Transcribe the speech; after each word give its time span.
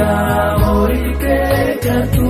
tuzahora 0.00 0.94
iteka 1.10 1.94
turibuka 2.12 2.29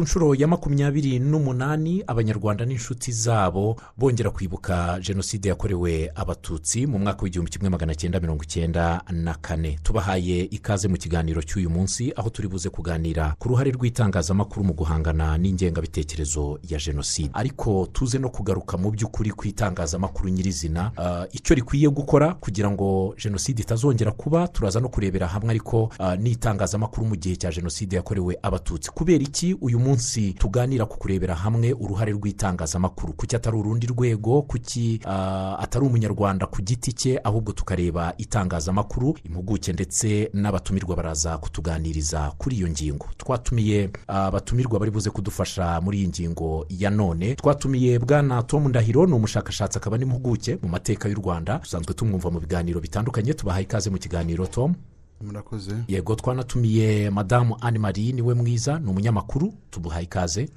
ku 0.00 0.04
nshuro 0.04 0.34
ya 0.34 0.48
makumyabiri 0.48 1.18
n'umunani 1.18 2.04
abanyarwanda 2.06 2.64
n'inshuti 2.64 3.12
zabo 3.12 3.76
bongera 3.98 4.30
kwibuka 4.30 4.98
jenoside 5.02 5.48
yakorewe 5.48 6.12
abatutsi 6.14 6.86
mu 6.86 6.98
mwaka 6.98 7.22
w'igihumbi 7.22 7.50
kimwe 7.50 7.68
magana 7.68 7.94
cyenda 7.94 8.20
mirongo 8.20 8.42
icyenda 8.42 9.02
na 9.10 9.34
kane. 9.34 9.78
Tubahaye 9.82 10.44
ikaze 10.44 10.88
mu 10.88 10.96
kiganiro 10.96 11.42
cy'uyu 11.42 11.70
munsi 11.70 12.12
aho 12.16 12.30
turi 12.30 12.48
buze 12.48 12.68
kuganira 12.70 13.34
ku 13.38 13.48
ruhare 13.48 13.70
rw'itangazamakuru 13.70 14.64
mu 14.64 14.72
guhangana 14.72 15.38
n'ingengabitekerezo 15.38 16.58
ya 16.68 16.78
jenoside. 16.78 17.30
Ariko 17.32 17.88
tuze 17.92 18.18
no 18.18 18.30
kugaruka 18.30 18.76
mu 18.80 18.90
by'ukuri 18.90 19.30
ku 19.30 19.48
itangazamakuru 19.48 20.28
nyirizina 20.28 20.92
ah, 20.96 21.26
icyo 21.32 21.54
rikwiye 21.54 21.88
gukora 21.88 22.34
kugira 22.40 22.70
ngo 22.70 23.14
jenoside 23.22 23.62
itazongera 23.62 24.12
kuba 24.12 24.48
turaza 24.48 24.80
no 24.80 24.88
kurebera 24.88 25.26
hamwe 25.26 25.50
ariko 25.50 25.92
ah, 25.98 26.16
n'itangazamakuru 26.16 27.06
mu 27.06 27.16
gihe 27.16 27.36
cya 27.36 27.50
jenoside 27.52 27.96
yakorewe 27.96 28.38
abatutsi. 28.42 28.90
Kubera 28.90 29.22
iki? 29.24 29.56
Uyu 29.60 29.78
munsi 29.78 29.89
tuganira 30.38 30.86
ku 30.86 30.98
kurebera 30.98 31.34
hamwe 31.34 31.72
uruhare 31.72 32.12
rw'itangazamakuru. 32.12 33.12
Kuki 33.12 33.36
atari 33.36 33.56
urundi 33.56 33.86
rwego? 33.86 34.42
Kuki 34.42 35.00
ah, 35.04 35.56
atari 35.58 35.86
umunyarwanda 35.86 36.46
ku 36.46 36.62
giti 36.62 36.92
cye? 36.92 37.20
Ahubwo 37.24 37.52
tukareba 37.52 38.14
itangazamakuru 38.18 39.14
impuguke 39.24 39.72
ndetse 39.72 40.30
n'abatumirwa 40.34 40.96
baraza 40.96 41.38
kutuganiriza 41.38 42.32
kuri 42.38 42.56
iyo 42.56 42.68
ngingo. 42.68 43.06
Twatumiye 43.16 43.90
ah, 44.08 44.26
abatumirwa 44.26 44.78
bari 44.78 44.90
buze 44.90 45.10
kudufasha 45.10 45.80
muri 45.80 45.98
iyi 45.98 46.08
ngingo 46.08 46.66
ya 46.68 46.90
none. 46.90 47.34
Twatumiye 47.34 47.98
bwana 47.98 48.42
tom 48.42 48.68
ndahiro 48.68 49.06
ni 49.06 49.12
umushakashatsi 49.12 49.78
akaba 49.78 49.98
n'impuguke 49.98 50.58
mu 50.62 50.68
mateka 50.68 51.08
y'u 51.08 51.14
rwanda. 51.18 51.58
Dusanzwe 51.58 51.94
tumwumva 51.94 52.30
mu 52.30 52.40
biganiro 52.40 52.80
bitandukanye 52.80 53.34
tubahaye 53.34 53.64
ikaze 53.64 53.90
mu 53.90 53.98
kiganiro 53.98 54.46
tom. 54.46 54.74
Murakoze. 55.20 55.72
Yego 55.88 56.14
twanatumiye 56.14 57.10
madamu 57.10 57.56
anne 57.60 57.78
marie 57.78 58.12
ni 58.12 58.22
we 58.22 58.34
mwiza 58.34 58.78
ni 58.78 58.90
umunyamakuru 58.90 59.52
tubuhaye 59.70 60.04
ikaze. 60.04 60.48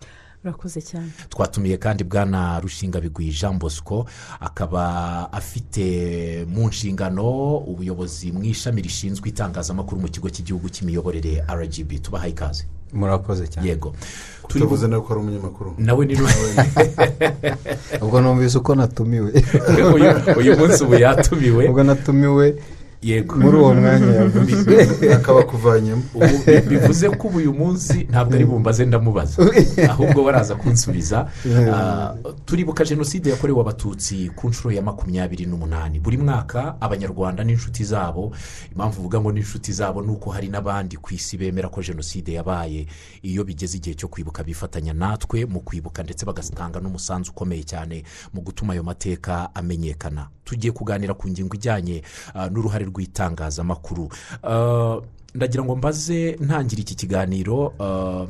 Urakoze 0.43 0.81
cyane. 0.81 1.09
Twatumiye 1.29 1.77
kandi 1.77 2.03
bwana 2.03 2.59
rushingabigwi 2.59 3.29
jean 3.31 3.59
bosco 3.59 4.05
akaba 4.39 5.33
afite 5.33 6.45
mu 6.49 6.67
nshingano 6.67 7.57
ubuyobozi 7.57 8.31
mu 8.31 8.43
ishami 8.43 8.81
rishinzwe 8.81 9.29
itangazamakuru 9.29 10.01
mu 10.01 10.07
kigo 10.07 10.29
cy'igihugu 10.29 10.69
cy'imiyoborere 10.69 11.43
rgb 11.47 12.01
tubahaye 12.01 12.31
ikaze. 12.31 12.67
Murakoze 12.93 13.47
cyane. 13.47 13.67
Yego. 13.67 13.95
Turi 14.47 14.53
turavuze 14.53 14.87
nawe 14.87 15.01
ko 15.01 15.13
ari 15.13 15.21
umunyamakuru? 15.21 15.75
Nawe 15.77 16.05
ni 16.05 16.15
ubwo 18.03 18.21
numvise 18.21 18.57
uko 18.57 18.75
natumiwe. 18.75 19.43
Uyu 20.37 20.57
munsi 20.57 20.83
ubu 20.83 20.95
yatumiwe. 20.95 21.67
Ubwo 21.69 21.83
natumiwe 21.83 22.55
yego. 23.03 23.35
Muri 23.35 23.57
uwo 23.57 23.73
mwanya 23.73 24.13
yavuze. 24.13 25.13
Akaba 25.17 25.39
akuvanyemo 25.39 26.03
bivuze 26.69 27.09
ko 27.09 27.27
ubu 27.27 27.37
uyu 27.37 27.53
munsi 27.53 28.07
ntabwo 28.09 28.35
ari 28.35 28.45
bumbaze 28.45 28.85
ndamubaza. 28.85 29.43
Ahubwo 29.91 30.23
baraza 30.23 30.55
kunsubiza 30.55 31.27
Ah, 31.73 32.15
turibuka 32.45 32.85
jenoside 32.85 33.29
yakorewe 33.29 33.61
abatutsi 33.61 34.31
ku 34.35 34.49
nshuro 34.49 34.75
ya 34.75 34.81
makumyabiri 34.81 35.45
n'umunani. 35.45 35.99
Buri 35.99 36.17
mwaka 36.17 36.81
abanyarwanda 36.81 37.43
n'inshuti 37.43 37.83
zabo 37.83 38.31
impamvu 38.71 38.99
uvuga 38.99 39.21
ngo 39.21 39.31
n'inshuti 39.31 39.71
zabo 39.73 40.01
ni 40.01 40.11
uko 40.11 40.29
hari 40.29 40.47
n'abandi 40.47 40.97
ku 40.97 41.13
isi 41.13 41.37
bemera 41.37 41.69
ko 41.69 41.81
jenoside 41.81 42.33
yabaye. 42.33 42.87
Iyo 43.21 43.43
bigeze 43.43 43.77
igihe 43.77 43.95
cyo 43.95 44.07
kwibuka 44.07 44.43
bifatanya 44.43 44.93
natwe 44.93 45.45
mu 45.45 45.59
kwibuka 45.61 46.03
ndetse 46.03 46.25
bagatanga 46.25 46.79
n'umusanzu 46.79 47.31
ukomeye 47.31 47.63
cyane 47.63 48.03
mu 48.33 48.41
gutuma 48.41 48.73
ayo 48.73 48.83
mateka 48.83 49.55
amenyekana. 49.55 50.27
Tugiye 50.43 50.71
kuganira 50.73 51.13
ku 51.13 51.29
ngingo 51.29 51.55
ijyanye 51.55 52.03
ah, 52.33 52.49
n'uruhare 52.49 52.85
rw'itangazamakuru. 52.93 54.09
Ah, 54.43 55.01
ndagira 55.35 55.63
ngo 55.65 55.75
mbaze 55.75 56.37
ntangira 56.39 56.81
iki 56.81 56.95
kiganiro 56.95 57.73
ah, 57.79 58.27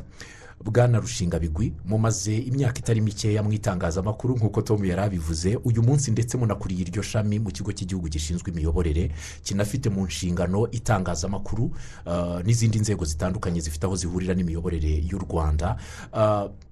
bwana 0.64 0.98
rushingabigwi 0.98 1.72
mumaze 1.84 2.36
imyaka 2.38 2.78
itari 2.80 3.00
mikeya 3.00 3.42
mu 3.42 3.52
itangazamakuru 3.52 4.36
nk'uko 4.36 4.62
tom 4.62 4.84
yari 4.84 5.00
abivuze 5.02 5.56
uyu 5.64 5.82
munsi 5.82 6.10
ndetse 6.10 6.36
munakuriye 6.40 6.80
iryo 6.88 7.02
shami 7.02 7.36
mu 7.38 7.50
kigo 7.52 7.68
cy'igihugu 7.72 8.08
gishinzwe 8.08 8.48
imiyoborere 8.50 9.10
kinafite 9.44 9.90
mu 9.92 10.06
nshingano 10.08 10.70
itangazamakuru 10.72 11.70
ah, 12.06 12.40
n'izindi 12.44 12.80
nzego 12.80 13.04
zitandukanye 13.04 13.60
zifite 13.60 13.84
aho 13.86 13.96
zihurira 13.96 14.32
n'imiyoborere 14.34 15.04
y'u 15.04 15.18
rwanda. 15.20 15.76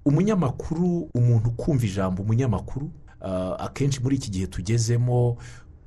Umunyamakuru 0.05 1.09
umuntu 1.13 1.51
kumva 1.51 1.85
ijambo 1.85 2.23
umunyamakuru 2.23 2.89
akenshi 3.59 4.03
muri 4.03 4.15
iki 4.15 4.29
gihe 4.31 4.47
tugezemo 4.47 5.37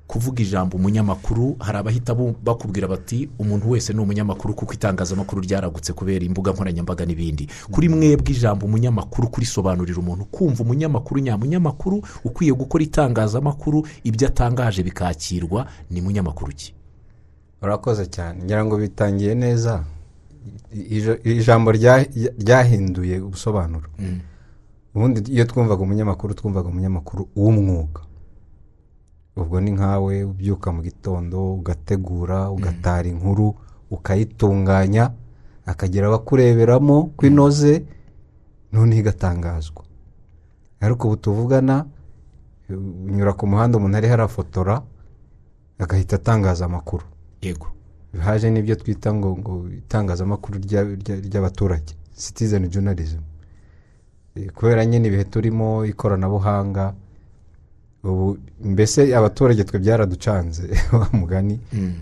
kuvuga 0.06 0.42
ijambo 0.42 0.76
umunyamakuru 0.76 1.56
hari 1.58 1.78
abahita 1.78 2.14
bakubwira 2.44 2.88
bati 2.88 3.28
umuntu 3.38 3.70
wese 3.70 3.92
ni 3.92 4.00
umunyamakuru 4.00 4.54
kuko 4.54 4.72
itangazamakuru 4.74 5.42
ryaragutse 5.42 5.92
kubera 5.92 6.24
imbuga 6.24 6.52
nkoranyambaga 6.52 7.06
n'ibindi. 7.06 7.48
Kuri 7.70 7.88
mwebwe 7.88 8.32
ijambo 8.32 8.66
umunyamakuru 8.66 9.28
kurisobanurira 9.28 9.98
umuntu 9.98 10.24
kumva 10.24 10.62
umunyamakuru 10.62 11.20
nyamunyamakuru 11.20 12.02
ukwiye 12.24 12.52
gukora 12.52 12.84
itangazamakuru 12.84 13.86
ibyo 14.04 14.28
atangaje 14.28 14.82
bikakirwa. 14.82 15.66
Ni 15.90 16.00
munyamakuru 16.00 16.52
ki? 16.54 16.74
Urakoze 17.62 18.06
cyane. 18.06 18.44
Ngira 18.44 18.64
ngo 18.64 18.76
bitangiye 18.78 19.34
neza 19.34 19.84
ijambo 21.24 21.72
rya- 21.72 22.06
ryahinduye 22.38 23.20
ubusobanuro. 23.20 23.88
Ubundi 24.94 25.32
iyo 25.32 25.44
twumvaga 25.44 25.82
umunyamakuru 25.82 26.34
twumvaga 26.34 26.68
umunyamakuru 26.68 27.28
w'umwuga. 27.36 28.00
Ubwo 29.36 29.60
ni 29.60 29.70
nkawe 29.70 30.24
ubyuka 30.24 30.72
mu 30.72 30.80
gitondo 30.82 31.54
ugategura 31.54 32.50
ugatara 32.50 33.08
inkuru 33.08 33.54
ukayitunganya 33.90 35.12
akagira 35.66 36.06
abakureberamo 36.08 37.12
ko 37.16 37.26
inoze 37.26 37.84
noneho 38.72 39.00
igatangazwa. 39.00 39.82
Ariko 40.80 41.06
ubu 41.08 41.16
tuvugana 41.16 41.86
unyura 42.70 43.32
ku 43.32 43.46
muhanda 43.46 43.78
umuntu 43.78 43.96
ariho 43.96 44.14
arafotora 44.14 44.82
agahita 45.78 46.16
atangaza 46.16 46.64
amakuru. 46.64 47.04
Yego. 47.42 47.66
Haje 48.18 48.50
n'ibyo 48.50 48.74
twita 48.76 49.14
ngo 49.14 49.36
ngo 49.36 49.68
itangazamakuru 49.68 50.58
rya- 50.58 50.96
rya- 50.96 51.20
ry'abaturage 51.20 51.92
citizen 52.16 52.68
journalism. 52.68 53.20
Eh, 54.34 54.50
kubera 54.54 54.86
nyine 54.86 55.08
ibihe 55.08 55.24
turimo 55.24 55.84
ikoranabuhanga 55.84 56.94
ubu 58.08 58.38
mbese 58.64 59.16
abaturage 59.16 59.64
twe 59.64 59.78
byaraducanze 59.78 60.66
wa 61.00 61.08
mugani? 61.12 61.60
Mm. 61.72 61.92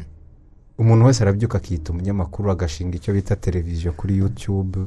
umuntu 0.79 1.07
wese 1.07 1.23
arabyuka 1.23 1.59
akiyita 1.59 1.93
umunyamakuru 1.93 2.51
agashinga 2.51 2.97
icyo 2.97 3.15
bita 3.15 3.37
televiziyo 3.37 3.93
kuri 3.93 4.17
yutube 4.17 4.81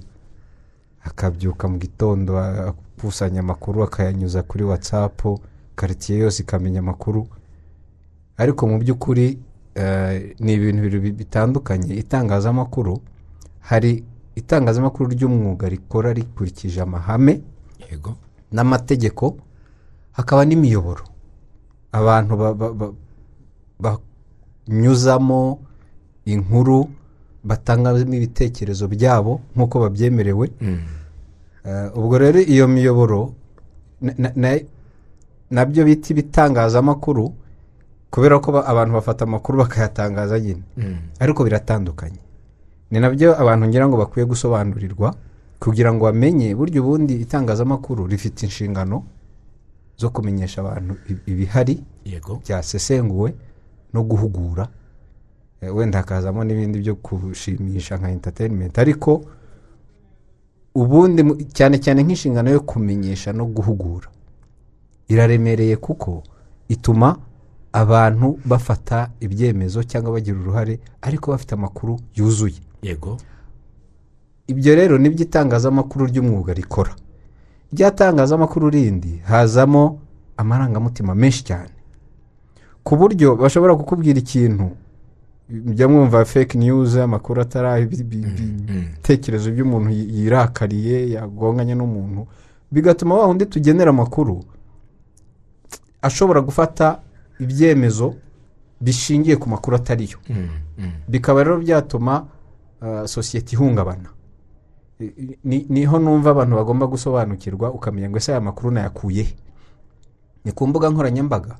akabyuka 1.04 1.68
mu 1.68 1.78
gitondo 1.78 2.32
akusanya 2.40 3.40
amakuru 3.40 3.84
akayanyuza 3.84 4.44
kuri 4.44 4.64
watsapu 4.64 5.40
karitsiye 5.76 6.20
yose 6.20 6.44
ikamenya 6.44 6.80
amakuru. 6.80 7.28
Ariko 8.38 8.68
mu 8.68 8.78
by'ukuri 8.80 9.40
eh, 9.76 10.36
ni 10.40 10.54
ibintu 10.54 10.82
bibiri 10.82 11.12
bitandukanye. 11.12 11.96
Itangazamakuru 11.96 13.02
hari 13.60 14.04
itangazamakuru 14.36 15.10
ry'umwuga 15.10 15.70
rikora 15.70 16.14
rikurikije 16.14 16.82
amahame 16.82 17.42
n'amategeko 18.52 19.38
hakaba 20.18 20.46
n'imiyoboro 20.46 21.04
abantu 21.94 22.34
ba- 22.38 22.54
ba- 22.58 22.74
ba- 22.74 22.94
banyuzamo 24.68 25.60
inkuru 26.26 26.90
batangamo 27.44 28.14
ibitekerezo 28.14 28.88
byabo 28.88 29.42
nk'uko 29.56 29.76
babyemerewe 29.80 30.50
Mm. 30.62 30.78
Eh, 31.68 31.92
ubwo 32.00 32.16
rero 32.18 32.40
iyo 32.40 32.64
miyoboro 32.68 33.34
na- 34.02 34.14
na- 34.18 34.32
na- 34.36 34.64
na 35.52 35.66
byo 35.68 35.84
bita 35.84 36.16
ibitangazamakuru 36.16 37.34
kubera 38.10 38.40
ko 38.40 38.52
ba- 38.56 38.64
abantu 38.66 38.94
bafata 38.96 39.28
amakuru 39.28 39.60
bakayatangaza 39.68 40.40
nyine 40.40 40.64
Mm. 40.78 40.96
ariko 41.20 41.44
biratandukanye 41.44 42.20
ni 42.92 43.00
na 43.04 43.10
byo 43.12 43.36
abantu 43.36 43.68
ngira 43.68 43.84
ngo 43.88 43.98
bakwiye 44.00 44.24
gusobanurirwa 44.26 45.12
kugira 45.60 45.92
ngo 45.92 46.08
bamenye 46.08 46.56
burya 46.56 46.80
ubundi 46.80 47.20
itangazamakuru 47.28 48.08
rifite 48.08 48.48
inshingano 48.48 49.04
zo 49.98 50.10
kumenyesha 50.10 50.62
abantu 50.62 50.96
ibihari 51.26 51.84
byasesenguwe 52.44 53.34
no 53.94 54.04
guhugura. 54.04 54.68
Eh, 55.62 55.76
wenda 55.76 55.98
hakazamo 56.00 56.44
n'ibindi 56.44 56.80
byo 56.80 56.96
gushimisha 56.96 57.98
nka 57.98 58.10
entertainment. 58.12 58.78
Ariko 58.80 59.22
ubundi 60.76 61.46
cyane 61.58 61.78
cyane 61.82 62.04
nk'inshingano 62.04 62.50
yo 62.52 62.60
kumenyesha 62.62 63.34
no 63.34 63.46
guhugura 63.46 64.08
iraremereye 65.10 65.76
kuko 65.76 66.24
ituma 66.70 67.18
abantu 67.74 68.40
bafata 68.46 69.10
ibyemezo 69.20 69.84
cyangwa 69.84 70.12
bagira 70.14 70.38
uruhare 70.40 70.80
ariko 71.02 71.32
bafite 71.32 71.52
amakuru 71.56 72.00
yuzuye. 72.16 72.60
Yego. 72.82 73.18
Ibyo 74.48 74.76
rero 74.76 74.98
ni 74.98 75.10
byo 75.10 75.26
itangazamakuru 75.26 76.06
ry'umwuga 76.06 76.54
rikora. 76.54 76.96
Rya 77.74 77.92
tangazamakuru 77.92 78.70
rindi 78.70 79.18
hazamo 79.26 80.00
amarangamutima 80.38 81.16
menshi 81.16 81.44
cyane. 81.44 81.70
Ku 82.84 82.96
buryo 82.96 83.36
bashobora 83.36 83.76
kukubwira 83.76 84.20
ikintu 84.20 84.72
mujya 85.50 85.88
mwumva 85.88 86.26
fake 86.26 86.58
news 86.58 86.96
amakuru 86.96 87.42
atari 87.42 87.84
ibi- 87.84 87.96
ibi- 87.98 88.18
ibi- 88.20 88.64
ibitekerezo 88.74 89.52
by'umuntu 89.52 89.90
yi- 89.90 90.10
yirakariye 90.18 91.12
yagonganye 91.12 91.76
n'umuntu 91.76 92.28
bigatuma 92.72 93.16
wa 93.16 93.26
wundi 93.28 93.46
tugenera 93.46 93.90
amakuru 93.90 94.44
ashobora 96.02 96.42
gufata 96.42 97.00
ibyemezo 97.40 98.16
bishingiye 98.82 99.36
ku 99.36 99.50
makuru 99.50 99.76
atariyo. 99.76 100.18
Mm, 100.30 100.48
mm. 100.78 100.92
bikaba 101.08 101.44
rero 101.44 101.58
byatuma 101.58 102.28
uh, 102.82 103.06
sosiyete 103.06 103.56
ihungabana. 103.56 104.10
Ni 105.44 105.86
ho 105.86 106.00
numva 106.00 106.30
abantu 106.32 106.56
bagomba 106.56 106.88
gusobanukirwa 106.88 107.72
ukamenya 107.72 108.10
ngo 108.10 108.18
ese 108.18 108.32
aya 108.32 108.42
makuru 108.42 108.72
nayakuye. 108.72 109.28
Ni 110.46 110.52
ku 110.52 110.68
mbuga 110.68 110.90
nkoranyambaga. 110.90 111.56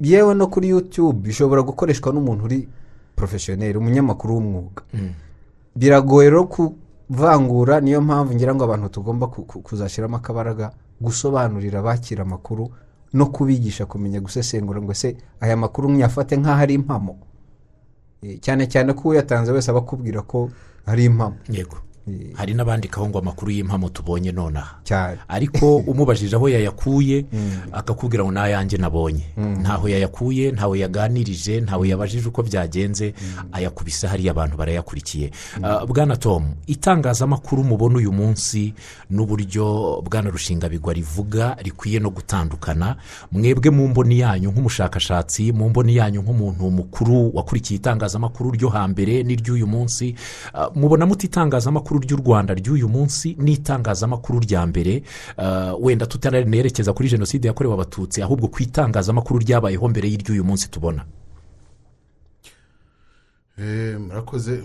Yewe 0.00 0.34
no 0.34 0.46
kuri 0.46 0.68
yutube 0.68 1.18
bishobora 1.28 1.62
gukoreshwa 1.62 2.12
n'umuntu 2.12 2.44
uri 2.44 2.68
porofeshoneri 3.16 3.78
umunyamakuru 3.78 4.34
w'umwuga. 4.34 4.82
Biragoye 5.76 6.30
rero 6.30 6.44
kuvangura 6.44 7.80
niyo 7.80 8.00
mpamvu 8.00 8.34
ngira 8.34 8.54
ngo 8.54 8.64
abantu 8.64 8.88
tugomba 8.88 9.26
ku- 9.26 9.42
ku- 9.44 9.60
kuzashyiramo 9.62 10.16
akabaraga 10.16 10.70
gusobanurira 11.00 11.78
abakira 11.80 12.22
amakuru 12.22 12.70
no 13.12 13.26
kubigisha 13.26 13.86
kumenya 13.86 14.20
gusesengura 14.20 14.82
ngo 14.82 14.92
ese 14.92 15.16
aya 15.40 15.56
makuru 15.56 15.90
nyafate 15.90 16.36
nk'aho 16.36 16.60
ari 16.62 16.74
impamo. 16.74 17.16
Eh, 18.22 18.38
cyane 18.40 18.66
cyane 18.68 18.92
ko 18.92 19.08
uyatanze 19.08 19.52
wese 19.52 19.70
aba 19.70 19.80
akubwira 19.80 20.22
ko 20.22 20.50
ari 20.86 21.04
impamo. 21.04 21.36
Yego. 21.50 21.76
Hari 22.34 22.54
n'abandikaho 22.54 23.08
ngo 23.08 23.18
amakuru 23.18 23.50
y'impamo 23.50 23.88
tubonye 23.88 24.32
nonaha. 24.32 24.76
Ariko 25.28 25.76
umubajije 25.90 26.36
aho 26.36 26.48
yayakuye 26.48 27.24
akakubwira 27.72 28.24
ngo 28.24 28.32
n'ayanjye 28.32 28.78
nabonye. 28.78 29.24
Ntaho 29.36 29.88
yayakuye 29.88 30.52
ntawe 30.52 30.78
yaganirije 30.78 31.60
ntawe 31.60 31.88
yabajije 31.88 32.28
uko 32.28 32.42
byagenze 32.42 33.14
ayakubise 33.52 34.06
hariya 34.06 34.30
abantu 34.30 34.56
barayakurikiye. 34.56 35.30
Ah, 35.62 35.86
bwana 35.86 36.16
tom 36.16 36.54
itangazamakuru 36.66 37.64
mubona 37.64 37.96
uyu 37.98 38.12
munsi 38.12 38.74
n'uburyo 39.10 40.02
bwana 40.04 40.30
rushingabigwa 40.30 40.92
rivuga 40.92 41.56
rikwiye 41.62 42.00
no 42.00 42.10
gutandukana. 42.10 42.96
Mwebwe 43.32 43.70
mu 43.70 43.88
mboni 43.88 44.18
yanyu 44.20 44.50
nk'umushakashatsi 44.50 45.52
mu 45.52 45.68
mboni 45.68 45.96
yanyu 45.96 46.20
nk'umuntu 46.22 46.70
mukuru 46.70 47.30
wakurikiye 47.36 47.78
itangazamakuru 47.78 48.50
ryo 48.50 48.68
hambere 48.68 49.22
n'iry'uyu 49.22 49.66
munsi 49.66 50.14
ah, 50.54 50.68
mubona 50.74 51.06
muti 51.06 51.26
itangazamakuru 51.26 51.93
ry'u 51.98 52.16
rwanda 52.16 52.54
ry'uyu 52.54 52.88
munsi 52.88 53.34
n'itangazamakuru 53.38 54.40
rya 54.40 54.66
mbere. 54.66 55.02
Ah, 55.36 55.74
wenda 55.80 56.06
tutananerekeza 56.06 56.92
kuri 56.92 57.08
jenoside 57.08 57.48
yakorewe 57.48 57.74
abatutsi 57.74 58.22
ahubwo 58.22 58.48
ku 58.48 58.62
itangazamakuru 58.62 59.38
ryabayeho 59.40 59.88
mbere 59.88 60.08
y'iry'uyu 60.10 60.44
munsi 60.44 60.70
tubona. 60.70 61.04
Eh, 63.58 63.98
murakoze. 64.00 64.64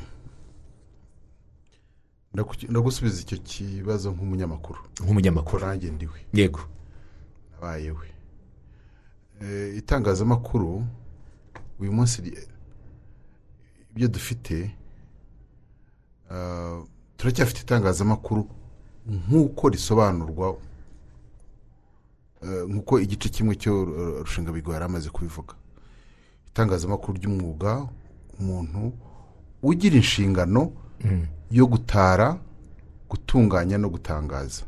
Ndagusubiza 2.70 3.22
icyo 3.22 3.38
kibazo 3.38 4.12
nk'umunyamakuru. 4.12 4.80
Nk'umunyamakuru. 5.04 5.66
Nanjye 5.66 5.92
ndiwe. 5.92 6.20
Yego. 6.34 6.60
Nabayewe 7.54 8.08
Eh, 9.42 9.78
itangazamakuru 9.78 10.84
uyu 11.80 11.92
munsi 11.94 12.22
ri- 12.22 12.38
ibyo 13.92 14.08
dufite 14.08 14.76
ah, 16.32 16.84
turacyafite 17.20 17.62
itangazamakuru 17.62 18.48
nk'uko 19.28 19.70
risobanurwa 19.70 20.56
eh, 22.44 22.64
nk'uko 22.70 23.00
igice 23.00 23.30
kimwe 23.30 23.56
cyo 23.56 23.74
eh, 23.84 24.20
rushingabigo 24.24 24.74
yari 24.74 24.86
amaze 24.86 25.10
kubivuga. 25.10 25.54
Itangazamakuru 26.48 27.18
ry'umwuga 27.20 27.88
umuntu 28.40 28.94
ugira 29.64 29.96
inshingano 29.96 30.72
yo 31.52 31.66
gutara 31.68 32.40
gutunganya 33.10 33.78
no 33.78 33.90
gutangaza 33.90 34.64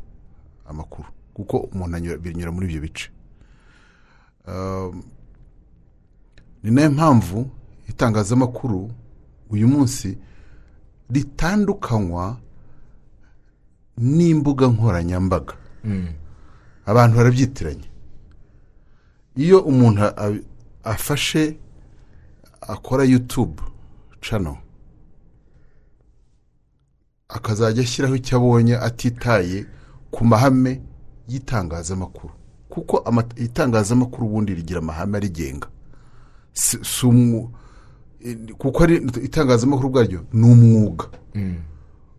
amakuru 0.68 1.08
kuko 1.34 1.56
umuntu 1.72 2.18
binyura 2.18 2.52
muri 2.52 2.66
ibyo 2.66 2.80
bice. 2.80 3.10
Um, 4.48 5.02
ni 6.62 6.70
na 6.70 6.82
yo 6.82 6.90
mpamvu 6.90 7.50
itangazamakuru 7.88 8.90
uyu 9.50 9.68
munsi 9.68 10.18
ritandukanywa 11.12 12.36
n'imbuga 13.98 14.66
nkoranyambaga. 14.68 15.54
Abantu 16.86 17.16
barabyitiranya. 17.16 17.88
Iyo 19.36 19.60
umuntu 19.60 20.02
afashe 20.84 21.56
akora 22.60 23.04
yutube 23.04 23.62
cano 24.20 24.58
akazajya 27.28 27.82
ashyiraho 27.82 28.14
icyo 28.16 28.36
abonye 28.38 28.76
atitaye 28.76 29.66
ku 30.10 30.24
mahame 30.24 30.80
y'itangazamakuru. 31.28 32.34
Kuko 32.68 32.98
ama- 32.98 33.24
itangazamakuru 33.36 34.26
ubundi 34.26 34.54
rigira 34.54 34.78
amahame 34.78 35.16
arigenga 35.18 35.68
Si- 36.54 36.84
si 36.84 37.06
umwu- 37.06 37.48
eh, 37.48 37.50
kuko 38.58 38.82
ari 38.82 38.96
itangazamakuru 39.24 39.88
ubwaryo 39.88 40.20
ni 40.32 40.44
umwuga. 40.52 41.06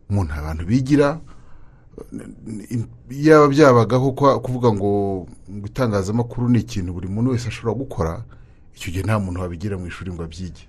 Umuntu 0.09 0.33
abantu 0.33 0.65
bigira 0.65 1.19
yaba 3.09 3.47
byabagaho 3.47 4.11
kuvuga 4.41 4.73
ngo 4.73 4.89
itangazamakuru 5.65 6.49
ni 6.49 6.59
ikintu 6.59 6.93
buri 6.93 7.07
muntu 7.07 7.31
wese 7.31 7.47
ashobora 7.47 7.73
gukora 7.77 8.11
icyo 8.75 8.91
gihe 8.91 9.03
nta 9.05 9.19
muntu 9.19 9.41
wabigira 9.41 9.77
mu 9.77 9.87
ishuri 9.87 10.11
ngo 10.11 10.23
abyige. 10.23 10.65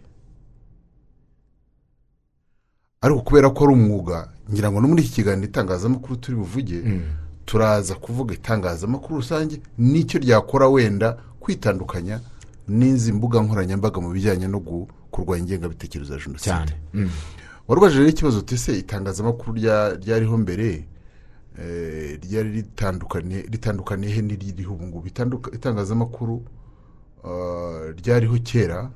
Ariko 3.00 3.21
kubera 3.21 3.50
ko 3.50 3.64
ari 3.64 3.73
umwuga 3.75 4.29
ngira 4.53 4.71
ngo 4.73 4.81
no 4.81 4.88
muri 4.88 5.03
iki 5.03 5.12
kiganiro 5.21 5.49
itangazamakuru 5.49 6.17
turi 6.17 6.37
buvuge 6.37 6.79
turaza 7.45 7.95
kuvuga 7.95 8.35
itangazamakuru 8.35 9.17
rusange 9.21 9.61
n'icyo 9.79 10.19
ryakora 10.21 10.69
wenda 10.69 11.17
kwitandukanya 11.41 12.21
n'izi 12.69 13.12
mbuga 13.12 13.41
nkoranyambaga 13.45 14.00
mu 14.00 14.09
bijyanye 14.12 14.49
no 14.49 14.59
gu- 14.59 14.88
kurwanya 15.14 15.44
ingengabitekerezo 15.47 16.12
ya 16.14 16.18
jenoside. 16.21 16.50
Cyane. 16.50 16.73
Mm. 16.94 17.11
warubajije 17.68 17.99
rero 18.00 18.11
ikibazo 18.11 18.38
uti 18.38 18.54
ese 18.54 18.78
itangazamakuru 18.78 19.52
rya- 19.59 19.94
ryariho 20.02 20.35
mbere? 20.38 20.85
Eh, 21.59 22.18
ryari 22.23 22.50
ritandukaniye 23.50 24.12
he 24.14 24.23
n'iririho 24.23 24.75
ubu 24.75 24.85
ngubu? 24.87 25.06
Itangazamakuru 25.54 26.42
ah, 27.25 27.92
ryariho 28.04 28.38
kera 28.42 28.90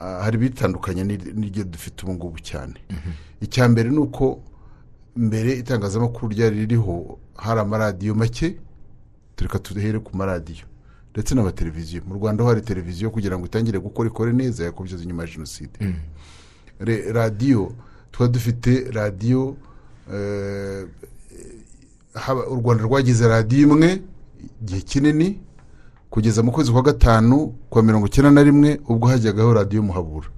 ah, 0.00 0.22
hari 0.24 0.36
ibitandukanye 0.40 1.04
n'ir- 1.04 1.34
n'iryo 1.36 1.64
dufite 1.64 2.02
ubu 2.08 2.12
ngubu 2.14 2.38
cyane. 2.40 2.74
Icya 3.40 3.68
mbere 3.68 3.90
ni 3.92 3.98
uko 4.00 4.40
mbere 5.16 5.52
itangazamakuru 5.60 6.32
ryari 6.32 6.56
ririho 6.64 7.18
hari 7.36 7.60
amaradiyo 7.60 8.14
make 8.16 8.56
tureka 9.36 9.58
tuhere 9.58 9.98
ku 10.00 10.16
maradiyo. 10.16 10.64
Ndetse 11.12 11.34
n'amateleviziyo 11.34 12.02
mu 12.08 12.14
rwanda 12.14 12.44
hari 12.44 12.60
televiziyo 12.60 13.10
kugira 13.10 13.38
ngo 13.38 13.46
itangire 13.46 13.78
gukora 13.78 14.08
ikore 14.08 14.32
neza 14.32 14.64
yakubyaza 14.64 15.02
inyuma 15.04 15.22
ya 15.22 15.28
jenoside. 15.30 15.76
Re- 16.80 17.12
radiyo 17.12 17.72
tuba 18.12 18.28
dufite 18.28 18.90
radiyo 18.90 19.56
eh, 20.14 20.86
haba- 22.14 22.46
u 22.46 22.54
rwanda 22.60 22.84
rwagize 22.84 23.28
radiyo 23.28 23.62
imwe 23.68 24.02
igihe 24.62 24.80
kinini 24.80 25.40
kugeza 26.10 26.42
mu 26.42 26.52
kwezi 26.52 26.72
kwa 26.72 26.82
gatanu 26.82 27.54
kwa 27.70 27.82
mirongo 27.82 28.06
icyenda 28.06 28.30
na 28.30 28.42
rimwe 28.42 28.80
ubwo 28.88 29.08
hajyagaho 29.08 29.52
radiyo 29.54 29.82
muhabura. 29.82 30.28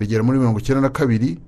Bigera 0.00 0.22
muri 0.22 0.38
mirongo 0.38 0.58
icyenda 0.58 0.80
na 0.80 0.88
kabiri 0.88 1.38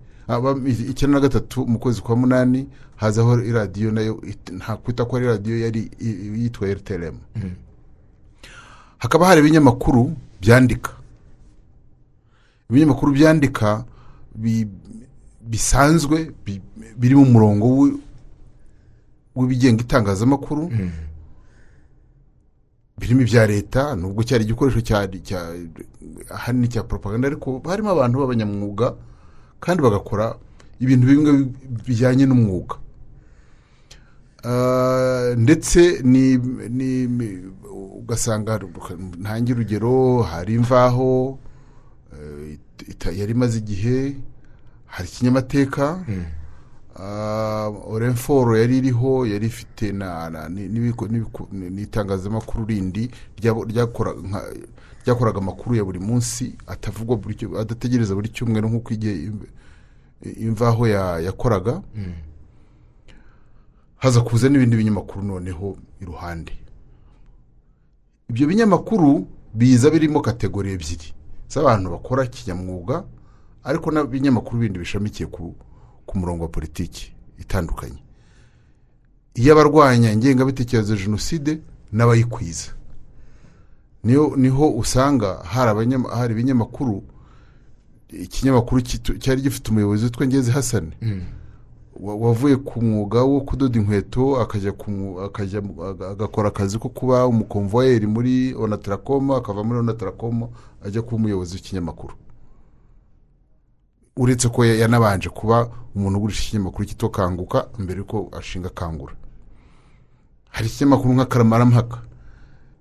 icyenda 0.90 1.14
na 1.14 1.20
gatatu 1.20 1.66
mu 1.66 1.78
kwezi 1.78 2.00
kwa 2.00 2.16
munani 2.16 2.68
hazaho 2.96 3.40
iradiyo 3.42 3.90
na 3.92 4.00
yo 4.00 4.22
nta 4.52 4.76
kwita 4.76 5.04
ko 5.04 5.16
ari 5.16 5.26
radiyo 5.26 5.58
yari 5.60 5.90
yitwa 6.38 6.68
rtlm 6.74 7.14
hakaba 8.98 9.26
hari 9.26 9.40
ibinyamakuru 9.40 10.12
byandika. 10.40 10.90
Ibinyamakuru 12.70 13.12
byandika 13.12 13.84
bi- 14.34 14.68
bisanzwe 15.40 16.30
bi- 16.44 16.62
biri 16.98 17.14
mu 17.14 17.24
murongo 17.24 17.66
wi- 17.78 17.98
w'ibigenga 19.36 19.82
itangazamakuru. 19.82 20.70
Birimo 22.98 23.20
ibya 23.22 23.46
leta 23.46 23.94
nubwo 23.94 24.22
cyari 24.24 24.44
igikoresho 24.44 24.80
cya 24.80 25.04
cya- 25.20 25.52
ahanini 26.32 26.68
cya 26.68 26.82
propaganda 26.82 27.28
ariko 27.28 27.60
harimo 27.68 27.90
abantu 27.92 28.18
b'abanyamwuga 28.24 28.96
kandi 29.60 29.82
bagakora 29.84 30.36
ibintu 30.80 31.04
bimwe 31.06 31.32
bijyanye 31.86 32.24
n'umwuga. 32.26 32.76
Ndetse 35.36 36.00
ni 36.04 36.38
ugasanga 37.98 38.60
ntange 39.18 39.52
urugero 39.52 40.22
hari 40.22 40.54
imvaho 40.54 41.38
eh, 42.12 42.58
yari 43.18 43.32
imaze 43.32 43.58
igihe 43.58 44.16
hari 44.86 45.08
ikinyamateka 45.08 46.04
Ah, 46.98 47.68
orenforo 47.92 48.56
yari 48.56 48.78
iriho 48.78 49.26
yari 49.26 49.46
ifite 49.46 49.92
n'itangazamakuru 51.52 52.64
rindi 52.66 53.10
ryakoraga 55.04 55.38
amakuru 55.38 55.76
ya 55.76 55.84
buri 55.84 55.98
munsi 56.00 56.54
atavugwa 56.66 57.20
adategereza 57.60 58.14
buri 58.14 58.28
cyumweru 58.28 58.68
nk'uko 58.68 58.92
imvaho 60.40 60.86
ya- 60.88 61.20
yakoraga. 61.20 61.82
Haza 63.96 64.20
kuza 64.20 64.48
n'ibindi 64.48 64.76
binyamakuru 64.76 65.22
noneho 65.26 65.76
iruhande. 66.00 66.52
Ibyo 68.30 68.46
binyamakuru 68.46 69.26
biza 69.54 69.90
birimo 69.90 70.20
kategori 70.20 70.70
ebyiri. 70.72 71.08
Z'abantu 71.48 71.90
bakora 71.90 72.26
kinyamwuga 72.26 73.04
ariko 73.64 73.90
n'ibinyamakuru 73.90 74.58
bindi 74.60 74.78
bishamikiye 74.78 75.26
ku, 75.30 75.54
murongo 76.18 76.42
wa 76.44 76.48
politiki 76.50 77.12
itandukanye. 77.38 77.98
Iy'abarwanya 79.34 80.12
ingengabitekerezo 80.12 80.94
ya 80.94 81.00
jenoside 81.02 81.60
n'abayikwiza. 81.92 82.70
Niho 84.36 84.70
usanga 84.70 85.42
hari 86.16 86.32
ibinyamakuru 86.32 87.02
ikinyamakuru 88.08 88.82
cyari 89.18 89.40
gifite 89.42 89.70
umuyobozi 89.70 90.04
witwa 90.04 90.26
ngeze 90.26 90.52
hasani 90.52 90.92
wa- 91.02 91.22
wavuye 92.00 92.56
ku 92.56 92.82
mwuga 92.82 93.22
wo 93.22 93.40
kudoda 93.40 93.78
inkweto 93.80 94.40
akajya 94.40 94.72
agakora 96.10 96.48
akazi 96.48 96.78
ko 96.78 96.88
kuba 96.88 97.26
umukomvoyeri 97.26 98.06
muri 98.06 98.54
onatarakomo 98.54 99.36
akava 99.36 99.64
muri 99.64 99.78
onatarakomo 99.78 100.52
ajya 100.84 101.02
kuba 101.02 101.16
umuyobozi 101.16 101.54
w'ikinyamakuru. 101.54 102.14
Uretse 104.16 104.48
ko 104.48 104.64
ya- 104.64 104.74
yanabanje 104.74 105.28
kuba 105.28 105.68
umuntu 105.94 106.18
ugurisha 106.18 106.42
ikinyamakuru 106.48 106.84
cyitwa 106.88 107.10
kanguka 107.10 107.68
mbere 107.78 107.98
yuko 107.98 108.28
ashinga 108.38 108.68
kangura. 108.68 109.14
Hari 110.48 110.66
ikinyamakuru 110.68 111.14
nka 111.14 111.24
karamarampaka 111.26 111.98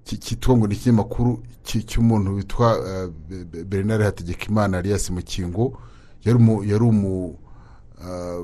ki- 0.04 0.18
cyitwa 0.18 0.58
ngo 0.58 0.68
ni 0.68 0.76
ikinyamakuru 0.76 1.44
cy- 1.64 1.84
cy'umuntu 1.84 2.36
witwa 2.36 2.78
eh, 2.88 3.10
Be- 3.30 3.46
Be- 3.46 3.64
bernard 3.64 4.02
hategekimana 4.04 4.78
alias 4.78 5.10
mukingo. 5.10 5.78
Yari 6.24 6.84
umu 6.84 7.38
ah, 8.02 8.40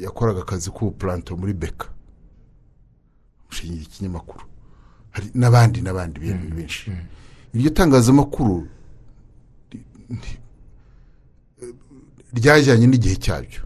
yakoraga 0.00 0.40
akazi 0.42 0.70
k'ubupuranto 0.70 1.36
muri 1.36 1.52
beka. 1.52 1.88
Ushingiye 3.50 3.82
ikinyamakuru. 3.82 4.44
Hari 5.10 5.30
n'abandi 5.34 5.80
n'abandi 5.82 6.20
benshi. 6.20 6.50
benshi 6.56 6.90
iryo 7.54 7.70
tangazamakuru 7.70 8.66
ryajyanye 12.34 12.86
n'igihe 12.86 13.16
cyabyo 13.24 13.62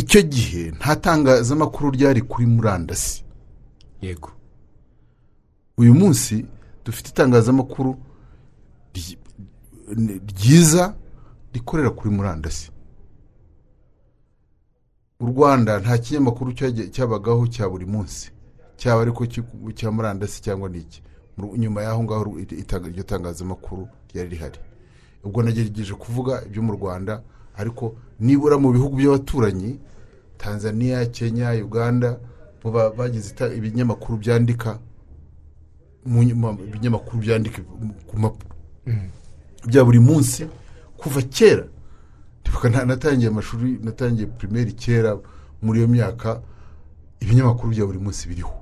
icyo 0.00 0.20
gihe 0.22 0.62
nta 0.78 0.96
tangazamakuru 0.96 1.90
ryari 1.96 2.20
kuri 2.22 2.46
murandasi. 2.46 3.24
Yego. 4.02 4.30
Uyu 5.78 5.94
munsi 5.94 6.46
dufite 6.84 7.08
itangazamakuru 7.10 7.90
ry- 8.94 9.18
ryiza 10.30 10.94
rikorera 11.54 11.90
kuri 11.90 12.10
murandasi. 12.14 12.70
U 15.20 15.26
rwanda 15.26 15.78
nta 15.80 15.98
kinyamakuru 15.98 16.52
cyabagaho 16.92 17.46
cya 17.46 17.68
buri 17.68 17.86
munsi. 17.86 18.30
Cyaba 18.76 19.02
ariko 19.02 19.26
cya 19.74 19.90
murandasi 19.90 20.42
cyangwa 20.42 20.68
n'iki 20.68 21.02
nyuma 21.58 21.82
y'aho 21.82 22.02
ngaho 22.04 22.38
iryo 22.38 23.02
tangazamakuru 23.02 23.88
ryari 24.14 24.28
rihari. 24.30 24.58
Ubwo 25.24 25.42
nagerageje 25.42 25.94
kuvuga 25.94 26.42
ibyo 26.46 26.62
mu 26.62 26.72
rwanda 26.78 27.22
ariko 27.58 27.94
nibura 28.20 28.58
mu 28.58 28.70
bihugu 28.72 28.96
by'abaturanyi 28.96 29.78
tanzania 30.38 31.06
kenya 31.10 31.50
uganda 31.66 32.18
bagize 32.96 33.34
ibinyamakuru 33.56 34.18
byandika 34.22 34.78
ibinyamakuru 36.06 37.18
byandika 37.18 37.62
ku 38.06 38.14
mpapuro 38.18 38.54
bya 39.66 39.82
buri 39.84 39.98
munsi 40.00 40.46
kuva 40.96 41.22
kera 41.26 41.66
natangiye 42.86 43.28
amashuri 43.30 43.78
natangiye 43.82 44.26
pirimeri 44.26 44.72
kera 44.72 45.18
muri 45.62 45.78
iyo 45.80 45.88
myaka 45.88 46.40
ibinyamakuru 47.20 47.70
bya 47.72 47.86
buri 47.86 47.98
munsi 47.98 48.28
biriho. 48.28 48.54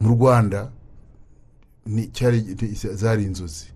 Mu 0.00 0.10
rwanda 0.14 0.70
ni- 1.86 2.10
zari 2.94 3.24
inzozi. 3.24 3.66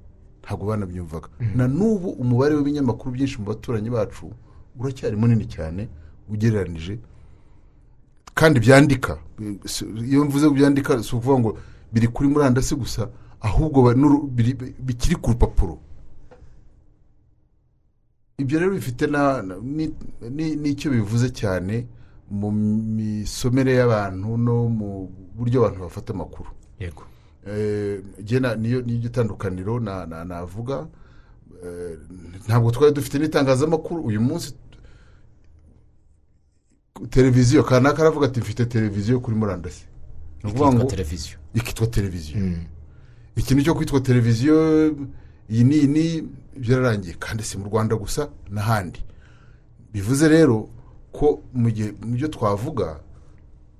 Ntabwo 0.42 0.66
banabyumvaga 0.66 1.28
na 1.54 1.68
n'ubu 1.68 2.08
umubare 2.10 2.54
w'ibinyamakuru 2.54 3.10
byinshi 3.14 3.38
mu 3.40 3.44
baturanyi 3.46 3.90
bacu 3.90 4.30
uracyari 4.78 5.16
munini 5.16 5.46
cyane 5.48 5.88
ugereranije. 6.28 6.98
Kandi 8.34 8.60
byandika 8.60 9.18
iyo 10.06 10.24
mvuze 10.24 10.48
ko 10.48 10.54
byandika 10.54 11.02
si 11.02 11.14
ukuvuga 11.16 11.38
ngo 11.40 11.50
biri 11.92 12.08
kuri 12.08 12.28
murandasi 12.28 12.74
gusa 12.74 13.08
ahubwo 13.40 13.94
bikiri 14.86 15.16
ku 15.16 15.30
rupapuro. 15.32 15.78
Ibyo 18.40 18.58
rero 18.60 18.72
bifite 18.74 19.04
n'icyo 20.62 20.90
bivuze 20.90 21.28
cyane 21.30 21.86
mu 22.30 22.50
misomere 22.96 23.72
y'abantu 23.78 24.28
no 24.36 24.68
mu 24.68 24.90
buryo 25.36 25.56
abantu 25.60 25.80
bafata 25.86 26.12
amakuru. 26.12 26.50
Yego. 26.80 27.02
Eh, 27.46 28.00
niyo 28.58 28.80
niyo 28.82 29.06
itandukaniro 29.10 29.80
na- 29.80 30.06
na- 30.06 30.24
navuga 30.24 30.88
Eh, 31.64 31.98
ntabwo 32.48 32.70
twari 32.72 32.94
dufite 32.94 33.18
n'itangazamakuru. 33.20 34.00
Uyu 34.08 34.20
munsi 34.20 34.54
televiziyo 37.10 37.62
kanaka 37.62 38.02
aravuga 38.02 38.26
ati 38.26 38.40
mfite 38.40 38.64
televiziyo 38.66 39.20
kuri 39.20 39.36
murandasi. 39.36 39.84
Ikitwa 40.44 40.84
televiziyo. 40.84 41.36
ikitwa 41.54 41.86
televiziyo. 41.86 42.38
Mm. 42.40 42.64
ikintu 43.36 43.62
cyo 43.64 43.74
kwitwa 43.74 44.00
televiziyo 44.00 44.56
iyi 45.50 45.64
ni 45.64 45.78
ni 45.94 46.04
byararangiye 46.62 47.14
kandi 47.24 47.42
si 47.48 47.54
mu 47.58 47.64
rwanda 47.70 47.94
gusa 47.96 48.22
n'ahandi. 48.54 49.00
Bivuze 49.92 50.28
rero 50.28 50.56
ko 51.12 51.26
mu 51.60 51.68
gihe 51.74 51.90
mu 52.06 52.14
byo 52.16 52.28
twavuga 52.34 52.88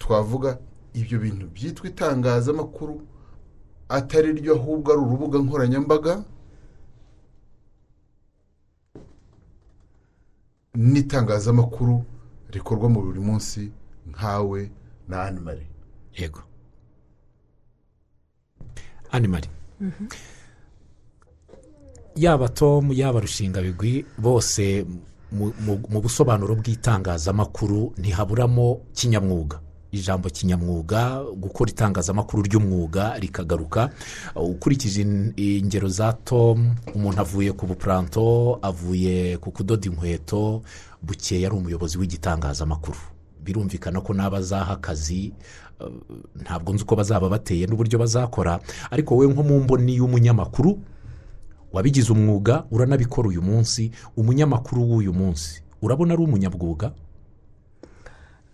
twavuga 0.02 0.50
ibyo 1.00 1.16
bintu 1.24 1.44
byitwa 1.54 1.84
itangazamakuru 1.92 2.94
atari 3.88 4.28
ryo 4.38 4.52
ahubwo 4.58 4.86
ari 4.92 5.00
urubuga 5.06 5.36
nkoranyambaga 5.44 6.14
n'itangazamakuru 10.74 12.04
rikorwa 12.50 12.88
mu 12.88 13.00
buri 13.02 13.20
munsi 13.20 13.72
nkawe 14.10 14.70
na 15.08 15.22
animari 15.22 15.66
yego. 16.18 16.42
Animari 19.10 19.48
yaba 22.16 22.48
tom 22.48 22.92
yaba 22.92 23.20
rushingabigwi 23.20 24.04
bose 24.18 24.84
mu- 25.32 25.52
busobanuro 26.02 26.54
bw'itangazamakuru 26.56 27.92
ntihaburamo 27.98 28.80
kinyamwuga. 28.94 29.60
Ijambo 29.92 30.28
kinyamwuga 30.30 31.22
gukora 31.34 31.70
itangazamakuru 31.70 32.42
ry'umwuga 32.42 33.18
rikagaruka. 33.18 33.90
Ukurikije 34.36 35.02
in- 35.02 35.32
ingero 35.36 35.88
za 35.88 36.12
tom 36.12 36.74
umuntu 36.94 37.20
avuye 37.20 37.52
ku 37.52 37.66
bupuranto 37.66 38.58
avuye 38.62 39.36
ku 39.38 39.50
kudoda 39.50 39.86
inkweto 39.90 40.62
bukeye 41.02 41.46
ari 41.46 41.56
umuyobozi 41.56 41.98
w'igitangazamakuru. 41.98 42.98
Birumvikana 43.42 44.00
ko 44.00 44.14
n'abazaha 44.14 44.72
akazi 44.78 45.32
ntabwo 46.42 46.72
nzi 46.74 46.82
uko 46.84 46.94
bazaba 46.96 47.28
bateye 47.28 47.66
n'uburyo 47.66 47.98
bazakora. 47.98 48.60
Ariko 48.90 49.14
wowe 49.16 49.26
nko 49.32 49.42
mu 49.42 49.60
mboni 49.64 49.96
y'umunyamakuru 49.96 50.78
wabigize 51.72 52.12
umwuga 52.12 52.64
uranabikora 52.70 53.28
uyu 53.28 53.42
munsi 53.42 53.90
umunyamakuru 54.16 54.82
w'uyu 54.90 55.12
munsi. 55.12 55.62
Urabona 55.82 56.14
ari 56.14 56.22
umunyabwuga? 56.22 56.92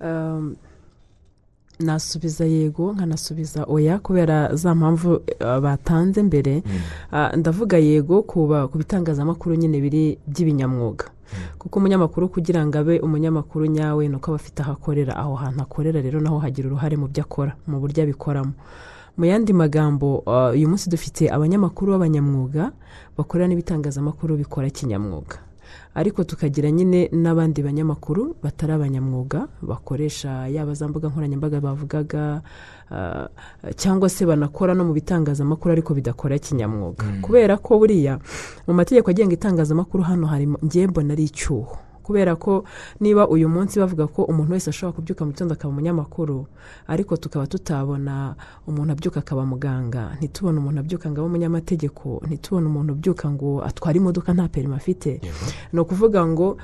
Um, 0.01 0.57
nasubiza 1.81 2.45
yego 2.45 2.93
nkanasubiza 2.93 3.65
oya 3.69 3.99
kubera 3.99 4.55
za 4.57 4.75
mpamvu 4.75 5.15
uh, 5.15 5.59
batanze 5.59 6.23
mbere. 6.23 6.63
Ah, 7.13 7.37
ndavuga 7.37 7.79
yego 7.79 8.23
ku 8.23 8.71
bitangazamakuru 8.79 9.55
nyine 9.55 9.81
biri 9.81 10.19
by'ibinyamwuga. 10.27 11.05
Kuko 11.59 11.79
umunyamakuru 11.79 12.29
kugira 12.29 12.67
ngo 12.67 12.79
abe 12.79 13.01
umunyamakuru 13.01 13.67
nyawe 13.67 14.09
ni 14.09 14.17
uko 14.17 14.31
aba 14.31 14.37
afite 14.37 14.61
aho 14.63 14.73
akorera. 14.73 15.17
Aho 15.17 15.35
hantu 15.35 15.63
akorera 15.63 16.01
rero 16.01 16.21
naho 16.21 16.39
hagira 16.39 16.69
uruhare 16.69 16.97
mu 16.97 17.09
byo 17.09 17.23
akora 17.25 17.57
mu 17.67 17.81
buryo 17.81 18.03
abikoramo. 18.05 18.53
Mu 19.17 19.25
yandi 19.25 19.53
magambo 19.53 20.19
uh, 20.27 20.53
uyu 20.53 20.69
munsi 20.69 20.91
dufite 20.91 21.31
abanyamakuru 21.33 21.93
b'abanyamwuga 21.93 22.73
bakorera 23.17 23.49
n'ibitangazamakuru 23.49 24.37
bikora 24.37 24.71
kinyamwuga. 24.71 25.37
Ariko 25.95 26.25
tukagira 26.25 26.71
nyine 26.71 27.09
n'abandi 27.13 27.63
banyamakuru 27.63 28.37
batari 28.43 28.73
abanyamwuga 28.73 29.49
bakoresha 29.63 30.49
yaba 30.49 30.75
za 30.75 30.89
mbuga 30.89 31.09
nkoranyambaga 31.09 31.61
bavugaga 31.61 32.43
ah, 32.93 33.29
cyangwa 33.77 34.09
se 34.09 34.27
banakora 34.27 34.75
no 34.75 34.85
mu 34.85 34.93
bitangazamakuru 34.93 35.73
ariko 35.73 35.95
bidakora 35.95 36.39
kinyamwuga. 36.39 37.05
Kubera 37.25 37.57
ko 37.57 37.79
buriya 37.79 38.21
mu 38.69 38.75
mategeko 38.75 39.11
agenga 39.11 39.35
itangazamakuru 39.35 40.05
hano 40.05 40.29
ngiye 40.65 40.87
mbona 40.87 41.13
ari 41.17 41.25
icyuho. 41.25 41.86
Kubera 42.07 42.37
ko 42.39 42.63
niba 43.03 43.27
uyu 43.29 43.49
munsi 43.51 43.79
bavuga 43.83 44.07
ko 44.07 44.23
umuntu 44.31 44.53
wese 44.55 44.71
ashobora 44.71 44.95
kubyuka 44.97 45.25
mu 45.27 45.31
gitondo 45.35 45.55
akaba 45.59 45.75
umunyamakuru 45.75 46.47
ariko 46.87 47.17
tukaba 47.19 47.47
tutabona 47.51 48.35
umuntu 48.67 48.93
abyuka 48.93 49.19
akaba 49.21 49.43
muganga. 49.43 50.15
Ntitubone 50.23 50.59
umuntu 50.63 50.79
abyuka 50.81 51.11
ngo 51.11 51.19
abe 51.21 51.27
umunyamategeko 51.27 52.23
ntitubone 52.27 52.67
umuntu 52.71 52.93
ubyuka 52.95 53.27
ngo 53.31 53.65
atware 53.67 53.97
imodoka 53.99 54.31
nta 54.33 54.47
perima 54.49 54.77
afite. 54.79 55.19
Ni 55.73 55.81
ukuvuga 55.81 56.23
ngo 56.27 56.57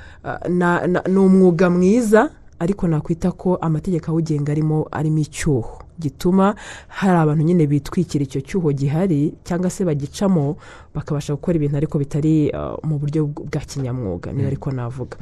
ni 1.11 1.17
umwuga 1.19 1.69
mwiza 1.69 2.29
ariko 2.59 2.87
nakwita 2.87 3.31
ko 3.35 3.55
amategeko 3.59 4.11
awugenga 4.11 4.51
arimo 4.51 4.87
arimo 4.91 5.19
icyuho. 5.19 5.83
Gituma 6.03 6.55
hari 6.87 7.15
abantu 7.23 7.43
nyine 7.47 7.63
bitwikira 7.67 8.23
icyo 8.27 8.41
cyuho 8.43 8.71
gihari 8.75 9.33
cyangwa 9.47 9.69
se 9.71 9.85
bagicamo 9.87 10.57
bakabasha 10.93 11.33
gukora 11.33 11.55
ibintu 11.57 11.77
ariko 11.79 11.95
bitari 11.97 12.51
ah, 12.53 12.75
mu 12.83 12.99
buryo 12.99 13.25
bwa 13.25 13.61
kinyamwuga. 13.65 14.29
Niba 14.35 14.47
ariko 14.47 14.71
navuga. 14.71 15.17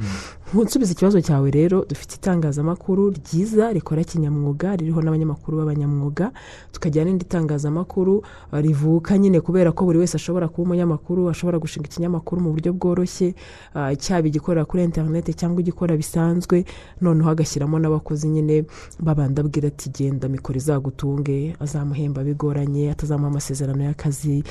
Ntusubize 0.52 0.92
ikibazo 0.92 1.20
cyawe 1.20 1.48
rero 1.50 1.84
dufite 1.88 2.14
itangazamakuru 2.20 3.10
ryiza 3.16 3.72
rikora 3.72 4.04
kinyamwuga 4.04 4.76
ririho 4.76 5.00
n'abanyamakuru 5.02 5.58
b'abanyamwuga 5.58 6.32
tukagira 6.72 7.04
n'indi 7.08 7.24
tangazamakuru 7.24 8.20
ah, 8.52 8.60
rivuka 8.60 9.16
nyine 9.18 9.40
kubera 9.40 9.72
ko 9.72 9.84
buri 9.88 9.98
wese 10.04 10.16
ashobora 10.20 10.48
kuba 10.48 10.62
umunyamakuru 10.68 11.30
ashobora 11.32 11.56
gushinga 11.58 11.88
ikinyamakuru 11.88 12.42
mu 12.44 12.50
buryo 12.52 12.72
bworoshye 12.76 13.32
ah, 13.74 13.94
cyaba 13.96 14.28
igikorera 14.28 14.68
kuri 14.68 14.84
interineti 14.84 15.32
cyangwa 15.34 15.60
igikora 15.64 15.96
bisanzwe 15.96 16.64
noneho 17.00 17.30
agashyiramo 17.32 17.78
n'abakozi 17.80 18.28
nyine 18.28 18.64
babanda 19.00 19.40
abwira 19.40 19.68
ati 19.72 19.88
genda 19.88 20.28
mikoro 20.28 20.60
izagutunge 20.76 21.56
azamuhemba 21.60 22.24
bigoranye 22.24 22.90
atazamuha 22.90 23.28
amasezerano 23.30 23.84
y'akazi. 23.84 24.44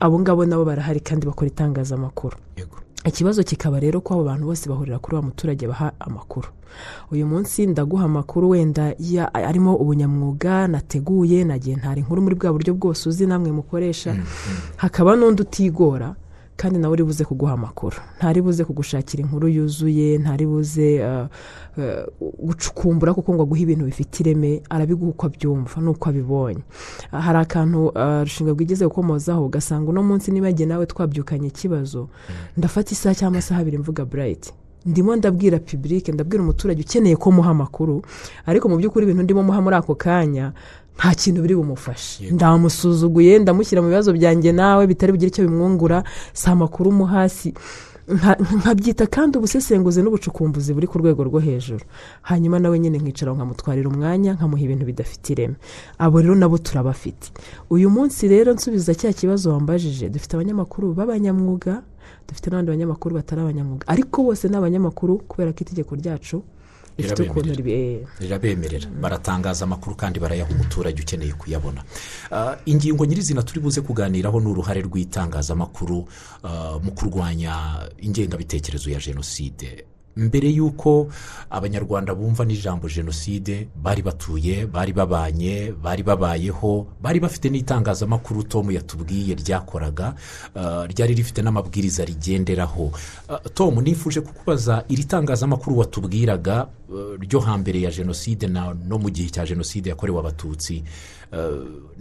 Abo 0.00 0.20
ngabo 0.20 0.44
nabo 0.46 0.64
barahari 0.64 1.00
kandi 1.00 1.26
bakora 1.26 1.48
itangazamakuru. 1.48 2.36
Ikibazo 3.04 3.42
kikaba 3.42 3.80
rero 3.80 4.00
ko 4.00 4.14
abo 4.14 4.24
bantu 4.24 4.46
bose 4.46 4.68
bahurira 4.68 4.98
kuri 4.98 5.16
wa 5.16 5.22
muturage 5.22 5.66
baha 5.66 5.92
amakuru. 6.00 6.48
Uyu 7.12 7.26
munsi 7.26 7.66
ndaguha 7.66 8.04
amakuru 8.04 8.48
wenda 8.50 8.94
arimo 9.32 9.76
ubunyamwuga 9.76 10.68
nateguye 10.68 11.44
nagiye 11.44 11.76
ntari 11.76 12.00
inkuru 12.00 12.22
muri 12.22 12.34
bwa 12.34 12.52
buryo 12.52 12.74
bwose 12.74 13.08
uzi 13.08 13.26
namwe 13.26 13.52
mukoresha. 13.52 14.16
Hakaba 14.76 15.16
n'undi 15.16 15.42
utigora. 15.42 16.14
Kandi 16.56 16.78
nawe 16.78 16.92
uri 16.92 17.04
buze 17.04 17.24
kuguha 17.24 17.52
amakuru. 17.52 17.96
Ntari 18.18 18.42
buze 18.42 18.64
kugushakira 18.64 19.22
inkuru 19.22 19.48
yuzuye 19.48 20.18
ntari 20.18 20.46
buze 20.46 21.00
uh, 21.04 21.26
uh, 21.78 22.30
gucukumbura 22.38 23.14
kuko 23.14 23.34
ngo 23.34 23.42
aguhe 23.42 23.62
ibintu 23.62 23.84
bifite 23.84 24.20
ireme 24.22 24.62
arabiguha 24.70 25.10
uko 25.10 25.26
abyumva 25.26 25.80
n'uko 25.80 26.08
abibonye. 26.08 26.62
Ah, 27.12 27.20
hari 27.20 27.38
akantu 27.38 27.86
uh, 27.88 28.20
rushinga 28.22 28.52
rwigeze 28.52 28.84
gukomozaho 28.86 29.46
ugasanga 29.46 29.90
uno 29.90 30.02
munsi 30.02 30.30
niba 30.30 30.50
njye 30.50 30.66
nawe 30.66 30.86
twabyukanye 30.86 31.48
ikibazo 31.48 32.08
ndafata 32.56 32.92
isaha 32.92 33.14
cyangwa 33.14 33.38
amasaha 33.38 33.60
abiri 33.60 33.78
mvuga 33.78 34.04
burayiti 34.04 34.52
ndimo 34.86 35.16
ndabwira 35.16 35.58
pibulike 35.58 36.12
ndabwira 36.12 36.42
umuturage 36.42 36.82
ukeneye 36.82 37.16
ko 37.16 37.30
muha 37.32 37.50
amakuru 37.50 38.02
ariko 38.46 38.68
mu 38.68 38.76
by'ukuri 38.76 39.04
ibintu 39.06 39.22
ndimo 39.22 39.42
muha 39.42 39.60
muri 39.60 39.76
ako 39.76 39.94
kanya 39.94 40.52
nta 40.96 41.14
kintu 41.14 41.42
biri 41.42 41.54
bumufashe. 41.56 42.30
Ndamusuzuguye 42.30 43.38
ndamushyira 43.38 43.82
mu 43.82 43.88
bibazo 43.88 44.12
byanjye 44.12 44.52
nawe 44.52 44.86
bitari 44.86 45.12
bugire 45.12 45.28
icyo 45.32 45.44
bimwungura. 45.48 46.04
Si 46.32 46.50
amakuru 46.50 46.92
mo 46.92 47.04
hasi. 47.06 47.54
Nka- 48.08 48.34
nkabyita 48.58 49.06
kandi 49.06 49.38
ubusesenguzi 49.38 50.02
n'ubucukumbuzi 50.02 50.74
buri 50.74 50.86
ku 50.90 50.98
rwego 50.98 51.22
rwo 51.24 51.38
hejuru. 51.40 51.84
Hanyuma 52.22 52.58
nawe 52.58 52.78
nyine 52.78 52.98
nkicara 52.98 53.32
nkamutwarira 53.32 53.88
umwanya 53.88 54.34
nkamuha 54.34 54.62
ibintu 54.62 54.84
bidafite 54.86 55.26
ireme. 55.32 55.54
Abo 55.98 56.20
rero 56.20 56.34
nabo 56.34 56.58
turabafite. 56.58 57.30
Uyu 57.70 57.90
munsi 57.90 58.28
rero 58.28 58.52
nsubiza 58.54 58.94
cya 58.94 59.12
kibazo 59.14 59.52
wambajije. 59.54 60.08
Dufite 60.10 60.34
abanyamakuru 60.36 60.92
b'abanyamwuga 60.98 61.82
dufite 62.28 62.50
n'abandi 62.50 62.70
banyamakuru 62.74 63.14
batari 63.14 63.40
abanyamwuga. 63.42 63.86
Ariko 63.88 64.22
bose 64.26 64.48
ni 64.50 64.56
abanyamakuru 64.58 65.18
kubera 65.30 65.52
ko 65.54 65.58
itegeko 65.62 65.94
ryacu 65.94 66.42
Rirabemerera. 66.98 68.06
rirabemerera 68.20 68.88
baratangaza 69.00 69.64
amakuru 69.64 69.96
kandi 69.96 70.20
barayaha 70.20 70.50
umuturage 70.52 71.02
ukeneye 71.02 71.32
kuyabona. 71.32 71.84
Ah, 72.30 72.56
ingingo 72.66 73.04
nyirizina 73.06 73.42
turi 73.42 73.60
buze 73.60 73.80
kuganiraho 73.80 74.40
ni 74.40 74.46
uruhare 74.46 74.82
rw'itangazamakuru 74.82 76.08
ah, 76.44 76.78
mu 76.82 76.92
kurwanya 76.92 77.78
ingengabitekerezo 77.98 78.90
ya 78.90 78.98
jenoside. 79.00 79.84
Mbere 80.16 80.48
y'uko 80.48 81.08
abanyarwanda 81.50 82.14
bumva 82.14 82.44
n'ijambo 82.44 82.88
jenoside 82.88 83.68
bari 83.82 84.02
batuye 84.02 84.66
bari 84.66 84.92
babanye 84.92 85.72
bari 85.82 86.02
babayeho 86.02 86.86
bari 87.00 87.20
bafite 87.20 87.50
n'itangazamakuru 87.50 88.42
tom 88.42 88.70
yatubwiye 88.70 89.34
ryakoraga 89.34 90.14
ah, 90.54 90.86
ryari 90.86 91.14
rifite 91.14 91.42
n'amabwiriza 91.42 92.04
rigenderaho. 92.04 92.92
Ah, 93.28 93.38
tom 93.54 93.80
nifuje 93.80 94.20
kukubaza 94.20 94.84
iri 94.88 95.04
tangazamakuru 95.04 95.78
watubwiraga 95.78 96.66
eh, 96.92 97.18
ryo 97.20 97.40
hambere 97.40 97.80
ya 97.80 97.90
jenoside 97.90 98.46
no 98.48 98.98
mu 98.98 99.10
gihe 99.10 99.30
cya 99.30 99.46
jenoside 99.46 99.88
yakorewe 99.88 100.18
abatutsi 100.20 100.84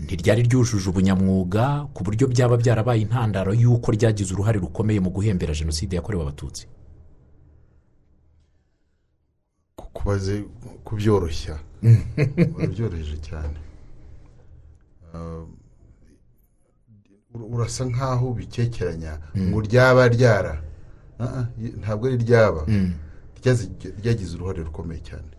ntiryari 0.04 0.44
ryujuje 0.44 0.90
ubunyamwuga 0.90 1.88
ku 1.94 2.04
buryo 2.04 2.28
byaba 2.28 2.58
byarabaye 2.58 3.02
intandaro 3.02 3.54
y'uko 3.56 3.92
ryagize 3.92 4.34
uruhare 4.34 4.60
rukomeye 4.60 5.00
mu 5.00 5.10
guhembera 5.10 5.54
jenoside 5.56 5.96
yakorewe 5.96 6.24
abatutsi. 6.24 6.68
Ku- 9.94 10.02
kubaze 10.02 10.46
kubyoroshya. 10.84 11.60
Barabyoroheje 12.56 13.18
cyane. 13.22 13.58
Ah, 15.14 15.44
ur- 17.34 17.48
urasa 17.54 17.86
nk'aho 17.86 18.30
ubikekeranya 18.32 19.14
ngo 19.36 19.60
ryaba 19.62 20.08
ryara? 20.08 20.64
Ah, 21.20 21.26
ah, 21.38 21.46
ntabwo 21.80 22.08
ari 22.08 22.18
ryaba. 22.18 22.64
Ryazi- 23.42 23.72
ryagize 24.02 24.36
uruhare 24.38 24.64
rukomeye 24.64 25.02
cyane. 25.02 25.32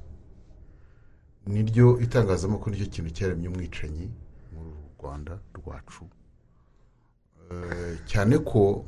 Niryo 1.47 1.99
itangazamakuru 2.01 2.71
ni 2.77 2.79
cyo 2.83 2.87
kintu 2.91 3.11
cyaremye 3.17 3.49
umwicanyi 3.49 4.07
muri 4.53 4.69
uru 4.71 4.83
rwanda 4.99 5.39
rwacu. 5.59 6.05
Eh, 7.51 7.99
cyane 8.07 8.39
ko 8.39 8.85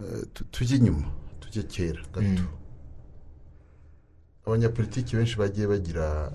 eh, 0.00 0.22
tu- 0.34 0.44
tujya 0.52 0.76
inyuma 0.76 1.08
tujya 1.40 1.62
kera 1.62 2.02
gato. 2.12 2.44
Abanyapolitiki 4.48 5.16
benshi 5.16 5.36
bagiye 5.38 5.66
bagira 5.66 6.32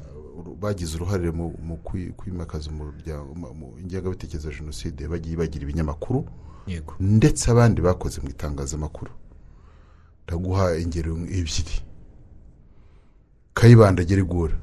bagize 0.61 0.95
uruhare 0.97 1.31
mu 1.31 1.53
mu 1.67 1.75
kwi- 1.85 2.11
kwimakaza 2.17 2.71
mu- 2.71 2.93
ingengabitekerezo 3.81 4.49
ya 4.51 4.57
jenoside 4.59 5.07
bagiye 5.07 5.35
bagira 5.37 5.63
ibinyamakuru. 5.63 6.25
Ndetse 6.99 7.51
abandi 7.51 7.81
bakoze 7.81 8.21
mu 8.21 8.29
itangazamakuru. 8.29 9.11
Ndaguha 10.27 10.77
ingero 10.79 11.11
ebyiri. 11.39 11.75
Kayibanda 13.53 14.03
gerigura 14.03 14.55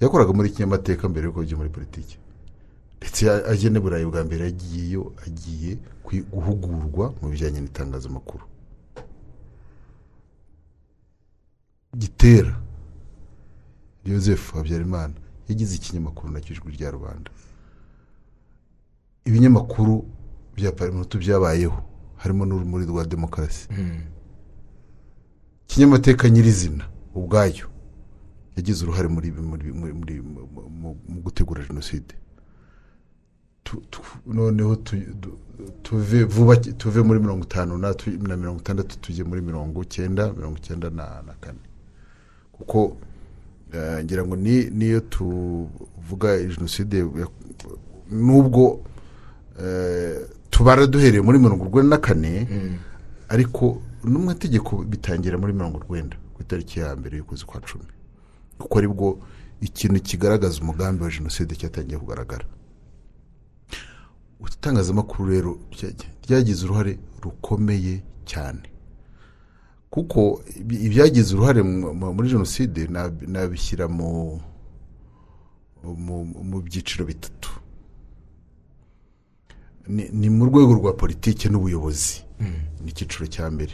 yakoraga 0.00 0.32
muri 0.32 0.50
kinyamateka 0.50 1.08
mbere 1.08 1.26
yuko 1.26 1.40
ajya 1.40 1.56
muri 1.56 1.70
politiki. 1.70 2.18
Ndetse 3.00 3.20
ajya 3.30 3.70
n'i 3.70 3.80
burayi 3.80 4.04
bwa 4.06 4.22
mbere 4.24 4.44
yagiyeyo 4.44 5.12
agiye 5.26 5.78
guhugurwa 6.32 7.14
mu 7.22 7.28
bijyanye 7.32 7.60
n'itangazamakuru. 7.60 8.44
Gitera. 11.98 12.54
Joseph 14.04 14.52
habyarimana 14.54 15.14
yagize 15.48 15.76
ikinyamakuru 15.76 16.32
na 16.32 16.40
cyo 16.40 16.54
ijwi 16.54 16.72
rya 16.76 16.90
rubanda 16.90 17.30
ibinyamakuru 19.24 20.04
bya 20.56 20.72
parimutu 20.72 21.18
byabayeho. 21.18 21.82
Harimo 22.16 22.44
n'urumuri 22.46 22.86
rwa 22.86 23.04
demokarasi. 23.04 23.68
Kinyamateka 25.66 26.28
nyirizina 26.30 26.84
ubwayo 27.14 27.66
yagize 28.56 28.84
uruhare 28.84 29.08
muri 29.08 29.30
muri- 29.32 30.22
mu- 30.22 30.96
gutegura 31.22 31.62
jenoside. 31.68 32.14
Noneho 34.26 34.76
tuve 35.82 36.24
vuba 36.24 36.56
tuve 36.56 37.02
muri 37.02 37.20
mirongo 37.20 37.44
itanu 37.44 37.78
na 37.78 38.36
mirongo 38.36 38.60
itandatu 38.60 38.98
tujye 38.98 39.24
muri 39.24 39.40
mirongo 39.40 39.82
icyenda 39.82 40.32
mirongo 40.32 40.56
icyenda 40.58 40.90
na 40.90 41.34
kane. 41.40 41.58
Kuko 42.52 42.96
ngira 44.04 44.24
ngo 44.26 44.36
ni 44.36 44.70
niyo 44.70 45.00
tuvuga 45.00 46.38
jenoside 46.38 47.04
nubwo 48.10 48.80
eh, 49.62 50.16
tubara 50.50 50.86
duhereye 50.86 51.22
muri 51.22 51.38
mirongo 51.38 51.64
urwenda 51.64 51.96
na 51.96 52.02
kane 52.02 52.46
ariko 53.28 53.82
n'amategeko 54.04 54.76
bitangira 54.84 55.38
muri 55.38 55.52
mirongo 55.52 55.78
urwenda 55.78 56.16
ku 56.34 56.42
itariki 56.42 56.80
ya 56.80 56.96
mbere 56.96 57.16
y'ukwezi 57.18 57.44
kwa 57.44 57.60
cumi. 57.60 57.84
Kuko 58.58 58.78
ari 58.78 58.88
bwo 58.88 59.18
ikintu 59.60 60.00
kigaragaza 60.02 60.60
umugambi 60.60 61.04
wa 61.04 61.10
jenoside 61.10 61.54
cyatangiye 61.56 61.98
kugaragara. 61.98 62.44
Itangazamakuru 64.52 65.30
rero 65.30 65.58
rya- 65.72 65.94
ryagize 66.28 66.64
uruhare 66.64 66.98
rukomeye 67.22 68.02
cyane. 68.24 68.62
Kuko 69.90 70.42
ibyagize 70.86 71.34
uruhare 71.34 71.62
mu- 71.62 71.94
mu- 71.94 72.12
muri 72.14 72.28
jenoside 72.30 72.86
nab- 72.86 73.26
nabishyira 73.28 73.88
mu 73.88 74.38
byiciro 76.64 77.04
bitatu. 77.04 77.50
Ni 79.88 80.08
ni 80.12 80.30
mu 80.30 80.44
rwego 80.44 80.74
rwa 80.74 80.92
politiki 80.92 81.48
n'ubuyobozi. 81.48 82.22
Ni 82.84 82.90
icyiciro 82.90 83.26
cya 83.26 83.50
mbere. 83.50 83.72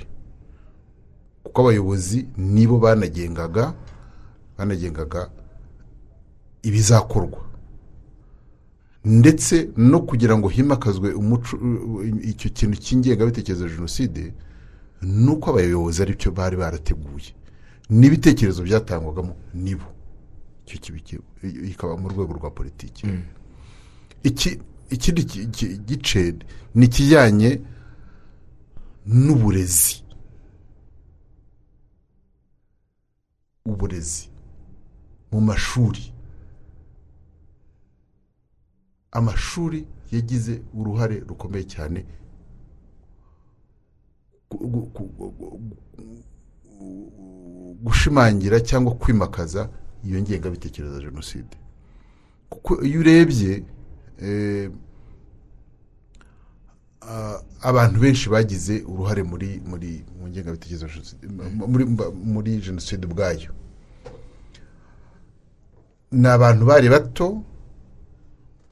Kuko 1.45 1.61
abayobozi 1.63 2.27
nibo 2.37 2.79
banagengaga 2.79 3.75
banagengaga 4.59 5.31
ibizakorwa. 6.63 7.41
Ndetse 9.05 9.69
no 9.77 10.01
kugira 10.03 10.39
ngo 10.39 10.49
himakazwe 10.49 11.13
umuco 11.15 11.55
icyo 12.23 12.51
kintu 12.51 12.77
cy'ingengabitekerezo 12.81 13.65
ya 13.69 13.75
jenoside 13.75 14.33
ni 15.03 15.29
uko 15.31 15.51
abayobozi 15.51 16.03
ari 16.03 16.15
byo 16.17 16.31
bari 16.33 16.57
barateguye. 16.57 17.33
N'ibitekerezo 17.91 18.63
byatangwagamo 18.63 19.37
nibo. 19.55 19.87
Icyo 20.67 20.79
kiba 20.83 20.99
iki- 20.99 21.23
ikaba 21.71 21.97
mu 21.97 22.09
rwego 22.09 22.33
rwa 22.35 22.51
politiki. 22.51 23.07
Iki 24.23 24.59
ikindi 24.91 25.23
ki- 25.25 25.47
ki- 25.47 25.79
gice 25.87 26.35
ni 26.75 26.87
ikijyanye 26.87 27.61
n'uburezi. 29.07 30.03
Uburezi 33.67 34.29
mu 35.33 35.41
mashuri. 35.41 36.13
Amashuri 39.13 39.87
yagize 40.13 40.63
uruhare 40.75 41.21
rukomeye 41.29 41.65
cyane 41.65 42.05
gushimangira 47.85 48.61
cyangwa 48.61 48.95
kwimakaza 48.95 49.69
iyo 50.07 50.21
ngengabitekerezo 50.23 50.95
ya 50.95 51.01
jenoside. 51.01 51.57
Kuko 52.51 52.71
iyo 52.87 53.01
urebye 53.01 53.63
eh, 54.23 54.71
abantu 57.63 58.01
benshi 58.01 58.29
bagize 58.29 58.83
uruhare 58.87 59.23
muri 59.23 59.61
muri 59.67 60.05
mu 60.19 60.29
ngengabitekerezo 60.29 60.87
muri, 62.35 62.61
jenoside 62.61 63.07
ubwayo 63.07 63.51
ni 66.13 66.29
abantu 66.29 66.63
bari 66.67 66.89
bato 66.89 67.43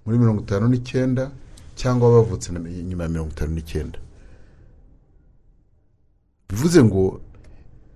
muri 0.04 0.18
mirongo 0.18 0.40
itanu 0.42 0.68
n'icyenda 0.68 1.30
cyangwa 1.74 2.10
bavutse 2.14 2.52
nyuma 2.88 3.02
ya 3.04 3.10
mirongo 3.10 3.30
itanu 3.34 3.52
n'icyenda. 3.54 3.98
Bivuze 6.54 6.78
ngo 6.84 7.20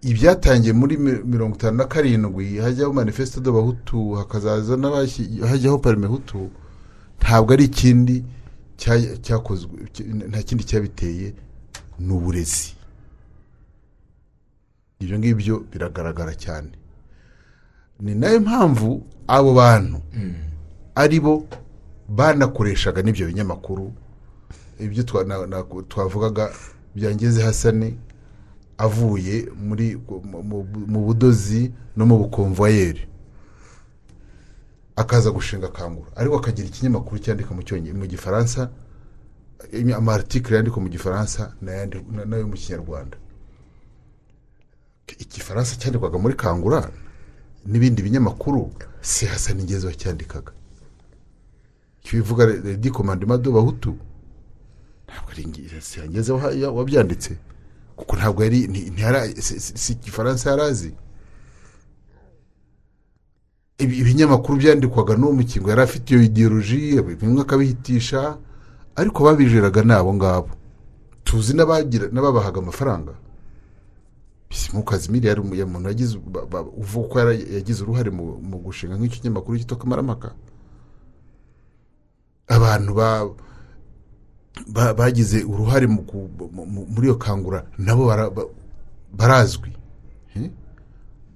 ibyatangiye 0.03 0.73
muri 0.73 0.97
mi- 0.97 1.23
mirongo 1.25 1.55
itanu 1.57 1.77
na 1.77 1.85
karindwi 1.85 2.59
hajyaho 2.59 2.93
manifesito 2.93 3.41
d'abahutu 3.41 4.13
hakazaza 4.13 4.75
hajyaho 5.49 5.79
parime 5.79 6.07
hutu 6.07 6.51
ntabwo 7.21 7.53
ari 7.53 7.65
ikindi 7.65 8.25
cya- 8.79 9.17
cyakozwe 9.23 9.71
nta 10.29 10.43
kindi 10.43 10.65
cyabiteye 10.65 11.35
ni 11.99 12.13
uburezi 12.13 12.75
ibyo 15.01 15.19
ngibyo 15.19 15.57
biragaragara 15.73 16.35
cyane. 16.35 16.71
Ni 18.01 18.15
na 18.15 18.29
yo 18.29 18.41
mpamvu 18.41 19.03
abo 19.27 19.55
bantu 19.55 19.99
ari 20.95 21.21
bo 21.21 21.47
banakoreshaga 22.09 23.03
n'ibyo 23.03 23.27
binyamakuru 23.27 23.93
ibyo 24.81 25.03
twavugaga 25.89 26.51
byangeze 26.95 27.43
hasane 27.43 27.95
avuye 28.79 29.49
mu- 29.57 31.05
budozi 31.07 31.73
no 31.97 32.07
mu 32.07 32.19
bukomvayeri 32.19 33.09
akaza 34.97 35.31
gushinga 35.31 35.69
kangura. 35.69 36.11
Ariko 36.17 36.37
akagira 36.39 36.69
ikinyamakuru 36.69 37.19
cyandika 37.23 37.55
mu 37.55 38.07
gifaransa 38.07 38.71
amaartikire 39.97 40.57
yandikwa 40.57 40.83
mu 40.83 40.89
gifaransa 40.89 41.53
n'ayo 41.63 42.47
mu 42.47 42.55
kinyarwanda. 42.55 43.17
Igifaransa 45.19 45.77
cyandikwaga 45.81 46.19
muri 46.19 46.35
kangura 46.35 46.91
n'ibindi 47.67 48.03
binyamakuru 48.03 48.71
si 49.01 49.27
hasani 49.27 49.61
ingezi 49.63 49.87
wacyandikaga 49.87 50.53
icyo 52.03 52.19
bivuga 52.23 52.47
redi 52.47 52.91
komandima 52.91 53.39
do 53.39 53.53
bahutu 53.53 53.97
ntabwo 55.07 55.31
ari 55.33 55.43
waha- 56.35 56.71
wabyanditse. 56.73 57.37
Kuko 57.99 58.13
ntabwo 58.17 58.41
yari 58.47 58.59
si- 59.43 59.93
igifaransa 59.99 60.51
yari 60.55 60.63
azi. 60.63 60.91
Ibi- 63.79 63.99
ibinyamakuru 64.03 64.59
byandikwaga 64.59 65.15
n'uwo 65.17 65.33
mukingo 65.39 65.71
yari 65.71 65.83
afite 65.83 66.07
iyo 66.15 66.23
ideoloji 66.23 66.99
bimwe 67.21 67.43
akabihitisha 67.43 68.39
ariko 68.97 69.19
babijeraga 69.25 69.83
ni 69.83 69.93
abo 69.95 70.15
ngabo. 70.15 70.51
Tuzi 71.25 71.53
n'ababahaga 71.55 72.59
amafaranga. 72.61 73.15
Mu 74.73 74.83
kazimiri 74.83 75.29
yari 75.29 75.41
umu- 75.41 75.55
yari 75.55 75.69
umuntu 75.71 75.89
yagize 75.93 76.15
uvuga 76.83 77.09
ko 77.09 77.15
yagize 77.57 77.81
uruhare 77.85 78.11
mu 78.11 78.57
gushinga 78.65 78.97
nk'icyo 78.97 79.19
kinyamakuru 79.21 79.59
cyitwa 79.61 79.77
kamarampaka 79.79 80.29
abantu 82.49 82.91
ba- 82.97 83.29
ba- 83.29 83.35
bagize 84.97 85.45
uruhare 85.45 85.87
muri 85.87 87.07
iyo 87.07 87.15
kangura 87.19 87.65
nabo 87.79 88.07
bara- 88.07 88.31
ba- 88.31 88.49
barazwi. 89.13 89.73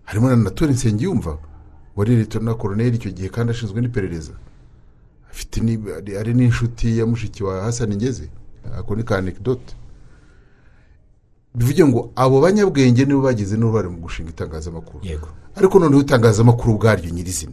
Harimo 0.04 0.28
na 0.28 0.36
natore 0.36 0.72
nsengiyumva 0.72 1.38
wari 1.96 2.16
leta 2.16 2.38
na 2.40 2.54
koroneri 2.54 2.96
icyo 2.96 3.10
gihe 3.10 3.28
kandi 3.28 3.50
ashinzwe 3.52 3.80
n'iperereza 3.80 4.32
afite 5.30 5.60
ari- 6.20 6.34
n'inshuti 6.34 6.98
ya 6.98 7.06
mushiki 7.06 7.44
wa 7.44 7.62
hasani 7.64 7.96
ngeze 7.96 8.28
ako 8.78 8.96
ni 8.96 9.02
ka 9.04 9.16
anekdote. 9.18 9.74
Bivuge 11.54 11.84
ngo 11.86 12.10
abo 12.16 12.40
banyabwenge 12.40 13.04
nibo 13.04 13.20
bagize 13.22 13.56
n'uruhare 13.56 13.88
mu 13.88 13.98
gushinga 14.00 14.30
itangazamakuru. 14.30 15.00
Ariko 15.56 15.78
noneho 15.78 16.00
itangazamakuru 16.02 16.72
ubwaryo 16.74 17.10
nyirizina. 17.10 17.52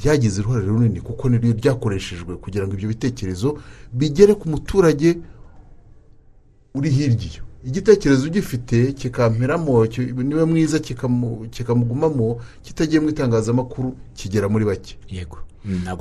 Ryagize 0.00 0.40
uruhare 0.40 0.66
runini 0.66 1.00
kuko 1.00 1.28
niryo 1.28 1.52
ryakoreshejwe 1.60 2.36
kugira 2.40 2.64
ngo 2.66 2.72
ibyo 2.74 2.88
bitekerezo 2.88 3.58
bigere 3.92 4.34
ku 4.34 4.48
muturage 4.48 5.18
uri 6.74 6.90
hirya 6.90 7.26
iyo. 7.30 7.42
Igitekerezo 7.64 8.26
ugifite 8.26 8.92
kikamperamo 8.92 9.84
ki- 9.86 10.12
niba 10.16 10.46
mwiza 10.46 10.78
kikamu- 10.80 11.48
kikamugumamo 11.52 12.40
kitagiye 12.64 13.00
mu 13.04 13.08
itangazamakuru 13.12 13.92
kigera 14.16 14.48
muri 14.48 14.64
bake. 14.64 14.96
Yego. 15.08 15.38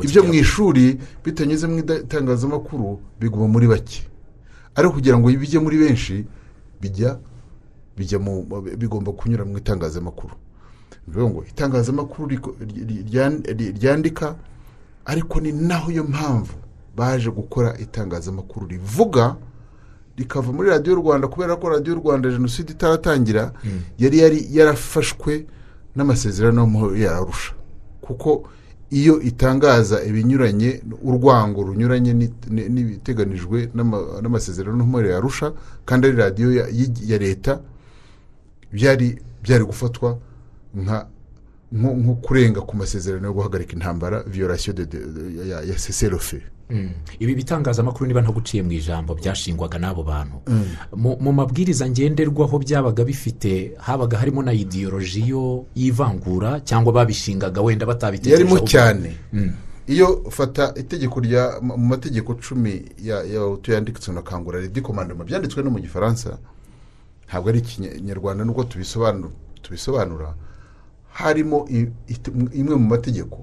Ibyo 0.07 0.23
mu 0.23 0.33
ishuri 0.39 0.97
bitanyuze 1.25 1.67
mu 1.67 1.77
itangazamakuru 1.83 2.99
biguma 3.19 3.47
muri 3.51 3.67
bake. 3.67 4.07
Ariko 4.75 4.93
kugira 4.95 5.17
ngo 5.19 5.27
bijye 5.35 5.59
muri 5.59 5.77
benshi 5.77 6.23
bijya 6.81 7.19
bigomba 8.79 9.11
kunyura 9.11 9.43
mu 9.45 9.57
itangazamakuru. 9.59 10.33
Ngo 11.29 11.43
itangazamakuru 11.49 12.29
ryandika 13.79 14.35
ariko 15.05 15.39
ni 15.39 15.51
naho 15.51 15.91
iyo 15.91 16.03
mpamvu 16.03 16.53
baje 16.97 17.29
gukora 17.31 17.77
itangazamakuru 17.77 18.67
rivuga 18.67 19.35
rikava 20.17 20.51
muri 20.51 20.69
radiyo 20.69 20.95
rwanda 20.95 21.27
kubera 21.27 21.55
ko 21.55 21.69
radiyo 21.69 21.95
rwanda 21.95 22.29
jenoside 22.31 22.71
itaratangira 22.71 23.53
yari 23.97 24.17
yari 24.19 24.47
yarafashwe 24.51 25.45
n'amasezerano 25.95 26.65
yararusha 26.95 27.53
kuko 28.01 28.43
iyo 28.89 29.21
itangaza 29.21 30.03
ibinyuranye 30.03 30.81
urwango 31.03 31.61
runyuranye 31.63 32.13
ni- 32.13 32.33
ni- 32.49 32.69
n'ibiteganijwe 32.69 33.69
n'ama- 33.73 34.21
n'amasezerano 34.21 34.83
yarusha 35.09 35.53
kandi 35.85 36.07
ari 36.07 36.17
radiyo 36.17 36.51
ya- 36.53 36.67
ya 37.05 37.17
leta 37.17 37.59
byari 38.73 39.21
byari 39.43 39.63
gufatwa 39.65 40.17
nko 40.75 41.89
nko 41.93 42.13
kurenga 42.21 42.61
ku 42.61 42.75
masezerano 42.77 43.27
yo 43.27 43.33
guhagarika 43.33 43.73
intambara 43.73 44.23
violation 44.23 44.75
de, 44.75 44.85
de, 44.85 44.99
de, 44.99 45.49
ya, 45.49 45.77
seserofe 45.79 46.41
Mm. 46.71 46.89
ibi 47.19 47.35
bitangazamakuru 47.35 48.05
niba 48.07 48.21
ntaguciye 48.21 48.61
mu 48.63 48.71
ijambo 48.71 49.15
byashingwaga 49.15 49.79
n'abo 49.81 50.03
bantu. 50.03 50.37
Mu 50.95 51.17
mu 51.19 51.33
mabwiriza 51.33 51.89
ngenderwaho 51.89 52.59
byabaga 52.61 53.03
bifite 53.03 53.73
habaga 53.81 54.17
harimo 54.21 54.43
na 54.45 54.53
idiyoroji 54.53 55.29
yo 55.29 55.65
y'ivangura 55.75 56.61
cyangwa 56.61 56.93
babishingaga 56.93 57.61
wenda 57.61 57.85
batabitekereje 57.89 58.43
yarimo 58.45 58.59
cyane. 58.69 59.17
Mm. 59.33 59.51
iyo 59.87 60.13
ufata 60.29 60.73
itegeko 60.77 61.19
rya 61.19 61.57
mu 61.61 61.77
mategeko 61.77 62.33
cumi 62.37 62.85
ya 63.01 63.23
y'abahutu 63.25 63.71
yanditse 63.71 64.11
na 64.13 64.21
kangura 64.21 64.59
redi 64.61 64.81
komandoma 64.81 65.23
byanditswe 65.25 65.63
no 65.65 65.71
mu 65.73 65.79
gifaransa 65.81 66.37
ntabwo 67.27 67.49
ari 67.49 67.59
ikinyarwanda 67.65 68.45
nubwo 68.45 68.63
tubisobanura. 68.63 70.33
Harimo 71.19 71.67
imwe 72.59 72.75
mu 72.75 72.87
mategeko 72.93 73.37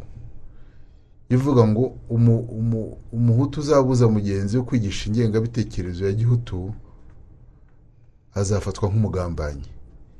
ivuga 1.30 1.66
ngo 1.68 1.84
umu- 2.08 2.46
umu- 2.58 2.96
umuhutu 3.12 3.60
uzabuza 3.60 4.08
mugenzi 4.08 4.56
we 4.56 4.62
kwigisha 4.62 5.08
ingengabitekerezo 5.10 6.06
ya 6.06 6.12
gihutu 6.12 6.72
azafatwa 8.34 8.88
nk'umugambanyi. 8.88 9.68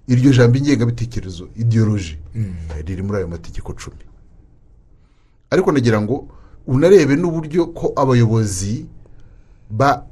Iryo 0.08 0.32
jambo 0.32 0.58
ingengabitekerezo 0.58 1.48
idiyoroji 1.56 2.18
riri 2.86 3.02
muri 3.02 3.16
ayo 3.18 3.28
mategeko 3.28 3.72
cumi. 3.72 4.04
Ariko 5.50 5.72
nagira 5.72 6.00
ngo 6.02 6.28
unarebe 6.66 7.16
n'uburyo 7.16 7.66
ko 7.66 7.92
abayobozi 7.96 8.86
ba 9.70 10.06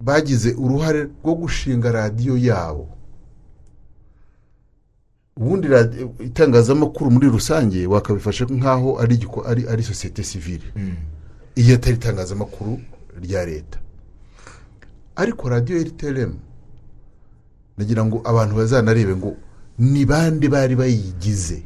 bagize 0.00 0.54
uruhare 0.54 1.02
rwo 1.22 1.34
gushinga 1.34 1.92
radiyo 1.92 2.36
yabo 2.38 2.88
ubundi 5.36 5.68
itangazamakuru 6.24 7.10
muri 7.10 7.26
rusange 7.28 7.86
wakabifasha 7.86 8.44
nk'aho 8.44 8.98
ari 9.72 9.82
sosiyete 9.82 10.22
sivile 10.24 10.64
iyo 11.54 11.74
atari 11.74 11.96
itangazamakuru 11.96 12.80
rya 13.22 13.44
leta. 13.46 13.78
Ariko 15.16 15.48
radiyo 15.48 15.82
rtlm 15.84 16.32
nagira 17.78 18.04
ngo 18.04 18.20
abantu 18.24 18.54
bazanarebe 18.56 19.16
ngo 19.16 19.36
ni 19.78 20.04
bande 20.06 20.48
bari 20.48 20.76
bayigize? 20.76 21.62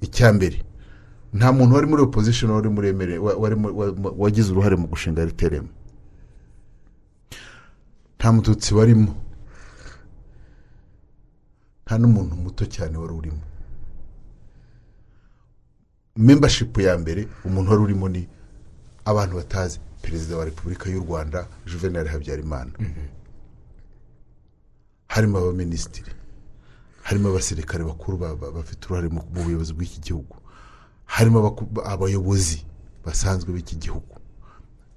Icya 0.00 0.32
mbere 0.32 0.62
nta 1.34 1.52
muntu 1.52 1.74
wari 1.74 1.86
muri 1.86 2.02
opposition 2.02 2.50
wari 2.50 2.68
muremere 2.68 3.18
wagize 4.18 4.52
uruhare 4.52 4.76
mu 4.76 4.86
gushinga 4.86 5.24
rtlm 5.26 5.66
nta 8.18 8.32
mututsi 8.32 8.74
warimo. 8.74 9.14
Nta 11.84 11.98
n'umuntu 11.98 12.36
muto 12.36 12.64
cyane 12.66 12.96
wari 12.98 13.12
urimo. 13.14 13.42
Membership 16.16 16.78
ya 16.78 16.98
mbere 16.98 17.28
umuntu 17.44 17.70
wari 17.70 17.82
urimo 17.82 18.08
ni 18.08 18.28
abantu 19.04 19.36
batazi 19.36 19.80
perezida 20.02 20.36
wa 20.36 20.44
repubulika 20.44 20.90
y'u 20.90 21.00
rwanda 21.00 21.48
juvenal 21.66 22.06
habyarimana. 22.08 22.72
Harimo 25.08 25.38
abaminisitiri 25.38 26.12
harimo 27.02 27.28
abasirikare 27.28 27.84
bakuru 27.84 28.16
ba- 28.18 28.36
ba- 28.36 28.50
bafite 28.52 28.86
uruhare 28.86 29.08
mu 29.08 29.20
buyobozi 29.22 29.72
bw'iki 29.74 30.00
gihugu. 30.00 30.36
Harimo 31.04 31.38
abayobozi 31.84 32.64
basanzwe 33.04 33.52
b'iki 33.52 33.76
gihugu. 33.76 34.16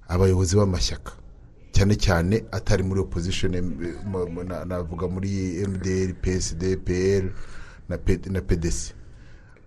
Abayobozi 0.08 0.56
b'amashyaka. 0.56 1.12
Cyane 1.78 1.94
cyane 1.94 2.44
atari 2.50 2.82
muri 2.82 3.00
opposition 3.00 3.52
navuga 4.66 5.06
muri 5.08 5.62
mdr 5.68 6.14
psd 6.22 6.76
pl 6.84 7.30
na 7.88 7.98
P- 7.98 8.26
na 8.30 8.40
pdc 8.40 8.92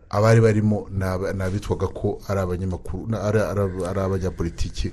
abari 0.09 0.41
barimo 0.41 0.89
ni 0.91 1.41
abitwaga 1.43 1.87
ko 1.87 2.19
ari 2.27 2.39
abanyamakuru 2.39 3.07
na- 3.07 3.21
ari- 3.23 3.99
abanyapolitiki. 3.99 4.91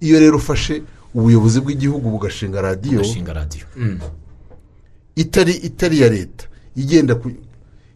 Iyo 0.00 0.20
rero 0.20 0.36
ufashe 0.36 0.82
ubuyobozi 1.14 1.60
bw'igihugu 1.60 2.10
bugashinga 2.10 2.60
radiyo 2.62 3.00
radiyo 3.32 3.66
itari 5.16 5.52
itari 5.52 5.96
iya 5.96 6.08
leta. 6.08 6.44
Igenda 6.76 7.14
ku 7.14 7.30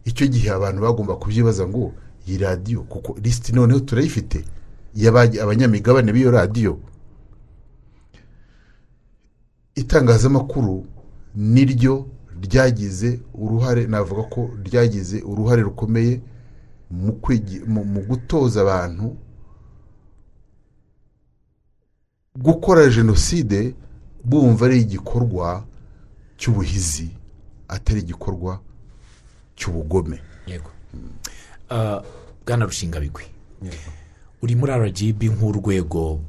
icyo 0.05 0.27
gihe 0.27 0.49
abantu 0.51 0.81
bagomba 0.81 1.15
kubyibaza 1.15 1.67
ngo 1.67 1.93
iyi 2.27 2.37
radiyo 2.37 2.81
kuko 2.89 3.17
lisiti 3.21 3.53
noneho 3.53 3.79
turayifite. 3.79 4.43
Abanyamigabane 5.41 6.11
b'iyo 6.13 6.31
radiyo 6.31 6.79
itangazamakuru 9.75 10.85
niryo 11.35 12.07
ryagize 12.41 13.19
uruhare 13.33 13.87
navuga 13.87 14.23
ko 14.23 14.49
ryagize 14.63 15.21
uruhare 15.21 15.61
rukomeye 15.61 16.21
mu 16.91 18.01
gutoza 18.07 18.61
abantu 18.61 19.17
gukora 22.35 22.89
jenoside 22.89 23.75
bumva 24.23 24.65
ari 24.65 24.81
igikorwa 24.81 25.65
cy'ubuhizi 26.37 27.09
atari 27.67 27.99
igikorwa 27.99 28.59
cy'ubugome. 29.55 30.19
Yego. 30.47 30.71
Ah, 31.69 32.01
bwana 32.45 32.65
rushingabigwi 32.65 33.23
uri 34.41 34.55
muri 34.55 34.71
rgb 34.71 35.23
nk'urwego 35.23 36.19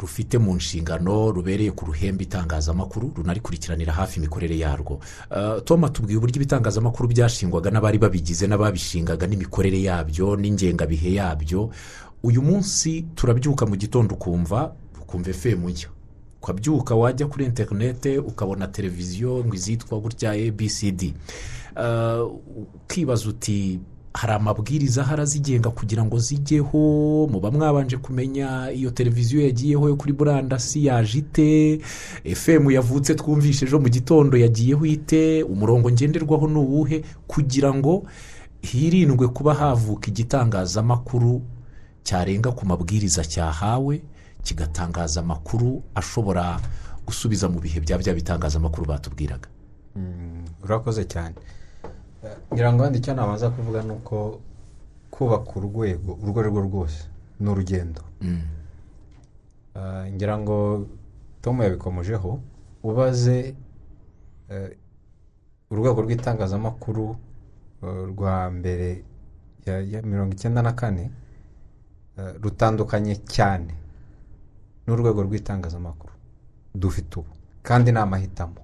rufite 0.00 0.38
mu 0.38 0.54
nshingano 0.56 1.30
rubereye 1.30 1.70
ku 1.72 1.84
ruhembe 1.86 2.24
itangazamakuru 2.24 3.12
runarikurikiranira 3.16 3.92
hafi 3.92 4.18
imikorere 4.18 4.58
yarwo. 4.58 5.00
Ah, 5.30 5.60
tom 5.64 5.84
atubwiye 5.84 6.18
uburyo 6.18 6.36
ibitangazamakuru 6.36 7.08
byashingwaga 7.08 7.70
n'abari 7.70 7.98
babigize 7.98 8.46
n'ababishingaga 8.46 9.26
n'imikorere 9.26 9.82
yabyo 9.82 10.36
n'ingengabihe 10.36 11.14
yabyo. 11.14 11.70
Uyu 12.22 12.42
munsi 12.42 13.04
turabyuka 13.14 13.66
mu 13.66 13.76
gitondo 13.76 14.14
ukumva 14.14 14.72
ukumva 15.02 15.30
efemu 15.30 15.68
nshya 15.70 15.88
ukabyuka 16.42 16.94
wajya 16.96 17.26
kuri 17.26 17.44
interinete 17.44 18.18
ukabona 18.18 18.66
televiziyo 18.68 19.44
ngo 19.44 19.54
izitwa 19.54 20.00
gutya 20.00 20.30
abcd 20.32 21.12
Ah, 21.76 22.24
ukibaza 22.84 23.28
uti 23.28 23.78
hari 24.14 24.32
amabwiriza 24.32 25.02
ahari 25.02 25.22
azigenga 25.22 25.70
kugira 25.70 26.04
ngo 26.04 26.18
zijyeho? 26.18 26.78
Muba 27.32 27.50
mwabanje 27.50 27.96
kumenya 27.96 28.70
iyo 28.72 28.90
televiziyo 28.90 29.42
yagiyeho 29.42 29.88
yo 29.88 29.96
kuri 29.96 30.12
murandasi 30.12 30.86
yaje 30.86 31.18
ite? 31.18 31.80
Efemu 32.24 32.70
yavutse 32.70 33.14
twumvishe 33.14 33.64
ejo 33.66 33.78
mu 33.80 33.88
gitondo 33.88 34.36
yagiyeho 34.36 34.86
ite? 34.86 35.42
Umurongo 35.42 35.90
ngenderwaho 35.90 36.48
ni 36.48 36.58
uwuhe? 36.58 37.04
Kugira 37.26 37.74
ngo 37.74 38.06
hirindwe 38.62 39.28
kuba 39.28 39.54
havuka 39.54 40.08
igitangazamakuru 40.10 41.42
cyarenga 42.02 42.52
ku 42.52 42.66
mabwiriza 42.66 43.24
cyahawe 43.24 44.02
kigatangaza 44.42 45.20
amakuru 45.20 45.82
ashobora 45.94 46.60
gusubiza 47.06 47.48
mu 47.48 47.60
bihe 47.60 47.80
bya 47.80 47.98
bya 47.98 48.14
bitangazamakuru 48.14 48.86
batubwiraga. 48.86 49.48
Urakoze 50.64 51.04
cyane. 51.04 51.34
Ngira 52.52 52.72
ngo 52.72 52.82
wenda 52.82 52.98
icyo 52.98 53.14
nabanza 53.14 53.50
kuvuga 53.50 53.82
ni 53.82 53.92
uko 53.92 54.40
kubaka 55.10 55.50
urwego 55.56 56.12
urwo 56.22 56.40
ari 56.40 56.48
rwo 56.50 56.60
rwose 56.60 57.00
ni 57.40 57.48
urugendo. 57.50 58.02
Eh, 59.76 60.12
ngira 60.12 60.38
ngo 60.38 60.86
tom 61.40 61.62
yabikomojeho 61.62 62.40
ubaze 62.82 63.54
eh, 64.50 64.76
urwego 65.70 66.02
rw'itangazamakuru 66.02 67.16
eh, 67.82 68.04
rwa 68.12 68.50
mbere 68.50 69.04
ya 69.66 70.02
mirongo 70.02 70.32
icyenda 70.34 70.62
na 70.62 70.72
kane 70.72 71.10
eh, 72.18 72.34
rutandukanye 72.42 73.16
cyane 73.16 73.74
n'urwego 74.86 75.22
rw'itangazamakuru. 75.22 76.12
Dufite 76.74 77.18
ubu 77.20 77.32
kandi 77.62 77.92
ni 77.92 77.98
amahitamo. 77.98 78.60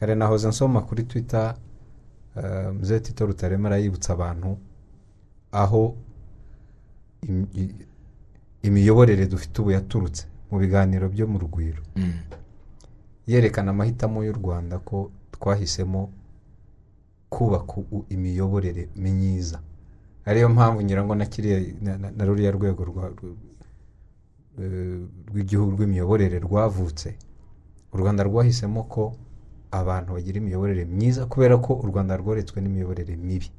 Kare 0.00 0.14
nahoze 0.14 0.48
nsoma 0.48 0.80
kuri 0.82 1.02
twita 1.02 1.54
muzehe 2.72 3.00
tito 3.00 3.26
rutaremara 3.26 3.76
yibutsa 3.78 4.12
abantu 4.12 4.58
aho 5.52 5.96
imiyoborere 8.62 9.26
dufite 9.26 9.60
ubu 9.60 9.70
yaturutse 9.70 10.26
mu 10.50 10.58
biganiro 10.58 11.08
byo 11.08 11.26
mu 11.26 11.38
rugwiro. 11.38 11.82
Yerekana 13.26 13.70
amahitamo 13.70 14.18
y'u 14.26 14.32
rwanda 14.40 14.78
ko 14.78 15.10
twahisemo 15.34 16.10
kubaka 17.28 17.74
imiyoborere 18.08 18.88
myiza. 18.96 19.58
Ariyo 20.26 20.48
mpamvu 20.48 20.82
ngira 20.82 21.04
ngo 21.04 21.14
na 22.16 22.24
ruriya 22.24 22.50
rwego 22.50 22.82
eh, 24.58 25.00
rw'igihugu 25.28 25.70
rw'imiyoborere 25.76 26.38
rwavutse. 26.38 27.08
U 27.92 27.96
rwanda 27.96 28.22
rwahisemo 28.24 28.82
ko 28.82 29.02
abantu 29.70 30.12
bagira 30.14 30.38
imiyoborere 30.38 30.84
myiza 30.84 31.26
kubera 31.26 31.56
ko 31.58 31.74
u 31.82 31.86
rwanda 31.86 32.16
rworetswe 32.16 32.60
n'imiyoborere 32.60 33.16
mibi. 33.16 33.50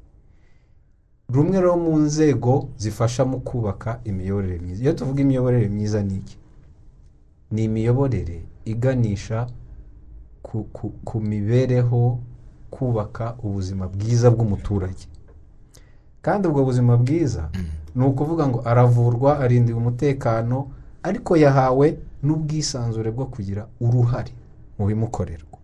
Rumwe 1.29 1.59
rero 1.59 1.75
mu 1.77 1.97
nzego 1.99 2.69
zifasha 2.77 3.25
mu 3.25 3.39
kubaka 3.39 3.99
imiyoborere 4.03 4.59
myiza. 4.59 4.81
Iyo 4.83 4.93
tuvuga 4.93 5.21
imiyoborere 5.21 5.67
myiza 5.69 6.03
ni 6.03 6.15
iki? 6.15 6.37
Ni 7.51 7.63
imiyoborere 7.63 8.41
iganisha 8.65 9.47
ku, 11.05 11.19
mibereho 11.21 12.19
kubaka 12.71 13.35
ubuzima 13.43 13.87
bwiza 13.87 14.31
bw'umuturage. 14.31 15.07
Kandi 16.21 16.47
ubwo 16.47 16.63
buzima 16.63 16.97
bwiza 16.97 17.49
ni 17.95 18.03
ukuvuga 18.05 18.47
ngo 18.47 18.61
aravurwa 18.65 19.39
arindiwe 19.39 19.77
umutekano 19.79 20.67
ariko 21.03 21.37
yahawe 21.37 21.97
n'ubwisanzure 22.23 23.11
bwo 23.11 23.25
kugira 23.25 23.67
uruhare 23.79 24.31
mu 24.79 24.85
bimukorerwa. 24.87 25.56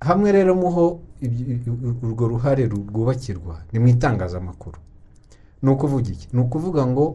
Hamwe 0.00 0.32
rero 0.32 0.54
muho 0.54 1.00
urwo 2.02 2.28
ruhare 2.28 2.66
ru- 2.66 2.86
rwubakirwa 2.88 3.62
ni 3.72 3.78
mu 3.78 3.88
itangazamakuru. 3.88 4.78
Ni 5.62 5.70
ukuvuga 5.70 6.08
iki? 6.10 6.28
Ni 6.32 6.40
ukuvuga 6.40 6.86
ngo 6.86 7.14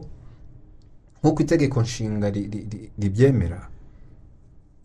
nk'uko 1.20 1.42
itegeko 1.42 1.82
nshinga 1.82 2.30
ri- 2.30 2.48
ri- 2.52 2.66
ri- 2.70 2.90
ribyemera 2.98 3.68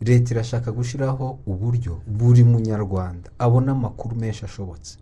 leta 0.00 0.32
irashaka 0.34 0.72
gushyiraho 0.72 1.38
uburyo 1.46 2.00
buri 2.06 2.44
munyarwanda 2.44 3.30
abona 3.38 3.72
amakuru 3.72 4.16
menshi 4.16 4.44
ashobotse. 4.44 4.96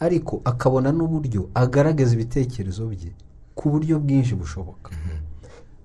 Ariko 0.00 0.40
akabona 0.44 0.92
n'uburyo 0.92 1.48
agaragaza 1.54 2.12
ibitekerezo 2.14 2.86
bye 2.92 3.12
ku 3.54 3.70
buryo 3.70 3.96
bwinshi 4.00 4.34
bushoboka. 4.34 4.90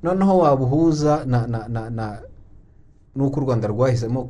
Noneho 0.03 0.37
wabuhuza 0.37 1.23
na 1.25 1.47
na 1.47 1.67
na 1.67 1.89
na 1.89 2.19
n'uko 3.15 3.39
u 3.39 3.43
rwanda 3.43 3.67
rwahisemo 3.67 4.23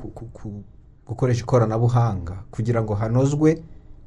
gukoresha 1.08 1.42
ikoranabuhanga 1.44 2.44
kugira 2.52 2.82
ngo 2.84 2.94
hanozwe 2.96 3.64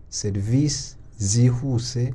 serivisi 0.08 0.96
zihuse. 1.18 2.14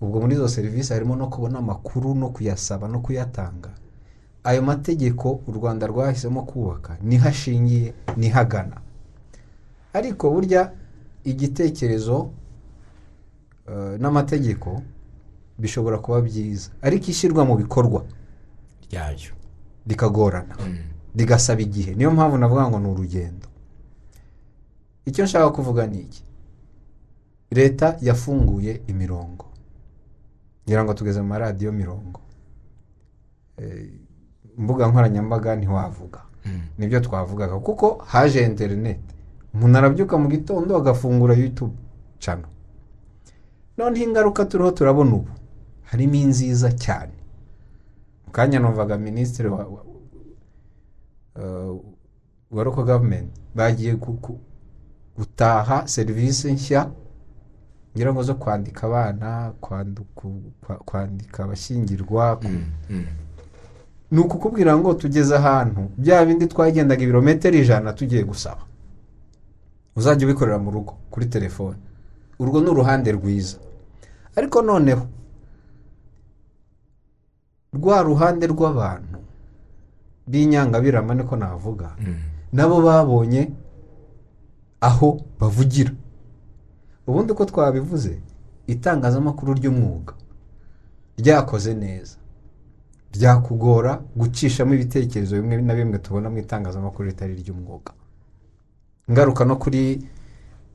Ubwo 0.00 0.20
muri 0.20 0.34
izo 0.34 0.48
serivisi 0.48 0.92
harimo 0.92 1.16
no 1.16 1.26
kubona 1.26 1.58
amakuru 1.58 2.14
no 2.14 2.28
kuyasaba 2.28 2.88
no 2.88 3.00
kuyatanga. 3.00 3.70
Ayo 4.44 4.62
mategeko 4.62 5.40
u 5.46 5.52
rwanda 5.52 5.86
rwahisemo 5.86 6.42
kubaka 6.42 6.96
ni 7.02 7.18
ho 7.18 7.28
ashingiye 7.28 7.94
ni 8.16 8.28
ho 8.30 8.38
agana. 8.40 8.76
Ariko 9.92 10.30
burya 10.30 10.72
igitekerezo 11.24 12.30
eh, 13.68 13.96
n'amategeko 14.00 14.82
bishobora 15.58 15.98
kuba 15.98 16.20
byiza. 16.20 16.70
Ariko 16.82 17.06
ishyirwa 17.10 17.44
mu 17.44 17.56
bikorwa 17.56 18.04
ryayo 18.90 19.32
rikagorana 19.86 20.54
rigasaba 21.16 21.60
igihe. 21.62 21.94
Niyo 21.94 22.10
mpamvu 22.10 22.38
navuga 22.38 22.68
ngo 22.68 22.78
ni 22.78 22.88
urugendo. 22.88 23.46
Icyo 25.06 25.24
nshaka 25.24 25.50
kuvuga 25.50 25.86
ni 25.86 26.00
iki? 26.00 26.24
Leta 27.50 27.96
yafunguye 28.00 28.82
imirongo. 28.86 29.46
Ngira 30.66 30.84
ngo 30.84 30.94
tugeze 30.94 31.20
mu 31.22 31.28
maradiyo 31.28 31.72
mirongo. 31.72 32.20
Eh, 33.56 33.90
imbuga 34.58 34.88
nkoranyambaga 34.88 35.56
ntiwavuga. 35.56 36.20
Nibyo 36.78 37.00
twavugaga 37.00 37.58
kuko 37.58 38.02
haje 38.06 38.42
interineti 38.46 39.14
umuntu 39.54 39.78
arabyuka 39.78 40.18
mu 40.18 40.28
gitondo 40.28 40.76
agafungura 40.76 41.34
yutube 41.34 41.72
cano 42.18 42.48
noneho 43.78 44.04
ingaruka 44.04 44.44
turiho 44.44 44.70
turabona 44.70 45.14
ubu. 45.14 45.30
Harimo 45.82 46.14
inziza 46.14 46.72
cyane. 46.72 47.12
Mu 48.26 48.32
kanya 48.32 48.58
numvaga 48.58 48.98
minisitiri 48.98 49.48
wa, 49.48 49.64
wa 52.50 52.64
local 52.64 52.84
government 52.84 53.30
bagiye 53.54 53.96
gutaha 55.16 55.86
serivisi 55.88 56.52
nshya 56.52 56.90
ngira 57.96 58.12
ngo 58.12 58.22
zo 58.22 58.34
kwandika 58.34 58.86
abana 58.86 59.52
kwandika 60.84 61.44
abashyingirwa. 61.44 62.36
Ku- 62.36 62.46
ni 64.10 64.18
ukukubwira 64.20 64.76
ngo 64.76 64.94
tugeze 64.94 65.36
ahantu 65.36 65.90
bya 65.96 66.24
bindi 66.26 66.46
twagendaga 66.46 67.02
ibirometero 67.02 67.56
ijana 67.58 67.92
tugiye 67.92 68.22
gusaba. 68.24 68.62
Uzajya 69.96 70.26
ubikorera 70.26 70.58
mu 70.58 70.70
rugo 70.70 70.94
kuri 71.10 71.26
telefone. 71.26 71.78
Urwo 72.38 72.60
ni 72.60 72.68
uruhande 72.70 73.12
rwiza. 73.12 73.56
Ariko 74.36 74.62
noneho 74.62 75.06
rwa 77.74 78.02
ruhande 78.02 78.46
rw'abantu 78.46 79.18
b'inyangabirama 80.26 81.14
niko 81.14 81.36
navuga 81.36 81.94
nabo 82.52 82.82
babonye 82.82 83.50
aho 84.88 85.08
bavugira. 85.40 85.92
Ubundi 87.06 87.32
uko 87.32 87.44
twabivuze 87.44 88.12
itangazamakuru 88.66 89.54
ry'umwuga. 89.54 90.14
Ryakoze 91.18 91.74
neza. 91.74 92.16
Byakugora 93.12 93.92
gucishamo 94.16 94.74
ibitekerezo 94.74 95.36
bimwe 95.36 95.62
na 95.62 95.74
bimwe 95.74 95.98
tubona 95.98 96.30
mu 96.30 96.38
itangazamakuru 96.38 97.08
ritari 97.08 97.32
iry'umwuga. 97.34 97.92
Ngaruka 99.10 99.44
no 99.44 99.56
kuri 99.56 99.82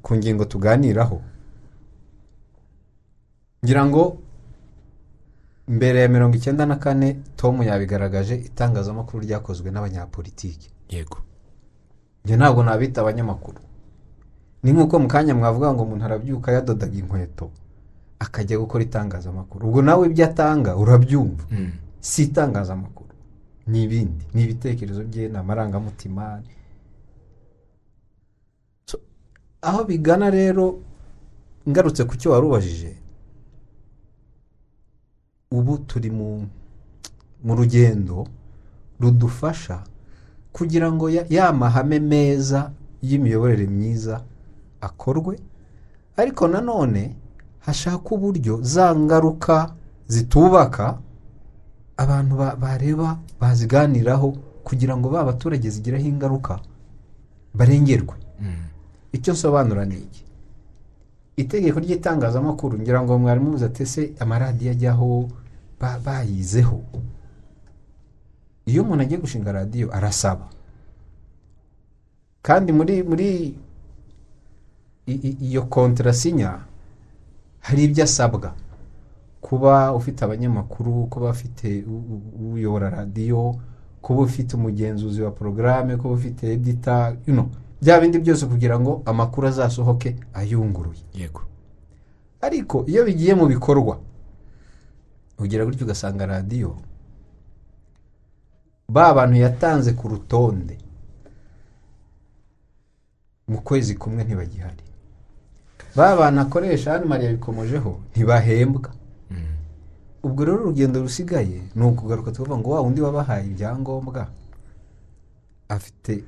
ku 0.01 0.15
ngingo 0.15 0.45
tuganiraho. 0.45 1.21
Ngira 3.63 3.85
ngo 3.85 4.17
mbere 5.67 6.01
ya 6.01 6.07
mirongo 6.07 6.35
icyenda 6.37 6.65
na 6.65 6.75
kane 6.75 7.19
tom 7.35 7.61
yabigaragaje 7.63 8.35
itangazamakuru 8.35 9.23
ryakozwe 9.25 9.71
n'abanyapolitiki. 9.71 10.69
Yego. 10.89 11.17
Njye 12.25 12.35
ntabwo 12.37 12.63
nabita 12.63 13.01
abanyamakuru. 13.01 13.59
Ni 14.63 14.71
nk'uko 14.71 14.99
mu 14.99 15.07
kanya 15.07 15.35
mwavuga 15.35 15.73
ngo 15.73 15.83
umuntu 15.83 16.05
arabyuka 16.05 16.51
yadodaga 16.51 16.97
inkweto 16.99 17.51
akajya 18.19 18.59
gukora 18.59 18.83
itangazamakuru. 18.83 19.67
Ubwo 19.67 19.81
nawe 19.81 20.07
ibyo 20.07 20.25
atanga 20.25 20.75
urabyumva. 20.75 21.43
Si 21.99 22.23
itangazamakuru. 22.23 23.09
Ni 23.67 23.83
ibindi. 23.83 24.25
Ni 24.33 24.43
ibitekerezo 24.43 25.03
bye 25.03 25.29
ni 25.29 25.37
amarangamutima. 25.37 26.41
Aho 29.61 29.83
bigana 29.83 30.29
rero 30.29 30.79
ngarutse 31.69 32.03
ku 32.03 32.15
cyo 32.17 32.31
wari 32.31 32.45
ubajije 32.47 32.91
ubu 35.51 35.77
turi 35.77 36.09
mu 36.11 36.47
rugendo 37.55 38.27
rudufasha 38.99 39.83
kugira 40.53 40.91
ngo 40.91 41.09
ya 41.09 41.51
mahame 41.53 41.99
meza 41.99 42.71
y'imiyoborere 43.01 43.67
myiza 43.67 44.23
akorwe. 44.81 45.39
Ariko 46.17 46.47
nanone 46.47 47.15
hashakwa 47.59 48.11
uburyo 48.17 48.59
za 48.61 48.95
ngaruka 48.95 49.73
zitubaka 50.07 50.97
abantu 51.97 52.35
ba- 52.35 52.55
bareba 52.55 53.19
baziganiraho 53.39 54.31
kugira 54.63 54.97
ngo 54.97 55.09
ba 55.09 55.23
baturage 55.23 55.69
zigireho 55.69 56.07
ingaruka 56.07 56.59
barengerwe. 57.53 58.15
Icyo 59.11 59.33
nsobanura 59.33 59.85
ni 59.85 59.95
iki? 59.97 60.23
Itegeko 61.39 61.79
ry'itangazamakuru 61.79 62.77
ngira 62.79 63.01
ngo 63.01 63.17
mwari 63.19 63.39
mubuze 63.39 63.65
ati 63.65 63.83
ese 63.83 64.13
amaradiyo 64.19 64.71
ajyaho 64.71 65.29
ba- 65.79 65.99
bayizeho? 66.05 66.83
Iyo 68.69 68.83
umuntu 68.83 69.01
agiye 69.03 69.19
gushinga 69.19 69.51
radiyo 69.51 69.87
arasaba. 69.95 70.45
Kandi 72.41 72.71
muri 72.71 73.03
muri 73.03 73.27
iyo 75.41 75.63
kontrasinya 75.63 76.59
hari 77.59 77.83
ibyo 77.83 78.03
asabwa. 78.03 78.53
Kuba 79.41 79.93
ufite 79.93 80.25
abanyamakuru 80.25 81.05
kuba 81.07 81.29
ufite 81.29 81.85
uyobora 82.53 82.89
radiyo 82.89 83.55
kuba 84.01 84.21
ufite 84.21 84.55
umugenzuzi 84.55 85.21
wa 85.21 85.31
porogaramu 85.31 85.97
kuba 85.97 86.13
ufite 86.13 86.53
edita 86.53 87.15
you 87.27 87.33
know, 87.33 87.49
bya 87.81 87.99
bindi 88.01 88.19
byose 88.19 88.45
kugira 88.45 88.79
ngo 88.79 89.01
amakuru 89.05 89.47
azasohoke 89.47 90.15
ayunguruye. 90.33 91.01
Yego. 91.13 91.41
Ariko 92.41 92.83
iyo 92.87 93.05
bigiye 93.05 93.33
mu 93.35 93.45
bikorwa 93.47 93.99
ugira 95.39 95.65
gutyo 95.65 95.85
ugasanga 95.85 96.25
radiyo 96.25 96.75
ba 98.89 99.13
bantu 99.13 99.35
yatanze 99.37 99.93
ku 99.93 100.07
rutonde. 100.07 100.77
Mu 103.47 103.61
kwezi 103.61 103.95
kumwe 103.95 104.23
ntibagihari. 104.23 104.83
Ba 105.95 106.15
bantu 106.15 106.41
akoresha 106.41 106.91
hano 106.91 107.05
mariya 107.05 107.31
bikomojeho 107.31 107.99
ntibahembwa. 108.11 108.89
Ubwo 110.23 110.45
rero 110.45 110.57
urugendo 110.61 111.01
rusigaye 111.01 111.61
ni 111.75 111.83
ukugaruka 111.85 112.31
tukavuga 112.31 112.57
ngo 112.57 112.69
wa 112.69 112.81
wundi 112.81 113.01
wabahaye 113.01 113.45
ibyangombwa. 113.47 114.27
Afite 115.69 116.23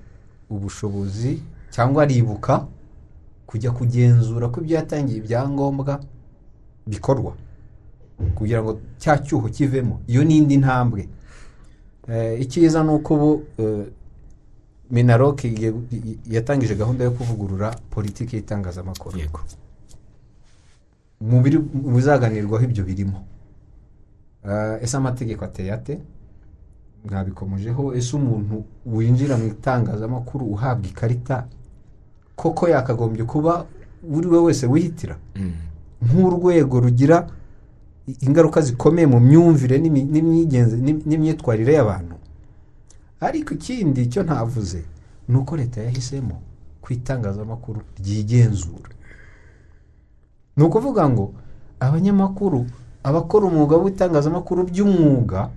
ubushobozi 0.50 1.42
cyangwa 1.70 2.04
aribuka 2.04 2.66
kujya 3.46 3.72
kugenzura 3.72 4.48
ko 4.50 4.62
ibyo 4.62 4.76
yatangiye 4.78 5.18
ibyangombwa 5.20 6.00
bikorwa. 6.88 7.34
Kugira 8.36 8.64
ngo 8.64 8.80
cya 8.98 9.18
cyuho 9.18 9.50
kivemo. 9.50 10.00
Iyo 10.08 10.24
ni 10.24 10.38
indi 10.38 10.58
ntambwe. 10.58 11.10
Eh, 12.08 12.42
icyiza 12.42 12.84
ni 12.84 12.90
uko 12.90 13.14
ubu 13.16 13.44
eh, 13.58 13.86
minaroke 14.92 15.74
yatangije 16.30 16.76
gahunda 16.76 17.04
yo 17.04 17.12
kuvugurura 17.12 17.72
politiki 17.90 18.36
y'itangazamakuru. 18.36 19.18
Yego. 19.20 19.40
Mu 21.22 21.42
bizaganirwaho 21.96 22.64
ibyo 22.64 22.84
birimo. 22.84 23.24
Eh, 24.46 24.78
ese 24.84 24.98
amategeko 24.98 25.46
ateye 25.46 25.74
ate? 25.74 26.00
Mwabikomojeho. 27.06 27.94
Ese 27.96 28.16
umuntu 28.16 28.64
winjira 28.86 29.38
mu 29.38 29.46
itangazamakuru 29.48 30.46
uhabwa 30.46 30.88
ikarita 30.88 31.48
koko 32.36 32.68
yakagombye 32.68 33.24
kuba 33.24 33.66
buri 34.04 34.28
we 34.28 34.40
wese 34.40 34.66
wihitira? 34.68 35.18
Nk'urwego 36.02 36.80
rugira 36.80 37.28
ingaruka 38.22 38.62
zikomeye 38.62 39.08
mu 39.08 39.20
myumvire 39.20 39.78
n'imyitwarire 41.06 41.74
y'abantu. 41.74 42.16
Ariko 43.22 43.54
ikindi 43.54 44.08
cyo 44.10 44.24
ntavuze 44.24 44.82
ni 45.30 45.36
uko 45.38 45.56
leta 45.58 45.82
yahisemo 45.82 46.42
ku 46.82 46.94
itangazamakuru 46.94 47.82
ryigenzura. 48.00 48.90
Ni 50.58 50.64
ukuvuga 50.64 51.10
ngo 51.10 51.34
abanyamakuru 51.80 52.66
abakora 53.04 53.46
umwuga 53.46 53.76
w'itangazamakuru 53.78 54.64
by'umwuga 54.70 55.50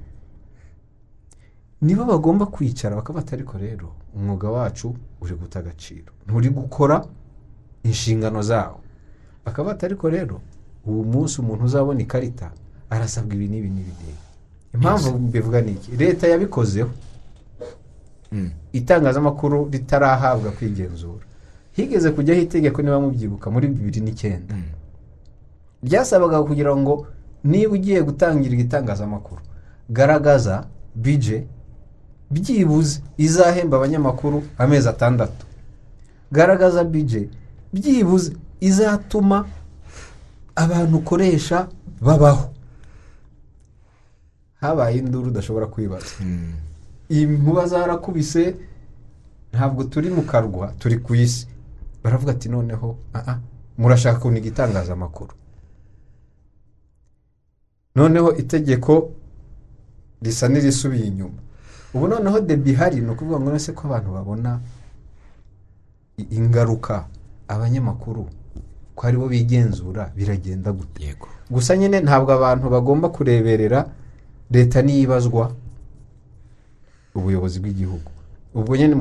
nibo 1.80 2.04
bagomba 2.04 2.46
kwicara 2.46 2.96
bakabata 2.96 3.36
ariko 3.36 3.58
rero 3.58 3.88
umwuga 4.16 4.50
wacu 4.50 4.94
uri 5.20 5.34
guta 5.34 5.58
agaciro. 5.58 6.12
Nturi 6.26 6.48
gukora 6.50 7.04
inshingano 7.82 8.42
zawo. 8.42 8.80
Bakabata 9.44 9.86
ariko 9.86 10.08
rero 10.10 10.40
uwo 10.86 11.02
munsi 11.04 11.40
umuntu 11.40 11.64
uzabona 11.64 12.00
ikarita 12.00 12.52
arasabwa 12.90 13.34
ibi 13.34 13.48
n'ibi 13.48 13.68
n'ibi 13.70 13.92
n'ibi. 14.00 14.18
Impamvu 14.74 15.18
mbivuga 15.18 15.60
ni 15.60 15.72
iki? 15.72 15.96
Leta 15.96 16.28
yabikozeho. 16.28 16.90
Itangazamakuru 18.72 19.68
ritarahabwa 19.72 20.50
kwigenzura. 20.50 21.24
Higeze 21.72 22.10
kujyaho 22.10 22.40
itegeko 22.40 22.82
niba 22.82 23.00
mubyibuka 23.00 23.50
muri 23.50 23.66
bibiri 23.68 24.00
n'icyenda. 24.00 24.54
Ryasabaga 25.82 26.42
kugira 26.42 26.76
ngo 26.76 27.06
niba 27.44 27.72
ugiye 27.74 28.02
gutangira 28.02 28.54
igitangazamakuru 28.54 29.40
garagaza 29.90 30.64
bije 30.94 31.44
byibuze 32.30 33.00
izahemba 33.18 33.76
abanyamakuru 33.76 34.42
amezi 34.58 34.88
atandatu. 34.88 35.44
Garagaza 36.32 36.84
bije 36.84 37.28
byibuze 37.72 38.32
izatuma 38.60 39.44
abantu 40.54 40.96
ukoresha 40.98 41.68
babaho. 42.00 42.48
Habaye 44.60 44.98
induru 44.98 45.28
udashobora 45.28 45.66
kwibaza. 45.66 46.14
Inkuba 47.08 47.66
zarakubise 47.66 48.56
ntabwo 49.52 49.84
turi 49.84 50.10
mu 50.10 50.22
karwa 50.22 50.72
turi 50.78 50.98
ku 50.98 51.14
isi. 51.14 51.46
Baravuga 52.02 52.32
ati 52.32 52.48
noneho 52.48 52.96
aha 53.12 53.40
murashaka 53.78 54.20
kuniga 54.20 54.48
itangazamakuru 54.48 55.32
noneho 57.96 58.36
itegeko 58.36 59.10
risa 60.22 60.48
n'irisubiye 60.48 61.06
inyuma. 61.06 61.40
Ubu 61.94 62.08
noneho 62.08 62.40
debi 62.40 62.70
ihari 62.70 63.00
ni 63.00 63.10
ukuvuga 63.10 63.40
ngo 63.40 63.54
ese 63.54 63.72
ko 63.72 63.86
abantu 63.88 64.12
babona 64.12 64.60
ingaruka 66.30 67.06
abanyamakuru 67.48 68.26
ko 68.94 69.06
ari 69.06 69.16
bo 69.16 69.28
bigenzura 69.28 70.10
biragenda 70.16 70.72
gute? 70.72 71.16
Gusa 71.50 71.76
nyine 71.76 72.00
ntabwo 72.00 72.32
abantu 72.32 72.70
bagomba 72.70 73.08
kureberera 73.08 73.88
leta 74.50 74.82
niyibazwa. 74.82 75.52
Ubuyobozi 77.14 77.60
bw'igihugu. 77.60 78.10
Ubwo 78.54 78.76
nyine 78.76 78.94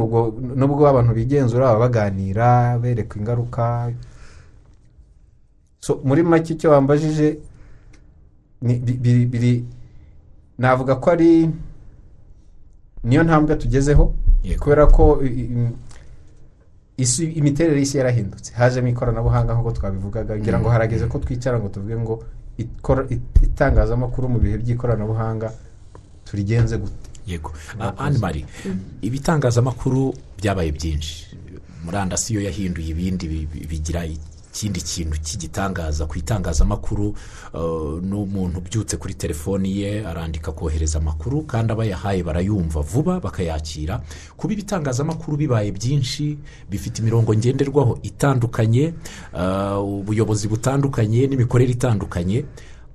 nubwo 0.55 0.87
abantu 0.89 1.13
bigenzura 1.13 1.65
baba 1.65 1.79
baganira 1.79 2.77
bereka 2.81 3.19
ingaruka. 3.19 3.91
So 5.79 6.01
muri 6.03 6.23
make 6.23 6.53
icyo 6.53 6.71
wambajije 6.71 7.37
biri 8.61 9.65
navuga 10.57 10.95
ko 10.95 11.11
ari 11.11 11.49
niyo 13.03 13.23
ntambwe 13.23 13.55
tugezeho? 13.55 14.13
Kubera 14.59 14.87
ko 14.87 15.19
imiterere 17.35 17.79
y'isi 17.79 17.97
yarahindutse. 17.97 18.53
Hajemo 18.53 18.87
ikoranabuhanga 18.87 19.53
nk'uko 19.53 19.71
twabivugaga 19.71 20.37
ngira 20.37 20.59
ngo 20.59 20.69
harageze 20.69 21.05
ko 21.07 21.19
twicara 21.19 21.59
ngo 21.59 21.67
tuvuge 21.69 21.97
ngo 21.97 22.23
itangazamakuru 23.43 24.29
mu 24.29 24.39
bihe 24.39 24.57
by'ikoranabuhanga 24.57 25.51
turigenze 26.25 26.77
gute? 26.77 27.02
Yego. 27.27 27.51
Andi 27.97 28.19
mari 28.19 28.45
ibitangazamakuru 29.01 30.13
byabaye 30.37 30.71
byinshi. 30.71 31.37
Murandasi 31.85 32.33
yo 32.33 32.41
yahinduye 32.41 32.87
ibindi 32.95 33.27
bi- 33.27 33.47
bi- 33.53 33.67
bigira 33.67 34.05
ikindi 34.53 34.81
kintu 34.81 35.17
cy'igitangaza. 35.17 36.05
Ku 36.05 36.17
itangazamakuru 36.19 37.15
uh, 37.53 37.97
n'umuntu 38.01 38.57
ubyutse 38.59 38.97
kuri 38.97 39.13
telefoni 39.13 39.77
ye 39.81 40.05
arandika 40.05 40.51
kohereza 40.51 40.99
amakuru 40.99 41.41
kandi 41.43 41.73
aba 41.73 41.85
yahaye 41.85 42.23
barayumva 42.23 42.81
vuba 42.81 43.19
bakayakira. 43.19 44.01
Kuba 44.37 44.53
ibitangazamakuru 44.53 45.37
bibaye 45.37 45.71
byinshi 45.71 46.37
bifite 46.69 46.99
imirongo 47.01 47.33
ngenderwaho 47.35 47.99
itandukanye 48.03 48.93
uh, 49.33 49.79
ubuyobozi 49.81 50.47
butandukanye 50.47 51.27
n'imikorere 51.27 51.71
itandukanye 51.73 52.45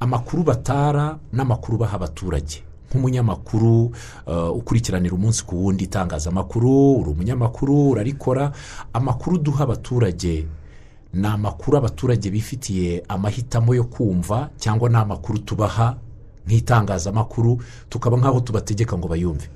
amakuru 0.01 0.43
batara 0.47 1.19
n'amakuru 1.33 1.79
baha 1.79 1.97
abaturage. 1.97 2.63
Nk'umunyamakuru 2.91 3.93
uh, 4.27 4.51
ukurikiranira 4.57 5.15
umunsi 5.15 5.45
ku 5.45 5.65
wundi 5.65 5.85
itangazamakuru 5.85 6.93
uri 7.01 7.11
umunyamakuru 7.11 7.91
urarikora. 7.91 8.53
Amakuru 8.93 9.39
duha 9.39 9.65
abaturage 9.65 10.47
ni 11.15 11.27
amakuru 11.27 11.77
abaturage 11.79 12.31
bifitiye 12.31 13.05
amahitamo 13.09 13.75
yo 13.75 13.85
kumva 13.85 14.51
cyangwa 14.59 14.89
ni 14.89 14.97
amakuru 14.97 15.39
tubaha 15.39 15.97
nk'itangazamakuru 16.47 17.61
tukaba 17.89 18.17
nk'aho 18.17 18.41
tubategeka 18.41 18.99
ngo 18.99 19.09
bayumve. 19.09 19.49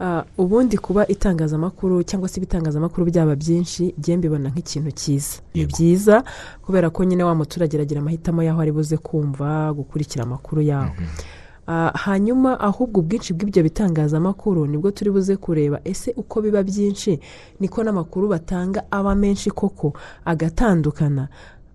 Ah, 0.00 0.24
ubundi 0.38 0.78
kuba 0.78 1.06
itangazamakuru 1.08 2.02
cyangwa 2.02 2.28
se 2.28 2.38
ibitangazamakuru 2.40 3.06
byaba 3.10 3.34
byinshi 3.36 3.94
njye 3.98 4.16
mbibona 4.16 4.48
nk'ikintu 4.48 4.90
cyiza. 4.94 5.42
Ni 5.54 5.66
byiza 5.66 6.22
kubera 6.62 6.90
ko 6.90 7.04
nyine 7.04 7.24
wa 7.26 7.34
muturage 7.34 7.76
aragira 7.76 8.00
amahitamo 8.00 8.42
y'aho 8.42 8.60
ari 8.62 8.72
buze 8.72 8.96
kumva 8.96 9.72
gukurikira 9.74 10.22
amakuru 10.24 10.62
yaho. 10.62 10.94
Ah, 10.94 11.02
hanyuma 11.94 12.60
ahubwo 12.60 13.00
ubwinshi 13.00 13.32
bw'ibyo 13.34 13.62
bitangazamakuru 13.62 14.66
ni 14.66 14.78
bwo 14.78 14.90
turi 14.90 15.10
buze 15.10 15.36
kureba 15.36 15.80
ese 15.84 16.12
uko 16.16 16.40
biba 16.42 16.62
byinshi? 16.62 17.20
Niko 17.60 17.84
n'amakuru 17.84 18.28
batanga 18.28 18.84
aba 18.90 19.14
menshi 19.14 19.50
koko? 19.50 19.92
Agatandukana. 20.24 21.28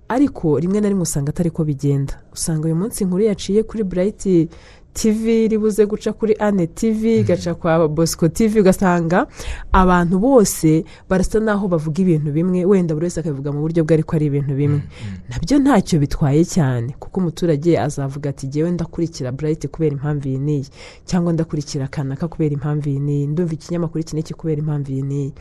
Ariko 0.09 0.59
rimwe 0.59 0.81
na 0.81 0.89
rimwe 0.89 1.03
usanga 1.03 1.29
atari 1.29 1.49
ko 1.49 1.63
bigenda. 1.63 2.13
Usanga 2.33 2.65
uyu 2.65 2.75
munsi 2.75 3.03
inkuru 3.03 3.23
yaciye 3.23 3.63
kuri 3.63 3.83
burayiti 3.83 4.49
tivi 4.93 5.45
iri 5.45 5.57
buze 5.57 5.85
guca 5.85 6.11
kuri 6.13 6.33
ane 6.39 6.67
tivi 6.67 7.19
igaca 7.19 7.53
kwa 7.59 7.87
bosco 7.89 8.27
tivi 8.27 8.59
ugasanga 8.61 9.27
abantu 9.71 10.19
bose 10.19 10.85
barasa 11.09 11.39
n'aho 11.39 11.67
bavuga 11.67 12.01
ibintu 12.01 12.31
bimwe 12.31 12.65
wenda 12.65 12.93
buri 12.93 13.05
wese 13.09 13.19
akabivuga 13.19 13.51
mu 13.51 13.61
buryo 13.61 13.83
bwe 13.83 13.93
ariko 13.93 14.15
ari 14.15 14.25
ibintu 14.29 14.53
bimwe. 14.55 14.81
Nabyo 15.29 15.59
ntacyo 15.59 15.99
bitwaye 15.99 16.45
cyane 16.45 16.93
kuko 16.99 17.19
umuturage 17.19 17.73
azavuga 17.79 18.29
ati 18.29 18.47
ngewe 18.47 18.71
ndakurikira 18.71 19.31
burayiti 19.31 19.67
kubera 19.67 19.95
impamvu 19.95 20.27
iyi 20.29 20.37
n'iyi 20.39 20.65
cyangwa 21.05 21.33
ndakurikira 21.33 21.87
kanaka 21.87 22.27
kubera 22.27 22.53
impamvu 22.53 22.89
iyi 22.89 22.99
n'iyi 22.99 23.27
ndumva 23.27 23.53
ikinyamakuru 23.53 23.99
iki 24.01 24.15
n'iki 24.15 24.33
kubera 24.33 24.59
impamvu 24.61 24.91
iyi 24.91 25.01
n'iyi. 25.01 25.33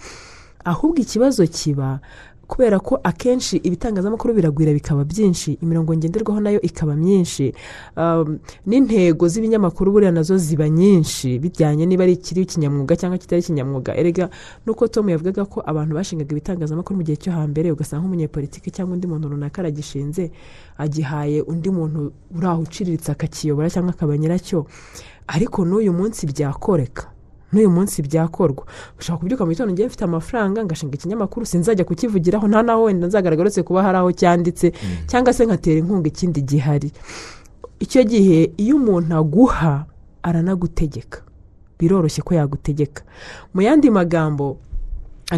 Ahubwo 0.65 0.99
ikibazo 1.03 1.47
kiba 1.47 2.01
kubera 2.47 2.81
ko 2.81 3.01
akenshi 3.05 3.57
ibitangazamakuru 3.57 4.35
biragwira 4.35 4.73
bikaba 4.73 5.05
byinshi 5.05 5.59
imirongo 5.63 5.95
ngenderwaho 5.97 6.41
na 6.41 6.51
yo 6.51 6.61
ikaba 6.61 6.97
myinshi. 6.97 7.55
Um, 7.97 8.39
n'intego 8.67 9.29
z'ibinyamakuru 9.29 9.93
buriya 9.93 10.13
na 10.13 10.23
zo 10.23 10.37
ziba 10.37 10.69
nyinshi 10.69 11.39
bijyanye 11.39 11.87
niba 11.87 12.05
ari 12.05 12.13
ikiri 12.13 12.43
ikinyamwuga 12.43 12.97
cyangwa 12.97 13.19
kitari 13.19 13.41
ikinyamwuga. 13.43 13.97
Erega 13.97 14.29
nuko 14.67 14.89
tom 14.89 15.09
yavugaga 15.09 15.45
ko 15.45 15.63
abantu 15.67 15.95
bashingaga 15.95 16.33
ibitangazamakuru 16.33 16.97
mu 16.97 17.03
gihe 17.05 17.17
cyo 17.17 17.33
hambere 17.33 17.73
ugasanga 17.73 18.03
nk'umunyepolitiki 18.05 18.71
cyangwa 18.71 18.95
undi 19.01 19.07
muntu 19.07 19.29
runaka 19.29 19.63
aragishinze 19.63 20.31
agihaye 20.79 21.41
undi 21.43 21.71
muntu 21.71 22.13
uri 22.37 22.47
aho 22.47 22.63
uciriritse 22.63 23.13
akakiyobora 23.13 23.71
cyangwa 23.71 23.93
akaba 23.97 24.17
nyiracyo 24.19 24.67
ariko 25.27 25.65
n'uyu 25.65 25.93
munsi 25.93 26.27
byakoreka. 26.27 27.12
N'uyu 27.53 27.71
munsi 27.71 28.03
byakorwa. 28.03 28.65
Ushobora 28.99 29.21
kubyuka 29.21 29.45
mu 29.45 29.51
gitondo 29.53 29.73
ngiye 29.73 29.87
mfite 29.89 30.05
amafaranga 30.05 30.65
ngashinga 30.65 30.95
ikinyamakuru 30.97 31.47
sinzajya 31.47 31.85
kukivugiraho 31.85 32.49
nta 32.49 32.63
naho 32.63 32.83
wenda 32.89 33.07
nzagaragara 33.07 33.45
uretse 33.47 33.63
kuba 33.63 33.83
hari 33.83 33.99
aho 33.99 34.13
cyanditse 34.13 34.73
cyangwa 35.07 35.33
se 35.33 35.45
nkatera 35.47 35.79
inkunga 35.79 36.09
ikindi 36.09 36.41
gihari. 36.43 36.93
Icyo 37.81 38.05
gihe 38.05 38.53
iyo 38.57 38.77
umuntu 38.77 39.17
aguha 39.17 39.85
aranagutegeka. 40.23 41.21
Biroroshye 41.79 42.23
ko 42.23 42.35
yagutegeka. 42.35 43.03
Mu 43.55 43.63
yandi 43.63 43.91
magambo 43.91 44.57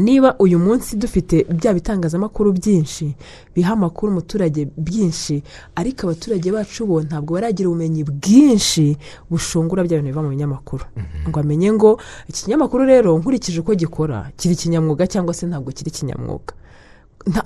niba 0.01 0.35
uyu 0.39 0.59
munsi 0.59 0.97
dufite 0.97 1.45
bya 1.49 1.75
bitangazamakuru 1.75 2.53
byinshi 2.53 3.15
biha 3.55 3.73
amakuru 3.73 4.13
umuturage 4.13 4.69
byinshi 4.77 5.43
ariko 5.77 6.07
abaturage 6.07 6.53
bacu 6.53 6.87
bo 6.87 7.03
ntabwo 7.03 7.35
baragira 7.35 7.69
ubumenyi 7.69 8.05
bwinshi 8.05 8.97
bushungura 9.31 9.85
bya 9.85 9.99
bintu 10.03 10.11
biva 10.11 10.23
mu 10.23 10.29
binyamakuru. 10.35 10.85
Ngo 11.29 11.41
amenye 11.41 11.73
ngo 11.73 12.01
ikinyamakuru 12.29 12.85
rero 12.85 13.19
nkurikije 13.19 13.61
uko 13.61 13.75
gikora 13.75 14.31
kiri 14.37 14.57
kinyamwuga 14.57 15.07
cyangwa 15.07 15.35
se 15.35 15.47
ntabwo 15.47 15.71
kiri 15.73 15.91
kinyamwuga. 15.91 16.55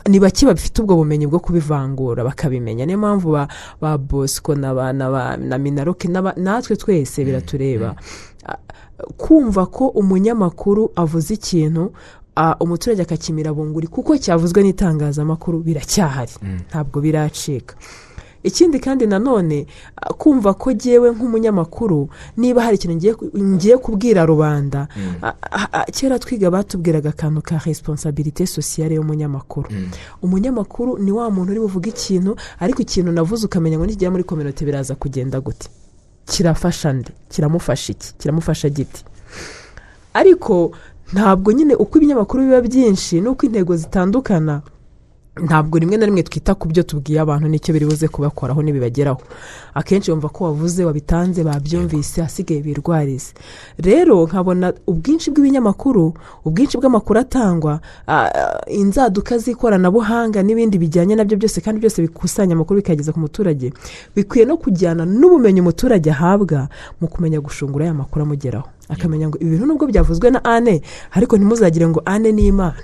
Ni 0.09 0.19
bake 0.21 0.47
bafite 0.47 0.83
ubwo 0.83 0.97
bumenyi 0.97 1.27
bwo 1.31 1.39
kubivangura 1.39 2.25
bakabimenya. 2.25 2.87
Niyo 2.87 2.99
mpamvu 2.99 3.31
ba, 3.81 3.99
bosco 3.99 4.55
na, 4.55 5.59
minaroke 5.59 6.09
natwe 6.37 6.77
twese 6.77 7.25
biratureba 7.25 7.95
Ah, 8.47 8.57
kumva 9.17 9.67
ko 9.67 9.89
umunyamakuru 9.89 10.91
avuze 10.97 11.35
ikintu 11.35 11.93
umuturage 12.61 13.03
akakimira 13.03 13.53
bunguri 13.53 13.87
kuko 13.87 14.19
cyavuzwe 14.19 14.63
n'itangazamakuru 14.63 15.59
biracyahari. 15.63 16.33
Ntabwo 16.71 17.01
biracika. 17.01 17.75
Ikindi 18.43 18.79
kandi 18.79 19.07
nanone 19.07 19.67
kumva 20.19 20.55
ko 20.55 20.71
ngewe 20.71 21.11
nk'umunyamakuru 21.11 22.09
niba 22.39 22.63
hari 22.63 22.77
ikintu 22.79 22.97
ngiye 22.97 23.15
ku- 23.19 23.31
ngiye 23.35 23.77
kubwira 23.83 24.23
rubanda 24.27 24.87
ah, 25.23 25.85
kera 25.91 26.19
twiga 26.23 26.47
batubwiraga 26.51 27.11
akantu 27.11 27.43
ka 27.43 27.59
resiponsabirite 27.59 28.47
sosiyale 28.47 28.95
y'umunyamakuru. 28.95 29.69
Umunyamakuru 30.23 30.99
ni 31.03 31.11
wa 31.13 31.27
muntu 31.31 31.51
uri 31.51 31.61
buvuge 31.61 31.91
ikintu 31.91 32.37
ariko 32.63 32.79
ikintu 32.87 33.11
navuze 33.13 33.43
ukamenya 33.51 33.77
ngo 33.77 33.87
nikigera 33.91 34.11
muri 34.15 34.23
kominote 34.25 34.63
biraza 34.65 34.95
kugenda 34.95 35.41
gute. 35.43 35.67
Kirafasha 36.31 36.93
nde? 36.95 37.11
Kiramufasha 37.29 37.93
iki? 37.93 38.15
Kiramufasha 38.23 38.69
giti 38.71 39.03
ariko 40.15 40.71
ntabwo 41.13 41.53
nyine 41.53 41.75
uko 41.75 41.99
ibinyamakuru 41.99 42.43
biba 42.45 42.61
byinshi 42.61 43.21
n'uko 43.21 43.47
intego 43.47 43.77
zitandukana 43.77 44.61
ntabwo 45.39 45.79
rimwe 45.79 45.97
na 45.97 46.07
rimwe 46.07 46.23
twita 46.27 46.55
ku 46.59 46.67
byo 46.69 46.83
tubwiye 46.83 47.21
abantu 47.23 47.47
n'icyo 47.49 47.71
biri 47.73 47.87
buze 47.87 48.09
kubakoraho 48.11 48.59
n'ibibageraho. 48.63 49.23
Akenshi 49.75 50.11
wumva 50.11 50.29
ko 50.35 50.45
wavuze 50.51 50.83
wabitanze 50.85 51.45
babyumvise 51.47 52.23
hasigaye 52.27 52.59
birwarize. 52.63 53.33
Rero 53.79 54.27
nkabona 54.27 54.75
ubwinshi 54.87 55.31
bw'ibinyamakuru 55.31 56.11
ubwinshi 56.45 56.75
bw'amakuru 56.79 57.21
atangwa 57.23 57.79
inzaduka 58.67 59.39
z'ikoranabuhanga 59.39 60.43
n'ibindi 60.43 60.75
bijyanye 60.79 61.15
na 61.15 61.23
byo 61.25 61.37
byose 61.39 61.61
kandi 61.63 61.81
byose 61.87 62.03
bikusanya 62.03 62.53
amakuru 62.59 62.83
bikayageza 62.83 63.13
ku 63.15 63.21
muturage 63.23 63.71
bikwiye 64.19 64.43
no 64.45 64.57
kujyana 64.59 65.07
n'ubumenyi 65.07 65.61
umuturage 65.63 66.11
ahabwa 66.11 66.67
mu 67.01 67.07
kumenya 67.09 67.39
gushungura 67.41 67.85
aya 67.87 67.95
makuru 67.95 68.23
amugeraho. 68.27 68.67
Akamenya 68.89 69.29
ngo 69.29 69.39
ibi 69.39 69.51
bintu 69.51 69.67
nubwo 69.67 69.87
byavuzwe 69.87 70.31
na 70.31 70.45
ane 70.45 70.83
ariko 71.13 71.37
ntimuzagire 71.37 71.89
ngo 71.89 72.03
ane 72.05 72.33
ni 72.33 72.47
imana 72.47 72.81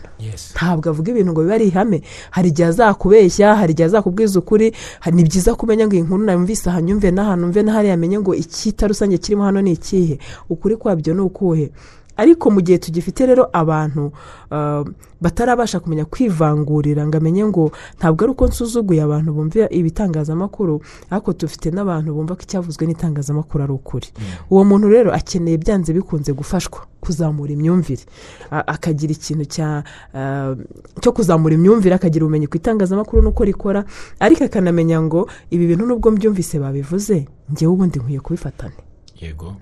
ntabwo 0.55 0.89
avuga 0.91 1.11
ibintu 1.13 1.33
ngo 1.33 1.41
bibe 1.43 1.55
ari 1.55 1.67
ihame. 1.69 2.03
Hari 2.31 2.49
igihe 2.49 2.69
azakubeshya 2.69 3.55
hari 3.57 3.73
igihe 3.73 3.87
azakubwiza 3.87 4.39
ukuri 4.39 4.73
ni 5.13 5.23
byiza 5.25 5.55
kumenya 5.55 5.87
ngo 5.87 5.95
iyi 5.97 6.05
nkuru 6.05 6.25
namvise 6.25 6.71
aha 6.71 6.81
nyumve 6.83 7.11
n'aha 7.11 7.37
numve 7.37 7.63
n'ahariya 7.63 7.95
amenye 7.95 8.19
ngo 8.21 8.35
icyita 8.35 8.87
rusange 8.89 9.19
kirimo 9.19 9.45
hano 9.45 9.63
ni 9.63 9.73
ikihe. 9.73 10.19
Ukuri 10.49 10.77
kwabyo 10.77 11.15
ni 11.15 11.21
ukuhe? 11.21 11.73
Ariko 12.17 12.51
mu 12.51 12.61
gihe 12.61 12.79
tugifite 12.79 13.27
rero 13.27 13.49
abantu 13.53 14.13
ah, 14.51 14.85
batarabasha 15.21 15.81
kumenya 15.81 16.05
kwivangurira 16.05 17.07
ngo 17.07 17.17
amenye 17.17 17.45
ngo 17.47 17.71
ntabwo 17.99 18.25
ari 18.25 18.33
uko 18.33 18.47
nsuzuguye 18.47 19.03
abantu 19.03 19.33
bumva 19.33 19.69
ibitangazamakuru 19.71 20.81
ariko 21.11 21.33
dufite 21.33 21.71
n'abantu 21.71 22.15
bumva 22.15 22.35
ko 22.37 22.43
icyavuzwe 22.43 22.87
n'itangazamakuru 22.87 23.65
ari 23.65 23.73
ukuri. 23.73 24.09
Uwo 24.51 24.65
muntu 24.65 24.89
rero 24.89 25.11
akeneye 25.13 25.57
byanze 25.59 25.93
bikunze 25.93 26.33
gufashwa 26.33 26.87
kuzamura 27.01 27.53
imyumvire. 27.53 28.05
Akagira 28.51 29.13
ikintu 29.13 29.45
ah, 29.63 30.55
cyo 31.01 31.13
kuzamura 31.13 31.55
imyumvire 31.55 31.95
akagira 31.95 32.25
ubumenyi 32.25 32.47
ku 32.47 32.57
itangazamakuru 32.57 33.23
n'uko 33.23 33.45
rikora 33.45 33.85
ariko 34.21 34.45
akanamenya 34.45 35.03
ngo 35.03 35.29
ibi 35.51 35.67
bintu 35.67 35.87
nubwo 35.87 36.11
mbyumvise 36.11 36.59
babivuze 36.59 37.27
ngewe 37.53 37.73
ubundi 37.73 37.99
nkwiye 37.99 38.21
kubifatanya 38.21 38.77
yego 38.77 38.94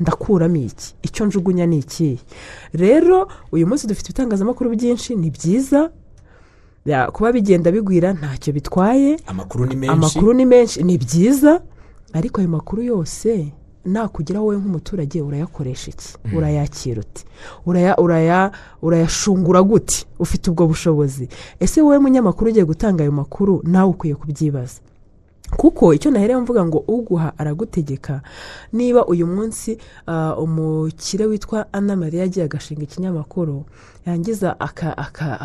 ndakuramo 0.01 0.57
iki? 0.57 0.95
Icyo 1.03 1.27
njugunya 1.27 1.67
ni 1.67 1.79
ikihe 1.79 2.19
rero 2.73 3.29
uyu 3.53 3.67
munsi 3.67 3.87
dufite 3.87 4.09
ibitangazamakuru 4.11 4.71
byinshi 4.71 5.17
ni 5.17 5.31
byiza. 5.31 5.91
Ya, 6.87 7.11
kuba 7.11 7.33
bigenda 7.33 7.71
bigwira 7.73 8.13
ntacyo 8.13 8.53
bitwaye. 8.53 9.17
Amakuru 9.27 9.67
ni 9.67 9.77
menshi. 9.77 9.93
Amakuru 9.95 10.33
ni 10.35 10.45
menshi 10.45 10.83
ni 10.83 10.99
byiza. 10.99 11.63
Ariko 12.13 12.41
ayo 12.41 12.49
makuru 12.51 12.83
yose 12.83 13.53
nakugeraho 13.85 14.47
wowe 14.47 14.57
nk'umuturage 14.59 15.23
urayakoresha 15.23 15.91
iki? 15.91 16.09
Urayakira 16.37 17.01
uti? 17.01 17.25
Uraya- 17.67 17.97
uraya- 17.99 18.51
urayashungura 18.83 19.63
gute? 19.63 20.07
Ufite 20.19 20.51
ubwo 20.51 20.67
bushobozi. 20.67 21.29
Ese 21.61 21.83
wowe 21.83 21.99
munyamakuru 21.99 22.51
ugiye 22.51 22.65
gutanga 22.65 23.03
ayo 23.05 23.13
makuru 23.13 23.63
nawe 23.65 23.91
ukwiye 23.91 24.15
kubyibaza. 24.15 24.81
Kuko 25.57 25.95
icyo 25.95 26.11
naherewe 26.11 26.41
mvuga 26.41 26.65
ngo 26.65 26.79
uguha 26.89 27.33
aragutegeka. 27.39 28.21
Niba 28.73 29.07
uyu 29.07 29.27
munsi 29.27 29.79
ah, 30.07 30.37
umukire 30.37 31.25
witwa 31.27 31.67
anna 31.73 31.97
mariya 31.97 32.25
agiye 32.25 32.45
agashinga 32.45 32.83
ikinyamakuru 32.83 33.65
yangiza 34.07 34.57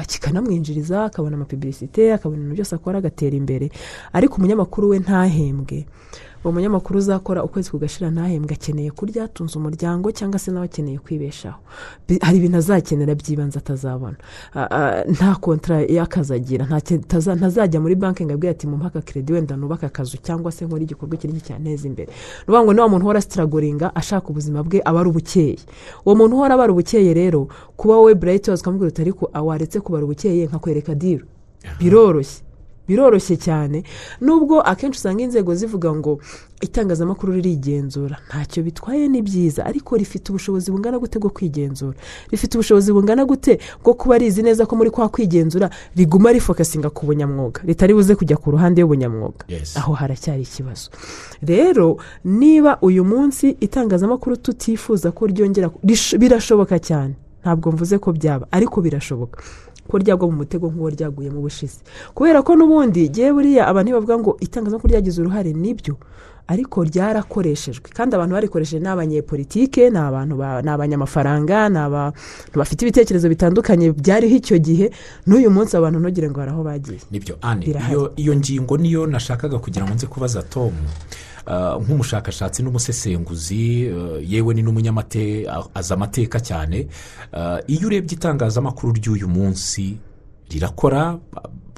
kikanamwinjiriza 0.07 1.05
akabona 1.05 1.35
amapibirisite 1.35 2.13
akabona 2.13 2.39
ibintu 2.41 2.55
byose 2.55 2.75
akora 2.75 2.97
agatera 2.97 3.35
imbere. 3.35 3.69
Ariko 4.13 4.35
umunyamakuru 4.37 4.89
we 4.89 4.99
ntahembwe. 4.99 5.85
Uwo 6.47 6.53
munyamakuru 6.53 6.99
uzakora 6.99 7.43
ukwezi 7.43 7.71
kugashira 7.71 8.07
ntahembwe 8.11 8.53
akeneye 8.55 8.91
kurya 8.91 9.23
atunze 9.27 9.59
umuryango 9.59 10.11
cyangwa 10.11 10.39
se 10.39 10.51
nawe 10.51 10.65
akeneye 10.65 10.97
kwibeshaho. 11.03 11.59
Hari 12.21 12.37
ibintu 12.39 12.57
azakenera 12.57 13.15
by'ibanze 13.15 13.59
atazabona. 13.59 14.15
Nta 15.11 15.35
kontara 15.43 15.81
y'akazi 15.83 16.31
agira 16.33 16.63
ntazajya 17.35 17.79
muri 17.83 17.95
banki 17.99 18.23
ngo 18.25 18.33
abwire 18.33 18.51
ati 18.55 18.63
mumpe 18.67 19.01
keredi 19.03 19.33
wenda 19.33 19.55
nubake 19.59 19.85
akazu 19.85 20.17
cyangwa 20.23 20.51
se 20.51 20.63
nkore 20.65 20.83
igikorwa 20.87 21.17
kinini 21.19 21.41
cyanteza 21.43 21.83
imbere. 21.87 22.07
Ni 22.11 22.43
ukuvuga 22.47 22.63
ngo 22.63 22.73
ni 22.73 22.79
wa 22.81 22.89
muntu 22.89 23.03
uhora 23.05 23.21
sitiragoringa 23.21 23.91
ashaka 23.95 24.29
ubuzima 24.31 24.63
bwe 24.63 24.79
aba 24.85 24.99
ari 25.03 25.09
ubukeye. 25.09 25.57
Uwo 26.05 26.15
muntu 26.15 26.35
uhora 26.35 26.53
aba 26.55 26.63
ari 26.63 26.71
ubukeye 26.71 27.13
rero 27.13 27.47
kuba 27.75 27.95
wowe 27.99 28.15
burayiti 28.15 28.49
wazi 28.49 28.61
ukamubwira 28.61 28.87
uti 28.87 29.01
ariko 29.01 29.29
waretse 29.43 29.79
kubara 29.79 30.03
ubukeye 30.05 30.45
nkakwereka 30.47 30.95
diro 30.95 31.25
biroroshye. 31.79 32.46
Biroroshye 32.87 33.37
cyane. 33.37 33.83
Nubwo 34.21 34.61
akenshi 34.61 34.97
usanga 34.99 35.23
inzego 35.23 35.55
zivuga 35.55 35.93
ngo 35.95 36.19
itangazamakuru 36.61 37.33
ririgenzura. 37.33 38.17
Ntacyo 38.29 38.63
bitwaye 38.63 39.07
ni 39.07 39.21
byiza 39.21 39.65
ariko 39.65 39.97
rifite 39.97 40.29
ubushobozi 40.29 40.71
bungana 40.71 40.99
gute 40.99 41.19
bwo 41.19 41.29
kwigenzura? 41.29 41.97
Rifite 42.31 42.57
ubushobozi 42.57 42.93
bungana 42.93 43.25
gute 43.25 43.59
bwo 43.83 43.93
kuba 43.93 44.17
rizi 44.17 44.41
neza 44.43 44.65
ko 44.65 44.75
muri 44.75 44.89
kwa 44.89 45.09
kwigenzura 45.09 45.69
riguma 45.95 46.31
rifokasinga 46.31 46.89
ku 46.89 47.05
bunyamwuga? 47.05 47.61
Ritari 47.65 47.93
buze 47.93 48.15
kujya 48.15 48.37
ku 48.37 48.51
ruhande 48.51 48.81
y'ubunyamwuga. 48.81 49.45
Aho 49.79 49.93
haracyari 49.93 50.41
ikibazo. 50.41 50.89
Rero 51.41 51.97
niba 52.25 52.77
uyu 52.81 53.05
munsi 53.05 53.57
itangazamakuru 53.59 54.37
tutifuza 54.37 55.11
ko 55.11 55.27
ryongera 55.27 55.69
birashoboka 56.17 56.79
cyane. 56.79 57.13
Ntabwo 57.41 57.71
mvuze 57.71 57.97
ko 57.97 58.11
byaba 58.11 58.47
ariko 58.51 58.81
birashoboka. 58.81 59.39
Ko 59.87 59.97
ryagwa 59.97 60.27
mu 60.27 60.37
mutego 60.43 60.67
nk'uwo 60.69 60.89
ryaguye 60.91 61.29
mu 61.31 61.41
bushize. 61.41 61.79
Kubera 62.13 62.43
ko 62.43 62.55
n'ubundi 62.55 63.09
ngewe 63.09 63.31
buriya 63.33 63.67
abantu 63.67 63.91
bavuga 63.95 64.15
ngo 64.19 64.31
itangazamakuru 64.39 64.91
ryagize 64.93 65.17
uruhare 65.21 65.53
ni 65.55 65.73
byo 65.73 65.95
ariko 66.47 66.79
ryarakoreshejwe. 66.83 67.91
Kandi 67.91 68.15
abantu 68.15 68.33
barikoresheje 68.39 68.79
ni 68.79 68.87
abanyepolitike 68.87 69.89
ni 69.89 69.97
abantu 69.99 70.35
ba- 70.39 70.61
ni 70.61 70.69
abanyamafaranga 70.71 71.69
ni 71.69 71.77
abantu 71.77 72.15
bafite 72.55 72.81
ibitekerezo 72.87 73.27
bitandukanye 73.29 73.91
byariho 73.91 74.35
icyo 74.35 74.57
gihe 74.59 74.87
n'uyu 75.27 75.51
munsi 75.51 75.75
abantu 75.77 75.99
ntugire 75.99 76.29
ngo 76.31 76.39
hari 76.39 76.51
aho 76.51 76.63
bagiye. 76.63 76.99
Nibyo 77.11 77.35
ane 77.41 77.65
iyo 78.15 78.35
ngingo 78.35 78.77
niyo 78.77 79.07
nashakaga 79.07 79.59
kugira 79.59 79.83
ngo 79.85 79.93
nze 79.93 80.07
kubaza 80.07 80.43
tom 80.43 80.71
Ah, 80.71 81.26
nk'umushakashatsi 81.47 82.63
n'umusesenguzi 82.63 83.87
ah, 83.87 84.19
yewe 84.21 84.53
ni 84.53 84.61
n'umunyamate 84.61 85.47
azi 85.73 85.93
amateka 85.93 86.39
cyane. 86.39 86.87
Ah, 87.33 87.59
iyo 87.67 87.87
urebye 87.87 88.15
itangazamakuru 88.15 88.93
ry'uyu 88.93 89.27
munsi 89.27 89.97
rirakora 90.51 91.19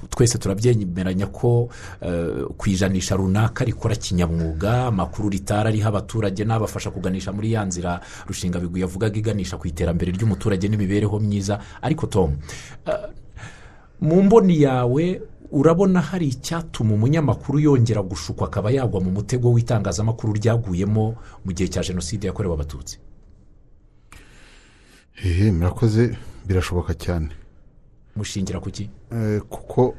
twese 0.10 0.38
turabyemeranya 0.38 1.28
ko 1.28 1.70
eh, 2.02 2.46
ku 2.58 2.70
ijanisha 2.70 3.16
runaka 3.16 3.66
rikora 3.66 3.96
kinyamwuga 3.96 4.88
amakuru 4.88 5.30
ritara 5.30 5.70
riha 5.72 5.90
abaturage 5.90 6.46
n'abafasha 6.46 6.92
kuganisha 6.92 7.32
muri 7.32 7.54
ya 7.54 7.66
nzira 7.66 8.00
rushinga 8.28 8.60
bigwi 8.60 8.82
yavugaga 8.82 9.18
iganisha 9.20 9.58
ku 9.58 9.68
iterambere 9.68 10.12
ry'umuturage 10.12 10.68
n'imibereho 10.68 11.20
myiza. 11.20 11.60
Ariko 11.82 12.08
tom 12.08 12.38
mu 14.02 14.24
mboni 14.24 14.62
yawe 14.62 15.22
urabona 15.52 16.02
hari 16.02 16.28
icyatuma 16.28 16.94
umunyamakuru 16.94 17.60
yongera 17.60 18.02
gushukwa 18.02 18.48
akaba 18.48 18.72
yagwa 18.72 19.02
mu 19.02 19.12
mutego 19.12 19.52
w'itangazamakuru 19.54 20.34
ryaguyemo 20.34 21.16
mu 21.46 21.52
gihe 21.54 21.70
cya 21.70 21.82
jenoside 21.84 22.28
yakorewe 22.28 22.54
abatutsi. 22.54 23.00
Hehe 25.14 25.52
murakoze 25.52 26.18
birashoboka 26.48 26.94
cyane. 26.94 27.30
Mushingira 28.16 28.60
ku 28.60 28.70
ki? 28.72 28.90
Eh, 29.12 29.42
kuko 29.50 29.96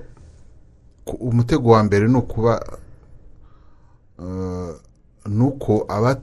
ku- 1.05 1.16
umutego 1.28 1.70
wa 1.70 1.82
mbere 1.84 2.09
ni 2.09 2.16
ukuba 2.16 2.61
eh, 4.18 4.72
ni 5.26 5.42
uko 5.42 5.84
aba- 5.88 6.20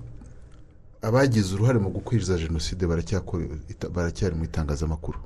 abagize 1.01 1.55
uruhare 1.55 1.79
mu 1.79 1.89
gukwiriza 1.89 2.37
jenoside 2.37 2.85
baracyari 3.93 4.35
mu 4.35 4.43
itangazamakuru. 4.43 5.19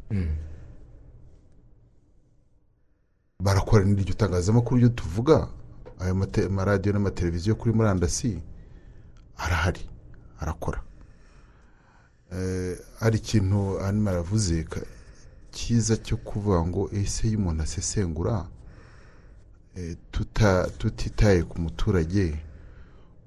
Barakora 3.44 3.86
n'iryo 3.86 4.14
tangazamakuru 4.14 4.78
ryo 4.80 4.90
tuvuga 4.90 5.48
ayo 6.00 6.14
amaradiyo 6.48 6.94
n'amateleviziyo 6.94 7.56
kuri 7.56 7.74
murandasi 7.76 8.40
arahari 9.38 9.82
arakora. 10.40 10.82
Eh, 12.32 12.78
hari 13.00 13.18
ikintu 13.18 13.78
hano 13.80 14.10
aravuze 14.10 14.66
cyiza 15.52 15.98
cyo 15.98 16.18
kuvuga 16.18 16.66
ngo 16.66 16.90
ese 16.94 17.28
iyo 17.28 17.38
umuntu 17.40 17.64
asesengura 17.64 18.48
eh, 19.76 19.98
tuta- 20.12 20.70
tutitaye 20.78 21.44
ku 21.44 21.60
muturage 21.62 22.40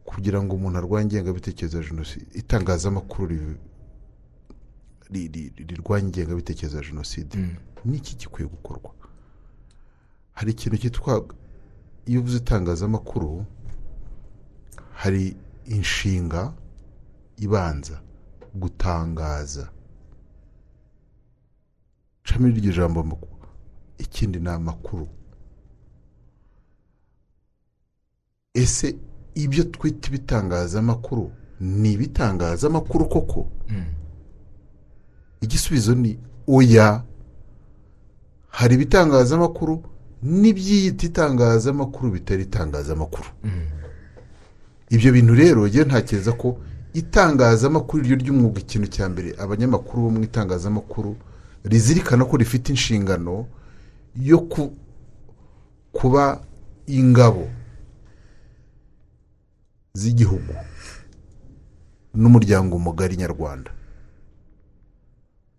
kugira 0.05 0.43
ngo 0.43 0.55
umuntu 0.57 0.79
arwanye 0.79 1.05
ingengabitekerezo 1.19 1.77
ya 1.79 1.85
jenoside? 1.91 2.27
Itangazamakuru 2.35 3.29
ri- 3.29 3.59
ri- 5.13 5.29
ri- 5.29 5.53
rirwanya 5.69 6.07
ingengabitekerezo 6.07 6.77
ya 6.77 6.85
jenoside. 6.85 7.37
Ni 7.85 7.97
iki 7.97 8.17
gikwiye 8.17 8.49
gukorwa? 8.49 8.91
Hari 10.35 10.51
ikintu 10.53 10.77
cyitwa 10.79 11.25
iyo 12.07 12.21
uvuze 12.21 12.37
itangazamakuru 12.39 13.45
hari 14.93 15.37
inshinga 15.67 16.53
ibanza 17.37 18.01
gutangaza. 18.55 19.71
Camo 22.25 22.49
iryo 22.49 22.73
jambo 22.73 23.19
ikindi 23.99 24.39
ni 24.41 24.49
amakuru. 24.49 25.09
Ese 28.55 28.97
ibyo 29.35 29.65
twita 29.65 30.09
ibitangazamakuru 30.09 31.33
ni 31.61 31.93
ibitangazamakuru 31.93 33.09
koko? 33.09 33.49
Igisubizo 35.41 35.95
ni 35.95 36.19
oya 36.47 37.05
hari 38.49 38.75
ibitangazamakuru 38.75 39.83
n'ibyiyita 40.25 41.07
itangazamakuru 41.07 42.11
bitari 42.13 42.43
itangazamakuru. 42.49 43.29
Ibyo 44.91 45.13
bintu 45.13 45.35
rero 45.35 45.69
njye 45.69 45.85
ntakereza 45.85 46.33
ko 46.33 46.57
itangazamakuru 46.95 48.03
iryo 48.05 48.17
ry'umwuga 48.17 48.59
ikintu 48.65 48.87
cya 48.89 49.09
mbere 49.09 49.35
abanyamakuru 49.39 50.03
bo 50.03 50.11
mu 50.11 50.21
itangazamakuru 50.25 51.17
rizirikana 51.65 52.25
ko 52.25 52.37
rifite 52.37 52.69
inshingano 52.73 53.47
yo 54.17 54.39
ku- 54.49 54.73
kuba 55.93 56.41
ingabo 56.87 57.49
z'igihugu 59.95 60.55
n'umuryango 62.15 62.79
mugari 62.79 63.17
nyarwanda. 63.17 63.71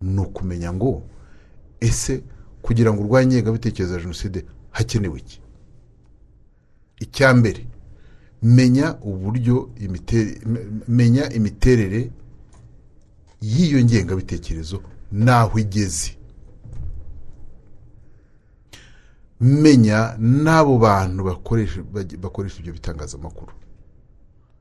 Ni 0.01 0.19
ukumenya 0.21 0.73
ngo 0.73 1.03
ese 1.81 2.23
kugira 2.65 2.89
ngo 2.93 2.99
urwanye 3.03 3.31
ingengabitekerezo 3.37 3.93
ya 3.93 4.01
jenoside 4.01 4.39
hakenewe 4.71 5.17
iki? 5.19 5.37
Icya 6.99 7.29
mbere 7.33 7.61
menya 8.41 8.87
uburyo 9.01 9.69
menya 10.87 11.23
imiterere 11.37 12.11
y'iyo 13.41 13.79
ngengabitekerezo 13.85 14.77
n'aho 15.11 15.59
igeze. 15.59 16.11
Menya 19.39 20.15
n'abo 20.19 20.77
bantu 20.79 21.23
bakoresha 22.23 22.59
ibyo 22.59 22.73
bitangazamakuru. 22.73 23.51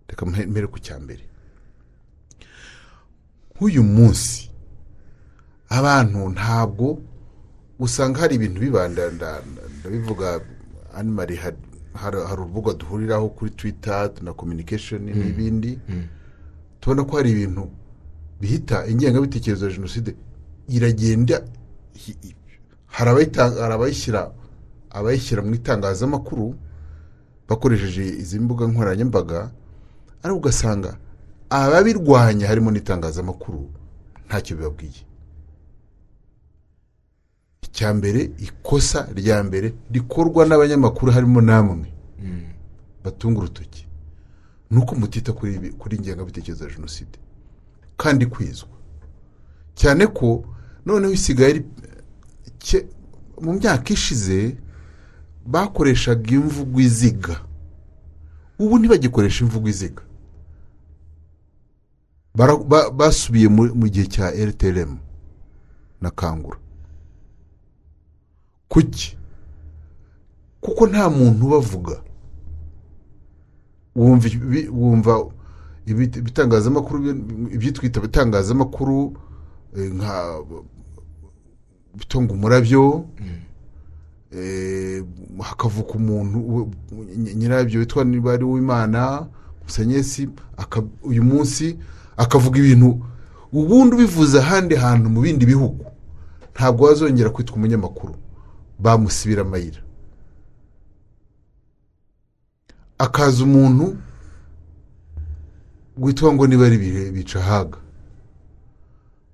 Reka 0.08 0.26
mpere 0.26 0.66
ku 0.66 0.78
cya 0.78 0.98
mbere. 1.00 1.22
Nk'uyu 3.54 3.82
munsi 3.82 4.50
abantu 5.68 6.18
ntabwo 6.34 6.98
usanga 7.78 8.20
hari 8.20 8.34
ibintu 8.34 8.60
bibanda 8.60 9.10
nda- 9.10 9.42
nda- 9.50 9.68
ndabivuga 9.80 10.40
animari 10.94 11.36
hari 11.94 12.16
urubuga 12.32 12.72
duhuriraho 12.74 13.28
kuri 13.28 13.50
twita 13.50 14.10
na 14.22 14.32
communication 14.32 15.02
n'ibindi. 15.02 15.78
Tubona 16.80 17.04
ko 17.04 17.16
hari 17.16 17.30
ibintu 17.30 17.68
bihita 18.40 18.86
ingengabitekerezo 18.86 19.66
ya 19.66 19.72
jenoside 19.72 20.14
iragenda 20.68 21.42
hari 22.86 23.10
abayishyira 23.74 24.30
abayishyira 24.90 25.42
mu 25.42 25.54
itangazamakuru 25.54 26.54
bakoresheje 27.48 28.04
izi 28.22 28.38
mbuga 28.40 28.66
nkoranyambaga 28.66 29.50
ariko 30.22 30.38
ugasanga 30.38 30.96
ababirwanya 31.50 32.46
harimo 32.46 32.70
n'itangazamakuru 32.70 33.70
ntacyo 34.26 34.56
bibabwiye. 34.56 35.02
Icya 37.74 37.90
mbere 37.94 38.30
ikosa 38.38 39.08
rya 39.18 39.42
mbere 39.42 39.74
rikorwa 39.90 40.46
n'abanyamakuru 40.46 41.12
harimo 41.12 41.40
namwe. 41.40 41.90
Batunga 43.04 43.38
urutoki. 43.40 43.86
Ni 44.70 44.78
uko 44.78 44.94
mutita 44.94 45.32
kuri 45.78 45.96
ingengabitekerezo 45.96 46.64
ya 46.64 46.70
jenoside. 46.70 47.18
Kandi 47.96 48.26
kwizwa. 48.26 48.68
Cyane 49.74 50.06
ko 50.06 50.44
noneho 50.86 51.12
isigaye 51.12 51.64
mu 53.42 53.52
myaka 53.58 53.90
ishize 53.92 54.56
bakoreshaga 55.46 56.30
imvugo 56.30 56.80
iziga 56.80 57.36
ubu 58.58 58.78
ntibagikoresha 58.78 59.44
imvugo 59.44 59.68
iziga 59.68 60.02
basubiye 62.96 63.48
mu 63.48 63.62
mu 63.74 63.86
gihe 63.88 64.06
cya 64.06 64.30
rtlm 64.30 64.96
na 66.00 66.10
kangura. 66.10 66.58
Kuki? 68.74 69.16
Kuko 70.60 70.86
nta 70.86 71.10
muntu 71.10 71.46
ubavuga. 71.46 71.96
Wumva 73.96 74.26
ibi- 74.28 74.68
wumva 74.68 75.26
ibi- 75.86 76.18
ibitangazamakuru 76.18 76.98
bi- 77.02 77.54
ibyitwita 77.54 77.98
ibitangazamakuru 78.00 79.14
eh, 79.76 79.92
nka 79.94 80.14
bitonga 81.94 82.32
umurabyo 82.34 83.04
eh, 84.34 85.04
hakavuka 85.40 85.92
umuntu 85.94 86.70
nyirabyo 87.38 87.80
witwa 87.80 88.04
niba 88.04 88.32
ari 88.32 88.44
uwimana 88.44 89.26
musenyesi 89.64 90.28
uyu 91.02 91.22
munsi 91.22 91.78
akavuga 92.16 92.58
ibintu 92.58 92.98
ubundi 93.52 93.94
ubivuze 93.94 94.38
ahandi 94.38 94.74
hantu 94.74 95.06
mu 95.10 95.20
bindi 95.22 95.46
bihugu. 95.46 95.84
Ntabwo 96.54 96.86
wazongera 96.86 97.30
kwitwa 97.30 97.56
umunyamakuru. 97.56 98.14
Bamusibira 98.78 99.42
amayira. 99.42 99.80
Akaza 102.98 103.44
umuntu 103.44 103.96
witwa 105.98 106.32
ngo 106.32 106.46
niba 106.46 106.66
ari 106.66 106.78
bica 107.12 107.40
haga. 107.40 107.78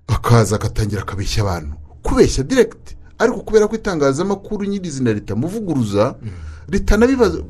Akaza 0.07 0.55
agatangira 0.55 1.01
akabeshya 1.01 1.41
abantu. 1.43 1.75
Kubeshya 2.03 2.43
diregiti 2.43 2.95
ariko 3.19 3.39
kubera 3.41 3.67
ko 3.67 3.75
itangazamakuru 3.75 4.65
nyirizina 4.65 5.13
ritamuvuguruza 5.13 6.15
ritanabibaza 6.67 7.43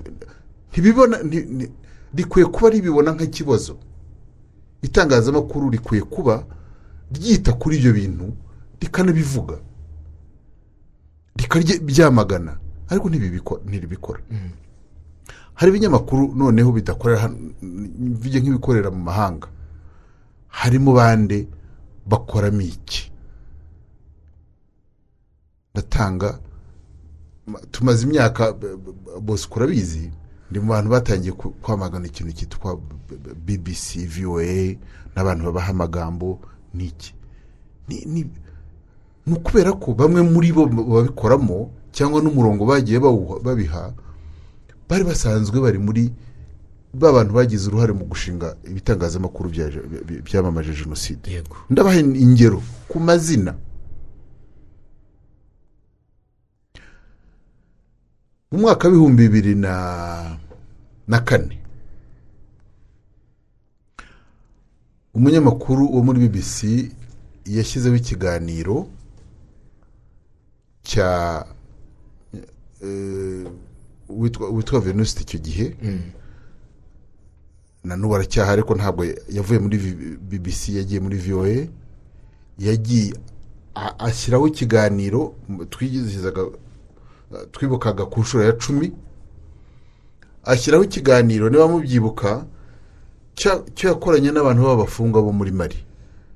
ntibibona 0.71 1.17
nti- 1.23 1.47
nti- 1.55 1.71
rikwiye 2.15 2.45
kuba 2.45 2.69
ribibona 2.69 3.11
nk'ikibazo. 3.15 3.77
Itangazamakuru 4.81 5.69
rikwiye 5.69 6.03
kuba 6.03 6.43
ryita 7.11 7.53
kuri 7.53 7.77
ibyo 7.77 7.93
bintu 7.93 8.25
rikanabivuga. 8.81 9.57
Rikabyamagana 11.35 12.57
ariko 12.89 13.09
ntibibiko- 13.09 13.61
ntiribikora. 13.65 14.19
Hari 15.53 15.69
ibinyamakuru 15.71 16.35
noneho 16.35 16.71
bidakorera 16.71 17.27
mvuge 17.29 18.39
nk'ibikorera 18.41 18.89
mu 18.91 19.01
mahanga. 19.03 19.47
Harimo 20.47 20.93
bande 20.93 21.47
bakoramo 22.05 22.61
iki 22.61 23.11
ndatanga 25.73 26.39
ma- 27.47 27.59
tumaze 27.71 28.03
imyaka 28.07 28.53
bose 29.21 29.47
urabizi 29.55 30.11
ndi 30.51 30.59
mu 30.59 30.67
bantu 30.75 30.89
batangiye 30.91 31.31
kwamagana 31.63 32.07
ikintu 32.11 32.31
cyitwa 32.35 32.75
bbc 33.45 34.03
voa 34.07 34.75
n'abantu 35.15 35.43
babaha 35.47 35.71
amagambo 35.71 36.39
n'iki 36.75 37.13
ni 37.87 38.03
ni- 38.05 38.31
ni 39.25 39.33
ukubera 39.37 39.71
ko 39.73 39.93
bamwe 39.93 40.21
muri 40.21 40.51
bo 40.51 40.65
babikoramo 40.67 41.69
cyangwa 41.91 42.21
n'umurongo 42.21 42.65
bagiye 42.65 42.99
babiha 43.43 43.93
bari 44.89 45.03
basanzwe 45.03 45.59
bari 45.61 45.77
muri 45.77 46.11
ba 46.93 47.11
bantu 47.13 47.31
bagize 47.33 47.67
uruhare 47.69 47.93
mu 47.93 48.05
gushinga 48.05 48.55
ibitangazamakuru 48.67 49.49
bya- 49.49 49.71
bya- 49.71 50.21
byamamaje 50.27 50.73
jenoside. 50.75 51.23
Ndabaha 51.69 51.99
ingero 51.99 52.59
ku 52.89 52.99
mazina. 52.99 53.55
Mu 58.51 58.59
mwaka 58.59 58.87
w'ibihumbi 58.87 59.23
bibiri 59.27 59.55
na 59.55 60.37
na 61.07 61.19
kane 61.19 61.57
umunyamakuru 65.13 65.87
wo 65.95 66.03
muri 66.03 66.27
bbc 66.27 66.91
yashyizeho 67.45 67.95
ikiganiro 67.95 68.87
cya 70.83 71.45
eh, 72.83 73.45
witwa 74.09 74.79
venuste 74.79 75.21
icyo 75.21 75.39
gihe. 75.39 75.75
Na 77.83 77.95
n'ubu 77.95 78.15
aracyahari 78.15 78.61
ariko 78.61 78.75
ntabwo 78.75 79.05
yavuye 79.29 79.59
muri 79.59 79.77
bbc 80.21 80.69
yagiye 80.77 80.99
muri 80.99 81.17
voa 81.17 81.65
yagiye 82.59 83.13
ashyiraho 83.99 84.47
ikiganiro 84.47 85.33
twigizaga 85.69 86.41
twibukaga 87.51 88.05
ku 88.05 88.19
nshuro 88.21 88.43
ya 88.43 88.53
cumi. 88.53 88.93
Ashyiraho 90.43 90.83
ikiganiro 90.83 91.49
niba 91.49 91.67
mubyibuka 91.67 92.45
cyo 93.33 93.89
yakoranye 93.89 94.29
n'abantu 94.31 94.61
b'abafungwa 94.67 95.21
bo 95.21 95.31
muri 95.33 95.51
mari 95.51 95.79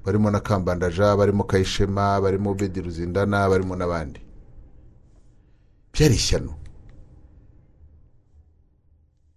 barimo 0.05 0.31
na 0.31 0.39
kambandaja 0.39 1.13
barimo 1.17 1.43
kayishema 1.43 2.21
barimo 2.21 2.53
bedi 2.53 2.81
ruzindana 2.81 3.49
barimo 3.49 3.75
n'abandi. 3.75 4.19
Byari 5.95 6.15
ishyano 6.15 6.53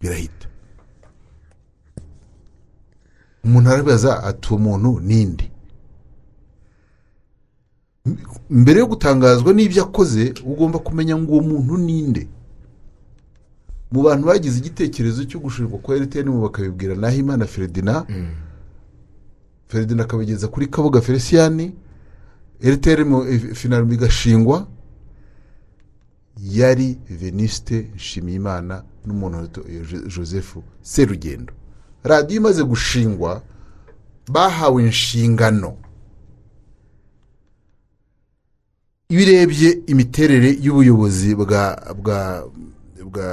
birahita 0.01 0.47
umuntu 3.45 3.69
arabibaza 3.71 4.23
ati 4.25 4.49
uwo 4.51 4.59
muntu 4.59 5.01
ninde 5.01 5.47
mbere 8.51 8.79
yo 8.81 8.87
gutangazwa 8.87 9.53
n'ibyo 9.53 9.83
akoze 9.85 10.35
ugomba 10.45 10.79
kumenya 10.79 11.17
ngo 11.19 11.33
uwo 11.33 11.43
muntu 11.43 11.77
ninde. 11.77 12.29
Mu 13.93 14.03
bantu 14.03 14.27
bagize 14.27 14.59
igitekerezo 14.59 15.25
cyo 15.29 15.41
gushirwa 15.41 15.79
kwa 15.79 15.97
mu 16.31 16.41
bakabibwira 16.49 16.95
nahimana 16.97 17.45
feredina 17.47 18.05
feredina 19.69 20.03
akabigeza 20.05 20.49
kuri 20.49 20.67
kabuga 20.73 21.01
felicien. 21.01 21.73
Mu- 23.05 23.25
eh, 23.29 23.53
finalme 23.55 23.95
igashingwa. 23.95 24.67
Yari 26.43 26.99
venuste 27.11 27.91
nshimiyimana 27.97 28.85
n'umuntu 29.07 29.63
joseph 30.09 30.57
serugendo. 30.83 31.53
Radiyo 32.03 32.37
imaze 32.41 32.63
gushingwa 32.65 33.43
bahawe 34.29 34.83
inshingano. 34.83 35.77
Iyo 39.09 39.23
urebye 39.23 39.71
imiterere 39.87 40.51
y'ubuyobozi 40.65 41.35
bwa 41.35 41.95
bwa 41.97 42.21
bwa 43.05 43.31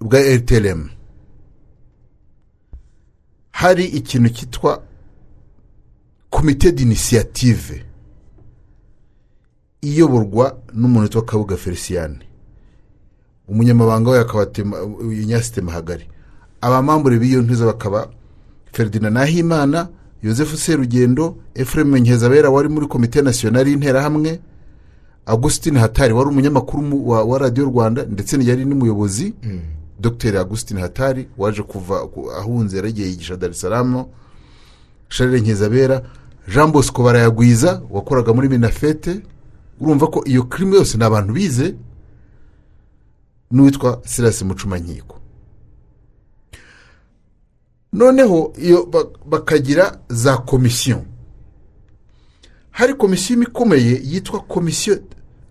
bwa 0.00 0.20
rtlm 0.36 0.90
hari 3.50 3.84
ikintu 3.84 4.28
cyitwa 4.28 4.82
komite 6.30 6.72
d'initiative. 6.72 7.84
Iyoborwa 9.82 10.56
n'umuntu 10.74 11.02
witwa 11.04 11.22
kabuga 11.24 11.56
felicien 11.56 12.18
umunyamabanga 13.48 14.10
we 14.10 14.18
akaba 14.20 14.46
Tema- 14.46 14.78
inyasite 15.22 15.60
mahagari. 15.60 16.04
Abamambure 16.60 17.18
b'iyo 17.18 17.42
ntuza 17.42 17.66
bakaba 17.66 18.08
ferdinand 18.72 19.14
nahimana 19.14 19.88
joseph 20.22 20.54
serugendo 20.56 21.36
ephraim 21.54 21.96
nkezabera 21.96 22.50
wari 22.50 22.68
muri 22.68 22.86
komite 22.86 23.22
nasiyonari 23.22 23.70
y'interahamwe 23.70 24.40
augustin 25.26 25.76
hatari 25.78 26.12
wari 26.12 26.28
umunyamakuru 26.30 26.82
mu- 26.82 27.08
wa, 27.08 27.24
wa 27.24 27.38
radiyo 27.38 27.64
rwanda 27.66 28.02
ndetse 28.04 28.36
yari 28.42 28.64
n'umuyobozi 28.64 29.34
dr 30.00 30.36
augustin 30.38 30.78
hatari 30.78 31.28
waje 31.38 31.62
kuva 31.62 32.06
ku- 32.08 32.30
ahunze 32.32 32.76
yaragiye 32.76 33.08
yigisha 33.08 33.36
dar 33.36 33.50
es 33.50 33.60
salaam. 33.60 34.04
Charles 35.08 35.42
nkezabera 35.42 36.02
jean 36.54 36.72
bosco 36.72 37.02
barayagwiza 37.02 37.82
wakoraga 37.90 38.32
muri 38.34 38.48
minafete. 38.48 39.20
Urumva 39.80 40.06
ko 40.06 40.22
iyo 40.26 40.42
kirimo 40.44 40.74
yose 40.76 40.98
ni 40.98 41.04
abantu 41.04 41.32
bize 41.32 41.74
n'uwitwa 43.50 44.00
silas 44.04 44.42
mucumankiko 44.42 45.20
noneho 47.92 48.52
iyo 48.58 48.86
ba- 48.86 49.06
bakagira 49.26 50.00
za 50.08 50.36
komisiyo 50.38 51.04
hari 52.70 52.94
komisiyo 52.94 53.42
ikomeye 53.42 54.00
yitwa 54.04 54.40
komisiyo 54.40 54.98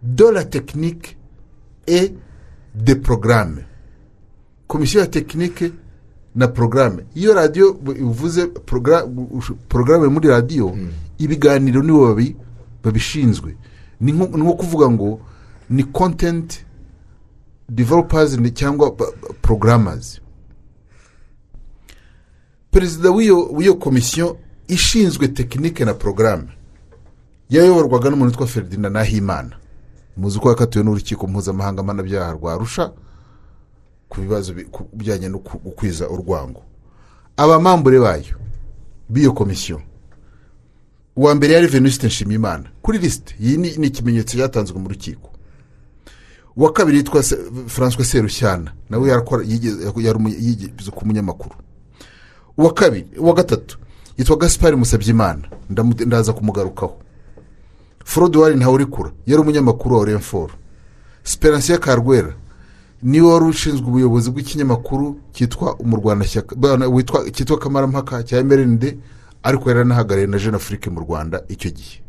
de 0.03 0.31
la 0.31 0.43
tekinike 0.45 1.17
et 1.87 2.13
de 2.75 2.95
porogaramu 2.95 3.63
komisiyo 4.67 5.01
ya 5.01 5.07
tekinike 5.07 5.71
na 6.35 6.47
porogaramu 6.47 7.01
iyo 7.15 7.33
radiyo 7.33 7.79
ivuze 7.99 8.47
porogaramu 9.67 10.09
muri 10.11 10.27
radiyo 10.29 10.77
ibiganiro 11.17 11.81
nibo 11.83 12.07
babi- 12.07 12.35
babishinzwe. 12.83 13.57
Ni 14.01 14.11
nko 14.11 14.53
kuvuga 14.53 14.89
ngo 14.89 15.19
ni 15.69 15.83
kontenti 15.83 16.65
developazi 17.69 18.51
cyangwa 18.51 18.91
porogaramuzi 19.41 20.21
perezida 22.71 23.11
w'iyo 23.11 23.75
komisiyo 23.75 24.37
ishinzwe 24.67 25.27
tekinike 25.27 25.85
na 25.85 25.93
porogaramu 25.93 26.47
yayoborwaga 27.49 28.09
n'umuntu 28.09 28.31
witwa 28.31 28.47
ferdinand 28.47 28.93
nahimana. 28.93 29.55
Muzi 30.17 30.39
ko 30.39 30.49
yakatiwe 30.49 30.83
n'urukiko 30.83 31.27
mpuzamahanga 31.27 31.83
mpanabyaha 31.83 32.31
rwa 32.31 32.53
arusha 32.53 32.91
ku 34.09 34.21
bibazo 34.21 34.53
bijyanye 34.93 35.29
no 35.29 35.37
gukwiza 35.39 36.09
urwango. 36.09 36.61
Abamambure 37.37 37.99
bayo 37.99 38.35
b'iyo 39.09 39.31
komisiyo 39.33 39.81
uwa 41.17 41.35
mbere 41.35 41.53
yari 41.53 41.67
venuste 41.67 42.07
nshimiyimana. 42.07 42.63
Kuri 42.81 42.97
lisite 42.99 43.35
iyi 43.41 43.57
ni 43.57 43.87
ikimenyetso 43.87 44.37
cyatanzwe 44.37 44.79
mu 44.79 44.89
rukiko. 44.89 45.29
Uwa 46.55 46.73
kabiri 46.73 46.97
yitwa 46.97 47.23
francois 47.67 48.09
serushyana 48.11 48.71
nawe 48.89 49.09
yigeze- 49.43 50.91
ku 50.91 51.05
munyamakuru. 51.05 51.55
Uwa 52.57 52.73
kabiri 52.73 53.07
uwa 53.19 53.33
gatatu 53.33 53.77
yitwa 54.17 54.35
gaspari 54.37 54.75
musabyimana 54.75 55.41
ndaza 56.05 56.33
kumugarukaho. 56.33 56.97
Forodwari 58.05 58.55
ntawurikura 58.55 59.11
yari 59.25 59.41
umunyamakuru 59.41 59.95
wa 59.95 60.01
orenforo 60.01 60.53
siperansiya 61.23 61.77
karwera 61.77 62.33
ni 63.03 63.21
we 63.21 63.33
wari 63.33 63.45
ushinzwe 63.45 63.87
ubuyobozi 63.87 64.31
bw'ikinyamakuru 64.31 65.19
cyitwa 65.33 65.75
umurwanashyaka 65.75 66.55
cyitwa 67.33 67.57
kamarampaka 67.59 68.23
cya 68.23 68.37
emerende 68.39 68.97
ariko 69.43 69.69
yari 69.69 69.81
anahagarariye 69.81 70.27
na 70.27 70.37
jeune 70.37 70.55
afrique 70.57 70.89
mu 70.89 70.99
rwanda 70.99 71.43
icyo 71.49 71.69
gihe. 71.71 71.99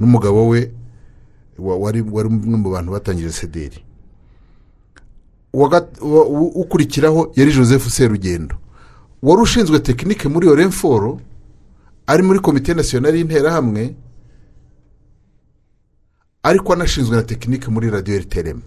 N'umugabo 0.00 0.48
we 0.48 0.70
wa- 1.58 1.76
wari 1.76 2.00
umwe 2.02 2.56
mu 2.58 2.70
bantu 2.70 2.92
batangije 2.92 3.30
sederi 3.32 3.78
ukurikiraho 6.54 7.32
yari 7.36 7.52
joseph 7.52 7.88
serugendo. 7.90 8.56
Wari 9.22 9.42
ushinzwe 9.42 9.78
tekinike 9.80 10.28
muri 10.28 10.48
orenforo 10.48 11.20
ari 12.06 12.22
muri 12.22 12.38
komite 12.40 12.74
nasiyonari 12.74 13.18
y'interahamwe 13.18 13.94
ariko 16.42 16.72
anashinzwe 16.72 17.16
na 17.16 17.22
tekinike 17.22 17.70
muri 17.70 17.90
radiyo 17.90 18.18
rtrm 18.18 18.60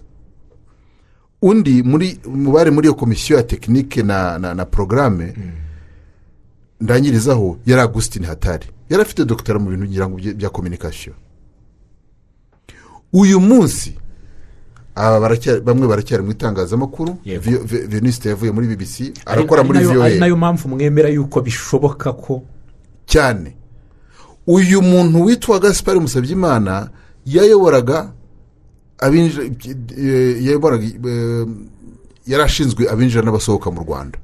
undi 1.42 1.82
muri 1.82 2.20
mu 2.26 2.52
bari 2.52 2.70
muri 2.70 2.86
iyo 2.88 2.94
komisiyo 2.94 3.36
ya 3.36 3.42
tekinike 3.44 4.02
na, 4.02 4.38
na, 4.38 4.54
na 4.54 4.64
porogaramu 4.64 5.32
ndangirizaho 6.80 7.56
yari 7.66 7.82
augustin 7.82 8.24
hatari. 8.24 8.66
Yari 8.90 9.02
afite 9.02 9.24
dogitera 9.24 9.58
mu 9.58 9.70
bintu 9.70 9.86
ngira 9.86 10.08
ngo 10.08 10.16
bya 10.36 10.50
kominikasiyo 10.50 11.14
uyu 13.12 13.40
munsi 13.40 13.96
aba 14.94 15.20
bamwe 15.64 15.86
baracyari 15.88 16.22
mu 16.22 16.30
itangazamakuru 16.32 17.16
Yego. 17.24 17.42
Ve- 17.44 17.58
Ve- 17.64 17.86
venuste 17.86 18.28
yavuye 18.28 18.50
muri 18.52 18.66
bbc 18.66 19.00
Ari- 19.00 19.12
arakora 19.26 19.62
muri 19.64 19.78
nayo- 19.78 20.02
ari 20.02 20.18
na 20.18 20.26
yo 20.26 20.36
mpamvu 20.36 20.68
mwemera 20.68 21.08
yuko 21.08 21.40
bishoboka 21.40 22.12
ko 22.12 22.42
cyane. 23.06 23.56
Uyu 24.46 24.82
muntu 24.82 25.24
witwa 25.24 25.58
gaspari 25.58 26.00
musabyimana 26.00 26.90
yayoboraga 27.26 28.12
eh, 29.02 30.46
yari 32.26 32.42
ashinzwe 32.42 32.88
abinjira 32.90 33.22
n'abasohoka 33.22 33.70
mu 33.70 33.80
rwanda. 33.80 34.18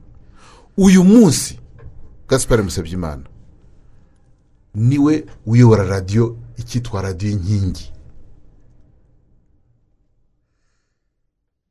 Uyu 0.77 1.05
munsi 1.05 1.59
gaspari 2.33 2.63
musabyimana 2.65 3.23
ni 4.75 4.99
we 4.99 5.25
uyobora 5.47 5.85
radiyo 5.85 6.37
icyitwa 6.57 7.03
radiyo 7.03 7.31
inkingi. 7.33 7.93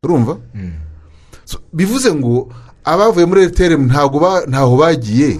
Urumva? 0.03 0.37
So, 1.45 1.59
bivuze 1.73 2.13
ngo 2.13 2.53
abavuye 2.83 3.25
muri 3.25 3.41
ba- 4.19 4.45
ntaho 4.47 4.77
bagiye 4.77 5.39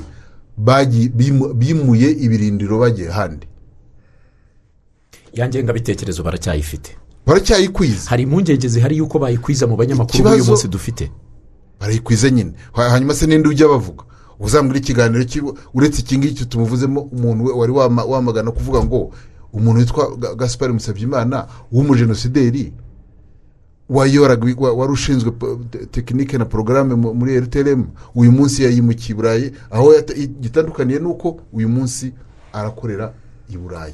bagiye- 0.58 1.10
bimu- 1.10 1.54
bimuye 1.54 2.10
ibirindiro 2.12 2.80
bagiye 2.80 3.10
ahandi. 3.10 3.48
Ya 5.34 5.48
ngengabitekerezo 5.50 6.24
baracyayifite. 6.24 6.98
Baracyayikwiza. 7.26 8.10
Hari 8.10 8.24
impungenge 8.24 8.68
zihari 8.68 8.98
yuko 8.98 9.20
bayikwiza 9.20 9.68
mu 9.68 9.76
banyamakuru 9.78 10.24
b'uyu 10.24 10.46
munsi 10.46 10.68
dufite. 10.68 11.12
Barayikwiza 11.80 12.30
nyine. 12.30 12.54
Ha- 12.74 12.90
hanyuma 12.90 13.14
se 13.14 13.26
ninde 13.28 13.50
ujya 13.50 13.68
bavuga? 13.68 14.04
Uzambwira 14.42 14.80
ikiganiro 14.80 15.24
uretse 15.74 16.02
iki 16.02 16.18
ngiki 16.18 16.46
tumuvuzemo 16.46 17.02
umuntu 17.02 17.60
wari 17.60 17.72
wama- 17.72 18.04
wamagana 18.06 18.52
kuvuga 18.52 18.84
ngo 18.84 19.12
umuntu 19.54 19.80
witwa 19.80 20.04
Ga- 20.18 20.36
gaspari 20.36 20.74
musabyimana 20.74 21.48
w'umujenosideri 21.72 22.74
wari 23.90 24.92
ushinzwe 24.94 25.32
tekinike 25.92 26.38
na 26.38 26.46
porogaramu 26.46 26.98
mu- 26.98 27.14
muri 27.14 27.40
rtrm 27.40 27.84
uyu 28.16 28.32
munsi 28.32 28.64
yayimukiye 28.64 29.12
i 29.12 29.14
burayi. 29.16 29.52
Aho 29.72 29.94
yata- 29.94 30.16
gitandukaniye 30.42 31.00
n'uko 31.00 31.40
uyu 31.54 31.70
munsi 31.70 32.14
arakorera 32.54 33.14
i 33.50 33.58
burayi. 33.58 33.94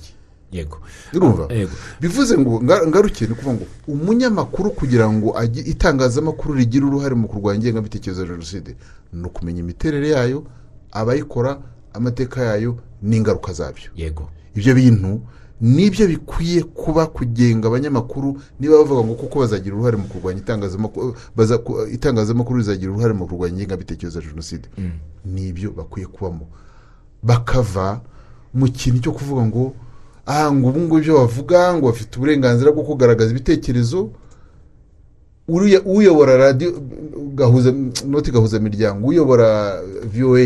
Yego. 0.52 0.78
Urumva? 1.14 1.54
Yego. 1.54 1.72
bivuze 2.02 2.38
ngo 2.38 2.62
nga- 2.64 2.88
ngarukiye 2.88 3.28
ni 3.30 3.34
ukuvuga 3.34 3.54
ngo 3.56 3.66
umunyamakuru 3.88 4.70
kugira 4.72 5.10
ngo 5.12 5.36
itangazamakuru 5.66 6.54
rigire 6.56 6.86
uruhare 6.86 7.16
mu 7.16 7.28
kurwanya 7.28 7.60
ingengabitekerezo 7.60 8.22
ya 8.22 8.28
jenoside 8.28 8.76
ni 9.14 9.24
ukumenya 9.28 9.60
imiterere 9.60 10.10
yayo 10.10 10.43
abayikora 10.91 11.60
amateka 11.93 12.43
yayo 12.43 12.78
n'ingaruka 13.04 13.54
zabyo. 13.54 13.91
Yego. 13.95 14.30
Ibyo 14.56 14.74
bintu 14.76 15.22
ni 15.62 15.89
byo 15.89 16.08
bikwiye 16.08 16.64
kuba 16.64 17.06
kugenga 17.10 17.68
abanyamakuru 17.68 18.38
niba 18.60 18.78
bavuga 18.78 19.02
ngo 19.04 19.14
kuko 19.18 19.39
bazagira 19.39 19.76
uruhare 19.76 19.98
mu 19.98 20.08
kurwanya 20.08 20.39
itangazamakuru 20.39 21.16
itangazamakuru 21.91 22.58
rizagira 22.62 22.91
uruhare 22.91 23.14
mu 23.14 23.28
kurwanya 23.28 23.54
ingengabitekerezo 23.58 24.20
ya 24.22 24.28
jenoside. 24.28 24.70
Nibyo 25.26 25.72
bakwiye 25.74 26.08
kubamo. 26.08 26.48
Bakava 27.24 28.02
mu 28.54 28.68
kintu 28.72 29.00
cyo 29.02 29.12
kuvuga 29.12 29.41
ngo 29.45 29.74
aha 30.28 30.51
ngo 30.51 30.67
ubu 30.69 30.80
ngubu 30.80 30.97
ibyo 30.99 31.13
bavuga 31.23 31.73
ngo 31.73 31.86
bafite 31.91 32.11
uburenganzira 32.17 32.71
bwo 32.71 32.84
kugaragaza 32.84 33.32
ibitekerezo 33.32 34.09
uyobora 35.86 36.38
radiyo 36.38 36.71
gahuza 37.36 37.71
noti 38.05 38.32
gahuza 38.32 38.59
miryango 38.59 39.07
uyobora 39.07 39.80
voa 40.13 40.39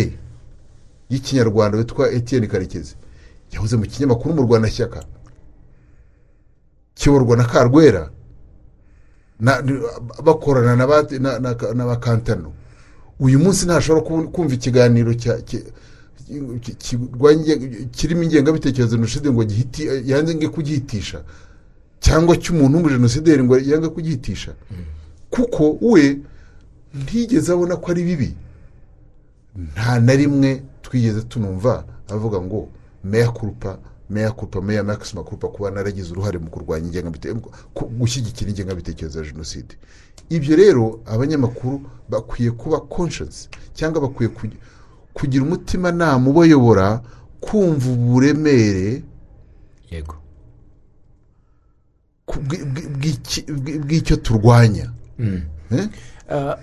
y'ikinyarwanda 1.09 1.77
witwa 1.77 2.11
etienne 2.11 2.47
karekezi 2.47 2.93
yahoze 3.51 3.75
mu 3.77 3.85
kinyamakuru 3.89 4.35
mu 4.35 4.41
rwanda 4.45 4.69
shyaka 4.69 5.03
kiyoborwa 6.93 7.37
na 7.37 7.43
karwera 7.43 8.09
bakorana 10.23 10.75
na 10.75 10.87
ba- 11.85 11.95
kantano. 11.97 12.53
Uyu 13.19 13.39
munsi 13.39 13.65
ntashobora 13.65 14.01
kumva 14.31 14.53
ikiganiro 14.53 15.13
kirimo 17.91 18.23
ingengabitekerezo 18.23 18.95
jenoside 18.97 19.31
ngo 19.31 19.43
yange 20.05 20.47
kugihitisha 20.49 21.23
cyangwa 21.99 22.37
cy'umuntu 22.37 22.77
w'umujenosideri 22.77 23.43
ngo 23.43 23.57
yange 23.59 23.89
kugihitisha. 23.89 24.53
Kuko 25.29 25.77
we 25.81 26.19
ntigeze 26.93 27.51
abona 27.53 27.75
ko 27.77 27.91
ari 27.91 28.03
bibi. 28.03 28.35
Nta 29.73 29.99
na 29.99 30.13
rimwe 30.15 30.63
twigeze 30.81 31.21
tunumva 31.21 31.85
avuga 32.09 32.41
ngo 32.41 32.69
meya 33.03 33.31
kurupa 33.31 33.77
meya 34.09 34.31
kurupa 34.31 34.61
meya 34.61 34.83
makisima 34.83 35.23
kurupa 35.23 35.47
kuba 35.47 35.71
naragize 35.71 36.11
uruhare 36.11 36.37
mu 36.39 36.49
kurwanya 36.49 36.85
ingengabitekerezo 36.87 37.47
gushyigikira 37.99 38.49
ingengabitekerezo 38.51 39.19
ya 39.19 39.25
jenoside. 39.31 39.75
Ibyo 40.29 40.55
rero 40.55 40.99
abanyamakuru 41.05 41.81
bakwiye 42.09 42.51
kuba 42.51 42.79
conscience 42.79 43.47
cyangwa 43.73 44.01
bakwiye 44.01 44.29
kugi- 44.29 44.57
kugira 45.13 45.43
umutimanama 45.43 46.29
ubayobora 46.29 47.01
kumva 47.41 47.89
uburemere. 47.89 49.03
Yego. 49.91 50.15
Bw'icyo 53.85 54.15
turwanya. 54.17 54.91
Mm. 55.19 55.41
Ah, 56.29 56.57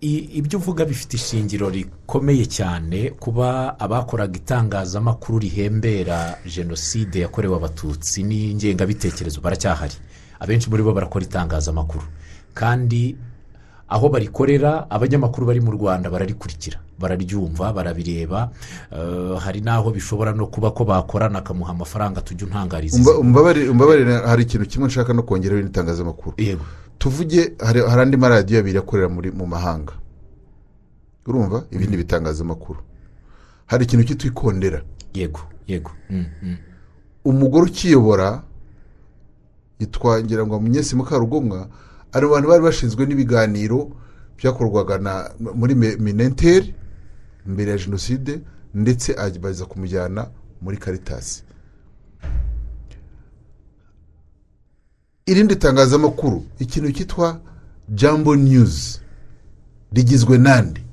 i- 0.00 0.28
ibyo 0.38 0.58
uvuga 0.58 0.84
bifite 0.84 1.14
ishingiro 1.16 1.70
rikomeye 1.70 2.46
cyane 2.46 3.10
kuba 3.10 3.78
abakoraga 3.80 4.36
itangazamakuru 4.36 5.38
rihembera 5.38 6.38
jenoside 6.46 7.20
yakorewe 7.20 7.56
abatutsi 7.56 8.22
n'ingengabitekerezo 8.22 9.40
baracyahari. 9.40 9.94
Abenshi 10.40 10.70
muri 10.70 10.82
bo 10.82 10.92
barakora 10.92 11.24
itangazamakuru. 11.24 12.04
Kandi 12.54 13.16
aho 13.90 14.08
barikorera 14.08 14.86
abanyamakuru 14.90 15.46
bari 15.46 15.60
mu 15.60 15.70
rwanda 15.74 16.10
bararikurikira. 16.10 16.78
Bararyumva 17.00 17.72
barabireba 17.72 18.50
eh, 18.92 19.36
hari 19.40 19.60
n'aho 19.60 19.90
bishobora 19.90 20.32
no 20.32 20.46
kuba 20.46 20.70
ko 20.70 20.84
bakorana 20.84 21.38
akamuha 21.38 21.72
amafaranga 21.72 22.20
tujya 22.20 22.46
untangariza 22.46 22.96
Umba- 22.98 23.18
umbabarire 23.70 24.14
hari 24.26 24.42
ikintu 24.42 24.66
kimwe 24.66 24.86
nshaka 24.88 25.12
no 25.12 25.22
kongeraho 25.22 25.62
n'itangazamakuru 25.62 26.34
yego. 26.38 26.64
Tuvuge 26.98 27.52
hari 27.58 27.80
andi 28.02 28.16
maradiyo 28.16 28.60
abiri 28.60 28.78
akorera 28.78 29.08
muri 29.08 29.30
mu 29.32 29.46
mahanga. 29.46 29.92
Urumva? 31.26 31.64
Ibindi 31.70 31.96
bitangazamakuru. 31.96 32.78
Hari 33.66 33.84
ikintu 33.84 34.04
cyitwa 34.04 34.30
yego 35.14 35.40
yego. 35.66 35.90
Mm, 36.10 36.24
mm. 36.42 36.56
umugore 37.24 37.64
ukiyobora 37.70 38.42
yitwa 39.78 40.20
ngira 40.22 40.46
ngo 40.46 40.60
munyesi 40.60 40.96
mukarugomwa 40.96 41.68
ari 42.12 42.26
mu 42.26 42.32
bantu 42.32 42.48
bari 42.48 42.62
bashinzwe 42.62 43.06
n'ibiganiro 43.06 43.90
byakorwaga 44.38 44.94
muri 45.54 45.74
minenteri 45.74 46.74
mbere 47.46 47.70
ya 47.70 47.78
jenoside 47.78 48.40
ndetse 48.74 49.14
baza 49.40 49.64
kumujyana 49.66 50.30
muri 50.62 50.76
karitasi 50.76 51.42
irindi 55.26 55.56
tangazamakuru 55.56 56.44
ikintu 56.58 56.92
cyitwa 56.92 57.40
jambo 57.88 58.36
news 58.36 59.00
rigizwe 59.92 60.38
nande 60.38 60.84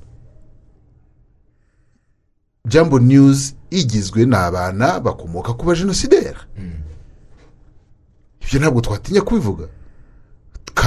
jambo 2.64 2.98
news 2.98 3.54
igizwe 3.70 4.24
n'abana 4.26 5.00
bakomoka 5.00 5.52
ku 5.54 5.66
bajenosideri 5.66 6.38
ibyo 8.42 8.58
ntabwo 8.60 8.80
twatinya 8.80 9.20
kubivuga. 9.20 9.68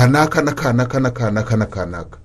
Kanaka 0.02 0.42
na 0.42 0.52
kanaka 0.54 1.00
na 1.00 1.12
kanaka 1.12 1.56
na 1.58 1.66
kanaka 1.66 2.18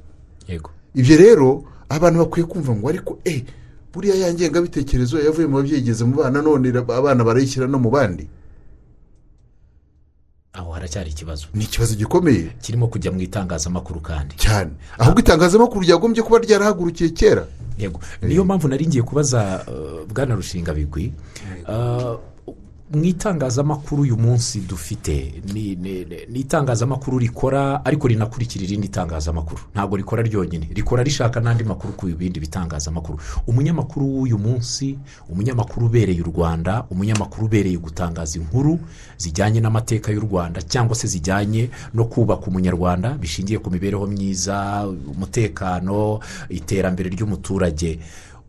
yego. 0.49 0.71
Ibyo 0.95 1.17
rero 1.17 1.65
abantu 1.89 2.19
bakwiye 2.19 2.47
kumva 2.47 2.73
ngo 2.73 2.89
ariko 2.89 3.19
eh 3.25 3.45
buriya 3.93 4.15
ya 4.15 4.33
ngengabitekerezo 4.35 5.19
yavuye 5.21 5.47
mu 5.47 5.57
babyeyi 5.57 5.81
igeze 5.81 6.05
mu 6.05 6.17
bana 6.17 6.43
none 6.43 6.69
abana 6.79 7.25
barayishyira 7.25 7.67
no 7.67 7.79
mu 7.79 7.91
bandi. 7.91 8.29
Aho 10.53 10.73
haracyari 10.73 11.11
ikibazo. 11.11 11.47
Ni 11.55 11.65
ikibazo 11.65 11.95
gikomeye. 11.95 12.57
Kirimo 12.61 12.89
kujya 12.89 13.13
mu 13.13 13.21
itangazamakuru 13.21 14.01
kandi. 14.01 14.37
Cyane. 14.37 14.71
Ahubwo 14.99 15.21
itangazamakuru 15.21 15.81
ryagombye 15.85 16.23
kuba 16.23 16.39
ryarahagurukiye 16.39 17.11
kera. 17.11 17.47
Yego. 17.79 18.01
Niyo 18.23 18.45
mpamvu 18.45 18.69
nari 18.69 18.87
ngiye 18.87 19.03
kubaza 19.03 19.65
uh, 19.69 20.09
bwana 20.13 20.35
rushinga 20.35 20.73
bigwi 20.75 21.13
mu 22.95 23.05
itangazamakuru 23.05 24.03
uyu 24.03 24.17
munsi 24.17 24.61
dufite. 24.61 25.43
Ni 25.53 26.41
itangazamakuru 26.41 27.19
rikora 27.19 27.85
ariko 27.85 28.09
rinakurikira 28.09 28.65
irindi 28.65 28.89
tangazamakuru. 28.89 29.61
Ntabwo 29.75 29.97
rikora 29.97 30.23
ryonyine. 30.23 30.69
Rikora 30.75 31.03
rishaka 31.03 31.41
n'andi 31.41 31.65
makuru 31.65 31.93
ku 31.93 32.07
bindi 32.07 32.41
bitangazamakuru. 32.41 33.19
Umunyamakuru 33.47 34.07
w'uyu 34.07 34.39
munsi 34.39 34.99
umunyamakuru 35.29 35.87
ubereye 35.87 36.21
u 36.23 36.25
rwanda 36.31 36.85
umunyamakuru 36.91 37.47
ubereye 37.47 37.77
gutangaza 37.79 38.39
inkuru 38.39 38.79
zijyanye 39.19 39.61
n'amateka 39.61 40.13
y'u 40.13 40.21
rwanda 40.21 40.63
cyangwa 40.63 40.95
se 40.97 41.07
zijyanye 41.09 41.71
no 41.95 42.05
kubaka 42.05 42.47
umunyarwanda 42.47 43.19
bishingiye 43.19 43.59
ku 43.59 43.71
mibereho 43.71 44.07
myiza 44.07 44.87
umutekano 44.87 46.21
iterambere 46.49 47.11
ry'umuturage. 47.11 47.99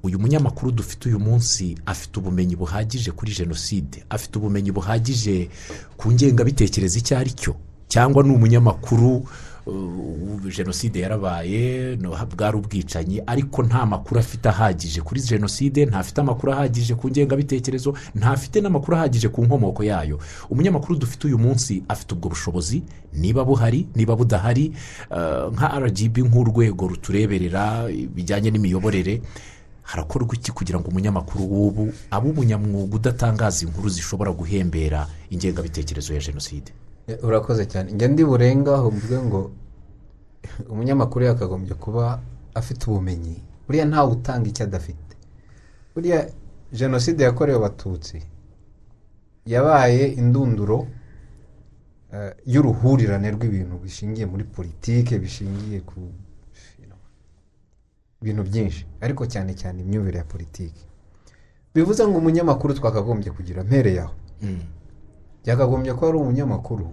Uyu 0.03 0.19
munyamakuru 0.19 0.71
dufite 0.71 1.09
uyu 1.09 1.19
munsi 1.19 1.75
afite 1.85 2.19
ubumenyi 2.19 2.55
buhagije 2.55 3.11
kuri 3.11 3.31
jenoside 3.31 4.03
afite 4.09 4.35
ubumenyi 4.39 4.71
buhagije 4.71 5.49
ku 5.97 6.11
ngengabitekerezo 6.11 6.97
icyo 6.99 7.17
ari 7.17 7.31
cyo 7.31 7.55
cyangwa 7.87 8.23
ni 8.23 8.35
umunyamakuru 8.35 9.25
uh, 9.65 10.51
jenoside 10.55 10.99
yarabaye 10.99 11.95
bwari 12.35 12.57
ubwicanyi 12.57 13.21
ariko 13.27 13.63
nta 13.63 13.85
makuru 13.85 14.19
afite 14.19 14.45
ahagije 14.49 15.01
kuri 15.01 15.21
jenoside 15.21 15.85
ntafite 15.85 16.17
amakuru 16.21 16.51
ahagije 16.53 16.95
ku 16.95 17.09
ngengabitekerezo 17.09 17.93
ntafite 18.15 18.61
n'amakuru 18.61 18.97
ahagije 18.97 19.29
ku 19.29 19.43
nkomoko 19.45 19.83
yayo. 19.83 20.19
Umunyamakuru 20.49 20.99
dufite 20.99 21.27
uyu 21.27 21.37
munsi 21.37 21.83
afite 21.87 22.13
ubwo 22.13 22.29
bushobozi 22.29 22.83
niba 23.13 23.43
buhari 23.45 23.87
niba 23.95 24.15
budahari 24.15 24.71
uh, 25.11 25.53
nka 25.53 25.79
rgb 25.79 26.17
nk'urwego 26.17 26.87
rutureberera 26.87 27.87
bijyanye 28.15 28.51
n'imiyoborere 28.51 29.21
harakorwa 29.87 30.35
iki 30.35 30.51
kugira 30.51 30.77
ngo 30.79 30.87
umunyamakuru 30.91 31.41
w'ubu 31.51 31.83
abe 32.11 32.25
umunyamwuga 32.29 32.95
udatangaza 32.99 33.65
inkuru 33.65 33.87
zishobora 33.89 34.31
guhembera 34.31 35.07
ingengabitekerezo 35.33 36.13
ya 36.13 36.19
jenoside. 36.27 36.69
Urakoze 37.23 37.63
cyane. 37.71 37.91
Njya 37.95 38.07
ndi 38.07 38.23
burengaho 38.25 38.91
mvuge 38.91 39.17
ngo 39.27 39.41
umunyamakuru 40.69 41.25
yakagombye 41.25 41.73
kuba 41.73 42.19
afite 42.53 42.81
ubumenyi. 42.89 43.35
Buriya 43.67 43.85
ntawe 43.85 44.11
utanga 44.11 44.47
icyo 44.49 44.63
adafite. 44.67 45.13
Buriya 45.95 46.19
jenoside 46.71 47.23
yakorewe 47.23 47.57
abatutsi 47.57 48.17
yabaye 49.45 50.07
indunduro 50.19 50.87
eh, 52.13 52.31
y'uruhurirane 52.45 53.31
rw'ibintu 53.31 53.75
bishingiye 53.83 54.25
muri 54.27 54.43
politike 54.43 55.19
bishingiye 55.19 55.79
ku 55.87 55.99
bintu 58.21 58.43
byinshi. 58.43 58.85
Ariko 59.01 59.25
cyane 59.25 59.53
cyane 59.55 59.81
imyumvire 59.81 60.17
ya 60.17 60.23
politiki. 60.25 60.83
Bivuze 61.75 62.01
ngo 62.07 62.17
umunyamakuru 62.17 62.73
twakagombye 62.73 63.31
kugira 63.31 63.63
mpereye 63.63 63.99
aho 64.01 64.13
byakagombye 65.43 65.93
ko 65.93 66.07
ari 66.07 66.17
umunyamakuru 66.17 66.87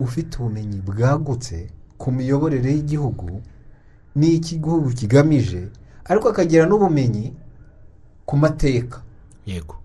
ufite 0.00 0.36
ubumenyi 0.38 0.80
bwagutse 0.80 1.68
ku 1.98 2.12
miyoborere 2.12 2.68
y'igihugu 2.72 3.40
n'iki 4.16 4.54
igihugu 4.56 4.90
kigamije 4.92 5.68
ariko 6.04 6.28
akagira 6.28 6.64
n'ubumenyi 6.66 7.32
ku 8.26 8.36
mateka. 8.36 9.02
Yego. 9.46 9.76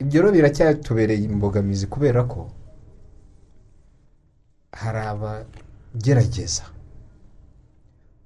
Ibyo 0.00 0.22
rero 0.22 0.32
biracyatubereye 0.32 1.24
imbogamizi 1.28 1.86
kubera 1.86 2.24
ko 2.24 2.50
hari 4.72 4.98
abagerageza. 4.98 6.62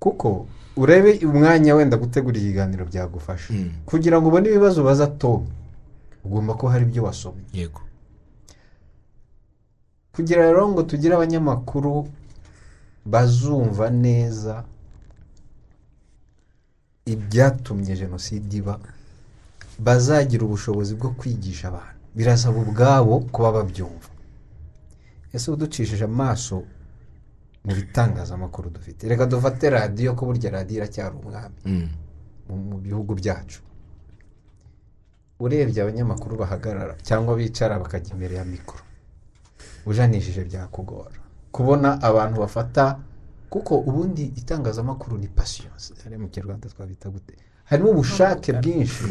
Kuko 0.05 0.47
urebe 0.77 1.11
umwanya 1.27 1.75
wenda 1.75 1.97
gutegura 1.97 2.37
ikiganiro 2.39 2.85
byagufasha. 2.85 3.53
Mm. 3.53 3.71
kugira 3.89 4.17
ngo 4.21 4.29
ubone 4.29 4.47
ibibazo 4.49 4.85
baza 4.85 5.07
tom 5.07 5.47
ugomba 6.25 6.53
ko 6.61 6.65
hari 6.69 6.85
ibyo 6.85 7.03
wasomye 7.09 7.45
yego. 7.53 7.81
Kugira 10.15 10.47
rero 10.47 10.69
ngo 10.69 10.83
tugire 10.83 11.15
abanyamakuru 11.15 11.93
bazumva 13.13 13.91
neza 13.91 14.55
ibyatumye 17.07 17.93
jenoside 17.97 18.53
iba 18.61 18.75
bazagira 19.79 20.43
ubushobozi 20.45 20.93
bwo 20.95 21.11
kwigisha 21.19 21.69
abantu. 21.69 22.01
Birasaba 22.17 22.59
ubwabo 22.65 23.15
kuba 23.33 23.53
babyumva. 23.57 24.09
Ese 25.35 25.51
uducishije 25.51 26.05
amaso 26.05 26.63
mu 27.65 27.73
bitangazamakuru 27.75 28.71
dufite 28.71 29.09
reka 29.09 29.27
dufate 29.27 29.71
radiyo 29.71 30.15
ko 30.15 30.27
burya 30.27 30.51
radiyo 30.51 30.77
iracyari 30.79 31.15
umwami 31.17 31.57
Mm. 31.65 31.89
mu 32.71 32.79
bihugu 32.79 33.15
byacu. 33.15 33.61
Urebye 35.41 35.83
abanyamakuru 35.83 36.37
bahagarara 36.37 36.95
cyangwa 37.03 37.37
bicara 37.37 37.79
bakajya 37.79 38.13
imbere 38.15 38.35
ya 38.37 38.45
mikoro. 38.45 38.83
Ujanishije 39.87 40.45
byakugora. 40.45 41.17
Kubona 41.53 42.03
abantu 42.03 42.37
bafata 42.41 42.99
kuko 43.51 43.79
ubundi 43.79 44.25
itangazamakuru 44.37 45.19
ni 45.19 45.29
pasiyonsi 45.29 45.93
hari 46.05 46.17
mu 46.19 46.29
kinyarwanda 46.29 46.69
twabita 46.69 47.09
gute? 47.11 47.35
Harimo 47.65 47.91
ubushake 47.91 48.53
bwinshi 48.53 49.05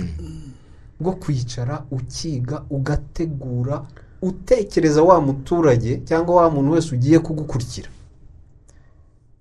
bwo 1.00 1.12
kwicara 1.22 1.86
ukiga 1.92 2.64
ugategura 2.70 3.76
utekereza 4.22 5.02
wa 5.04 5.22
muturage 5.22 6.02
cyangwa 6.06 6.36
wa 6.36 6.50
muntu 6.50 6.72
wese 6.72 6.96
ugiye 6.96 7.20
kugukurikira. 7.20 7.90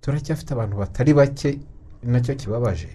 Turacyafite 0.03 0.51
abantu 0.55 0.77
batari 0.83 1.15
bake 1.15 1.59
na 2.03 2.19
cyo 2.21 2.35
kibabaje. 2.35 2.89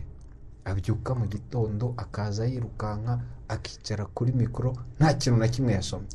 Abyuka 0.67 1.15
mu 1.15 1.25
gitondo 1.27 1.93
akaza 1.97 2.43
yirukanka 2.45 3.19
akicara 3.47 4.05
kuri 4.11 4.31
mikoro 4.35 4.75
nta 4.99 5.13
kintu 5.15 5.39
na 5.39 5.47
kimwe 5.47 5.71
yasomye. 5.73 6.11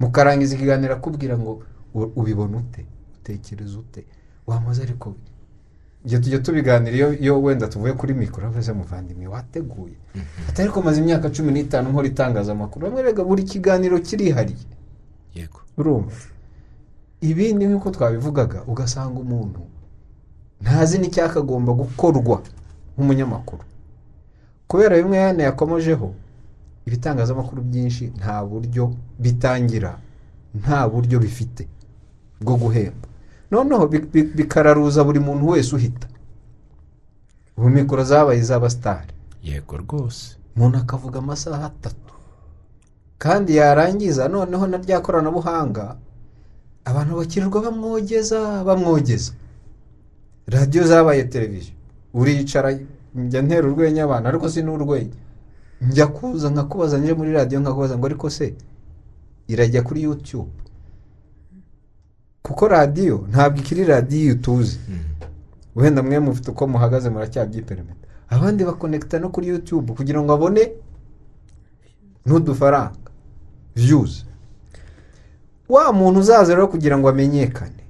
Mukarangiza 0.00 0.54
ikiganiro 0.56 0.94
akubwira 0.94 1.38
ngo 1.38 1.62
"U- 1.94 2.12
ubibona 2.20 2.56
ute? 2.60 2.84
Utekereza 3.16 3.78
ute? 3.78 4.04
Wamaze 4.46 4.82
ariko 4.82 5.14
ibyo 6.04 6.18
tujya 6.20 6.38
tubiganira 6.38 6.96
iyo, 7.16 7.42
wenda 7.42 7.66
tuvuye 7.68 7.92
kuri 7.92 8.14
mikoro 8.14 8.46
avuze 8.46 8.72
muvandimwe 8.72 9.26
wateguye. 9.26 9.96
Ati 10.48 10.62
ariko 10.62 10.82
maze 10.82 11.00
imyaka 11.00 11.30
cumi 11.32 11.52
n'itanu 11.52 11.88
nkora 11.90 12.06
itangazamakuru. 12.08 12.86
Bamwe 12.86 13.02
rega 13.02 13.24
buri 13.24 13.42
kiganiro 13.42 13.98
kirihariye. 13.98 14.66
Yego. 15.34 15.60
Urumva? 15.76 16.16
Ibindi 17.20 17.66
nk'uko 17.66 17.90
twabivugaga 17.90 18.62
ugasanga 18.68 19.18
umuntu 19.20 19.60
ntazi 20.62 20.98
n'icyakagomba 20.98 21.72
gukorwa 21.72 22.42
nk'umunyamakuru. 22.94 23.62
Kubera 24.68 24.96
bimwe 24.96 25.16
yane 25.16 25.42
yakomojeho 25.48 26.08
ibitangazamakuru 26.86 27.62
byinshi 27.62 28.04
nta 28.18 28.44
buryo 28.44 28.84
bitangira 29.18 29.98
nta 30.60 30.88
buryo 30.88 31.16
bifite 31.20 31.68
bwo 32.40 32.54
guhemba. 32.56 33.06
Noneho 33.50 33.86
bi- 33.88 34.08
bi- 34.12 34.30
bikararuza 34.36 35.04
buri 35.04 35.20
muntu 35.20 35.48
wese 35.48 35.70
uhita. 35.76 36.08
Ubu 37.56 37.68
mikoro 37.70 38.04
zabaye 38.04 38.38
iz'abasitari 38.40 39.12
yego 39.42 39.76
rwose. 39.76 40.36
Umuntu 40.56 40.78
akavuga 40.78 41.18
amasaha 41.18 41.66
atatu. 41.66 42.12
Kandi 43.18 43.56
yarangiza 43.56 44.28
noneho 44.28 44.66
na 44.66 44.76
rya 44.78 45.00
koranabuhanga 45.00 45.96
abantu 46.84 47.16
bakirirwa 47.16 47.62
bamwogeza 47.62 48.64
bamwogeza. 48.64 49.32
Radiyo 50.48 50.84
zabaye 50.86 51.24
televiziyo. 51.24 51.74
Uricara 52.14 52.78
njya 53.14 53.42
ntera 53.42 53.68
urwenya 53.68 54.04
abantu 54.04 54.28
ariko 54.28 54.48
si 54.48 54.62
n'urwenya 54.62 55.16
njya 55.80 56.06
kuza 56.06 56.50
nkakubaza 56.50 56.98
nje 56.98 57.14
muri 57.14 57.32
radiyo 57.32 57.60
nkakubaza 57.60 57.98
ngo 57.98 58.06
ariko 58.06 58.30
se 58.30 58.54
irajya 59.48 59.82
kuri 59.82 60.02
yutube 60.02 60.50
kuko 62.42 62.68
radiyo 62.68 63.26
ntabwo 63.30 63.58
ikiri 63.60 63.84
radiyo 63.84 64.34
tuzi 64.34 64.78
wenda 65.76 66.02
mwe 66.02 66.18
mufite 66.18 66.50
uko 66.50 66.66
muhagaze 66.66 67.10
muracyabyiperimeta 67.10 68.06
abandi 68.28 68.64
bakonekita 68.64 69.18
no 69.18 69.28
kuri 69.28 69.48
yutube 69.48 69.92
kugira 69.92 70.20
ngo 70.20 70.28
babone 70.28 70.72
n'udufaranga. 72.26 72.98
Viyuzi 73.76 74.24
wa 75.68 75.92
muntu 75.92 76.20
uzaza 76.20 76.54
rero 76.54 76.68
kugira 76.68 76.98
ngo 76.98 77.08
amenyekane. 77.08 77.82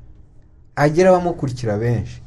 Agere 0.77 1.09
abamukurikira 1.09 1.79
benshi. 1.79 2.23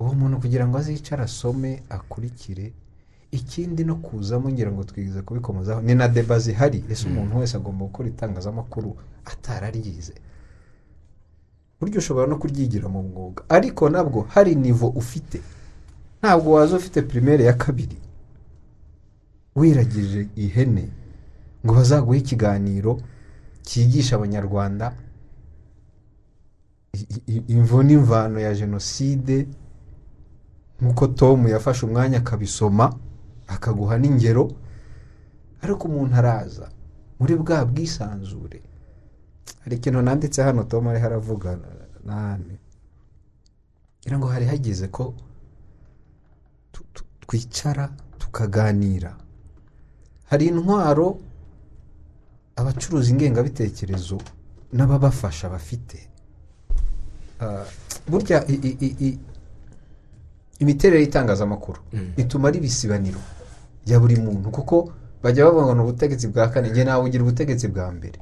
Uwo 0.00 0.12
muntu 0.14 0.40
kugira 0.40 0.64
ngo 0.68 0.78
azicare 0.78 1.22
asome 1.22 1.82
akurikire 1.88 2.72
ikindi 3.30 3.84
no 3.84 3.94
kuzamo 3.96 4.50
ngira 4.50 4.72
ngo 4.72 4.84
twigize 4.84 5.22
kubikomozaho 5.22 5.80
ni 5.80 5.94
na 5.94 6.08
deba 6.08 6.38
zihari. 6.38 6.84
Ese 6.90 7.06
umuntu 7.08 7.38
wese 7.38 7.56
agomba 7.56 7.84
gukora 7.86 8.08
itangazamakuru 8.08 8.96
atararyize? 9.24 10.14
Buryo 11.80 11.98
ushobora 11.98 12.26
no 12.26 12.36
kuryigira 12.38 12.88
mu 12.88 13.02
mwuga. 13.02 13.44
Ariko 13.48 13.88
nabwo 13.88 14.20
hari 14.28 14.54
nivo 14.54 14.88
ufite. 14.88 15.40
Ntabwo 16.22 16.52
waza 16.52 16.76
ufite 16.76 17.02
pirimere 17.02 17.44
ya 17.44 17.52
kabiri 17.52 17.96
wiragije 19.56 20.28
ihene 20.36 20.88
ngo 21.64 21.74
bazaguhe 21.74 22.18
ikiganiro 22.18 23.00
cyigisha 23.62 24.16
abanyarwanda 24.16 24.92
imvo 27.48 27.82
n'imvano 27.82 28.40
ya 28.40 28.54
jenoside 28.54 29.46
nk'uko 30.80 31.06
tom 31.06 31.48
yafashe 31.48 31.86
umwanya 31.86 32.18
akabisoma 32.18 32.86
akaguha 33.46 33.98
n'ingero 33.98 34.44
ariko 35.62 35.88
umuntu 35.88 36.14
araza. 36.16 36.66
Muri 37.18 37.34
bwa 37.36 37.64
bwisanzure. 37.68 38.62
Hari 39.60 39.76
ikintu 39.76 40.02
nanditse 40.02 40.42
hano 40.42 40.64
tom 40.64 40.88
ariho 40.88 41.06
aravuga 41.06 41.58
nane 42.04 42.56
ngira 44.00 44.16
ngo 44.18 44.26
hari 44.32 44.46
hageze 44.48 44.88
ko 44.88 45.14
twicara 47.20 47.92
tukaganira. 48.18 49.16
Hari 50.30 50.46
intwaro 50.46 51.18
abacuruza 52.56 53.10
ingengabitekerezo 53.10 54.18
n'ababafasha 54.72 55.48
bafite. 55.48 56.08
Ah, 57.40 57.64
burya 58.08 58.44
imiterere 60.60 61.00
y'itangazamakuru. 61.02 61.80
Ituma 62.16 62.48
ari 62.48 62.58
ibisibaniro 62.58 63.18
bya 63.86 64.00
buri 64.00 64.16
muntu 64.16 64.50
kuko 64.50 64.92
bajya 65.22 65.44
bavuga 65.44 65.64
ngo 65.66 65.74
ni 65.74 65.80
ubutegetsi 65.82 66.28
bwa 66.28 66.48
kane 66.48 66.70
njye 66.70 66.84
nawe 66.84 67.04
ugira 67.04 67.22
ubutegetsi 67.24 67.68
bwa 67.68 67.92
mbere. 67.92 68.18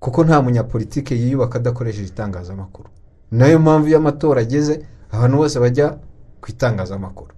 Kuko 0.00 0.24
nta 0.24 0.42
munyapolitike 0.42 1.14
yiyubaka 1.16 1.58
adakoresheje 1.58 2.08
itangazamakuru. 2.12 2.88
Nayo 3.30 3.58
mpamvu 3.58 3.88
iyo 3.88 3.98
amatora 3.98 4.40
ageze 4.40 4.84
abantu 5.10 5.36
bose 5.36 5.58
bajya 5.60 5.98
ku 6.40 6.46
itangazamakuru. 6.50 7.32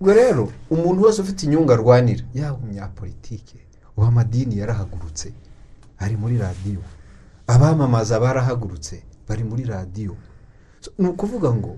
Ubwo 0.00 0.12
rero 0.14 0.48
umuntu 0.70 1.02
wese 1.06 1.22
ufite 1.22 1.42
inyungu 1.46 1.72
arwanira. 1.72 2.24
Yaba 2.34 2.58
umunyapolitike 2.58 3.58
uw'amadini 3.96 4.58
yarahagurutse 4.58 5.32
ari 5.98 6.16
muri 6.16 6.38
radiyo 6.38 6.80
abamamaza 7.46 8.20
barahagurutse 8.20 9.02
bari 9.28 9.44
muri 9.44 9.64
radiyo 9.64 10.16
So, 10.80 10.90
ni 10.98 11.08
ukuvuga 11.08 11.52
ngo 11.54 11.76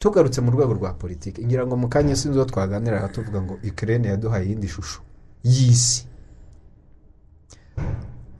tugarutse 0.00 0.40
mu 0.40 0.50
rwego 0.50 0.72
rwa 0.74 0.92
politiki. 0.92 1.44
Ngira 1.44 1.66
ngo 1.66 1.76
mu 1.76 1.88
kanya 1.88 2.16
sinzi 2.16 2.38
uwo 2.38 2.48
twaganiraga 2.48 3.08
tuvuga 3.08 3.42
ngo 3.42 3.54
ikirere 3.62 4.08
yaduhaye 4.08 4.44
iyindi 4.46 4.68
shusho 4.68 5.00
y'isi. 5.44 6.08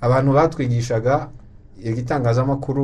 Abantu 0.00 0.32
batwigishaga 0.32 1.28
igitangazamakuru 1.76 2.82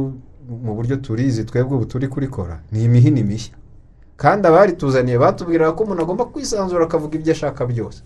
mu 0.65 0.73
buryo 0.77 0.97
turizi 0.97 1.45
twebwe 1.45 1.77
ubu 1.77 1.87
turi 1.87 2.09
kurikora 2.09 2.61
ni 2.73 2.85
imihini 2.85 3.25
mishya. 3.25 3.57
Kandi 4.17 4.49
abarituzaniye 4.49 5.19
batubwiraga 5.19 5.73
ko 5.73 5.85
umuntu 5.85 6.03
agomba 6.03 6.25
kwisanzura 6.25 6.85
akavuga 6.85 7.17
ibyo 7.17 7.33
ashaka 7.33 7.67
byose. 7.67 8.01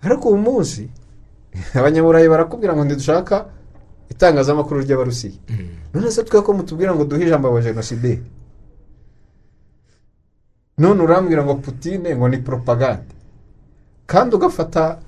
Ariko 0.00 0.28
uyu 0.28 0.40
munsi 0.48 0.88
abanyaburayi 1.78 2.28
barakubwira 2.28 2.72
ngo 2.72 2.84
ntidushaka 2.84 3.36
itangazamakuru 4.08 4.80
ry'abarusiya. 4.80 5.36
None 5.92 6.10
se 6.10 6.24
twe 6.24 6.40
ko 6.40 6.52
mutubwira 6.56 6.94
ngo 6.96 7.04
duhe 7.04 7.24
ijambo 7.28 7.48
aba 7.48 7.60
jenoside 7.60 8.37
none 10.78 11.02
urambwira 11.02 11.44
ngo 11.44 11.54
putine 11.54 12.16
ngo 12.16 12.28
ni 12.28 12.38
poropagande 12.38 13.14
kandi 14.06 14.36
ugafata 14.36 14.98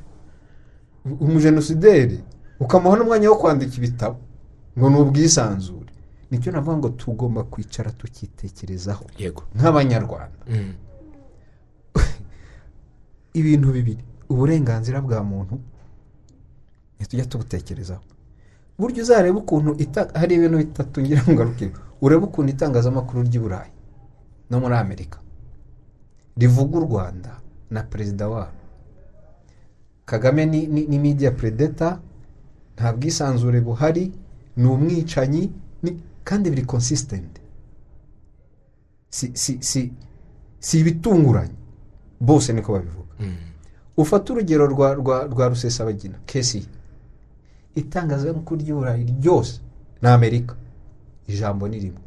umujenosideri 1.04 2.20
ukamuha 2.60 2.96
n'umwanya 2.96 3.30
wo 3.30 3.36
kwandika 3.36 3.74
ibitabo. 3.76 4.18
Ngo 4.78 4.90
ni 4.90 4.96
ubwisanzure. 5.00 5.92
Nicyo 6.30 6.52
navuga 6.52 6.76
ngo 6.76 6.88
tugomba 6.88 7.42
kwicara 7.42 7.90
tukitekerezaho. 7.90 9.04
Yego. 9.18 9.42
Nk'abanyarwanda. 9.56 10.38
Mm. 10.48 10.74
ibintu 13.40 13.72
bibiri. 13.72 14.04
Uburenganzira 14.28 15.00
bwa 15.00 15.24
muntu. 15.24 15.58
Ntitujya 16.96 17.24
tubutekerezaho. 17.24 18.02
Burya 18.78 19.02
uzareba 19.02 19.38
ukuntu 19.38 19.76
hari 20.14 20.34
ibintu 20.34 20.58
bitatu 20.58 21.00
ngira 21.00 21.22
ngo 21.22 21.32
ngaruke 21.32 21.72
urebe 22.00 22.24
ukuntu 22.24 22.50
itangazamakuru 22.52 23.22
ry'i 23.22 23.38
burayi. 23.38 23.72
No 24.50 24.60
muri 24.60 24.74
amerika. 24.74 25.18
Rivuga 26.40 26.78
u 26.78 26.80
rwanda 26.80 27.40
na 27.70 27.82
perezida 27.82 28.28
wabo. 28.28 28.56
Kagame 30.04 30.46
ni, 30.46 30.66
ni, 30.66 30.98
media 30.98 31.30
predata 31.30 32.00
nta 32.74 32.92
bwisanzure 32.92 33.60
buhari 33.60 34.12
ni 34.56 34.66
umwicanyi 34.66 35.52
ni, 35.82 36.02
kandi 36.24 36.50
biri 36.50 36.62
consistent. 36.66 37.40
Si, 39.10 39.30
si, 39.34 39.58
si, 39.60 39.92
si 40.58 40.78
ibitunguranye. 40.80 41.54
Bose 42.20 42.52
niko 42.52 42.72
babivuga. 42.72 43.14
Mm. 43.20 43.34
ufata 43.96 44.32
urugero 44.32 44.66
rwa 44.66 44.94
rwa 44.94 45.24
rwa 45.24 45.48
rusesabagina 45.48 46.18
kesi 46.26 46.66
itangazamakuru 47.74 48.60
ry'uburayi 48.60 49.04
ryose 49.20 49.60
ni 50.02 50.08
amerika. 50.08 50.54
Ijambo 51.28 51.68
ni 51.68 51.78
rimwe. 51.78 52.00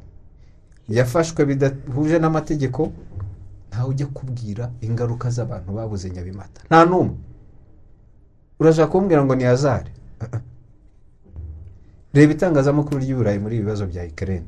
Yafashwe 0.90 1.46
bidahuje 1.46 2.20
n'amategeko 2.20 2.92
ntawe 3.74 3.90
ujya 3.90 4.06
kubwira 4.14 4.70
ingaruka 4.86 5.30
z'abantu 5.34 5.74
babuze 5.74 6.10
nyabimata. 6.14 6.62
Nta 6.70 6.86
n'umwe. 6.86 7.16
Urashaka 8.60 8.92
kumbwira 8.92 9.26
ngo 9.26 9.34
ni 9.36 9.44
hazare 9.44 9.90
reba 12.14 12.32
itangazamakuru 12.34 13.00
ry'i 13.02 13.14
burayi 13.18 13.40
muri 13.42 13.56
ibi 13.58 13.64
bibazo 13.66 13.86
bya 13.90 14.06
ikirere 14.06 14.44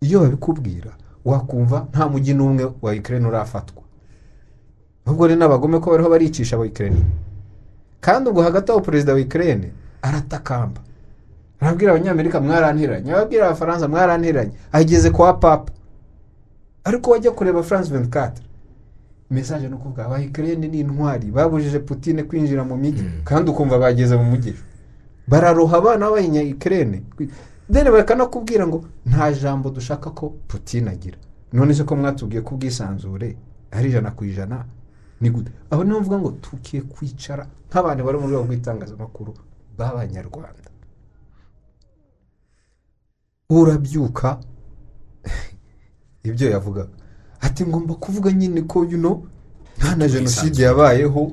iyo 0.00 0.20
babikubwira 0.20 0.96
wakumva 1.24 1.86
nta 1.92 2.08
mujyi 2.08 2.32
n'umwe 2.34 2.64
wa 2.82 2.94
ikirere 2.94 3.26
urafatwa. 3.26 3.82
Ahubwo 5.06 5.28
ni 5.28 5.36
n'abagome 5.36 5.78
ko 5.80 5.90
bariho 5.92 6.08
baricisha 6.10 6.56
aba 6.56 6.66
ikirere 6.66 6.96
kandi 8.00 8.30
ubwo 8.30 8.42
hagati 8.42 8.72
aho 8.72 8.80
perezida 8.80 9.12
wa 9.12 9.20
ikirere 9.20 9.68
aratakamba. 10.02 10.80
Arabwira 11.60 11.92
abanyamerika 11.92 12.40
mwarantiranye 12.40 13.12
ababwira 13.12 13.46
abafaransa 13.46 13.88
mwarantiranye 13.88 14.52
ageze 14.72 15.10
kwa 15.10 15.34
papa. 15.34 15.72
Ariko 16.86 17.10
wajya 17.10 17.30
kureba 17.30 17.62
france 17.62 17.90
24 17.94 18.30
mesaje 19.30 19.68
ni 19.68 19.74
ukuvuga 19.74 20.06
aba 20.06 20.20
ikirere 20.22 20.56
ni 20.56 20.80
intwari? 20.80 21.30
Babujije 21.30 21.78
putine 21.78 22.22
kwinjira 22.22 22.64
mu 22.64 22.76
mijyi 22.76 23.04
kandi 23.24 23.50
ukumva 23.50 23.78
bageze 23.78 24.16
mu 24.16 24.24
mujyi. 24.24 24.54
Bararoha 25.28 25.76
abana 25.76 26.06
b'abanya 26.06 26.42
ikirere 26.42 27.02
dore 27.68 27.90
bakanakubwira 27.90 28.66
ngo 28.66 28.84
nta 29.06 29.32
jambo 29.32 29.70
dushaka 29.70 30.10
ko 30.10 30.30
putine 30.48 30.90
agira. 30.90 31.18
None 31.52 31.74
se 31.74 31.82
ko 31.84 31.96
mwatubwiye 31.96 32.42
ko 32.42 32.54
ubwisanzure 32.54 33.36
ari 33.70 33.88
ijana 33.90 34.10
ku 34.14 34.24
ijana 34.24 34.64
ni 35.20 35.30
gute? 35.30 35.50
Aho 35.70 35.84
niyo 35.84 36.00
mvuga 36.00 36.18
ngo 36.18 36.30
tukiye 36.30 36.82
kwicara 36.82 37.46
nk'abantu 37.70 38.04
bari 38.06 38.18
mu 38.18 38.26
rwego 38.30 38.44
rw'itangazamakuru 38.46 39.34
b'abanyarwanda. 39.78 40.70
Urabyuka 43.50 44.38
ibyo 46.28 46.50
yavugaga. 46.50 46.94
Ati 47.40 47.66
ngomba 47.66 47.94
kuvuga 47.94 48.32
nyine 48.32 48.62
ko 48.62 48.84
you 48.84 48.98
know, 48.98 49.26
nta 49.78 49.96
na 49.96 50.08
jenoside 50.08 50.62
yabayeho. 50.62 51.32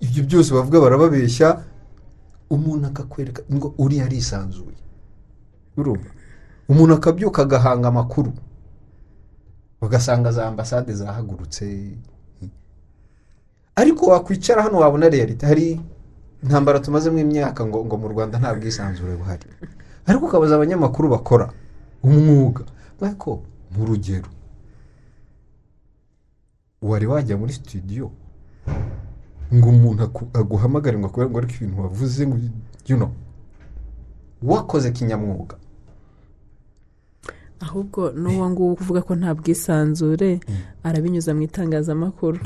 Ibyo 0.00 0.22
byose 0.24 0.54
bavuga 0.54 0.80
barababeshya. 0.80 1.62
Umuntu 2.50 2.86
akakwereka 2.86 3.42
ngo 3.52 3.74
uriya 3.78 4.04
arisanzuye. 4.04 4.78
Urumva? 5.76 6.10
Umuntu 6.68 6.94
akabyuka 6.94 7.42
agahanga 7.42 7.88
amakuru. 7.88 8.32
Ugasanga 9.82 10.32
za 10.32 10.46
ambasade 10.46 10.92
zahagurutse. 10.92 11.96
Ariko 13.76 14.06
wakwicara 14.06 14.62
hano 14.62 14.78
wabona 14.78 15.08
realite 15.08 15.46
hari 15.46 15.80
intambara 16.42 16.80
tumazemo 16.80 17.18
imyaka 17.18 17.66
ngo 17.66 17.84
ngo 17.84 17.96
mu 17.96 18.08
rwanda 18.08 18.38
nta 18.38 18.54
bwisanzure 18.54 19.16
buhari. 19.16 19.46
Ariko 20.06 20.26
ukabaza 20.26 20.54
abanyamakuru 20.54 21.08
bakora 21.08 21.52
umwuga. 22.02 22.64
Ariko 23.04 23.42
mu 23.76 23.84
rugero. 23.86 24.28
Wari 26.82 27.06
wajya 27.06 27.36
muri 27.36 27.52
studio 27.52 28.10
ngo 29.54 29.68
umuntu 29.68 30.02
aguhamagare 30.34 30.98
ngo 30.98 31.06
akubwire 31.06 31.30
ngo 31.30 31.38
ariko 31.38 31.54
ibintu 31.54 31.82
wavuze 31.82 32.26
ngo 32.26 32.36
you 32.88 32.96
know 32.96 33.10
wakoze 34.42 34.90
kinyamwuga. 34.90 35.56
Ahubwo 37.60 38.12
n'uwo 38.12 38.50
nguwo 38.50 38.72
uvuga 38.76 39.00
ko 39.02 39.14
nta 39.16 39.34
bwisanzure 39.34 40.40
arabinyuza 40.84 41.34
mu 41.34 41.42
itangazamakuru. 41.48 42.36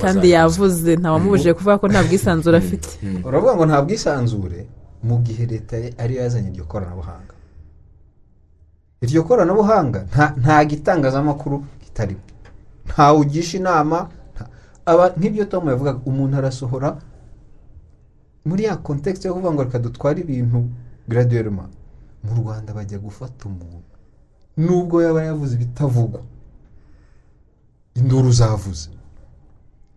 Kandi 0.00 0.30
yavuze 0.30 0.96
ntawamubujije 0.96 1.54
kuvuga 1.54 1.78
ko 1.78 1.86
nta 1.88 2.02
bwisanzure 2.06 2.56
afite. 2.58 2.88
Uravuga 3.26 3.56
ngo 3.56 3.64
nta 3.66 3.82
bwisanzure 3.82 4.60
mu 5.02 5.18
gihe 5.26 5.46
leta 5.46 5.76
ariyo 5.98 6.22
yazanye 6.22 6.48
iryo 6.54 6.64
koranabuhanga? 6.70 7.34
Iryo 9.02 9.24
koranabuhanga 9.24 10.04
nta- 10.12 10.64
gitangazamakuru 10.64 11.64
kitarimo 11.84 12.20
ntawe 12.86 13.18
ugisha 13.20 13.58
inama 13.58 14.08
nk'ibyo 15.18 15.44
tom 15.44 15.68
yavugaga 15.68 16.00
umuntu 16.04 16.36
arasohora 16.36 16.96
muri 18.44 18.64
ya 18.64 18.76
kontekisi 18.76 19.26
yo 19.26 19.34
kuvuga 19.34 19.52
ngo 19.52 19.62
reka 19.64 19.78
dutware 19.78 20.20
ibintu 20.20 20.64
graduellement. 21.08 21.70
Mu 22.24 22.32
rwanda 22.42 22.72
bajya 22.74 22.98
gufata 22.98 23.46
umuntu 23.48 23.84
nubwo 24.56 25.02
yaba 25.02 25.22
yavuze 25.24 25.54
ibitavugwa. 25.54 26.20
Induru 27.94 28.32
zavuze. 28.32 28.88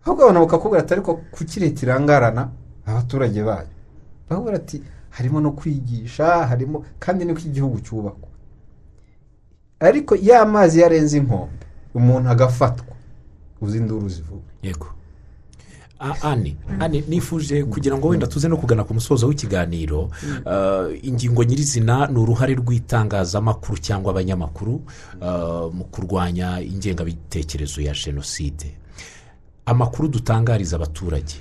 Ahubwo 0.04 0.22
abantu 0.22 0.40
bakakubwira 0.44 0.82
ati 0.84 0.92
ariko 0.94 1.14
kuki 1.32 1.60
leta 1.60 1.82
irangarana 1.86 2.48
abaturage 2.86 3.42
bayo? 3.42 3.68
Bakubwira 4.28 4.56
ati 4.56 4.82
harimo 5.10 5.40
no 5.40 5.50
kwigisha 5.52 6.46
harimo 6.46 6.84
kandi 6.98 7.24
niko 7.24 7.40
igihugu 7.40 7.80
cyubakwa. 7.80 8.28
Ariko 9.88 10.16
ya 10.16 10.46
mazi 10.46 10.80
yarenze 10.80 11.18
inkombe 11.18 11.64
umuntu 11.94 12.28
agafatwa. 12.30 12.94
Uzi 13.60 13.78
induru 13.78 14.08
zivuga. 14.08 14.42
Yego. 14.62 14.86
Ane 16.22 16.56
ane 16.80 17.04
nifuje 17.08 17.64
kugira 17.64 17.96
ngo 17.98 18.08
wenda 18.08 18.26
tuze 18.26 18.48
no 18.48 18.56
kugana 18.56 18.84
ku 18.84 18.94
musozo 18.94 19.26
w'ikiganiro 19.28 20.10
uh, 20.44 20.92
ingingo 21.02 21.44
nyirizina 21.44 22.06
ni 22.06 22.18
uruhare 22.18 22.54
rw'itangazamakuru 22.54 23.78
cyangwa 23.78 24.10
abanyamakuru 24.12 24.74
uh, 25.20 25.72
mu 25.74 25.84
kurwanya 25.84 26.60
ingengabitekerezo 26.60 27.80
ya 27.80 27.94
jenoside 27.94 28.76
amakuru 29.66 30.08
dutangariza 30.08 30.76
abaturage. 30.76 31.34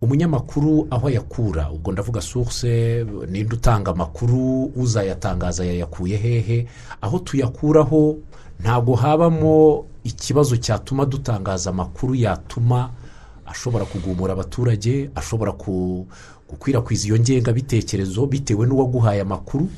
Umunyamakuru 0.00 0.86
aho 0.90 1.08
ayakura. 1.08 1.70
Ubwo 1.70 1.92
ndavuga 1.92 2.20
source 2.20 3.04
ninde 3.30 3.54
utanga 3.54 3.90
amakuru 3.90 4.64
uzayatangaza 4.76 5.64
yayakuye 5.64 6.16
hehe. 6.16 6.66
Aho 7.00 7.18
tuyakuraho 7.18 8.16
ntabwo 8.60 8.94
habamo 8.94 9.84
ikibazo 10.04 10.56
cyatuma 10.56 11.04
dutangaza 11.06 11.70
amakuru 11.70 12.14
yatuma 12.14 12.90
ashobora 13.46 13.84
kugumura 13.84 14.32
abaturage 14.32 15.10
ashobora 15.14 15.52
gukwirakwiza 16.48 17.06
iyo 17.06 17.18
ngengabitekerezo 17.18 18.26
bitewe 18.26 18.66
n'uwaguhaye 18.66 19.20
amakuru. 19.20 19.68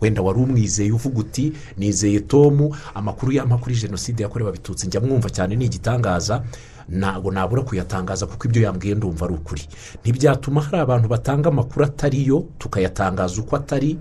Wenda 0.00 0.22
wari 0.22 0.38
umwizeye 0.40 0.92
uvuga 0.92 1.18
uti 1.20 1.52
nizeye 1.76 2.20
tomu 2.20 2.76
amakuru 2.94 3.32
yampa 3.32 3.58
kuri 3.58 3.74
jenoside 3.74 4.22
yakorewe 4.22 4.50
abatutsi. 4.50 4.86
Njya 4.86 5.00
mwumva 5.00 5.30
cyane 5.30 5.56
ni 5.56 5.64
igitangaza. 5.64 6.42
Ntabwo 6.88 7.30
nabura 7.32 7.62
kuyatangaza 7.62 8.26
kuko 8.26 8.48
ibyo 8.48 8.62
yambwiye 8.62 8.94
ndumva 8.94 9.24
ari 9.26 9.34
ukuri. 9.34 9.62
Ntibyatuma 10.02 10.60
hari 10.60 10.78
abantu 10.78 11.08
batanga 11.08 11.48
amakuru 11.48 11.84
atari 11.84 12.26
yo 12.26 12.44
tukayatangaza 12.58 13.40
uko 13.40 13.56
atari 13.56 13.98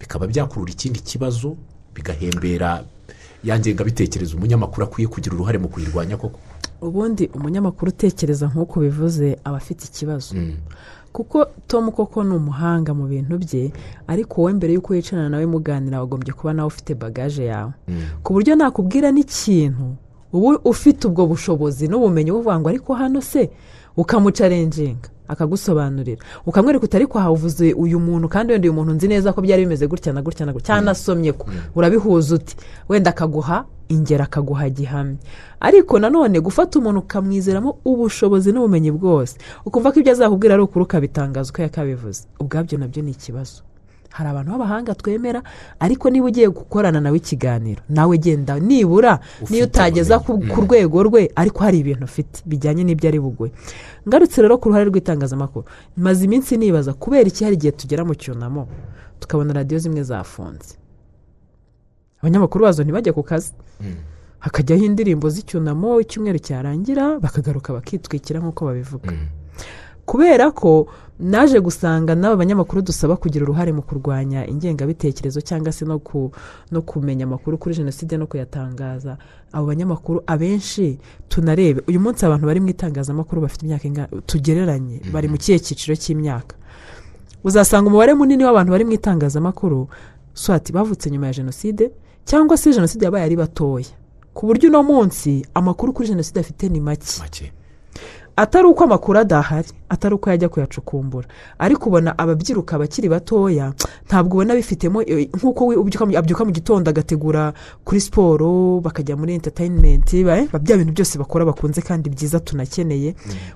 bikaba 0.00 0.26
byakurura 0.26 0.72
ikindi 0.72 1.00
kibazo 1.00 1.56
bigahembera 1.94 2.84
ya 3.44 3.58
ngengabitekerezo. 3.58 4.36
Umunyamakuru 4.36 4.84
akwiye 4.86 5.08
kugira 5.08 5.34
uruhare 5.36 5.58
mu 5.58 5.68
kuyirwanya 5.68 6.16
koko? 6.16 6.38
Ubundi 6.80 7.28
umunyamakuru 7.34 7.88
utekereza 7.92 8.48
nk'uko 8.48 8.80
bivuze 8.80 9.36
aba 9.44 9.56
afite 9.56 9.84
ikibazo. 9.84 10.34
Kuko 11.12 11.46
tom 11.66 11.90
koko 11.90 12.24
ni 12.24 12.34
umuhanga 12.34 12.94
mu 12.94 13.04
bintu 13.10 13.36
bye 13.38 13.72
ariko 14.06 14.40
wowe 14.40 14.52
mbere 14.56 14.72
y'uko 14.72 14.92
wicarana 14.94 15.28
nawe 15.28 15.46
muganira 15.46 16.00
wagombye 16.00 16.32
kuba 16.32 16.52
nawe 16.56 16.66
ufite 16.72 16.94
bagaje 16.94 17.44
yawe. 17.44 17.72
Ku 18.22 18.32
buryo 18.32 18.56
nakubwira 18.56 19.10
n'ikintu 19.12 19.96
uba 20.32 20.58
ufite 20.64 21.06
ubwo 21.08 21.26
bushobozi 21.26 21.88
n'ubumenyi 21.88 22.30
buvuga 22.32 22.60
ngo 22.60 22.68
ariko 22.68 22.94
hano 22.94 23.20
se 23.20 23.50
ukamucarenjinga 23.96 25.08
akagusobanurira. 25.28 26.22
Ukamwereka 26.46 26.84
utari 26.84 27.06
kwahavuze 27.06 27.72
uyu 27.72 28.00
muntu 28.00 28.28
kandi 28.28 28.52
wenda 28.52 28.66
uyu 28.66 28.72
muntu 28.74 28.92
nzi 28.92 29.08
neza 29.08 29.32
ko 29.32 29.40
byari 29.42 29.62
bimeze 29.62 29.86
gutya 29.86 30.12
na 30.12 30.22
gutya 30.22 30.46
na 30.46 30.52
gutya. 30.52 30.66
Cyanasomye 30.74 31.32
ko 31.32 31.46
urabihuza 31.74 32.34
uti 32.34 32.56
wenda 32.88 33.10
akaguha 33.10 33.64
ingero 33.88 34.24
akaguha 34.24 34.70
gihamya. 34.70 35.18
Ariko 35.60 35.98
nanone 35.98 36.40
gufata 36.40 36.78
umuntu 36.78 37.00
ukamwizeramo 37.06 37.78
ubushobozi 37.84 38.52
n'ubumenyi 38.52 38.90
bwose. 38.90 39.38
Ukumva 39.64 39.92
ko 39.92 40.00
ibyo 40.02 40.12
azakubwira 40.12 40.54
ari 40.54 40.62
ukuri 40.62 40.82
ukabitangaza 40.84 41.50
uko 41.54 41.62
yakabivuze. 41.62 42.22
Ubwabyo 42.40 42.78
na 42.78 42.88
byo 42.88 43.02
ni 43.02 43.10
ikibazo. 43.14 43.62
Hari 44.10 44.28
abantu 44.30 44.50
b'abahanga 44.52 44.94
twemera 44.94 45.42
ariko 45.80 46.10
niba 46.10 46.26
ugiye 46.26 46.48
gukorana 46.50 47.00
nawe 47.00 47.16
ikiganiro 47.16 47.82
nawe 47.88 48.18
genda 48.18 48.58
nibura 48.58 49.20
niyo 49.50 49.64
utageza 49.70 50.18
ku 50.18 50.38
rwego 50.66 51.02
rwe 51.02 51.30
ariko 51.36 51.58
hari 51.64 51.78
ibintu 51.82 52.04
ufite 52.04 52.42
bijyanye 52.46 52.84
n'ibyo 52.84 53.08
ari 53.08 53.20
buguhe. 53.20 53.50
Ngarutse 54.08 54.42
rero 54.42 54.58
ku 54.58 54.68
ruhare 54.68 54.84
rw'itangazamakuru. 54.90 55.64
Maze 55.96 56.24
iminsi 56.24 56.56
nibaza 56.56 56.92
kubera 56.92 57.28
iki 57.28 57.44
hari 57.44 57.54
igihe 57.56 57.72
tugera 57.72 58.02
mu 58.04 58.14
cyunamo? 58.14 58.68
Tukabona 59.20 59.52
radiyo 59.52 59.78
zimwe 59.78 60.02
zafunze. 60.02 60.74
Abanyamakuru 62.20 62.64
bazo 62.64 62.82
ntibajye 62.84 63.12
ku 63.12 63.22
kazi. 63.22 63.52
Hakajyaho 64.40 64.84
indirimbo 64.84 65.28
z'icyunamo 65.30 66.00
icyumweru 66.00 66.38
cyarangira 66.40 67.20
bakagaruka 67.20 67.72
bakitwikira 67.76 68.40
nk'uko 68.40 68.64
babivuga. 68.64 69.12
Kubera 70.10 70.50
ko 70.50 70.86
naje 71.20 71.60
gusanga 71.60 72.14
n'aba 72.18 72.36
banyamakuru 72.42 72.82
dusaba 72.82 73.14
kugira 73.16 73.44
uruhare 73.46 73.70
mu 73.72 73.82
kurwanya 73.86 74.42
ingengabitekerezo 74.46 75.38
cyangwa 75.40 75.70
se 75.72 75.84
no 75.86 75.98
ku- 76.02 76.32
no 76.72 76.82
kumenya 76.82 77.24
amakuru 77.30 77.58
kuri 77.58 77.74
jenoside 77.78 78.16
no 78.18 78.26
kuyatangaza. 78.26 79.18
Abo 79.52 79.66
banyamakuru 79.70 80.22
abenshi 80.26 80.98
tunarebe. 81.28 81.82
Uyu 81.86 82.00
munsi 82.00 82.26
abantu 82.26 82.46
bari 82.46 82.58
mu 82.60 82.68
itangazamakuru 82.74 83.42
bafite 83.46 83.62
imyaka 83.66 83.86
ingana 83.88 84.08
tugereranye 84.26 85.00
bari 85.12 85.28
mu 85.28 85.36
kihe 85.38 85.58
cyiciro 85.62 85.94
cy'imyaka. 85.96 86.56
Uzasanga 87.44 87.86
umubare 87.88 88.14
munini 88.14 88.42
w'abantu 88.44 88.70
bari 88.72 88.84
mu 88.84 88.92
itangazamakuru 88.98 89.88
swati 90.34 90.72
bavutse 90.72 91.06
nyuma 91.10 91.26
ya 91.26 91.32
jenoside 91.32 91.90
cyangwa 92.24 92.56
se 92.56 92.72
jenoside 92.72 93.04
yabaye 93.04 93.24
ari 93.24 93.36
batoya. 93.36 93.86
Ku 94.34 94.46
buryo 94.46 94.68
uno 94.68 94.82
munsi 94.82 95.46
amakuru 95.54 95.92
kuri 95.92 96.08
jenoside 96.08 96.40
afite 96.40 96.68
ni 96.68 96.80
make. 96.80 97.06
Atari 98.40 98.66
uko 98.68 98.84
amakuru 98.84 99.18
adahari 99.18 99.68
atari 99.88 100.14
uko 100.14 100.30
yajya 100.30 100.48
kuyacukumbura. 100.48 101.28
Ariko 101.58 101.88
ubona 101.88 102.18
ababyiruka 102.18 102.76
abakiri 102.76 103.08
batoya 103.08 103.72
ntabwo 104.06 104.34
ubona 104.38 104.54
bifitemo 104.54 105.02
eh, 105.02 105.28
nk'uko 105.36 105.66
we 105.66 105.74
abyuka 106.16 106.44
mu 106.44 106.52
gitondo 106.52 106.90
agategura 106.90 107.52
kuri 107.84 108.00
siporo 108.00 108.80
bakajya 108.80 109.16
muri 109.16 109.34
enterinimenti 109.34 110.24
bya 110.24 110.76
bintu 110.78 110.92
byose 110.94 111.18
bakora 111.18 111.44
bakunze 111.44 111.82
kandi 111.82 112.08
byiza 112.10 112.40
tunakeneye. 112.40 113.14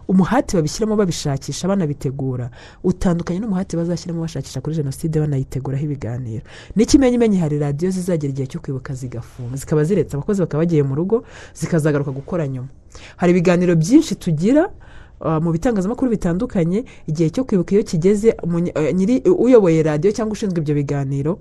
Umuhati 0.09 0.57
babishyiramo 0.57 0.97
babishakisha 0.97 1.69
banabitegura. 1.69 2.51
Utandukanye 2.85 3.41
n'umuhati 3.41 3.77
bazashyiramo 3.77 4.21
bashakisha 4.21 4.61
kuri 4.61 4.77
jenoside 4.77 5.21
banayiteguraho 5.21 5.85
ibiganiro. 5.85 6.43
N'ikimenyimenyi 6.77 7.39
hari 7.39 7.59
radiyo 7.59 7.91
zizagera 7.91 8.31
igihe 8.31 8.47
cyo 8.47 8.61
kwibuka 8.61 8.93
zigafunga 8.95 9.57
zikaba 9.57 9.85
ziretse 9.85 10.17
abakozi 10.17 10.41
bakaba 10.45 10.61
bagiye 10.67 10.83
mu 10.83 10.95
rugo 10.95 11.25
zikazagaruka 11.55 12.11
gukora 12.11 12.45
nyuma. 12.49 12.69
Hari 13.17 13.31
ibiganiro 13.33 13.77
byinshi 13.77 14.15
tugira 14.17 14.71
uh, 15.21 15.39
mu 15.43 15.53
bitangazamakuru 15.53 16.11
bitandukanye 16.11 16.85
igihe 17.07 17.31
cyo 17.31 17.45
kwibuka 17.45 17.73
iyo 17.75 17.83
kigeze 17.83 18.37
nyiri 18.95 19.21
uyoboye 19.29 19.83
radiyo 19.83 20.13
cyangwa 20.13 20.33
ushinzwe 20.33 20.59
ibyo 20.61 20.75
biganiro 20.75 21.39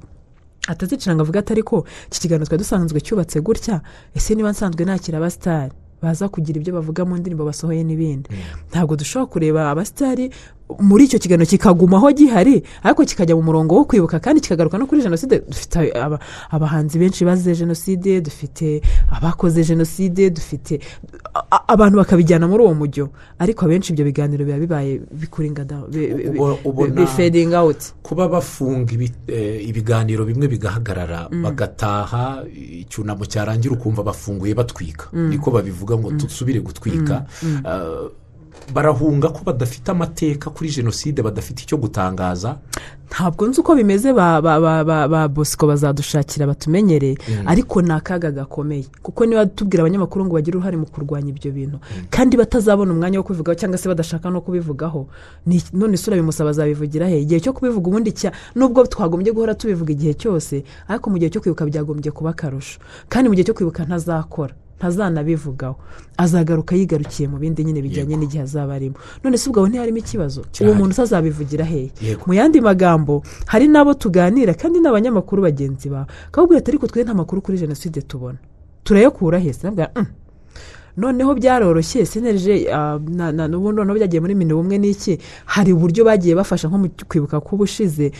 atazicira 0.67 1.15
ngo 1.15 1.21
avuge 1.21 1.39
ati 1.39 1.51
ariko 1.53 1.85
iki 2.07 2.19
kiganiro 2.23 2.45
twari 2.47 2.63
dusanzwe 2.63 2.99
cyubatse 3.01 3.41
gutya 3.41 3.81
ese 4.15 4.35
niba 4.35 4.51
nsanzwe 4.51 4.85
nakira 4.85 5.17
abasitari? 5.17 5.71
Baza 6.03 6.27
kugira 6.29 6.59
ibyo 6.59 6.73
bavuga 6.75 7.05
mu 7.07 7.15
ndirimbo 7.17 7.45
basohoye 7.47 7.83
n'ibindi. 7.83 8.27
Ntabwo 8.71 8.95
dushobora 8.99 9.31
kureba 9.31 9.61
abasitari 9.71 10.31
muri 10.79 11.05
icyo 11.05 11.19
kiganiro 11.19 11.45
kikagumaho 11.49 12.11
gihari 12.11 12.63
ariko 12.83 13.05
kikajya 13.05 13.35
mu 13.35 13.41
murongo 13.43 13.75
wo 13.75 13.85
kwibuka 13.85 14.19
kandi 14.19 14.41
kikagaruka 14.41 14.77
no 14.77 14.85
kuri 14.87 15.01
jenoside. 15.01 15.41
Dufite 15.47 15.91
aba- 15.95 16.19
abahanzi 16.51 16.99
benshi 16.99 17.25
bazize 17.25 17.55
jenoside 17.55 18.21
dufite 18.21 18.81
abakoze 19.11 19.63
jenoside 19.63 20.29
dufite 20.29 20.79
abantu 21.67 21.97
bakabijyana 21.97 22.47
muri 22.47 22.63
uwo 22.63 22.73
mujyo. 22.73 23.09
Ariko 23.39 23.65
abenshi 23.65 23.93
ibyo 23.93 24.05
biganiro 24.05 24.45
biba 24.45 24.57
bibaye 24.59 25.01
ubona- 26.63 26.93
bifedinga 26.95 27.59
awuti 27.59 27.93
kuba 28.03 28.27
bafunga 28.27 28.93
eh, 29.27 29.67
ibiganiro 29.69 30.25
bimwe 30.25 30.47
bigahagarara 30.47 31.29
bagataha 31.29 32.43
icyunamo 32.83 33.25
cyarangira 33.25 33.73
ukumva 33.75 34.03
bafunguye 34.03 34.53
batwika. 34.55 35.07
Niko 35.13 35.51
babivuga 35.51 35.97
ngo 35.97 36.11
dusubire 36.11 36.59
gutwika. 36.59 37.25
Ah, 37.65 38.09
barahunga 38.73 39.29
ko 39.29 39.39
badafite 39.43 39.89
amateka 39.91 40.49
kuri 40.49 40.69
jenoside 40.69 41.21
badafite 41.21 41.63
icyo 41.63 41.77
gutangaza. 41.77 42.57
Ntabwo 43.13 43.45
nzi 43.47 43.61
uko 43.61 43.75
bimeze 43.75 44.09
ba 44.13 44.41
ba 44.41 44.57
ba 44.59 44.83
ba 44.83 45.07
ba 45.07 45.27
bosco 45.29 45.67
bazadushakira 45.67 46.47
batumenyere. 46.49 47.13
Ariko 47.45 47.81
ni 47.81 47.91
akaga 47.93 48.31
gakomeye. 48.31 48.85
Kuko 49.05 49.25
niba 49.25 49.45
tubwira 49.45 49.83
abanyamakuru 49.85 50.25
ngo 50.25 50.33
bagire 50.33 50.57
uruhare 50.57 50.77
mu 50.77 50.85
kurwanya 50.89 51.29
ibyo 51.29 51.51
bintu. 51.53 51.77
Kandi 52.09 52.37
batazabona 52.37 52.89
umwanya 52.91 53.19
wo 53.19 53.23
kubivugaho 53.23 53.53
cyangwa 53.55 53.77
se 53.77 53.85
badashaka 53.89 54.29
no 54.33 54.41
kubivugaho. 54.41 55.05
None 55.73 55.93
isura 55.93 56.17
bimusaba 56.17 56.49
azabivugira 56.49 57.05
he? 57.07 57.21
Igihe 57.21 57.39
cyo 57.39 57.53
kubivuga 57.53 57.85
ubundi 57.87 58.11
cya 58.17 58.31
nubwo 58.57 58.81
twagombye 58.89 59.29
guhora 59.31 59.53
tubivuga 59.55 59.93
igihe 59.93 60.13
cyose 60.17 60.63
ariko 60.89 61.09
mu 61.13 61.17
gihe 61.21 61.29
cyo 61.29 61.41
kwibuka 61.41 61.65
byagombye 61.69 62.09
kuba 62.11 62.29
akarusho. 62.33 62.79
Kandi 63.13 63.29
mu 63.29 63.35
gihe 63.37 63.45
cyo 63.45 63.53
kwibuka 63.53 63.85
ntazakora 63.85 64.57
ntazanabivugaho. 64.81 65.75
Azagaruka 66.17 66.75
yigarukiye 66.77 67.25
mu 67.27 67.37
bindi 67.41 67.63
nyine 67.65 67.81
bijyanye 67.81 68.13
n'igihe 68.17 68.43
azaba 68.45 68.73
arimo. 68.77 68.95
None 69.23 69.37
se 69.37 69.49
ubwo 69.49 69.59
aho 69.63 69.67
ntiharimo 69.69 69.97
ikibazo 69.97 70.45
uwo 70.61 70.73
muntu 70.77 70.93
utazabivugira 70.93 71.65
hehe 71.65 71.89
mu 72.27 72.33
yandi 72.37 72.61
magambo 72.61 73.02
hari 73.45 73.67
n'abo 73.67 73.93
tuganira 73.93 74.53
kandi 74.53 74.79
n'abanyamakuru 74.79 75.41
bagenzi 75.43 75.89
bawe 75.89 76.05
bakabwira 76.31 76.57
ati 76.59 76.71
ariko 76.71 76.87
twe 76.87 77.03
nta 77.03 77.13
makuru 77.13 77.41
kuri 77.41 77.57
jenoside 77.57 78.01
tubona. 78.01 78.37
Turayakura 78.83 79.39
hese 79.39 79.67
noneho 80.97 81.33
byaroroshye 81.35 82.05
sinerije 82.05 82.69
n'ubundi 83.49 83.77
noneho 83.81 83.95
byagiye 83.97 84.21
muri 84.21 84.35
mini 84.35 84.53
bumwe 84.53 84.77
n'iki? 84.77 85.17
Hari 85.45 85.73
uburyo 85.73 86.05
bagiye 86.05 86.35
bafasha 86.35 86.67
nko 86.67 86.77
mu 86.77 86.87
kwibuka 87.09 87.41
k'ubushize 87.41 88.11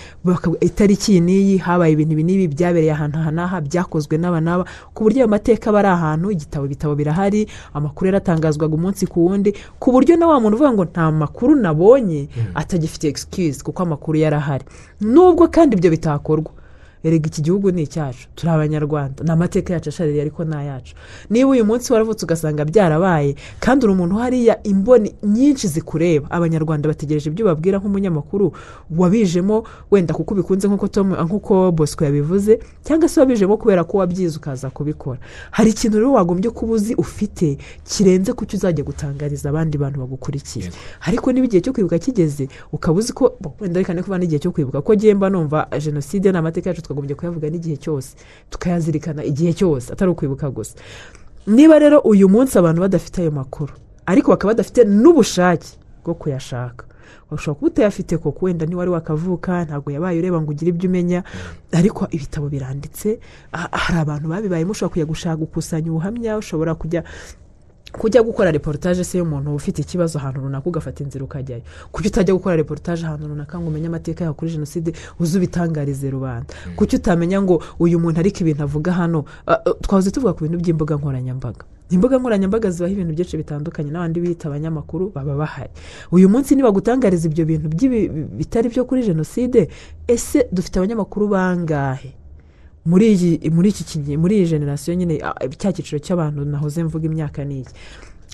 itariki 0.62 1.12
iyi 1.12 1.22
n'iyi 1.22 1.58
habaye 1.58 1.94
ibintu 1.94 2.14
ibi 2.14 2.24
n'ibi 2.24 2.46
byabereye 2.48 2.92
ahantu 2.94 3.18
aha 3.20 3.32
n'aha 3.32 3.58
byakozwe 3.62 4.18
n'aba 4.18 4.42
n'aba 4.42 4.64
ku 4.94 5.04
buryo 5.04 5.20
ayo 5.24 5.28
mateka 5.30 5.70
aba 5.70 5.80
ari 5.80 5.88
ahantu 5.94 6.32
igitabo 6.32 6.66
ibitabo 6.66 6.94
birahari 6.96 7.48
amakuru 7.74 8.06
yaratangazwaga 8.10 8.74
umunsi 8.76 9.06
ku 9.08 9.26
wundi 9.26 9.54
ku 9.80 9.92
buryo 9.92 10.18
na 10.18 10.28
wa 10.28 10.40
muntu 10.40 10.56
uvuga 10.58 10.72
ngo 10.74 10.84
nta 10.86 11.12
makuru 11.12 11.56
nabonye 11.56 12.28
atagifite 12.56 13.06
excuse 13.08 13.62
kuko 13.64 13.84
amakuru 13.84 14.18
yarahari. 14.18 14.66
Nubwo 15.02 15.48
kandi 15.48 15.76
ibyo 15.78 15.90
bitakorwa. 15.92 16.52
Erega 17.04 17.28
iki 17.28 17.42
gihugu 17.42 17.72
ni 17.72 17.82
icyacu. 17.82 18.28
Turi 18.36 18.52
abanyarwanda. 18.52 19.24
Ni 19.24 19.32
amateka 19.32 19.74
yacu 19.74 19.90
ashaririye 19.90 20.22
ariko 20.22 20.44
ni 20.44 20.56
ayacu. 20.56 20.96
Niba 21.30 21.50
uyu 21.50 21.66
munsi 21.66 21.94
waravutse 21.94 22.26
ugasanga 22.26 22.66
byarabaye 22.66 23.36
kandi 23.60 23.86
uri 23.86 23.94
umuntu 23.94 24.16
hariya 24.16 24.64
imboni 24.64 25.16
nyinshi 25.24 25.68
zikureba. 25.68 26.32
Abanyarwanda 26.32 26.88
bategereje 26.90 27.30
ibyo 27.30 27.46
babwira 27.46 27.78
nk'umunyamakuru 27.80 28.54
wabijemo 28.98 29.64
wenda 29.92 30.14
kuko 30.14 30.34
ubikunze 30.34 30.68
nk'uko 30.68 30.88
Tom- 30.88 31.16
nk'uko 31.26 31.72
bosco 31.72 32.06
yabivuze 32.06 32.60
cyangwa 32.84 33.10
se 33.10 33.20
wabijemo 33.20 33.58
kubera 33.58 33.84
ko 33.84 33.98
wabyize 33.98 34.38
ukaza 34.38 34.70
kubikora. 34.70 35.20
Hari 35.52 35.70
ikintu 35.70 35.98
rero 35.98 36.12
wagombye 36.14 36.50
kuba 36.52 36.74
uzi 36.74 36.96
ufite 36.96 37.58
kirenze 37.84 38.34
ku 38.34 38.46
cyo 38.46 38.58
uzajya 38.58 38.84
gutangariza 38.84 39.50
abandi 39.50 39.78
bantu 39.78 40.00
bagukurikiye. 40.00 40.70
Ariko 41.02 41.32
niba 41.32 41.46
igihe 41.46 41.62
cyo 41.62 41.74
kwibuka 41.74 42.00
kigeze 42.00 42.48
ukaba 42.72 43.00
uzi 43.00 43.14
ko 43.14 43.34
wenda 43.60 43.80
reka 43.80 43.94
kuba 44.04 44.18
n'igihe 44.18 44.40
cyo 44.40 44.52
kwibuka 44.52 44.82
ko 44.82 44.94
ngiye 44.94 45.16
mba 45.16 45.30
numva 45.30 45.68
jenoside 45.80 46.32
ni 46.32 46.38
amateka 46.38 46.70
yacu 46.70 46.82
twagombye 46.94 47.16
kuyavuga 47.16 47.50
n'igihe 47.50 47.78
cyose 47.82 48.16
tukayazirikana 48.50 49.24
igihe 49.26 49.54
cyose 49.54 49.94
atari 49.94 50.12
ukwibuka 50.12 50.50
gusa. 50.50 50.76
Niba 51.48 51.80
rero 51.80 52.00
uyu 52.00 52.30
munsi 52.30 52.58
abantu 52.58 52.82
badafite 52.82 53.22
ayo 53.22 53.32
makuru 53.32 53.74
ariko 54.06 54.32
bakaba 54.32 54.54
badafite 54.54 54.86
n'ubushake 54.86 55.68
bwo 56.06 56.14
kuyashaka. 56.14 56.86
Ushobora 57.32 57.56
kuba 57.60 57.68
utayafite 57.68 58.18
koko 58.18 58.46
wenda 58.46 58.66
niba 58.66 58.80
wari 58.80 58.92
wakavuka 58.92 59.66
ntabwo 59.66 59.92
yabaye 59.92 60.20
ureba 60.20 60.42
ngo 60.42 60.52
ugire 60.52 60.70
ibyo 60.70 60.90
umenya 60.90 61.24
ariko 61.72 62.06
ibitabo 62.12 62.50
biranditse 62.50 63.20
hari 63.52 64.00
abantu 64.00 64.30
babibayemo 64.30 64.72
ushobora 64.72 64.94
kujya 64.94 65.06
gushaka 65.06 65.36
gukusanya 65.42 65.90
ubuhamya 65.92 66.38
ushobora 66.38 66.76
kujya 66.78 67.04
kujya 67.94 68.22
gukora 68.24 68.52
reportage 68.52 69.04
se 69.04 69.18
y'umuntu 69.18 69.56
ufite 69.56 69.82
ikibazo 69.82 70.20
ahantu 70.20 70.42
runaka 70.42 70.68
ugafata 70.70 71.04
inzira 71.04 71.24
ukajyayo. 71.26 71.62
Kuki 71.92 72.08
utajya 72.08 72.34
gukora 72.34 72.56
reportage 72.56 73.06
ahantu 73.06 73.28
runaka 73.28 73.60
ngo 73.60 73.68
umenye 73.70 73.88
amateka 73.88 74.24
yawe 74.24 74.34
kuri 74.36 74.52
jenoside 74.52 74.94
uze 75.20 75.38
ubitangarize 75.38 76.10
rubanda? 76.10 76.46
Kuki 76.76 76.96
utamenya 76.96 77.42
ngo 77.42 77.64
uyu 77.80 78.00
muntu 78.00 78.20
ariko 78.20 78.40
ibintu 78.42 78.64
avuga 78.64 78.92
hano? 78.94 79.26
Ah, 79.48 79.54
ah, 79.66 79.74
twahoze 79.82 80.12
tuvuga 80.12 80.34
ku 80.34 80.44
bintu 80.44 80.58
by'imbuga 80.58 80.96
nkoranyambaga. 80.96 81.66
Imbuga 81.90 82.18
nkoranyambaga 82.18 82.72
zibaho 82.72 82.94
ibintu 82.94 83.14
byinshi 83.14 83.38
bitandukanye. 83.38 83.92
N'abandi 83.92 84.20
bita 84.20 84.48
abanyamakuru 84.50 85.12
baba 85.16 85.36
bahari. 85.36 85.70
Uyu 86.12 86.30
munsi 86.30 86.56
nibagutangariza 86.56 87.28
ibyo 87.30 87.46
bintu 87.46 87.70
bitari 88.38 88.70
byo 88.70 88.86
kuri 88.86 89.04
jenoside 89.06 89.70
ese 90.08 90.48
dufite 90.52 90.80
abanyamakuru 90.80 91.28
bangahe? 91.28 92.23
Muri 92.86 93.06
iyi 93.14 93.50
muri 93.50 93.70
iki 93.70 94.18
muri 94.18 94.34
iyi 94.38 94.48
generasiyo 94.48 94.96
nyine 94.96 95.20
cya 95.58 95.72
cyiciro 95.74 96.00
cy'abantu 96.00 96.46
nahoze 96.46 96.84
mvuga 96.84 97.06
imyaka 97.06 97.44
n'iyi 97.46 97.66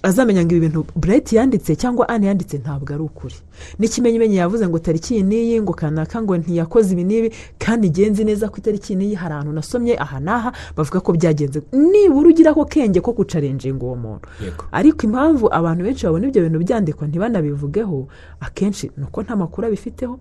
azamenya 0.03 0.45
ngo 0.47 0.55
ibi 0.55 0.59
bintu 0.71 0.85
burayiti 0.95 1.35
yanditse 1.35 1.75
cyangwa 1.75 2.07
ane 2.09 2.27
yanditse 2.31 2.57
ntabwo 2.63 2.87
ari 2.93 3.03
ukuri. 3.03 3.35
N'ikimenyimenyi 3.79 4.35
yavuze 4.39 4.63
ngo 4.67 4.79
tariki 4.79 5.13
iyi 5.19 5.23
n'iyi 5.27 5.61
ngo 5.61 5.73
kanaka 5.75 6.21
ngo 6.23 6.37
ntiyakoze 6.39 6.93
ibi 6.95 7.03
n'ibi 7.03 7.29
kandi 7.59 7.87
igenzi 7.91 8.23
neza 8.23 8.47
ko 8.47 8.57
itariki 8.63 8.93
iyi 8.93 8.99
n'iyi 8.99 9.15
hari 9.19 9.33
ahantu 9.35 9.51
nasomye 9.53 9.99
aha 9.99 10.19
n'aha 10.23 10.49
bavuga 10.75 10.99
ko 11.03 11.11
byagenze. 11.19 11.61
Nibura 11.75 12.29
ugira 12.31 12.51
ako 12.55 12.63
kenge 12.65 13.01
ko 13.03 13.11
kucarenjinga 13.13 13.83
uwo 13.85 13.95
muntu. 13.99 14.23
Ariko 14.71 15.03
impamvu 15.03 15.51
abantu 15.51 15.83
benshi 15.83 16.05
babona 16.07 16.27
ibyo 16.31 16.41
bintu 16.47 16.59
byandikwa 16.63 17.03
ntibanabivugeho 17.07 18.07
akenshi 18.39 18.91
ni 18.97 19.03
uko 19.03 19.19
nta 19.23 19.35
makuru 19.35 19.67
abifiteho 19.67 20.15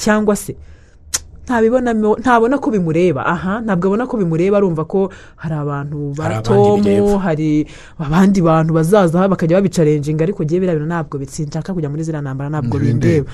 cyangwa 0.00 0.32
se 0.36 0.56
ntabona 1.50 2.58
ko 2.58 2.70
bimureba. 2.70 3.26
Aha 3.26 3.60
ntabwo 3.60 3.86
abona 3.90 4.06
ko 4.06 4.16
bimureba 4.16 4.56
arumva 4.56 4.84
ko 4.84 5.10
hari 5.36 5.54
abantu 5.54 6.14
Hari 6.14 6.16
ba 6.16 6.24
abandi 6.24 6.48
tomu 6.48 6.82
bireba. 6.84 7.18
hari 7.18 7.66
abandi 7.98 8.38
bantu 8.42 8.70
bazaza 8.74 9.28
bakajya 9.28 9.58
babicarenjinga 9.58 10.22
ariko 10.24 10.44
ngewe 10.44 10.60
biriya 10.60 10.76
bintu 10.78 10.88
ntabwo 10.88 11.14
bitsinshaka 11.18 11.74
kujya 11.74 11.90
muri 11.90 12.02
ziriya 12.06 12.22
ntambara 12.22 12.50
ntabwo 12.50 12.78
bindeba. 12.78 13.26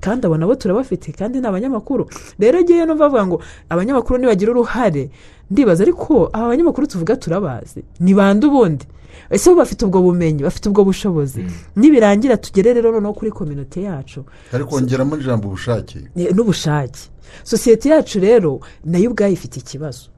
Kandi 0.00 0.26
abo 0.26 0.36
nabo 0.36 0.54
turabafite 0.54 1.12
kandi 1.12 1.40
ni 1.40 1.46
abanyamakuru. 1.46 2.06
Rero 2.38 2.58
ngewe 2.60 2.86
numva 2.86 3.06
bavuga 3.08 3.26
ngo 3.26 3.36
abanyamakuru 3.70 4.18
nibagira 4.18 4.50
uruhare. 4.52 5.10
Ndibaza 5.50 5.82
ariko 5.82 6.30
aba 6.32 6.48
banyamakuru 6.48 6.86
tuvuga 6.86 7.16
turabazi? 7.16 7.82
Ni 8.00 8.14
bande 8.14 8.46
ubundi? 8.46 8.84
Ese 9.30 9.50
bo 9.50 9.56
bafite 9.56 9.84
ubwo 9.86 10.02
bumenyi 10.02 10.42
bafite 10.42 10.68
ubwo 10.68 10.84
bushobozi. 10.84 11.44
Nibirangira 11.76 12.36
tugere 12.36 12.74
rero 12.74 12.92
noneho 12.92 13.14
kuri 13.14 13.30
kominote 13.30 13.82
yacu. 13.82 14.24
Ariko 14.52 14.70
kongeramo 14.70 15.16
ijambo 15.16 15.48
ubushake. 15.48 15.98
Eh, 16.16 16.34
n'ubushake. 16.34 17.00
Sosiyete 17.44 17.88
yacu 17.88 18.20
rero 18.20 18.60
na 18.84 18.98
yo 18.98 19.10
ubwayo 19.10 19.32
ifite 19.32 19.56
ikibazo. 19.60 20.10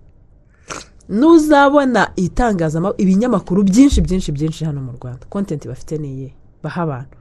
N'uzabona 1.09 2.12
itangazamakuru 2.16 3.02
ibinyamakuru 3.02 3.62
byinshi 3.62 4.01
byinshi 4.01 4.32
byinshi 4.32 4.64
hano 4.64 4.80
mu 4.80 4.93
rwanda. 4.93 5.26
Kontenti 5.28 5.68
bafite 5.68 5.98
ni 5.98 6.09
iye. 6.16 6.30
Baha 6.62 6.82
abantu. 6.82 7.16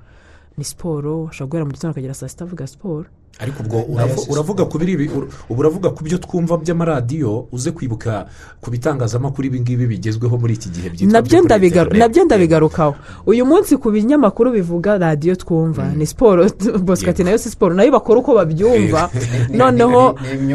Ni 0.57 0.63
siporo 0.63 1.23
ushobora 1.23 1.49
guhera 1.49 1.65
mu 1.65 1.71
gitondo 1.73 1.91
ukagera 1.91 2.13
saa 2.13 2.27
sita 2.27 2.43
avuga 2.45 2.67
siporo. 2.67 3.05
Ariko 3.39 3.63
ubwo 3.63 3.77
uravu- 3.81 4.31
uravuga 4.31 4.65
ku 4.65 4.77
biri 4.77 5.09
ubu 5.49 5.59
uravuga 5.61 5.89
ku 5.89 6.03
byo 6.03 6.17
twumva 6.17 6.57
by'amaradiyo 6.57 7.47
uze 7.51 7.71
kwibuka 7.71 8.25
ku 8.61 8.69
bitangazamakuru 8.71 9.47
ibi 9.47 9.59
ngibi 9.61 9.85
bigezweho 9.87 10.37
muri 10.37 10.53
iki 10.53 10.69
gihe 10.69 10.89
byitwa 10.89 11.11
na 11.13 11.21
byo 11.21 11.29
byo 11.29 11.39
kuri 11.41 11.47
ndabigaru- 11.49 11.89
internet. 11.93 11.99
na 11.99 12.07
byo 12.09 12.23
ndabigarukaho. 12.25 12.95
Uyu 13.25 13.45
munsi 13.45 13.77
ku 13.77 13.91
binyamakuru 13.91 14.51
bivuga 14.51 14.97
radiyo 14.97 15.35
twumva 15.35 15.89
ni 15.97 16.05
siporo 16.05 16.45
bosco 16.85 17.09
ati 17.09 17.23
na 17.23 17.31
yo 17.31 17.37
si 17.37 17.49
siporo 17.49 17.73
na 17.73 17.83
yo 17.83 17.91
bakora 17.91 18.19
uko 18.19 18.35
babyumva. 18.35 19.09
Noneho 19.57 20.15
ni 20.37 20.53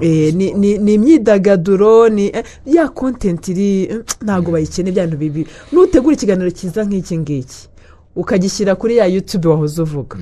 Eh, 0.00 0.34
ni 0.34 0.94
imyidagaduro 0.94 2.08
ni 2.08 2.26
eh, 2.28 2.44
ya 2.66 2.88
kontenti 2.88 3.50
iri 3.52 3.82
eh, 3.84 4.00
ntabwo 4.22 4.52
bayikeneye 4.52 4.92
bya 4.92 5.06
bintu 5.06 5.16
bibi. 5.18 5.46
Nutegura 5.72 6.14
ikiganiro 6.14 6.50
cyiza 6.50 6.84
nk'iki 6.84 7.18
ngiki. 7.18 7.68
Ukagishyira 8.16 8.74
kuri 8.74 8.96
ya 8.96 9.06
yutube 9.06 9.48
wahoze 9.48 9.82
uvuga. 9.82 10.16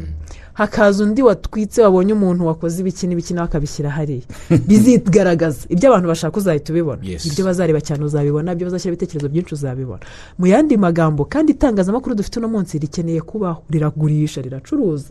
Hakaza 0.57 1.05
undi 1.05 1.23
watwitse 1.23 1.83
wabonye 1.85 2.13
umuntu 2.17 2.47
wakoze 2.49 2.81
ibiki 2.81 3.07
n'ibiki 3.07 3.35
nawe 3.35 3.45
akabishyira 3.49 3.91
hariya. 3.93 4.25
Bizigaragaza 4.69 5.69
ibyo 5.69 5.89
abantu 5.93 6.09
bashaka 6.09 6.37
uzahita 6.41 6.73
ubibona. 6.73 7.03
Ibyo 7.29 7.45
bazareba 7.45 7.81
cyane 7.81 8.05
uzabibona 8.05 8.53
ibyo 8.57 8.67
bazashyira 8.67 8.93
ibitekerezo 8.97 9.29
byinshi 9.29 9.53
uzabibona. 9.55 10.01
Mu 10.39 10.47
yandi 10.47 10.77
magambo 10.77 11.25
kandi 11.29 11.53
itangazamakuru 11.53 12.15
dufite 12.17 12.39
uno 12.41 12.49
munsi 12.49 12.79
rikeneye 12.79 13.21
kubaho 13.21 13.63
riragurisha 13.71 14.41
riracuruza. 14.41 15.09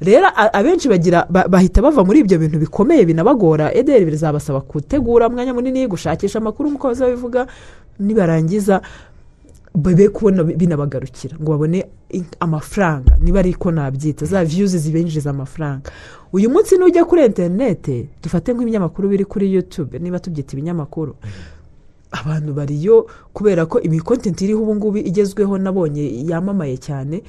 Rero 0.00 0.26
a- 0.32 0.52
abenshi 0.52 0.88
bagira 0.88 1.26
ba- 1.30 1.48
bahita 1.48 1.82
bava 1.82 2.00
muri 2.04 2.20
ibyo 2.24 2.38
bintu 2.38 2.58
bikomeye 2.58 3.04
binabagora. 3.04 3.74
Ederi 3.74 4.04
bizabasaba 4.08 4.60
gutegura 4.64 5.28
umwanya 5.28 5.52
munini 5.54 5.86
gushakisha 5.86 6.38
amakuru 6.40 6.70
nk'uko 6.72 6.88
bazabivuga 6.88 7.46
nibarangiza. 8.00 8.80
Babe 9.76 10.08
kubona 10.08 10.44
binabagarukira. 10.44 11.36
Ngo 11.40 11.50
babone 11.52 11.86
amafaranga. 12.40 13.16
Niba 13.20 13.38
ari 13.38 13.54
ko 13.54 13.70
nabyita. 13.70 14.26
Za 14.26 14.44
viyuzi 14.44 14.78
zibinjiza 14.78 15.30
amafaranga. 15.30 15.90
Uyu 16.32 16.50
munsi 16.50 16.78
nujya 16.78 17.04
kuri 17.04 17.24
interinete 17.26 18.08
dufate 18.22 18.52
nk'ibinyamakuru 18.54 19.08
biri 19.08 19.24
kuri 19.24 19.52
yutube 19.54 19.98
niba 19.98 20.18
tubyita 20.18 20.52
ibinyamakuru. 20.52 21.14
Abantu 22.10 22.52
bariyo 22.54 23.06
kubera 23.32 23.66
ko 23.66 23.80
iyi 23.80 24.00
kontenti 24.00 24.44
iriho 24.44 24.62
ubu 24.62 24.74
ngubu 24.74 24.98
igezweho 24.98 25.58
nabonye 25.58 26.24
yamamaye 26.26 26.76
cyane. 26.78 27.22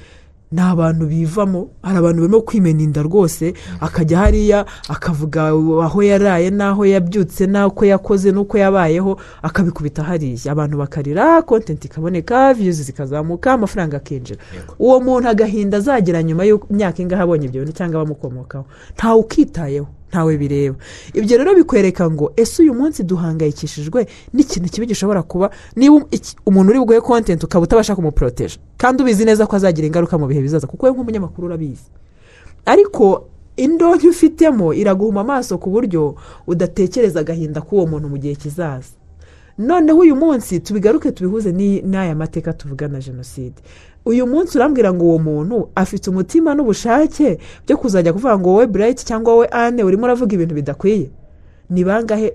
Ni 0.52 0.60
abantu 0.60 1.06
bivamo. 1.06 1.68
Hari 1.82 1.98
abantu 1.98 2.20
barimo 2.22 2.40
kwimena 2.40 2.82
inda 2.82 3.02
rwose 3.02 3.54
akajya 3.80 4.18
hariya 4.18 4.66
akavuga 4.88 5.48
aho 5.84 6.02
yaraye 6.02 6.50
n'aho 6.50 6.86
yabyutse 6.86 7.46
n'uko 7.46 7.84
yakoze 7.84 8.32
n'uko 8.32 8.58
yabayeho 8.58 9.18
akabikubita 9.42 10.02
hariya. 10.02 10.52
Abantu 10.52 10.78
bakarira 10.78 11.42
kontenti 11.42 11.88
ikaboneka 11.88 12.54
viyuzi 12.54 12.82
zikazamuka 12.82 13.52
amafaranga 13.52 13.96
akinjira. 13.96 14.40
Uwo 14.78 15.00
muntu 15.00 15.28
agahinda 15.28 15.76
azagira 15.78 16.22
nyuma 16.22 16.44
y'imyaka 16.44 17.02
ingahe 17.02 17.22
abonye 17.22 17.46
ibyo 17.46 17.60
bintu 17.62 17.76
cyangwa 17.76 18.00
abamukomokaho? 18.00 18.64
Ntawe 18.94 19.20
ukitayeho. 19.20 19.86
Ntawe 20.10 20.36
bireba. 20.38 20.76
Ibyo 21.14 21.38
rero 21.38 21.54
bikwereka 21.54 22.10
ngo 22.10 22.32
ese 22.36 22.62
uyu 22.62 22.74
munsi 22.74 23.02
duhangayikishijwe 23.04 24.06
n'ikintu 24.32 24.68
kibi 24.72 24.86
gishobora 24.86 25.22
kuba? 25.22 25.50
Niba 25.76 26.04
iki- 26.10 26.36
umuntu 26.46 26.70
uri 26.70 26.78
buguhe 26.80 27.00
kontenti 27.00 27.44
ukaba 27.46 27.64
utabasha 27.64 27.96
kumuporoteje 27.96 28.58
kandi 28.76 29.02
ubizi 29.02 29.24
neza 29.24 29.46
ko 29.46 29.56
azagira 29.56 29.86
ingaruka 29.86 30.18
mu 30.18 30.26
bihe 30.26 30.40
bizaza 30.42 30.66
kuko 30.66 30.86
we 30.86 30.92
nk'umunyamakuru 30.92 31.46
urabizi. 31.46 31.88
Ariko 32.66 33.28
indonke 33.56 34.08
ufitemo 34.08 34.74
iraguhuma 34.74 35.20
amaso 35.20 35.58
ku 35.58 35.70
buryo 35.70 36.14
udatekereza 36.46 37.20
agahinda 37.20 37.60
k'uwo 37.60 37.86
muntu 37.86 38.08
mu 38.08 38.16
gihe 38.18 38.34
kizaza. 38.34 38.94
Noneho 39.58 39.98
uyu 39.98 40.16
munsi 40.16 40.60
tubigaruke 40.60 41.12
tubihuze 41.12 41.50
n'aya 41.82 42.14
mateka 42.14 42.52
tuvuga 42.52 42.88
na 42.88 43.00
jenoside. 43.00 43.58
Uyu 44.08 44.24
munsi 44.26 44.56
urambwira 44.58 44.88
ngo 44.92 45.04
uwo 45.04 45.18
muntu 45.18 45.68
afite 45.76 46.08
umutima 46.10 46.54
n'ubushake 46.56 47.38
byo 47.66 47.76
kuzajya 47.76 48.12
kuvuga 48.16 48.38
ngo 48.38 48.48
wowe 48.52 48.66
burayiti 48.66 49.04
cyangwa 49.04 49.32
wowe 49.36 49.46
ane 49.52 49.84
urimo 49.84 50.04
uravuga 50.08 50.32
ibintu 50.34 50.54
bidakwiye? 50.56 51.10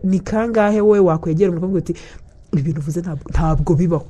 Ni 0.03 0.19
kangahe 0.19 0.81
wowe 0.81 0.99
wakwegera 0.99 1.49
umuntu 1.49 1.65
ukavuga 1.65 1.79
uti 1.81 1.93
ibi 2.53 2.61
bintu 2.61 2.79
uvuze 2.79 3.01
ntabwo- 3.01 3.75
bibaho. 3.75 4.05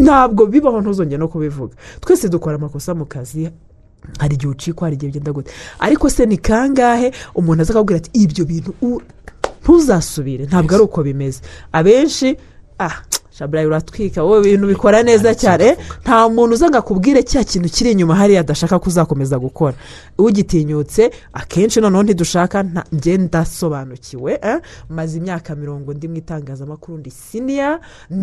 Ntabwo 0.00 0.46
bibaho 0.46 0.80
ntuzongere 0.80 1.18
no 1.18 1.28
kubivuga. 1.28 1.74
Twese 2.00 2.28
dukora 2.28 2.56
amakosa 2.56 2.94
mu 2.94 3.04
kazi 3.08 3.48
hari 4.18 4.34
igihe 4.34 4.48
ucikwa 4.52 4.86
hari 4.86 4.96
igihe 4.96 5.08
bigenda 5.12 5.32
gute. 5.32 5.50
Ariko 5.78 6.10
se 6.10 6.26
ni 6.26 6.36
kangahe 6.36 7.12
umuntu 7.34 7.62
aza 7.62 7.72
akabwira 7.72 7.96
ati 8.04 8.10
ibyo 8.12 8.44
bintu 8.44 8.72
ntuzasubire. 9.62 10.44
Ntabwo 10.44 10.74
ari 10.74 10.84
uko 10.84 11.02
bimeze. 11.02 11.40
Abenshi 11.72 12.36
ah 12.78 13.00
shaburayi 13.40 13.66
uratwika. 13.66 14.22
Wowe 14.24 14.40
ibintu 14.48 14.66
bikora 14.68 15.02
neza 15.02 15.34
cyane 15.34 15.76
nta 16.04 16.28
muntu 16.28 16.54
uza 16.54 16.68
ngo 16.68 16.76
akubwire 16.78 17.22
cya 17.22 17.44
kintu 17.44 17.68
kiri 17.72 17.90
inyuma 17.96 18.14
hariya 18.14 18.40
adashaka 18.44 18.76
kuzakomeza 18.78 19.38
gukora. 19.40 19.76
Ugitinyutse 20.18 21.10
akenshi 21.32 21.80
noneho 21.80 22.02
ntidushaka 22.02 22.64
ndasobanukiwe 23.18 24.38
eh, 24.42 24.60
maze 24.88 25.18
imyaka 25.18 25.54
mirongo 25.56 25.94
ndi 25.94 26.08
mu 26.08 26.16
itangazamakuru 26.16 26.98
ndi 26.98 27.10
siniya 27.10 27.80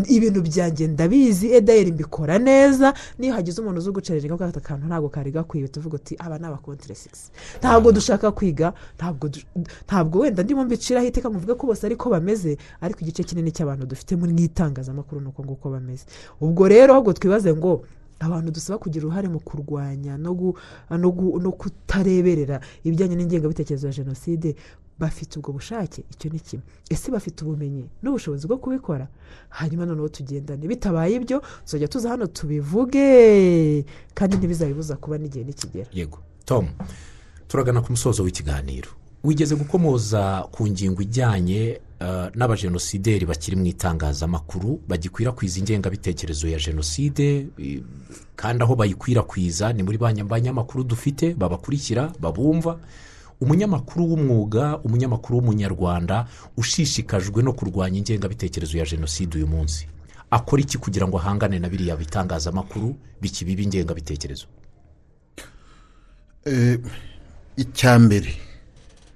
ibintu 0.07 0.41
byanjye 0.41 0.87
ndabizi 0.87 1.51
edayeri 1.53 1.91
mbikora 1.91 2.37
neza. 2.39 2.93
Niyo 3.19 3.33
hagize 3.33 3.61
umuntu 3.61 3.79
uzi 3.81 3.89
ugucerera 3.89 4.37
ko 4.37 4.43
aka 4.45 4.59
kantu 4.61 4.85
ntabwo 4.87 5.09
kari 5.09 5.31
gakwiye 5.31 5.67
tuvuga 5.67 5.95
uti 5.95 6.13
aba 6.19 6.37
ni 6.37 6.45
abakontire 6.45 6.95
sigisi 6.95 7.31
ntabwo 7.59 7.91
dushaka 7.91 8.29
kwiga 8.31 8.73
ntabwo 9.87 10.19
wenda 10.19 10.43
ndimo 10.43 10.61
mbiciraho 10.65 11.07
iteka 11.09 11.29
muvuge 11.29 11.53
ko 11.57 11.67
bose 11.67 11.85
ariko 11.85 12.09
bameze 12.09 12.57
ariko 12.81 12.99
igice 13.01 13.23
kinini 13.23 13.51
cy'abantu 13.51 13.85
dufite 13.85 14.13
mu 14.15 14.25
itangazamakuru. 14.29 15.06
Ni 15.21 15.27
uko 15.27 15.43
nguko 15.43 15.69
bameze. 15.69 16.05
Ubwo 16.41 16.67
rero 16.67 16.93
ahubwo 16.93 17.13
twibaze 17.13 17.53
ngo 17.53 17.85
abantu 18.19 18.51
dusaba 18.51 18.79
kugira 18.79 19.05
uruhare 19.05 19.27
mu 19.29 19.39
kurwanya 19.39 20.17
no 20.17 21.51
kutareberera 21.51 22.59
ibijyanye 22.83 23.15
n'ingengabitekerezo 23.15 23.87
ya 23.87 23.93
jenoside 23.93 24.55
bafite 24.99 25.37
ubwo 25.39 25.51
bushake 25.53 26.03
icyo 26.11 26.29
ni 26.33 26.39
kimwe. 26.39 26.65
Ese 26.89 27.11
bafite 27.11 27.45
ubumenyi 27.45 27.85
n'ubushobozi 28.03 28.47
bwo 28.47 28.57
kubikora? 28.57 29.07
Hanyuma 29.49 29.85
noneho 29.85 30.09
tugendane 30.09 30.67
bitabaye 30.67 31.15
ibyo 31.15 31.41
tuzajya 31.65 31.87
tuza 31.87 32.09
hano 32.09 32.27
tubivuge 32.27 33.85
kandi 34.13 34.37
ntibizabibuza 34.37 34.95
kuba 34.97 35.17
n'igihe 35.17 35.45
nikigera. 35.45 35.89
Yego. 35.93 36.17
Tom 36.45 36.67
turagana 37.47 37.81
ku 37.81 37.91
musozo 37.93 38.23
w'ikiganiro. 38.23 38.89
Wigeze 39.27 39.55
gukomoza 39.55 40.47
ku 40.51 40.67
ngingo 40.67 41.01
ijyanye 41.01 41.81
eh, 41.99 42.27
n'abajenosideri 42.35 43.25
bakiri 43.25 43.55
mu 43.59 43.65
itangazamakuru 43.65 44.79
bagikwirakwiza 44.87 45.59
ingengabitekerezo 45.59 46.47
ya 46.47 46.59
jenoside 46.59 47.47
kandi 48.35 48.63
aho 48.63 48.75
bayikwirakwiza 48.75 49.73
ni 49.73 49.83
muri 49.83 49.97
ba 49.97 50.13
banyamakuru 50.13 50.83
dufite 50.83 51.33
babakurikira 51.33 52.11
babumva. 52.19 52.79
Umunyamakuru 53.41 54.05
w'umwuga 54.09 54.79
umunyamakuru 54.83 55.37
w'umunyarwanda 55.37 56.25
ushishikajwe 56.57 57.43
no 57.43 57.53
kurwanya 57.53 57.97
ingengabitekerezo 57.99 58.77
ya 58.77 58.85
jenoside 58.85 59.37
uyu 59.37 59.47
munsi. 59.47 59.87
Akora 60.31 60.61
iki 60.61 60.77
kugira 60.77 61.07
ngo 61.07 61.17
ahangane 61.19 61.59
na 61.59 61.69
biriya 61.69 61.95
bitangazamakuru 61.95 62.95
bikibiba 63.21 63.61
ingengabitekerezo? 63.61 64.45
Eh, 66.45 66.79
icya 67.57 67.99
mbere 67.99 68.46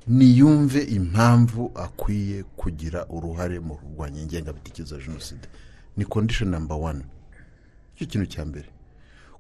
niyumve 0.08 0.82
impamvu 0.84 1.72
akwiye 1.76 2.44
kugira 2.44 3.06
uruhare 3.10 3.60
mu 3.60 3.76
kurwanya 3.78 4.22
ingengabitekerezo 4.22 4.96
ya 5.00 5.02
jenoside. 5.08 5.48
Ni 5.98 6.06
kondishoni 6.06 6.52
namba 6.52 6.76
wani 6.76 7.04
icyo 7.96 8.08
kintu 8.08 8.28
cya 8.28 8.46
mbere. 8.46 8.70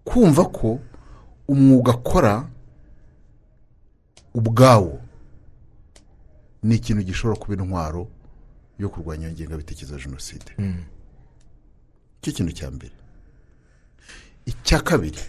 Kumva 0.03 0.45
ko 0.45 0.79
umwuga 1.47 1.91
akora 1.93 2.49
ubwawo 4.33 5.01
ni 6.63 6.75
ikintu 6.75 7.03
gishobora 7.03 7.39
kuba 7.39 7.53
intwaro 7.63 8.07
yo 8.79 8.89
kurwanya 8.89 9.27
iyo 9.27 9.33
ngengabitekerezo 9.35 9.93
ya 9.97 10.05
jenoside. 10.05 10.51
Icyo 12.21 12.33
kintu 12.33 12.51
cya 12.51 12.71
mbere. 12.71 12.91
Icya 14.45 14.79
kabiri 14.81 15.19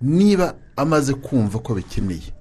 niba 0.00 0.54
amaze 0.76 1.14
kumva 1.14 1.58
ko 1.58 1.74
bikeneye 1.74 2.32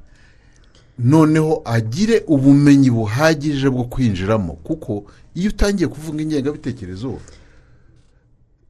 noneho 1.00 1.62
agire 1.66 2.24
ubumenyi 2.28 2.90
buhagije 2.92 3.70
bwo 3.70 3.84
kwinjiramo 3.84 4.54
kuko 4.66 5.04
iyo 5.36 5.50
utangiye 5.50 5.88
kuvuga 5.88 6.22
ingengabitekerezo 6.24 7.20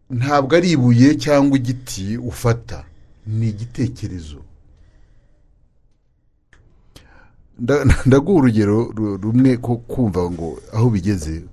ntabwo 0.10 0.56
ari 0.56 0.72
ibuye 0.72 1.16
cyangwa 1.16 1.58
igiti 1.58 2.18
ufata 2.18 2.84
ni 3.28 3.50
igitekerezo. 3.50 4.40
Nda- 7.60 7.86
ndaguha 8.06 8.40
urugero 8.40 8.92
ru- 8.96 9.18
rumwe 9.18 9.58
ko 9.58 9.76
kumva 9.78 10.32
ngo 10.32 10.60
aho 10.74 10.90
bigeze. 10.90 11.44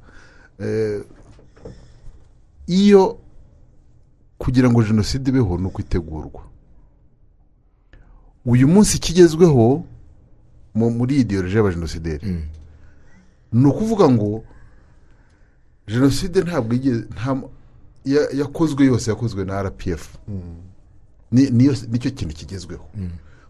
Eh, 0.61 1.03
iyo 2.67 3.19
kugira 4.39 4.71
ngo 4.71 4.83
jenoside 4.85 5.29
ibeho 5.31 5.59
ni 5.59 5.67
uko 5.67 5.81
itegurwa 5.83 6.43
uyu 8.47 8.69
munsi 8.69 8.97
ikigezweho 8.97 9.85
muri 10.75 11.17
idiyoroji 11.21 11.57
y'abajenosideri 11.57 12.27
ni 13.53 13.67
ukuvuga 13.67 14.09
ngo 14.09 14.45
jenoside 15.89 16.41
ntabwo 16.43 17.51
yakozwe 18.35 18.85
yose 18.87 19.11
yakozwe 19.11 19.45
na 19.45 19.63
rpf 19.63 20.17
niyo- 21.33 21.77
ni 21.91 21.99
cyo 21.99 22.11
kintu 22.11 22.35
kigezweho. 22.35 22.85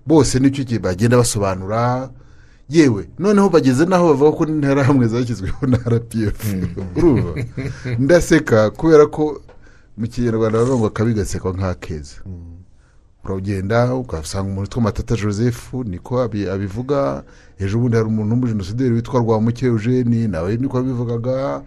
Bose 0.06 0.38
ni 0.40 0.50
cyo 0.50 0.78
bagenda 0.80 1.16
basobanura 1.16 2.10
yewe 2.70 3.08
noneho 3.18 3.48
bageze 3.50 3.84
n'aho 3.86 4.08
bavuga 4.14 4.32
ko 4.36 4.44
n'interahamwe 4.46 5.06
zashyizweho 5.08 5.66
na 5.66 5.76
rpf 5.78 6.38
ndaseka 7.98 8.70
kubera 8.70 9.06
ko 9.06 9.40
mu 9.98 10.06
kinyarwanda 10.08 10.58
bavuga 10.58 10.76
ngo 10.78 10.86
akabi 10.86 11.14
gasekwa 11.14 11.52
nk'akeza. 11.52 12.16
Uragenda 13.32 13.94
ugasanga 13.94 14.44
umuntu 14.48 14.60
witwa 14.60 14.82
matata 14.82 15.16
joseph 15.16 15.74
niko 15.84 16.22
abi- 16.22 16.48
abivuga. 16.48 17.22
Ejo 17.58 17.78
bundi 17.78 17.96
hari 17.96 18.08
umuntu 18.08 18.34
w'umujenosideri 18.34 18.94
witwa 18.94 19.20
rwamuke 19.20 19.66
eugene 19.66 20.28
nawe 20.28 20.56
niko 20.56 20.78
abivugaga. 20.78 21.62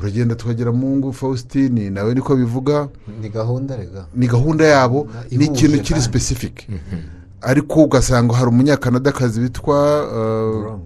Uragenda 0.00 0.34
tukagera 0.34 0.72
mu 0.72 0.96
ngo 0.96 1.12
faustin 1.12 1.92
nawe 1.92 2.14
niko 2.14 2.32
abivuga. 2.32 2.88
Ni 3.20 3.28
gahunda 3.28 3.76
rega. 3.76 4.06
Ni 4.14 4.26
gahunda 4.26 4.64
yabo 4.64 5.08
ni 5.30 5.44
ikintu 5.44 5.78
kiri 5.82 6.00
kandi. 6.00 6.02
specific. 6.04 6.68
Ariko 7.40 7.84
ugasanga 7.84 8.34
hari 8.34 8.48
umunyakanadakazi 8.48 9.40
witwa 9.40 9.78
uh, 10.06 10.80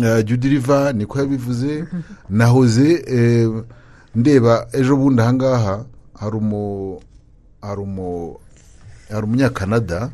uh, 0.00 0.24
judy 0.24 0.48
riva 0.48 0.92
niko 0.92 1.18
yabivuze. 1.18 1.84
Nahoze 2.30 3.04
eh, 3.06 3.50
ndeba 4.14 4.66
ejo 4.72 4.96
bundi 4.96 5.22
ahangaha 5.22 5.84
hari 6.14 6.36
umu 6.36 7.00
hari 7.60 7.80
umu 7.80 8.36
hari 9.08 9.24
umunyakanada 9.24 10.10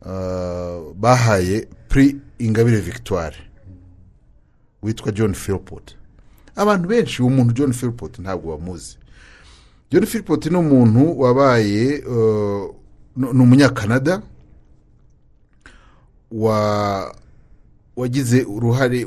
uh, 0.00 0.94
bahaye 0.94 1.68
pri 1.88 2.16
ingabire 2.38 2.80
victoire 2.80 3.36
witwa 4.82 5.12
john 5.12 5.34
philpot 5.34 5.96
abantu 6.56 6.88
benshi 6.88 7.22
uwo 7.22 7.30
muntu 7.30 7.52
john 7.54 7.72
philpot 7.72 8.18
ntabwo 8.18 8.56
bamuzi 8.56 8.98
john 9.90 10.06
philpot 10.06 10.46
ni 10.46 10.56
umuntu 10.56 11.20
wabaye 11.20 12.02
uh, 12.04 12.74
ni 13.16 13.24
umunyakanada 13.42 14.22
wa 16.32 17.14
wagize 17.96 18.44
uruhare 18.44 19.04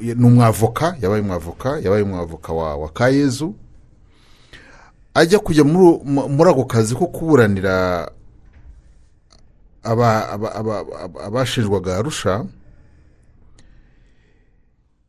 ni 0.00 0.24
umwavoka 0.26 0.96
yabaye 1.00 1.22
umwavoka 1.22 1.80
yabaye 1.80 2.02
umwavoka 2.02 2.52
wa, 2.52 2.76
wa 2.76 2.88
kayezu 2.88 3.54
ajya 5.14 5.38
kujya 5.38 5.64
muri 5.64 6.00
mu- 6.04 6.28
muri 6.28 6.50
ako 6.50 6.64
kazi 6.64 6.94
ko 6.94 7.06
kuburanira 7.06 8.08
aba- 9.82 10.28
aba- 10.30 10.54
aba- 10.54 10.86
aba- 11.04 11.24
abashinjwaga 11.26 11.96
arusha 11.98 12.46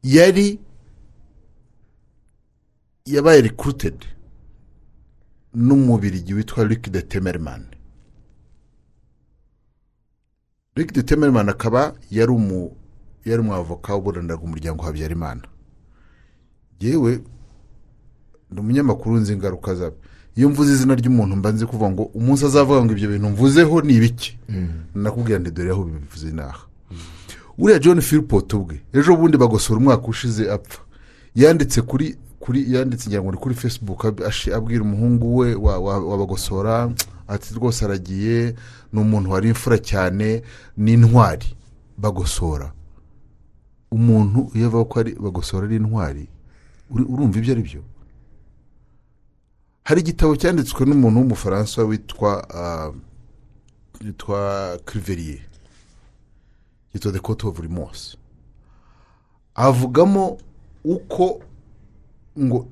yari 0.04 0.60
yabaye 3.06 3.42
recruited 3.42 4.06
n'umubirigi 5.54 6.34
witwa 6.34 6.64
Rick 6.64 6.90
de 6.92 7.02
Temerman. 7.02 7.66
Rick 10.76 10.94
de 10.94 11.04
Temerman 11.04 11.50
akaba 11.50 11.94
yari 12.12 12.32
umu 12.32 12.76
yari 13.26 13.42
umwavoka 13.42 13.96
uburaniraga 13.96 14.42
umuryango 14.44 14.84
Habyarimana. 14.84 15.42
Yewe 16.80 17.22
ni 18.54 18.60
umunyamakuru 18.60 19.16
nzi 19.18 19.34
ingaruka 19.34 19.76
zabyo 19.76 19.98
iyo 20.36 20.50
mvuze 20.50 20.74
izina 20.74 20.96
ry'umuntu 20.96 21.36
mba 21.36 21.52
nzi 21.52 21.66
kuvuga 21.66 21.90
ngo 21.92 22.04
umunsi 22.14 22.46
azavuga 22.46 22.84
ngo 22.86 22.92
ibyo 22.94 23.10
bintu 23.10 23.30
mvuzeho 23.30 23.82
ni 23.82 23.94
ibiki? 23.96 24.38
Nakubwira 24.96 25.40
ngo 25.40 25.50
dore 25.52 25.70
aho 25.72 25.84
bivuze 25.84 26.30
inaha 26.30 26.64
uriya 27.58 27.80
john 27.80 28.02
philpot 28.02 28.54
ubwe 28.54 28.82
ejo 28.94 29.16
bundi 29.16 29.38
bagosora 29.38 29.78
umwaka 29.80 30.08
ushize 30.08 30.50
apfa. 30.52 30.82
Yanditse 31.36 31.82
kuri 31.82 32.16
kuri 32.40 32.66
yanditse 32.74 33.10
ngira 33.10 33.22
ngo 33.22 33.32
ni 33.32 33.38
kuri 33.38 33.56
facebook 33.56 34.06
abwira 34.56 34.82
umuhungu 34.84 35.38
we 35.38 35.56
wa- 35.56 35.80
wa- 35.80 36.00
wabagosora 36.10 36.92
ati 37.28 37.54
rwose 37.54 37.86
aragiye 37.86 38.56
ni 38.94 39.00
umuntu 39.00 39.32
wari 39.32 39.48
imfura 39.50 39.78
cyane 39.78 40.42
ni 40.78 40.94
intwari 40.94 41.46
bagosora. 41.98 42.74
Umuntu 43.92 44.50
iyo 44.58 44.66
avuga 44.68 44.84
ko 44.90 45.00
ari 45.00 45.12
bagosora 45.20 45.66
ari 45.70 45.76
intwari 45.78 46.26
urumva 46.90 47.38
ibyo 47.40 47.52
ari 47.54 47.62
byo? 47.62 47.82
Hari 49.84 50.02
igitabo 50.02 50.36
cyanditswe 50.36 50.86
n'umuntu 50.86 51.20
w'umufaransa 51.20 51.84
witwa 51.84 52.32
ah, 52.56 52.92
witwa 54.06 54.40
criverier 54.86 55.42
yitwa 56.94 57.12
the 57.12 57.20
court 57.20 57.44
of 57.44 57.60
remorse. 57.60 58.18
Avugamo 59.56 60.38
uko 60.84 61.42
ngo 62.40 62.68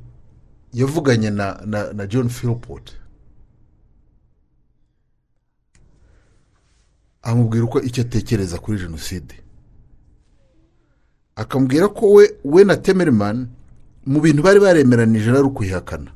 yavuganye 0.74 1.30
na, 1.30 1.62
na, 1.66 2.08
john 2.08 2.30
philpot 2.30 2.92
amubwira 7.22 7.66
uko 7.66 7.82
icyo 7.82 8.02
atekereza 8.02 8.58
kuri 8.58 8.80
jenoside. 8.80 9.36
Akamubwira 11.36 11.88
ko 11.88 12.14
we 12.14 12.30
we 12.44 12.64
na 12.64 12.76
temerman 12.78 13.48
mu 14.06 14.22
bintu 14.22 14.44
bari 14.44 14.60
baremeranije 14.60 15.30
ari 15.30 15.42
ukuyihakana 15.44 16.12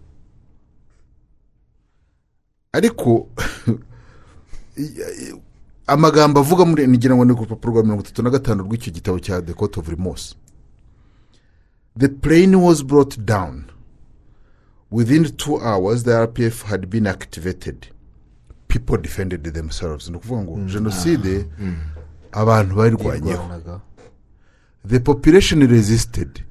ariko 2.76 3.28
amagambo 5.88 6.40
avuga 6.40 6.66
muri 6.66 6.88
ngira 6.88 7.16
ngo 7.16 7.26
ni 7.26 7.34
ku 7.34 7.42
rupapuro 7.44 7.74
rwa 7.74 7.84
mirongo 7.84 8.04
itatu 8.04 8.24
na 8.24 8.30
gatanu 8.30 8.64
rw'icyo 8.64 8.92
gitabo 8.94 9.20
cya 9.20 9.42
the 9.42 9.54
court 9.54 9.78
of 9.78 9.88
remorse. 9.88 10.36
The 11.98 12.10
plane 12.10 12.56
was 12.56 12.84
brought 12.84 13.18
down. 13.26 13.66
Within 14.92 15.24
two 15.38 15.58
hours 15.62 16.04
the 16.04 16.12
rpf 16.12 16.64
had 16.64 16.90
been 16.90 17.08
activated. 17.08 17.88
People 18.68 18.98
defended 18.98 19.44
themselves. 19.54 20.10
Ni 20.10 20.18
ukuvuga 20.18 20.42
ngo 20.42 20.60
jenoside 20.68 21.46
abantu 22.32 22.76
bayirwanyeho 22.76 23.82
the 24.88 25.00
population 25.00 25.68
resisted. 25.68 26.44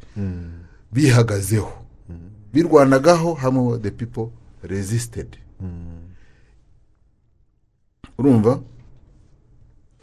Bihagazeho. 0.93 1.73
Birwanagaho 2.53 3.35
hamwe 3.35 3.79
the 3.79 3.91
people 3.91 4.31
resisted. 4.63 5.37
Urumva? 8.19 8.61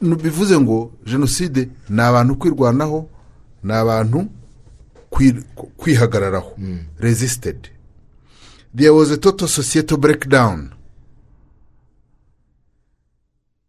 Bivuze 0.02 0.60
ngo 0.60 0.92
jenoside 1.06 1.70
ni 1.90 2.02
abantu 2.02 2.36
kwirwanaho 2.36 3.10
ni 3.64 3.74
abantu 3.74 4.28
kwi- 5.12 5.44
kwihagararaho 5.78 6.56
resisted. 7.00 7.70
There 8.76 8.90
was 8.90 9.12
a 9.12 9.18
total 9.18 9.48
societal 9.48 9.98
breakdown. 9.98 10.72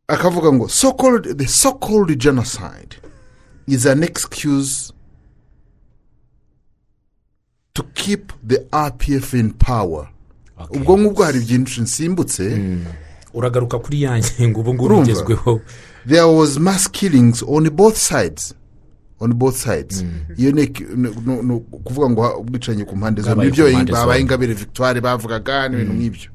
Akavuga 0.08 0.52
ngo 0.52 0.68
so 0.68 0.92
called 0.92 1.38
the 1.38 1.46
so 1.48 1.72
called 1.74 2.18
genocide 2.18 2.96
is 3.66 3.86
an 3.86 4.02
excuse 4.02 4.92
to 7.74 7.82
keep 7.94 8.32
the 8.46 8.58
rpf 8.72 9.34
in 9.34 9.52
power. 9.52 10.08
Ubwo 10.70 10.98
ngubwo 10.98 11.24
hari 11.24 11.40
byinshi 11.40 11.80
nsimbutse 11.80 12.58
uragaruka 13.34 13.78
kuri 13.78 14.02
ya 14.02 14.18
ngingo 14.18 14.60
ubu 14.60 14.74
ngubu 14.74 14.84
Urumva? 14.84 15.10
igezweho 15.10 15.60
there 16.08 16.22
was 16.22 16.58
mass 16.58 16.90
killings 16.90 17.42
on 17.46 17.70
both 17.70 17.96
sides. 17.96 18.54
On 19.20 19.32
both 19.34 19.56
sides. 19.56 20.04
Iyo 20.36 20.52
ni 20.52 20.62
ukuvuga 21.72 22.10
ngo 22.10 22.36
ubwicanyi 22.38 22.84
ku 22.84 22.96
mpande 22.96 23.22
zombi. 23.22 23.46
Ibyo 23.48 23.84
babaye 23.92 24.20
ingabire 24.20 24.54
victoire 24.54 25.00
bavugaga 25.00 25.68
n'ibintu 25.68 25.92
nk'ibyo. 25.94 26.30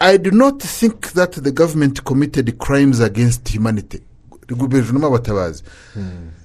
I 0.00 0.16
do 0.18 0.30
not 0.30 0.62
think 0.62 1.12
that 1.14 1.32
the 1.42 1.50
government 1.52 2.02
committed 2.04 2.58
crimes 2.58 3.00
against 3.00 3.48
humanity. 3.54 4.00
Guverinoma 4.48 5.06
y'abatabazi. 5.06 5.62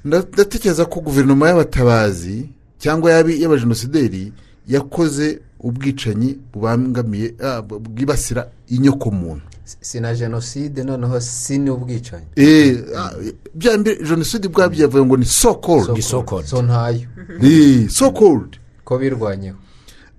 Nda- 0.06 0.26
ndatekereza 0.34 0.86
ko 0.86 0.99
guverinoma 1.02 1.48
y'abatabazi 1.49 2.49
cyangwa 2.80 3.12
y'abajenosideri 3.12 4.34
yakoze 4.68 5.40
ubwicanyi 5.61 6.38
bubangamiye 6.53 7.33
ah, 7.43 7.61
bwibasira 7.61 8.47
inyokomuntu. 8.67 9.41
Si 9.81 9.99
na 9.99 10.15
jenoside 10.15 10.83
noneho 10.83 11.21
si 11.21 11.57
n'ubwicanyi 11.57 12.25
Eh, 12.35 12.77
ah, 12.97 13.11
bya 13.55 13.77
mbere 13.77 14.03
jenoside 14.03 14.47
ubwabyo 14.47 14.81
yavuye 14.81 15.05
ngo 15.05 15.17
ni 15.17 15.25
so 15.25 15.53
called. 15.55 15.89
Ni 15.89 16.01
so 16.01 16.21
ntayo. 16.61 17.07
Eh, 17.43 17.89
so 17.89 18.11
called. 18.11 18.57
Ko 18.83 18.97
birwanyeho. 18.97 19.57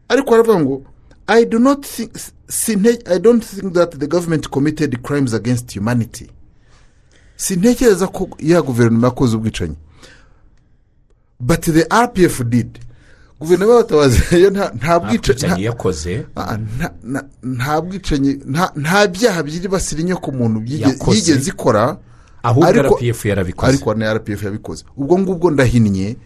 Ariko 0.09 0.35
aravuga 0.35 0.61
ngo 0.61 0.83
i 1.27 1.45
do 1.45 1.59
not 1.59 1.87
think 1.87 2.11
i 3.07 3.19
don't 3.19 3.45
think 3.45 3.73
that 3.75 3.99
the 3.99 4.07
government 4.07 4.49
committed 4.51 5.03
crimes 5.03 5.35
against 5.35 5.75
humanity. 5.75 6.31
Sintekereza 7.37 8.07
ko 8.07 8.29
ya 8.39 8.63
guverinoma 8.63 9.07
yakoze 9.07 9.37
ubwicanyi. 9.37 9.77
But 11.41 11.61
the 11.61 11.85
rpf 12.05 12.45
did. 12.45 12.79
Guverinoma 13.43 13.73
y'abatabazi 13.75 14.19
yo 14.45 14.51
nta 14.51 14.95
bwicanyi 15.01 15.65
yakoze? 15.65 16.27
Ah, 16.37 16.57
nta- 16.57 17.81
bwicanyi 17.83 18.31
nta- 18.47 18.73
byaha 19.11 19.43
byibasira 19.43 20.01
inyokomuntu 20.01 20.59
byige- 20.65 20.89
Yakoze. 20.89 21.17
yigeze 21.19 21.51
ikora 21.51 21.99
ahubwo 22.43 22.73
rpf 22.73 23.19
yarabikoze. 23.27 23.69
ariko 23.69 23.95
na 23.95 24.15
rpf 24.15 24.41
yabikoze. 24.43 24.85
Ubwo 24.97 25.19
ngubwo 25.19 25.51
ndahinnye 25.51 26.17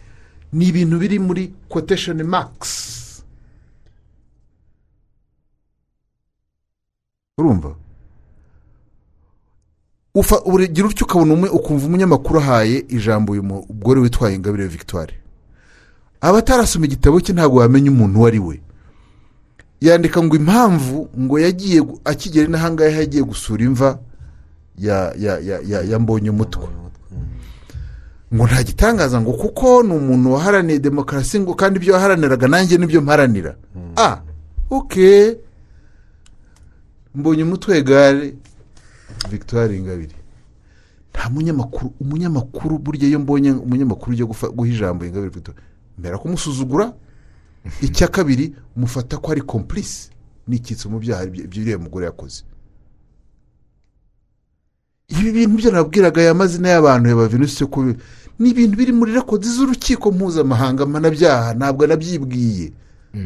ni 0.53 0.65
ibintu 0.69 0.95
biri 1.01 1.19
muri 1.19 1.53
quotation 1.69 2.23
marks. 2.23 2.73
Urumva? 7.37 7.75
Ufa- 10.15 10.41
ugira 10.45 10.87
utyo 10.87 11.05
ukabona 11.05 11.33
umwe 11.33 11.49
ukumva 11.49 11.85
umunyamakuru 11.85 12.39
ahaye 12.39 12.85
ijambo 12.89 13.33
uyu 13.33 13.43
mugore 13.43 13.99
witwaye 14.01 14.35
ingabire 14.35 14.67
victoire. 14.67 15.13
Aba 16.21 16.37
atarasoma 16.37 16.85
igitabo 16.85 17.21
cye 17.21 17.33
ntabwo 17.33 17.59
wamenya 17.59 17.91
umuntu 17.91 18.19
uwo 18.19 18.27
ari 18.27 18.39
we. 18.39 18.61
Yandika 19.81 20.23
ngo 20.23 20.35
impamvu 20.35 21.09
ngo 21.19 21.39
yagiye 21.39 21.83
akigera 22.05 22.47
n'ahangaha 22.49 22.89
yagiye 23.05 23.23
gusura 23.23 23.61
imva 23.65 23.99
ya 24.77 25.13
ya 25.17 25.37
ya 25.39 25.59
ya, 25.61 25.81
ya 25.81 25.99
mbonye 25.99 26.29
umutwe 26.29 26.65
ngo 28.33 28.43
nta 28.47 28.63
gitangaza 28.63 29.21
ngo 29.21 29.33
kuko 29.33 29.83
ni 29.83 29.93
umuntu 29.93 30.33
waharaniye 30.33 30.79
demokarasi 30.79 31.39
ngo 31.39 31.53
kandi 31.53 31.77
ibyo 31.79 31.93
waharaniraga 31.93 32.47
nanjye 32.47 32.77
ni 32.77 32.85
byo 32.89 33.01
mparanira. 33.01 33.55
Ah 33.95 34.21
oke 34.69 35.37
mbonye 37.15 37.43
umutwe 37.43 37.81
gare 37.83 38.33
victoire 39.29 39.77
ingabire. 39.77 40.15
Nta 41.13 41.29
munyamakuru 41.29 41.93
umunyamakuru 42.01 42.77
burya 42.77 43.07
iyo 43.07 43.19
mbonye 43.19 43.51
umunyamakuru 43.51 44.11
ujya 44.11 44.25
guha 44.25 44.67
ijambo 44.69 45.05
ingabire 45.05 45.29
victoire. 45.29 45.61
Mbera 45.97 46.17
kumusuzugura 46.17 46.93
icya 47.81 48.07
kabiri 48.07 48.55
mufata 48.75 49.17
ko 49.17 49.31
ari 49.31 49.41
komplice 49.41 50.09
n'icyitso 50.47 50.89
mu 50.89 50.99
byaha 50.99 51.23
ibyo 51.27 51.43
ibyo 51.43 51.61
uriya 51.61 51.77
mugore 51.77 52.05
yakoze. 52.05 52.43
Ibi 55.07 55.31
bintu 55.31 55.55
byo 55.57 55.71
nabwiraga 55.71 56.21
aya 56.21 56.33
mazina 56.33 56.69
y'abantu 56.69 57.09
ya 57.09 57.27
venuste 57.27 57.65
ko 57.65 57.83
ni 58.39 58.49
ibintu 58.51 58.77
biri 58.77 58.91
muri 58.93 59.11
rekodi 59.15 59.47
z'urukiko 59.47 60.11
mpuzamahanga 60.11 60.85
mpanabyaha 60.85 61.53
ntabwo 61.55 61.87
nabyibwiye. 61.87 62.71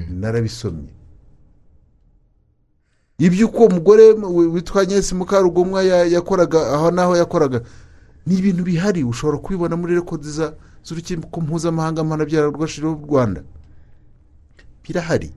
Narabisomye. 0.10 0.90
Iby'uko 3.20 3.58
uwo 3.58 3.70
mugore 3.70 4.04
wi- 4.14 4.48
witwa 4.48 4.86
nyesi 4.86 5.16
mukarugomwa 5.16 5.84
ya- 5.84 6.06
yakoraga 6.06 6.74
aho 6.74 6.92
n'aho 6.92 7.14
yakoraga 7.18 7.62
ni 8.26 8.38
ibintu 8.38 8.64
bihari 8.64 9.04
ushobora 9.04 9.38
kubibona 9.38 9.76
muri 9.78 9.96
rekodi 9.96 10.30
za- 10.30 10.54
z'urukiko 10.84 11.42
mpuzamahanga 11.42 12.04
mpanabyaha 12.04 12.48
rwashiriho 12.52 12.94
u 12.94 13.06
rwanda. 13.08 13.42
Birahari. 14.84 15.32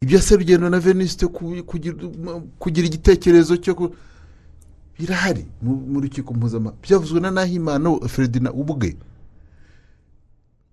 Ibya 0.00 0.22
serugendo 0.22 0.70
na 0.70 0.78
venuste 0.80 1.26
ku- 1.26 1.64
kugira 2.58 2.86
igitekerezo 2.86 3.56
cyo 3.56 3.92
birahari 4.98 5.46
mu 5.62 6.00
rukiko 6.00 6.34
mpuzamahanga. 6.34 6.78
Byavuzwe 6.82 7.20
na 7.20 7.30
nahimana 7.30 7.88
feredina 8.08 8.52
ubwe. 8.52 8.96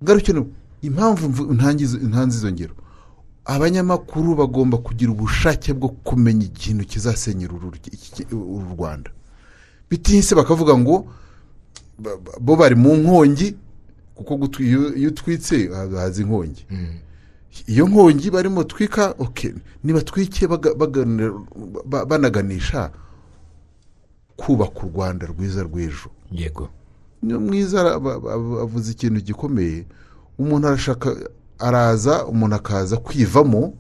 Ngarukene 0.04 0.46
impamvu 0.82 1.54
ntanze 1.54 2.38
izo 2.38 2.52
ngero. 2.52 2.76
Abanyamakuru 3.46 4.36
bagomba 4.36 4.78
kugira 4.78 5.12
ubushake 5.12 5.74
bwo 5.74 5.90
kumenya 6.06 6.46
ikintu 6.46 6.86
kizasenyera 6.86 7.54
uru 8.32 8.70
rwanda. 8.78 9.10
Bitinse 9.90 10.36
bakavuga 10.36 10.78
ngo 10.78 11.08
bo 12.42 12.56
bari 12.56 12.76
mu 12.76 12.96
nkongi 12.96 13.56
kuko 14.16 14.62
iyo 14.62 15.10
utwitse 15.10 15.68
haza 15.74 16.22
inkongi. 16.22 16.66
Iyo 17.68 17.88
nkongi 17.88 18.32
barimo 18.32 18.64
twika 18.64 19.16
ba- 21.86 22.06
banaganisha 22.06 22.92
kubaka 24.38 24.80
u 24.84 24.90
rwanda 24.96 25.26
rwiza 25.28 25.64
rw'ejo. 25.64 26.10
Yego. 26.32 26.70
Niyo 27.22 27.40
mwiza 27.40 27.96
avuze 28.62 28.92
ikintu 28.92 29.22
gikomeye. 29.22 29.86
Umuntu 30.40 30.68
arashaka 30.68 31.16
araza 31.60 32.26
umuntu 32.26 32.56
akaza 32.56 32.98
kwivamo 32.98 33.74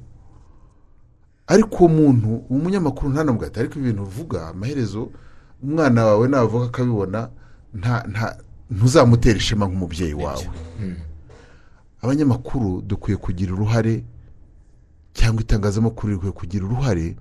ariko 1.48 1.76
uwo 1.85 1.88
muntu 1.89 2.30
umunyamakuru 2.49 3.10
ntanamugate 3.11 3.60
ariko 3.60 3.80
ibintu 3.80 4.03
uvuga 4.03 4.48
amaherezo 4.48 5.10
umwana 5.64 6.06
wawe 6.06 6.27
navuga 6.27 6.65
akabibona 6.65 7.30
nta 7.73 8.03
nta 8.11 8.38
ntuzamutera 8.69 9.38
ishema 9.38 9.65
nk'umubyeyi 9.68 10.14
wawe. 10.14 10.48
Abanyamakuru 12.02 12.81
dukwiye 12.81 13.18
kugira 13.18 13.53
uruhare 13.53 14.03
cyangwa 15.14 15.41
itangazamakuru 15.41 16.14
rikwiye 16.14 16.31
kugira 16.34 16.65
uruhare 16.65 17.15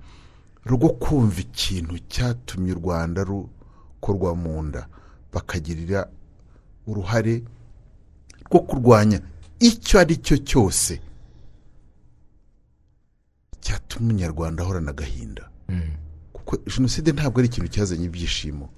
rwo 0.67 0.89
kumva 0.89 1.41
ikintu 1.41 1.99
cyatumye 2.09 2.73
u 2.73 2.79
rwanda 2.81 3.25
rukorwa 3.25 4.35
mu 4.35 4.63
nda. 4.63 4.87
Bakagirira 5.33 6.09
uruhare 6.87 7.43
rwo 8.47 8.61
kurwanya 8.61 9.21
icyo 9.61 10.01
ari 10.01 10.17
cyo 10.17 10.37
cyose 10.39 11.01
cyatuma 13.61 14.05
umunyarwanda 14.11 14.63
ahorana 14.63 14.91
agahinda. 14.91 15.51
Kuko 16.33 16.57
jenoside 16.67 17.13
ntabwo 17.13 17.39
ari 17.41 17.49
ikintu 17.49 17.69
cyazanye 17.71 18.05
ibyishimo. 18.09 18.69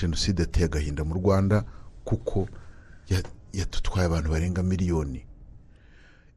Jenoside 0.00 0.40
yateye 0.42 0.66
agahinda 0.66 1.04
mu 1.04 1.14
rwanda 1.14 1.64
kuko 2.04 2.48
ya- 3.08 3.22
yadutwaye 3.52 4.06
abantu 4.06 4.30
barenga 4.30 4.62
miliyoni. 4.62 5.22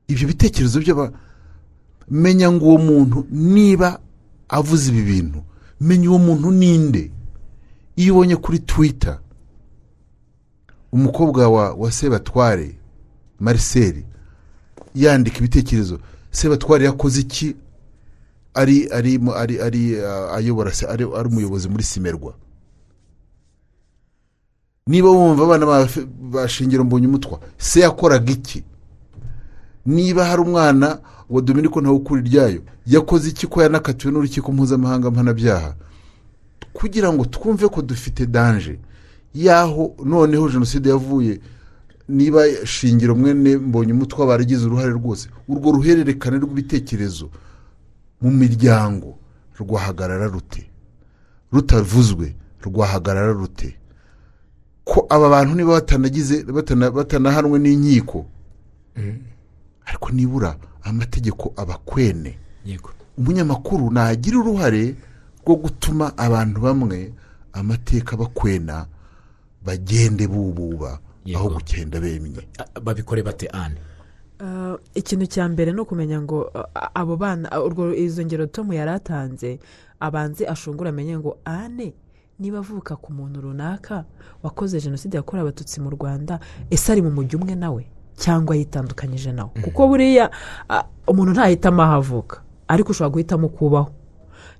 Ibyo 0.07 0.27
bitekerezo 0.27 0.80
menya 2.10 2.52
ngo 2.52 2.65
uwo 2.65 2.77
muntu 2.77 3.26
niba 3.31 3.99
avuze 4.49 4.90
ibi 4.91 5.02
bintu 5.03 5.44
menya 5.81 6.10
uwo 6.10 6.19
muntu 6.19 6.52
ninde. 6.52 7.11
Iyo 7.95 8.14
ubonye 8.14 8.36
kuri 8.36 8.60
twita 8.60 9.19
umukobwa 10.91 11.48
wa, 11.49 11.73
wa 11.73 11.91
sebatware 11.91 12.76
marcel 13.40 14.03
yandika 14.95 15.38
ibitekerezo. 15.38 15.99
Sebatware 16.31 16.86
yakoze 16.86 17.22
iki? 17.22 17.56
Ari 18.53 18.88
ari 18.91 19.19
ari 19.36 19.61
ari 19.61 19.95
uh, 20.02 20.34
ayobora 20.36 20.72
ari 20.90 21.06
umuyobozi 21.30 21.69
muri 21.69 21.84
simerwa. 21.84 22.34
Niba 24.90 25.10
wumva 25.14 25.44
abana 25.45 25.66
ba- 25.66 25.88
bashingira 26.34 26.82
mbonye 26.84 27.07
umutwa 27.07 27.38
se 27.57 27.80
yakoraga 27.86 28.32
iki? 28.32 28.64
Niba 29.86 30.26
hari 30.26 30.41
umwana 30.41 30.99
wa 31.30 31.41
dominiko 31.41 31.82
ntawukuri 31.82 32.22
ryayo 32.26 32.61
yakoze 32.86 33.30
iki 33.30 33.48
ko 33.48 33.61
yanakatiwe 33.61 34.10
n'urukiko 34.14 34.52
mpuzamahanga 34.52 35.11
mpanabyaha? 35.11 35.76
Kugira 36.74 37.14
ngo 37.14 37.26
twumve 37.26 37.68
ko 37.70 37.82
dufite 37.82 38.26
danje 38.26 38.80
y'aho 39.34 39.94
noneho 40.06 40.49
jenoside 40.49 40.90
yavuye 40.90 41.40
niba 42.10 42.41
shingiro 42.66 43.16
mwene 43.16 43.57
mbonye 43.57 43.94
umutwe 43.94 44.26
baragize 44.26 44.66
uruhare 44.66 44.90
rwose. 44.98 45.30
Urwo 45.48 45.72
ruhererekane 45.72 46.38
rw'ibitekerezo 46.41 47.30
mu 48.22 48.32
miryango 48.32 49.18
rwahagarara 49.60 50.28
rute? 50.28 50.66
Rutavuzwe 51.53 52.36
rwahagarara 52.66 53.34
rute? 53.34 53.76
Ko 54.90 55.06
aba 55.10 55.30
bantu 55.30 55.53
niba 55.56 55.74
batanagize 55.78 56.44
batana- 56.49 56.90
batanahanwe 56.91 57.60
n'inkiko. 57.61 58.26
Ariko 59.86 60.10
nibura 60.11 60.56
amategeko 60.84 61.53
abakwene. 61.56 62.38
Yego. 62.66 62.90
Umunyamakuru 63.18 63.91
nagira 63.91 64.40
uruhare 64.40 64.95
rwo 65.45 65.56
gutuma 65.56 66.18
abantu 66.18 66.61
bamwe 66.61 67.14
amateka 67.53 68.18
bakwena 68.18 68.86
bagende 69.66 70.28
bububa 70.28 70.99
aho 71.36 71.49
gukenda 71.49 71.99
bemye. 71.99 72.41
Babikore 72.84 73.24
bate 73.24 73.48
ane 73.53 73.78
Ah, 74.41 74.78
ikintu 74.95 75.28
cya 75.28 75.49
mbere 75.52 75.72
ni 75.76 75.80
ukumenya 75.84 76.22
ngo 76.24 76.48
ah, 76.56 76.90
abo 76.95 77.18
bana 77.20 77.52
urwo 77.60 77.91
izo 77.94 78.24
ngero 78.24 78.45
tomu 78.48 78.72
yari 78.74 78.91
atanze 78.95 79.60
abanze 79.99 80.48
ashungura 80.48 80.90
amenye 80.95 81.18
ngo 81.20 81.38
ane. 81.45 81.94
Niba 82.40 82.57
avuka 82.60 82.95
ku 82.95 83.14
muntu 83.14 83.41
runaka 83.41 84.03
wakoze 84.44 84.80
jenoside 84.82 85.16
yakorewe 85.18 85.41
abatutsi 85.49 85.82
mu 85.82 85.90
rwanda 85.90 86.40
ese 86.72 86.91
ari 86.91 87.02
mu 87.02 87.11
mujyi 87.11 87.36
umwe 87.36 87.56
nawe? 87.56 87.86
Cyangwa 88.18 88.56
yitandukanyije 88.56 89.32
nawe? 89.32 89.49
Kuko 89.64 89.88
buriya 89.88 90.30
umuntu 91.07 91.32
ntahitamo 91.32 91.82
aho 91.84 91.94
avuka. 91.94 92.41
Ariko 92.68 92.91
ushobora 92.91 93.10
guhitamo 93.14 93.48
kubaho. 93.49 93.90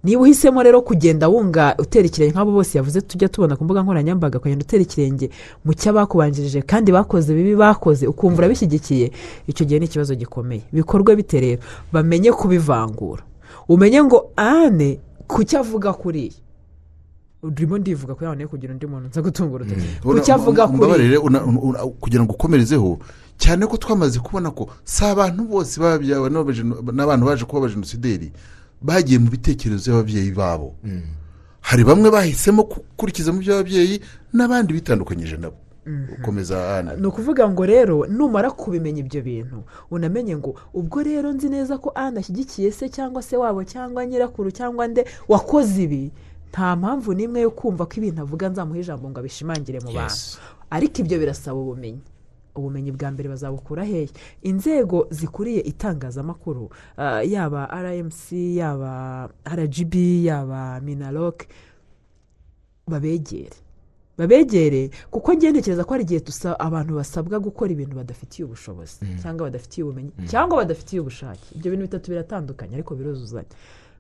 Niba 0.04 0.22
uhisemo 0.22 0.64
rero 0.64 0.82
kugenda 0.82 1.28
wunga 1.28 1.76
utera 1.78 2.06
ikirenge 2.08 2.32
nk'abo 2.34 2.52
bose 2.52 2.78
yavuze 2.78 3.02
tujya 3.02 3.28
tubona 3.30 3.56
ku 3.56 3.64
mbuga 3.64 3.84
nkoranyambaga 3.84 4.40
ukagenda 4.40 4.64
utera 4.64 4.82
ikirenge 4.84 5.30
mu 5.66 5.74
cy'abakubanjirije 5.76 6.62
kandi 6.64 6.92
bakoze 6.92 7.36
bibi 7.36 7.56
bakoze 7.56 8.08
ukumva 8.08 8.40
urabishyigikiye 8.40 9.12
icyo 9.48 9.66
gihe 9.68 9.80
ni 9.80 9.86
ikibazo 9.92 10.16
gikomeye. 10.16 10.64
Bikorwe 10.72 11.16
bite 11.16 11.40
rero? 11.40 11.62
Bamenye 11.92 12.32
kubivangura. 12.32 13.24
Umenye 13.68 14.04
ngo 14.04 14.32
ane 14.36 15.00
ku 15.28 15.44
cyo 15.44 15.60
avuga 15.60 15.92
kuriya 15.94 16.32
urimo 17.44 17.78
ndivuga 17.78 18.14
ngo 18.16 18.36
ne 18.36 18.48
kugira 18.48 18.74
undi 18.74 18.86
muntu 18.88 19.07
nza 19.07 19.22
gutunga 19.22 19.56
urutoki 19.56 19.82
ku 20.03 20.20
cyo 20.20 20.34
avuga 20.36 20.68
una- 20.68 21.44
una- 21.44 21.44
una- 21.45 21.80
kugira 21.99 22.24
ngo 22.24 22.34
ukomerezeho 22.36 22.99
cyane 23.40 23.64
ko 23.68 23.78
twamaze 23.78 24.20
kubona 24.20 24.52
ko 24.52 24.68
si 24.84 25.06
abantu 25.06 25.44
bose 25.48 25.80
babyawe 25.80 26.28
n'abajeno- 26.30 26.84
n'abantu 26.91 27.24
baje 27.26 27.45
kuba 27.48 27.60
abajenosideri 27.64 28.32
bagiye 28.82 29.20
mu 29.20 29.30
bitekerezo 29.32 29.91
by'ababyeyi 29.91 30.32
babo. 30.36 30.76
Hari 31.61 31.84
bamwe 31.84 32.11
bahisemo 32.11 32.64
gukurikiza 32.68 33.32
mu 33.32 33.40
by'ababyeyi 33.40 33.99
n'abandi 34.36 34.74
bitandukanyije 34.76 35.38
nabo. 35.40 35.56
Ana 36.80 36.95
ni 36.95 37.07
ukuvuga 37.07 37.49
ngo 37.49 37.66
rero 37.66 38.06
numara 38.07 38.52
kubimenya 38.52 38.99
ibyo 38.99 39.22
bintu 39.24 39.64
unamenye 39.91 40.38
ngo 40.38 40.56
ubwo 40.74 41.03
rero 41.03 41.32
nzi 41.34 41.49
neza 41.49 41.78
ko 41.80 41.91
ana 41.95 42.20
ashyigikiye 42.20 42.72
se 42.72 42.90
cyangwa 42.91 43.22
se 43.24 43.38
wabo 43.38 43.64
cyangwa 43.64 44.06
nyirakuru 44.06 44.52
cyangwa 44.52 44.88
nde 44.88 45.06
wakoze 45.28 45.84
ibi 45.84 46.11
nta 46.52 46.76
mpamvu 46.76 47.14
n'imwe 47.14 47.42
yo 47.42 47.52
kumva 47.52 47.86
ko 47.86 47.94
ibintu 48.02 48.22
avuga 48.22 48.50
nzamuha 48.50 48.80
ijambo 48.80 49.10
ngo 49.10 49.20
abishimangire 49.20 49.80
mu 49.86 49.92
bantu. 49.94 50.16
Ariko 50.70 50.96
ibyo 51.02 51.18
birasaba 51.20 51.58
ubumenyi. 51.60 52.02
Ubumenyi 52.56 52.92
bwa 52.92 53.12
mbere 53.14 53.30
bazabukura 53.30 53.84
hehe 53.86 54.10
inzego 54.42 55.08
zikuriye 55.10 55.62
itangazamakuru 55.62 56.70
ah, 56.98 57.22
yaba 57.24 57.66
rmc 57.84 58.32
yaba 58.34 59.30
rgb 59.46 59.94
yaba 60.26 60.82
minaloc 60.82 61.46
babegere. 62.88 63.56
Babegere 64.18 64.90
kuko 65.12 65.34
ntekereza 65.34 65.84
ko 65.88 65.94
hari 65.94 66.04
igihe 66.04 66.22
abantu 66.60 66.96
basabwa 66.96 67.40
gukora 67.40 67.72
ibintu 67.72 67.96
badafitiye 67.96 68.44
ubushobozi 68.46 69.00
cyangwa 69.22 69.46
badafitiye 69.48 69.84
ubumenyi 69.86 70.12
cyangwa 70.28 70.58
badafitiye 70.58 71.00
ubushake. 71.02 71.56
Ibyo 71.56 71.72
bintu 71.72 71.86
bitatu 71.88 72.12
biratandukanye 72.12 72.74
ariko 72.76 72.96
biruzuzanya. 72.96 73.48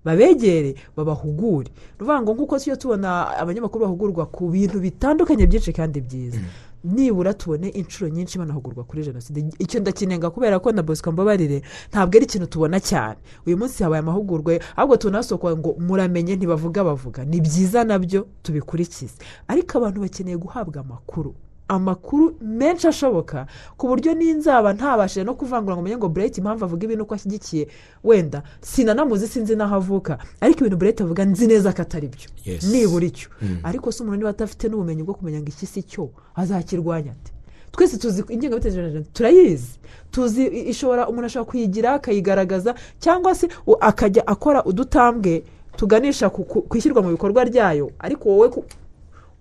Babegere 0.05 0.75
babahugure. 0.97 1.69
Ni 1.69 1.95
ukuvuga 1.95 2.21
ngo 2.21 2.31
nk'uko 2.33 2.59
tujya 2.59 2.75
tubona 2.77 3.37
abanyamakuru 3.37 3.85
bahugurwa 3.85 4.25
ku 4.25 4.47
bintu 4.49 4.79
bitandukanye 4.79 5.47
byinshi 5.47 5.73
kandi 5.73 6.01
byiza. 6.01 6.39
Nibura 6.83 7.33
tubone 7.33 7.67
inshuro 7.75 8.07
nyinshi 8.09 8.39
banahugurwa 8.39 8.83
kuri 8.83 9.03
jenoside. 9.03 9.45
Icyo 9.59 9.79
ndakinenga 9.79 10.29
kubera 10.31 10.59
ko 10.59 10.71
na 10.71 10.83
bosco 10.83 11.11
mbabarire 11.11 11.61
ntabwo 11.91 12.15
ari 12.17 12.25
ikintu 12.25 12.47
tubona 12.47 12.79
cyane. 12.79 13.19
Uyu 13.45 13.57
munsi 13.57 13.83
habaye 13.83 13.99
amahugurwa 13.99 14.59
ahubwo 14.75 14.97
tunasokwa 14.97 15.57
ngo 15.57 15.75
muramenye 15.79 16.35
ntibavuga 16.35 16.83
bavuga. 16.83 17.25
Ni 17.27 17.41
byiza 17.43 17.83
na 17.83 17.99
byo 17.99 18.27
tubikurikize 18.43 19.13
ariko 19.47 19.77
abantu 19.77 20.01
bakeneye 20.01 20.37
guhabwa 20.39 20.79
amakuru. 20.81 21.35
Amakuru 21.69 22.35
menshi 22.41 22.87
ashoboka 22.87 23.45
ku 23.77 23.87
buryo 23.87 24.13
n'inzaba 24.13 24.73
ntabashije 24.73 25.23
no 25.23 25.33
kuvangura 25.37 25.75
ngo 25.75 25.81
umenye 25.81 25.97
ngo 25.97 26.09
burete 26.09 26.37
impamvu 26.41 26.65
avuga 26.65 26.83
ibintu 26.85 27.03
uko 27.05 27.13
ashyigikiye. 27.15 27.67
Wenda 28.03 28.43
sinanamuzi 28.61 29.27
sinzi 29.27 29.55
n'aho 29.55 29.75
avuka. 29.77 30.17
Ariko 30.41 30.59
ibintu 30.65 30.77
burete 30.77 31.03
avuga 31.03 31.25
nzi 31.25 31.47
neza 31.47 31.73
ko 31.73 31.81
atari 31.81 32.07
byo. 32.09 32.27
Nibura 32.71 33.05
icyo. 33.05 33.29
Ariko 33.63 33.91
se 33.91 34.03
umuntu 34.03 34.17
niba 34.17 34.29
adafite 34.33 34.67
n'ubumenyi 34.69 35.03
bwo 35.05 35.13
kumenya 35.13 35.39
ngo 35.39 35.49
iki 35.53 35.65
si 35.65 35.83
cyo 35.85 36.09
azakirwanya 36.35 37.11
ate? 37.13 37.31
Twese 37.71 37.97
tuzi 37.97 38.23
ingengabitekerezo 38.29 39.01
turayizi. 39.13 39.77
Tuzi 40.11 40.43
ishobora 40.73 41.07
umuntu 41.07 41.25
ashobora 41.29 41.49
kuyigira 41.51 41.93
akayigaragaza 41.93 42.73
cyangwa 42.99 43.35
se 43.35 43.47
akajya 43.79 44.25
akora 44.27 44.63
udutambwe 44.65 45.43
tuganisha 45.77 46.29
ku- 46.33 46.65
ishyirwa 46.75 47.01
mu 47.05 47.09
bikorwa 47.13 47.43
ryayo. 47.45 47.91
Ariko 47.99 48.29
wowe 48.29 48.49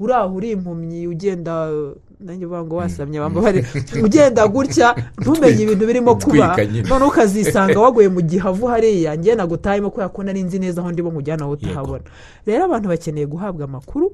uri 0.01 0.13
aho 0.13 0.35
uri 0.37 0.51
impumyi 0.55 1.07
ugenda 1.09 1.73
nanjye 2.21 2.47
uvuga 2.47 2.65
ngo 2.65 2.77
wasamye 2.77 3.19
bambabare 3.21 3.65
ugenda 4.03 4.43
gutya 4.49 4.95
ntumenye 5.21 5.63
ibintu 5.63 5.87
birimo 5.87 6.15
kuba. 6.19 6.57
Noneho 6.89 7.09
ukazisanga 7.11 7.79
waguye 7.81 8.09
mu 8.09 8.21
gihavu 8.21 8.67
hariya 8.67 9.15
njye 9.17 9.35
nagutahemo 9.35 9.91
kubera 9.91 10.09
ko 10.11 10.23
nari 10.23 10.43
nzi 10.43 10.59
neza 10.59 10.81
aho 10.83 10.91
ndimo 10.93 11.11
nkujyana 11.15 11.45
aho 11.47 11.53
utahabona 11.55 12.05
rero 12.47 12.65
abantu 12.67 12.89
bakeneye 12.89 13.27
guhabwa 13.27 13.65
amakuru 13.65 14.13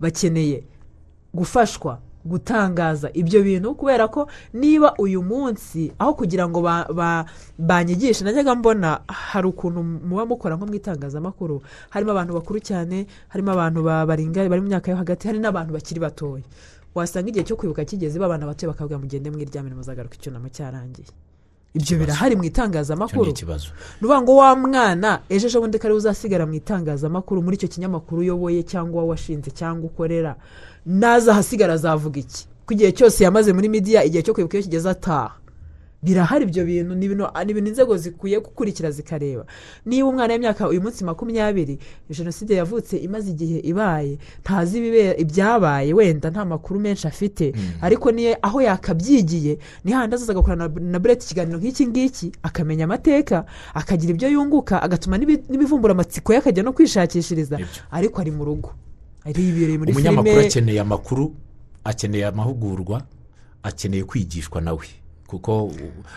bakeneye 0.00 0.62
gufashwa 1.34 1.98
gutangaza 2.26 3.10
ibyo 3.14 3.42
bintu 3.42 3.74
kubera 3.74 4.08
ko 4.08 4.26
niba 4.54 4.94
uyu 4.98 5.22
munsi 5.22 5.92
aho 5.98 6.14
kugira 6.14 6.48
ngo 6.48 6.58
ba- 6.62 6.86
ba- 6.94 7.24
banyigishe 7.58 8.24
najyaga 8.24 8.54
mbona 8.54 9.00
hari 9.06 9.46
ukuntu 9.46 9.82
muba 9.82 10.26
mukora 10.26 10.56
nko 10.58 10.66
mu 10.66 10.74
itangazamakuru. 10.74 11.62
Harimo 11.90 12.10
abantu 12.12 12.34
bakuru 12.34 12.58
cyane 12.60 13.06
harimo 13.30 13.50
abantu 13.54 13.82
ba- 13.86 14.06
baringa 14.06 14.42
bari 14.48 14.58
mu 14.62 14.68
myaka 14.68 14.90
yo 14.90 14.96
hagati 14.98 15.26
hari 15.30 15.38
n'abantu 15.38 15.72
bakiri 15.78 16.00
batoya. 16.02 16.42
Wasanga 17.00 17.28
igihe 17.28 17.44
cyo 17.44 17.56
kwibuka 17.56 17.84
kigeze 17.84 18.18
babana 18.18 18.46
batoya 18.46 18.72
bakavuga 18.72 18.98
mugende 18.98 19.30
mwiryamire 19.30 19.74
muzagaruka 19.76 20.14
icyunamo 20.16 20.48
cyarangiye. 20.48 21.08
Ibyo 21.76 21.98
birahari 21.98 22.36
mu 22.36 22.44
itangazamakuru. 22.44 23.26
Ni 23.26 23.32
ukuvuga 24.00 24.22
ngo 24.22 24.36
wa 24.36 24.56
mwana 24.56 25.20
ejo 25.28 25.46
ejo 25.46 25.60
bundi 25.60 25.78
kare 25.78 25.92
uzasigara 25.94 26.46
mu 26.46 26.54
itangazamakuru 26.56 27.42
muri 27.42 27.56
icyo 27.60 27.68
kinyamakuru 27.68 28.20
uyoboye 28.24 28.62
cyangwa 28.64 29.04
washinze 29.04 29.50
cyangwa 29.52 29.84
ukorera 29.92 30.36
naza 30.86 31.32
ahasigara 31.32 31.74
azavuga 31.76 32.20
iki? 32.20 32.46
Ko 32.66 32.72
igihe 32.74 32.92
cyose 32.96 33.20
yamaze 33.24 33.52
muri 33.52 33.68
midiya 33.68 34.04
igihe 34.08 34.22
cyo 34.24 34.32
kwibuka 34.34 34.56
iyo 34.56 34.64
kigeze 34.64 34.88
ataha. 34.90 35.36
Birahari 36.06 36.44
ibyo 36.46 36.64
bintu 36.64 36.94
ni 36.94 37.06
ibintu 37.06 37.26
ni 37.44 37.50
ibintu 37.50 37.68
inzego 37.70 37.96
zikwiye 37.96 38.40
gukurikira 38.40 38.90
zikareba. 38.90 39.44
Niba 39.86 40.08
umwana 40.08 40.32
w'imyaka 40.34 40.68
uyu 40.68 40.82
munsi 40.82 41.04
makumyabiri 41.04 41.78
jenoside 42.10 42.54
yavutse 42.54 42.96
imaze 42.96 43.30
igihe 43.30 43.58
ibaye 43.58 44.18
ntazi 44.46 44.78
ibyabaye 45.18 45.92
wenda 45.94 46.30
nta 46.30 46.44
makuru 46.44 46.80
menshi 46.80 47.06
afite. 47.08 47.52
Ariko 47.82 48.12
niyo 48.12 48.36
aho 48.42 48.62
yakabyigiye 48.62 49.58
ni 49.84 49.92
hahandi 49.92 50.14
azaza 50.14 50.32
agakorana 50.32 50.68
na- 50.68 50.98
burete 50.98 51.24
ikiganiro 51.26 51.58
nk'iki 51.58 51.86
ngiki 51.86 52.32
akamenya 52.42 52.84
amateka 52.84 53.44
akagira 53.74 54.10
ibyo 54.14 54.28
yunguka 54.30 54.82
agatuma 54.82 55.18
n'ibi- 55.18 55.42
n'ibivumbura-amatsiko 55.50 56.32
ye 56.32 56.38
akajya 56.38 56.62
no 56.62 56.72
kwishakishiriza. 56.72 57.58
Ariko 57.90 58.20
ari 58.20 58.30
mu 58.30 58.44
rugo. 58.44 58.70
Umunyamakuru 59.90 60.30
akeneye 60.46 60.80
amakuru 60.80 61.24
akeneye 61.84 62.26
amahugurwa 62.26 63.02
akeneye 63.62 64.04
kwigishwa 64.04 64.60
nawe 64.60 64.86
kuko 65.26 65.72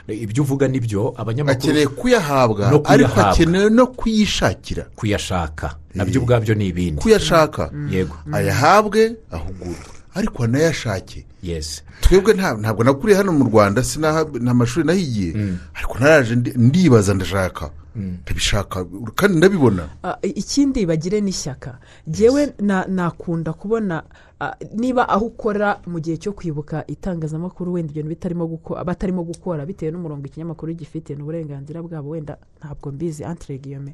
ibyo 0.07 0.43
uvuga 0.43 0.67
ni 0.67 0.79
byo 0.79 1.13
abanyamakuru 1.17 1.63
akeneye 1.69 1.87
kuyahabwa 1.87 2.71
No 2.71 2.81
ariko 2.85 3.21
akeneye 3.21 3.69
no 3.69 3.87
kuyishakira. 3.87 4.83
Kuyashaka. 4.95 5.75
Nabyo 5.95 6.21
ubwabyo 6.21 6.55
ni 6.55 6.67
ibindi. 6.67 7.01
Kuyashaka. 7.01 7.71
Yego. 7.91 8.15
Ayahabwe 8.31 9.15
ahugurwa 9.31 9.89
ariko 10.15 10.43
anayashake. 10.43 11.25
Yesi 11.43 11.81
twebwe 12.01 12.33
nta- 12.33 12.57
ntabwo 12.59 12.83
nakuriye 12.83 13.17
hano 13.17 13.31
mu 13.31 13.43
rwanda 13.45 13.81
sinaha- 13.83 14.27
nta 14.41 14.53
mashuri 14.53 14.85
nahigiye. 14.87 15.33
Ariko 15.75 15.99
naraje 15.99 16.35
ndi- 16.35 16.53
ndibaza 16.57 17.13
ndashaka. 17.13 17.69
Ndabishaka 17.99 18.85
kandi 19.15 19.37
ndabibona. 19.37 19.89
Ah, 20.03 20.17
ikindi 20.21 20.85
bagire 20.85 21.21
n'ishyaka. 21.21 21.77
Ngewe 22.09 22.53
na- 22.59 22.85
nakunda 22.87 23.53
kubona 23.53 24.03
ah, 24.39 24.55
niba 24.75 25.09
aho 25.09 25.25
ukora 25.25 25.79
mu 25.87 25.99
gihe 25.99 26.17
cyo 26.17 26.31
kwibuka 26.31 26.87
itangazamakuru 26.87 27.73
wenda 27.73 27.91
ibintu 27.91 28.09
bitarimo 28.09 28.47
guko- 28.47 28.79
batarimo 28.85 29.23
gukora 29.23 29.65
bitewe 29.65 29.91
n'umurongo 29.91 30.25
ikinyamakuru 30.31 30.73
gifite 30.73 31.15
ni 31.15 31.21
uburenganzira 31.21 31.83
bwabo 31.83 32.09
wenda 32.15 32.37
ntabwo 32.59 32.91
mbizi 32.91 33.23
antiregiyome 33.23 33.91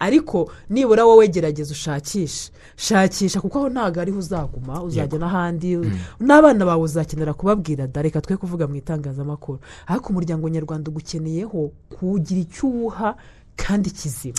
ariko 0.00 0.48
nibura 0.70 1.04
wowe 1.04 1.28
gerageza 1.28 1.72
ushakishe. 1.72 2.52
Shakisha 2.76 3.40
kuko 3.40 3.58
aho 3.58 3.68
ntabwo 3.68 4.00
ariho 4.00 4.18
uzaguma 4.18 4.82
uzajya 4.82 5.18
n'ahandi 5.18 5.76
n'abana 6.20 6.64
bawe 6.64 6.82
uzakenera 6.82 7.34
kubabwira 7.36 7.86
da 7.86 8.00
reka 8.02 8.20
twe 8.24 8.36
kuvuga 8.36 8.64
mu 8.66 8.76
itangazamakuru. 8.80 9.58
Ariko 9.86 10.08
umuryango 10.08 10.48
nyarwanda 10.48 10.88
ugukeneyeho 10.90 11.70
kuwugira 11.92 12.40
icyo 12.40 12.68
uwuha 12.68 13.16
kandi 13.56 13.90
kizima. 13.90 14.38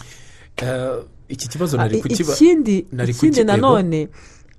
Eh, 0.58 1.04
iki 1.30 1.48
kibazo 1.50 1.78
Ah, 1.78 1.82
nari 1.84 1.98
i- 1.98 2.02
kukiba 2.02 2.34
ikindi 3.12 3.44
nanone 3.44 4.10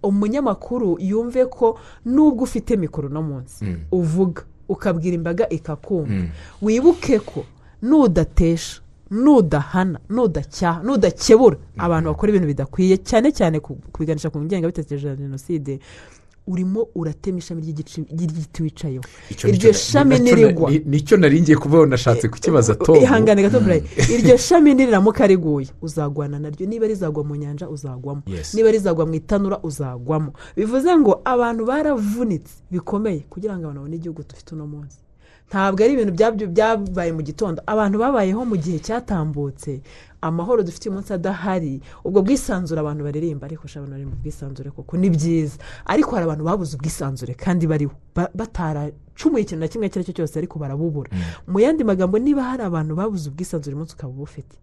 umunyamakuru 0.03 0.99
yumve 1.01 1.47
ko 1.47 1.79
nubwo 2.05 2.45
ufite 2.45 2.77
mikoro 2.77 3.09
uno 3.09 3.23
munsi 3.23 3.65
uvuga 3.93 4.43
ukabwira 4.69 5.15
imbaga 5.15 5.49
ikakumva 5.49 6.13
wibuke 6.63 7.19
ko 7.21 7.45
nudatesha 7.83 8.81
nudahana 9.11 10.01
nudacyaha 10.11 10.83
nudakebura 10.83 11.57
abantu 11.79 12.09
bakora 12.11 12.31
ibintu 12.31 12.47
bidakwiye 12.49 12.97
cyane 13.05 13.33
cyane 13.33 13.61
ku- 13.61 13.79
kubiganisha 13.93 14.31
ku 14.31 14.41
ngengabitekerezo 14.43 15.09
ya 15.09 15.17
jenoside 15.17 15.79
urimo 16.47 16.89
uratema 16.95 17.39
ishami 17.39 17.63
ry'igiti 17.63 18.63
wicayeho. 18.63 19.05
Iryo 19.49 19.73
shami 19.73 20.19
ni- 20.19 20.31
ni 20.85 21.01
cyo 21.01 21.17
nari 21.17 21.41
ngiye 21.41 21.57
kubaho 21.57 21.87
nashatse 21.87 22.29
kukibaza 22.29 22.75
tom. 22.75 22.97
ihangane 22.97 23.43
gato 23.43 23.61
burayi 23.61 23.83
iryo 24.13 24.37
shami 24.37 24.75
niriramuka 24.75 25.27
riguye 25.27 25.69
uzagwana 25.83 26.39
naryo. 26.39 26.67
Niba 26.67 26.87
rizagwa 26.87 27.25
mu 27.25 27.37
nyanja 27.37 27.69
uzagwamo. 27.69 28.23
Niba 28.55 28.71
rizagwa 28.71 29.07
mu 29.07 29.15
itanura 29.15 29.59
uzagwamo. 29.63 30.33
Bivuze 30.57 30.97
ngo 30.97 31.21
abantu 31.25 31.65
baravunitse. 31.67 32.55
Bikomeye. 32.71 33.25
Kugira 33.31 33.57
ngo 33.59 33.65
abantu 33.65 33.81
babone 33.81 33.97
igihugu 33.97 34.23
dufite 34.29 34.53
uno 34.55 34.67
munsi. 34.67 34.99
Ntabwo 35.49 35.85
ari 35.85 35.93
ibintu 35.93 36.13
byabaye 36.53 37.13
mu 37.13 37.23
gitondo. 37.23 37.63
Abantu 37.67 37.99
babayeho 37.99 38.45
mu 38.45 38.57
gihe 38.57 38.79
cyatambutse. 38.81 39.81
Amahoro 40.25 40.63
dufite 40.65 40.89
uyu 40.89 40.97
munsi 40.97 41.13
adahari 41.13 41.81
ubwo 42.05 42.23
bwisanzure 42.25 42.81
abantu 42.81 43.05
baririmba 43.05 43.45
ariko 43.47 43.63
ushobora 43.69 43.93
bari 43.93 44.07
mu 44.09 44.17
bwisanzure 44.17 44.71
koko 44.73 44.97
ni 44.97 45.11
byiza. 45.13 45.59
Ariko 45.85 46.11
hari 46.17 46.25
abantu 46.25 46.45
babuze 46.49 46.73
ubwisanzure 46.77 47.35
kandi 47.37 47.67
bariho 47.69 47.93
ba- 48.17 48.31
bataracumuye 48.35 49.43
ikintu 49.45 49.61
na 49.61 49.69
kimwe 49.69 49.87
icyo 49.87 49.99
ari 50.01 50.07
cyo 50.09 50.13
cyose 50.17 50.39
ariko 50.39 50.59
barabubura. 50.59 51.11
Mu 51.47 51.61
yandi 51.61 51.85
magambo 51.85 52.19
niba 52.19 52.43
hari 52.43 52.63
abantu 52.65 52.95
babuze 52.97 53.29
ubwisanzure 53.31 53.75
umunsi 53.77 53.95
ukaba 53.95 54.13
ubufite 54.13 54.57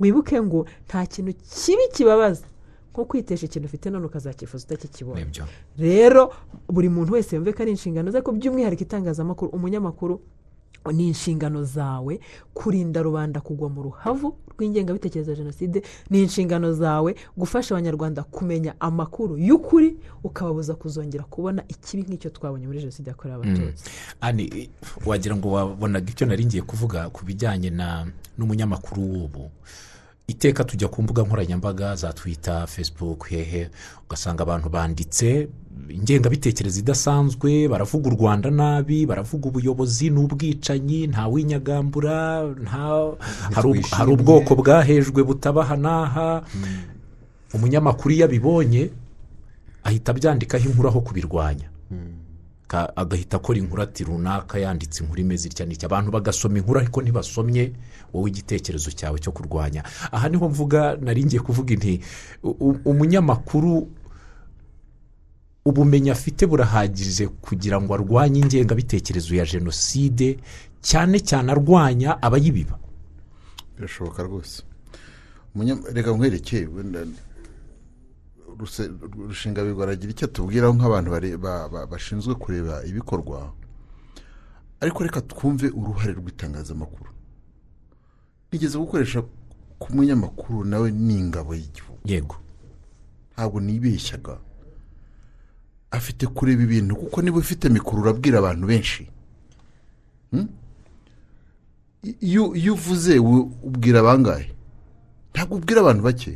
wibuke 0.00 0.42
ngo 0.42 0.66
nta 0.86 1.06
kintu 1.06 1.32
kibi 1.34 1.82
kibabaza 1.94 2.46
nko 2.92 3.04
kwitesha 3.04 3.46
ikintu 3.46 3.66
ufite 3.68 3.90
none 3.90 4.06
ukazakifuza 4.06 4.64
utakikibona 4.66 5.20
rero 5.78 6.32
buri 6.68 6.88
muntu 6.88 7.12
wese 7.14 7.36
yumve 7.36 7.52
ko 7.52 7.62
ari 7.62 7.70
inshingano 7.70 8.10
ze 8.10 8.22
ko 8.22 8.32
by'umwihariko 8.32 8.82
itangazamakuru 8.82 9.50
umunyamakuru 9.54 10.18
ni 10.92 11.08
inshingano 11.08 11.64
zawe 11.64 12.20
kurinda 12.54 13.02
rubanda 13.02 13.40
kugwa 13.40 13.68
mu 13.68 13.82
ruhavu 13.82 14.36
rw'ingengabitekerezo 14.58 15.30
ya 15.30 15.36
jenoside 15.36 15.82
ni 16.10 16.22
inshingano 16.22 16.72
zawe 16.72 17.14
gufasha 17.36 17.74
abanyarwanda 17.74 18.22
kumenya 18.22 18.74
amakuru 18.80 19.38
y'ukuri 19.38 19.96
ukababuza 20.24 20.74
kuzongera 20.74 21.24
kubona 21.24 21.62
ikibi 21.68 22.02
nk'icyo 22.02 22.30
twabonye 22.30 22.66
muri 22.66 22.78
jenoside 22.78 23.08
yakorewe 23.10 23.36
abatutsi. 23.42 23.84
Ani 24.20 24.70
wagira 25.06 25.36
ngo 25.36 25.52
wabonaga 25.52 26.10
icyo 26.10 26.26
nari 26.26 26.44
ngiye 26.46 26.62
kuvuga 26.62 27.10
ku 27.10 27.24
bijyanye 27.24 27.70
na 27.70 28.06
n'umunyamakuru 28.38 29.02
w'ubu. 29.02 29.50
Iteka 30.28 30.64
tujya 30.64 30.88
ku 30.88 31.02
mbuga 31.02 31.22
nkoranyambaga 31.22 31.96
za 31.96 32.12
twita 32.12 32.66
facebook 32.66 33.28
hehe 33.28 33.70
ugasanga 34.06 34.42
abantu 34.42 34.68
banditse 34.68 35.48
ingengabitekerezo 35.90 36.80
idasanzwe 36.80 37.68
baravuga 37.68 38.08
u 38.10 38.14
rwanda 38.14 38.50
nabi 38.50 39.06
baravuga 39.06 39.48
ubuyobozi 39.48 40.10
n'ubwicanyi 40.10 41.06
nta 41.06 41.28
winyagambura 41.28 42.44
nta 42.62 43.16
hari 43.54 43.68
ub- 43.68 43.88
hari 43.96 44.10
ubwoko 44.12 44.54
bwahejwe 44.54 45.22
butabaha 45.24 45.76
n'aha. 45.76 46.42
Umunyamakuru 47.54 48.14
iyo 48.14 48.24
abibonye 48.24 48.90
ahita 49.84 50.12
abyandikaho 50.12 50.64
inkuru 50.68 50.88
aho 50.88 51.00
kubirwanya. 51.00 51.68
Agahita 52.96 53.36
akora 53.40 53.58
inkuru 53.58 53.82
ati 53.82 54.04
runaka 54.04 54.58
yanditse 54.60 55.00
inkuru 55.00 55.20
imeze 55.20 55.48
itya 55.48 55.64
n'itya. 55.66 55.88
Abantu 55.88 56.10
bagasoma 56.12 56.58
inkuru 56.60 56.80
ariko 56.80 57.00
ntibasomye 57.02 57.72
wowe 58.12 58.28
igitekerezo 58.28 58.90
cyawe 58.92 59.16
cyo 59.18 59.32
kurwanya. 59.32 59.84
Aha 60.12 60.28
ni 60.28 60.36
ho 60.36 60.48
mvuga 60.48 60.96
nari 61.00 61.24
ngiye 61.24 61.40
kuvuga 61.40 61.72
inti 61.74 62.00
umunyamakuru 62.84 63.88
ubumenyi 65.64 66.10
afite 66.10 66.46
burahagije 66.46 67.26
kugira 67.28 67.80
ngo 67.80 67.94
arwanye 67.94 68.40
ingengabitekerezo 68.40 69.34
ya 69.34 69.44
jenoside 69.46 70.38
cyane 70.80 71.20
cyane 71.20 71.52
arwanya 71.52 72.22
abayibiba. 72.22 72.78
Birashoboka 73.76 74.22
rwose. 74.22 74.62
Reka 75.92 76.10
nkwereke 76.12 76.66
wenda 76.66 77.00
Ruse- 78.58 78.90
rushingabigwa 79.28 79.84
aragira 79.84 80.10
icyo 80.12 80.26
atubwiraho 80.26 80.74
nk'abantu 80.74 81.08
bashinzwe 81.90 82.34
kureba 82.34 82.82
ibikorwa. 82.84 83.52
Ariko 84.80 85.02
reka 85.04 85.20
twumve 85.20 85.66
uruhare 85.70 86.12
rw'itangazamakuru. 86.18 87.10
Nigeze 88.52 88.78
gukoresha 88.78 89.22
ku 89.78 89.86
munyamakuru 89.94 90.64
nawe 90.64 90.90
ni 90.90 91.14
ingabo 91.18 91.54
y'igihugu. 91.54 91.98
Yego. 92.04 92.36
Ntabwo 93.34 93.60
nibeshyaga. 93.60 94.38
Afite 95.90 96.26
kureba 96.26 96.62
ibintu 96.62 96.96
kuko 96.96 97.22
niba 97.22 97.38
ufite 97.38 97.68
mikoro 97.68 98.02
urabwira 98.02 98.38
abantu 98.38 98.66
benshi. 98.66 99.08
Hmm? 100.30 100.48
Iyo 102.20 102.72
uvuze 102.74 103.18
ubwira 103.18 104.02
bangahe? 104.02 104.52
Ntabwo 105.34 105.56
ubwira 105.58 105.80
abantu 105.80 106.02
bake. 106.02 106.32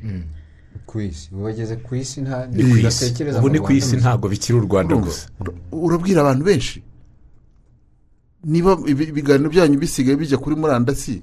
Ku 0.87 1.01
isi. 1.01 1.29
Ubu 1.33 1.43
bageze 1.45 1.77
ku 1.77 1.95
isi 1.95 2.21
ubu 3.39 3.49
ni 3.49 3.59
ku 3.61 3.73
isi 3.73 3.97
ntabwo 3.97 4.29
bikiri 4.29 4.59
u 4.59 4.65
rwanda 4.67 4.95
gusa. 4.97 5.29
Ura- 5.41 5.55
urabwira 5.73 6.21
abantu 6.21 6.45
benshi. 6.45 6.83
Niba 8.45 8.75
ibi- 8.87 9.09
ibiganiro 9.13 9.51
byanyu 9.51 9.79
bisigaye 9.79 10.17
bijya 10.17 10.39
kuri 10.39 10.57
murandasi 10.57 11.23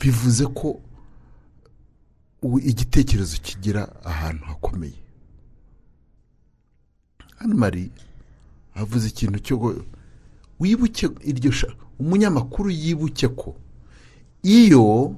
bivuze 0.00 0.46
ko 0.54 0.80
igitekerezo 2.62 3.36
kigira 3.42 3.88
ahantu 4.04 4.44
hakomeye. 4.44 4.98
Hano 7.44 7.56
mari 7.56 7.90
havuze 8.74 9.08
ikintu 9.08 9.38
cyo 9.38 9.54
wibuke 10.60 11.08
iryo 11.24 11.52
umunyamakuru 12.00 12.70
yibuke 12.70 13.28
ko 13.28 13.54
iyo 14.42 15.12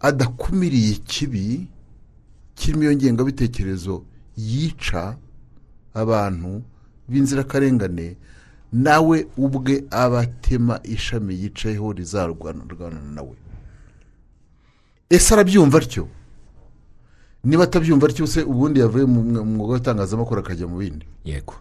adakumiriye 0.00 0.90
ikibi 1.02 1.66
kirimo 2.54 2.82
iyo 2.82 2.94
ngengabitekerezo 2.94 4.02
yica 4.36 5.16
abantu 5.94 6.62
b'inzirakarengane 7.08 8.16
nawe 8.72 9.26
ubwe 9.36 9.84
aba 9.90 10.20
atema 10.20 10.78
ishami 10.86 11.34
yicayeho 11.42 11.92
rizarwana 11.92 12.62
nawe 13.14 13.34
ese 15.10 15.34
arabyumva 15.34 15.78
atyo 15.78 16.06
niba 17.44 17.64
atabyumva 17.64 18.06
atyo 18.06 18.26
se 18.26 18.42
ubundi 18.42 18.80
yavuye 18.80 19.04
mu 19.04 19.22
mw- 19.22 19.44
mwuga 19.44 19.72
w'itangazamakuru 19.74 20.40
akajya 20.40 20.66
mu 20.66 20.78
bindi? 20.78 21.06
Yego. 21.24 21.54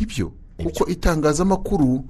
Nibyo. 0.00 0.32
Kuko 0.62 0.86
itangazamakuru 0.86 2.04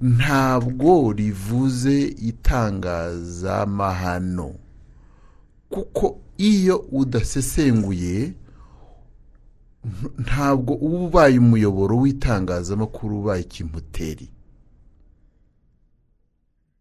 ntabwo 0.00 1.12
rivuze 1.12 2.02
itangazamahano 2.08 4.54
kuko 5.68 6.18
iyo 6.38 6.78
udasesenguye 6.92 8.32
nt- 9.84 10.10
ntabwo 10.18 10.74
uba 10.74 10.98
ubaye 11.06 11.38
umuyoboro 11.38 11.96
w'itangazamakuru 11.98 13.18
ubaye 13.20 13.42
ikimoteri. 13.42 14.28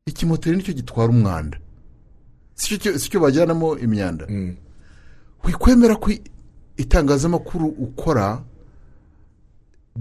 Ikimoteri 0.05 0.57
ni 0.57 0.63
cyo 0.63 0.73
gitwara 0.73 1.09
umwanda. 1.09 1.59
Si 2.59 2.77
cyo- 2.77 3.19
bajyanamo 3.19 3.77
imyanda. 3.79 4.25
Mm. 4.29 4.55
wikwemera 5.43 5.95
ko 5.95 6.11
itangazamakuru 6.77 7.67
ukora 7.67 8.43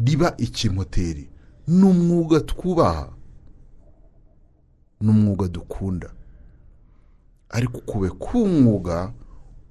riba 0.04 0.34
ikimoteri. 0.38 1.28
Ni 1.68 1.84
umwuga 1.84 2.40
twubaha. 2.40 3.12
Ni 5.00 5.10
umwuga 5.10 5.48
dukunda. 5.48 6.10
Ariko 7.50 7.78
ukube 7.78 8.08
k'umwuga 8.10 9.12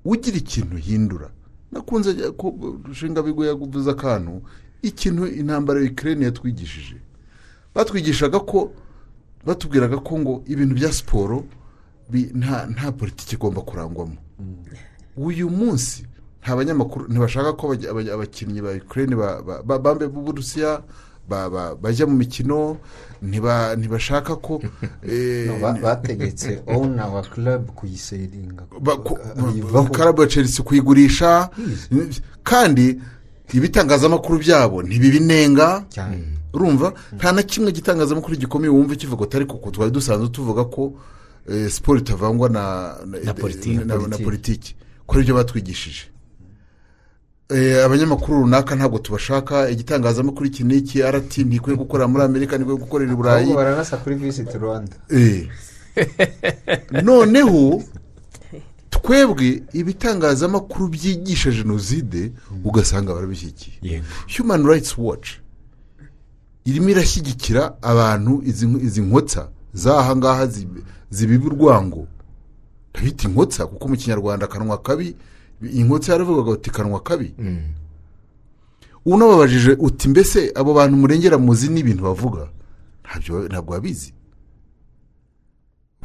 ugira 0.05 0.38
ikintu 0.38 0.76
uhindura. 0.76 1.30
Nakunze 1.72 2.14
ko 2.31 2.55
rushinga 2.85 3.22
bigo 3.23 3.45
yaguvuze 3.45 3.91
akantu 3.91 4.41
ikintu 4.81 5.27
intambara 5.27 5.80
ya 5.80 5.85
ikirere 5.91 6.26
yatwigishije. 6.26 6.95
Batwigishaga 7.76 8.39
ko 8.39 8.72
batubwiraga 9.45 9.97
ko 9.99 10.19
ngo 10.19 10.43
ibintu 10.47 10.76
bya 10.76 10.93
siporo 10.93 11.43
nta 12.34 12.91
politiki 12.91 13.35
igomba 13.35 13.61
kurangwamo. 13.61 14.15
Uyu 15.17 15.49
munsi 15.49 16.05
nta 16.43 16.55
banyamakuru 16.55 17.07
ntibashaka 17.09 17.53
ko 17.53 17.73
abakinnyi 18.13 18.61
ba 18.61 18.71
ikirere 18.77 19.15
bambe 19.65 20.07
b'uburusiya 20.07 20.81
ba- 21.29 21.49
ba- 21.49 21.75
bajya 21.75 22.07
mu 22.07 22.15
mikino 22.15 22.77
ntiba- 23.21 23.75
ntibashaka 23.75 24.35
ko 24.39 24.61
eh, 25.03 25.51
bategetse 25.84 26.63
owuna 26.67 27.07
wa 27.11 27.21
club 27.21 27.67
kuyiseringa 27.75 28.63
karabu 29.91 30.21
ya 30.21 30.27
chelsea 30.27 30.63
kuyigurisha. 30.65 31.49
Kandi 32.43 32.99
ibitangazamakuru 33.53 34.39
byabo 34.39 34.84
ntibibinenga. 34.84 35.84
Urumva? 36.53 36.93
Nta 37.15 37.31
na 37.31 37.43
kimwe 37.43 37.71
gitangazamakuru 37.71 38.35
gikomeye 38.39 38.69
wumva 38.71 38.95
kivuga 38.95 39.23
utari 39.23 39.45
kuko 39.45 39.71
twari 39.71 39.91
dusanzwe 39.91 40.29
tuvuga 40.31 40.63
ko 40.65 40.93
siporo 41.69 41.99
itavangwa 41.99 42.49
na 42.49 42.95
Na 43.24 43.34
politiki. 43.34 43.76
na- 43.78 43.86
na 43.86 43.95
Politiki. 43.95 44.24
politiki. 44.24 44.76
Ko 45.07 45.15
ari 45.15 45.24
byo 45.26 45.36
batwigishije. 45.36 46.03
Eh, 47.49 47.86
abanyamakuru 47.86 48.40
runaka 48.44 48.76
ntabwo 48.76 48.99
tubashaka. 48.99 49.69
Igitangazamakuru 49.69 50.45
iki 50.45 50.64
n'iki 50.64 51.03
arati 51.03 51.44
ntikwiye 51.44 51.78
gukorera 51.78 52.07
muri 52.07 52.24
amerika 52.24 52.57
ntikwiye 52.57 52.80
gukorera 52.80 53.11
i 53.11 53.15
burayi. 53.15 53.44
Ahubwo 53.44 53.56
baranasa 53.56 53.98
kuri 53.98 54.15
visiti 54.15 54.57
rwanda. 54.57 54.95
Eh. 55.10 55.48
noneho 57.07 57.84
twebwe 58.90 59.64
ibitangazamakuru 59.74 60.88
byigisha 60.88 61.52
jenoside 61.52 62.32
ugasanga 62.64 63.14
barabishyigikiye. 63.14 64.03
Human 64.38 64.65
rights 64.68 64.98
watch 64.98 65.30
irimo 66.65 66.90
irashyigikira 66.90 67.78
abantu 67.82 68.41
izi 68.45 68.68
izi 68.84 69.02
nkotsa. 69.02 69.48
Z'aha 69.78 70.16
ngaha 70.16 70.45
zi- 70.49 70.68
zibiba 71.10 71.45
urwango. 71.54 72.08
Ndabita 72.91 73.28
inkotsa 73.30 73.68
kuko 73.70 73.88
mu 73.88 73.95
kinyarwanda 73.98 74.45
akanwa 74.49 74.78
kabi 74.82 75.16
inkotsa 75.62 76.12
yaravugaga 76.18 76.52
uti 76.52 76.70
kanwa 76.70 76.99
kabi. 76.99 77.34
Mm. 77.38 77.62
unababajije 79.08 79.72
uti 79.80 80.10
mbese 80.10 80.52
abo 80.56 80.74
bantu 80.74 80.98
murengera 80.98 81.38
muzi 81.38 81.70
n'ibintu 81.72 82.04
bavuga? 82.04 82.49
Ntabyo 83.04 83.48
ntabwo 83.48 83.72
babizi 83.74 84.14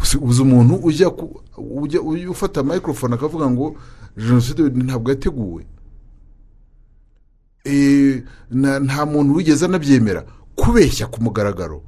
Uzi- 0.03 0.43
umuntu 0.43 0.75
ujya 0.87 1.11
ufata 2.31 2.63
microphone 2.63 3.15
akavuga 3.15 3.51
ngo 3.51 3.75
jenoside 4.17 4.63
ntabwo 4.71 5.11
yateguwe. 5.11 5.67
Eh, 7.65 8.23
na- 8.51 8.79
nta 8.81 9.07
muntu 9.07 9.35
wigeze 9.35 9.65
anabyemera 9.65 10.25
kubeshya 10.57 11.07
ku 11.07 11.23
mugaragaro. 11.23 11.83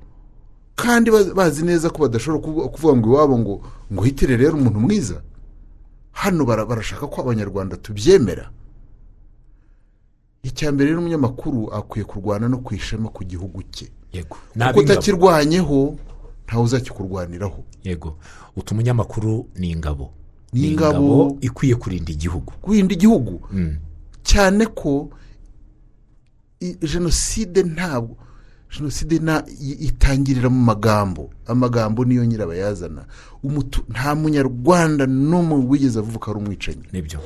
Kandi 0.75 1.11
ba- 1.11 1.35
bazi 1.35 1.63
neza 1.65 1.91
ko 1.91 1.99
badashobora 2.09 2.43
kuvu- 2.45 2.69
kuvuga 2.71 2.95
ngo 2.97 3.09
iwabo 3.15 3.39
ngo 3.39 3.55
ngo 3.93 4.03
hitere 4.03 4.37
rero 4.37 4.55
umuntu 4.59 4.81
mwiza. 4.81 5.23
Hano 6.13 6.45
bara- 6.45 6.67
barashaka 6.67 7.07
ko 7.07 7.21
abanyarwanda 7.23 7.77
tubyemera. 7.77 8.51
Icya 10.43 10.73
mbere 10.73 10.91
rero 10.91 11.01
umunyamakuru 11.01 11.73
akwiye 11.75 12.05
kurwana 12.05 12.49
no 12.49 12.59
ku 12.59 12.75
ishema 12.75 13.09
ku 13.09 13.25
gihugu 13.25 13.63
cye. 13.73 13.89
Yego. 14.13 14.37
Kuko 14.55 14.81
utakirwanyeho 14.81 15.97
ntawe 16.47 16.63
uzakikurwaniraho 16.65 17.65
yego. 17.85 18.19
Utu 18.57 18.75
munyamakuru 18.75 19.49
ni 19.57 19.71
ingabo. 19.71 20.13
Ni 20.53 20.69
ingabo. 20.71 21.39
ikwiye 21.41 21.75
kurinda 21.75 22.13
igihugu. 22.13 22.53
Guhinda 22.63 22.95
igihugu. 22.95 23.41
Mm. 23.53 23.77
cyane 24.23 24.67
ko 24.67 25.11
jenoside 26.83 27.63
ntabwo 27.63 28.17
jenoside 28.77 29.21
itangirira 29.81 30.49
mu 30.51 30.61
magambo. 30.61 31.31
Amagambo 31.47 32.05
niyo 32.05 32.25
nyirabayazana. 32.25 33.05
Nta 33.89 34.15
munyarwanda 34.15 35.07
n'umwe 35.07 35.57
wigeze 35.69 35.99
avuka 35.99 36.31
ari 36.31 36.39
umwicanyi. 36.41 36.85
Nibyo. 36.93 37.21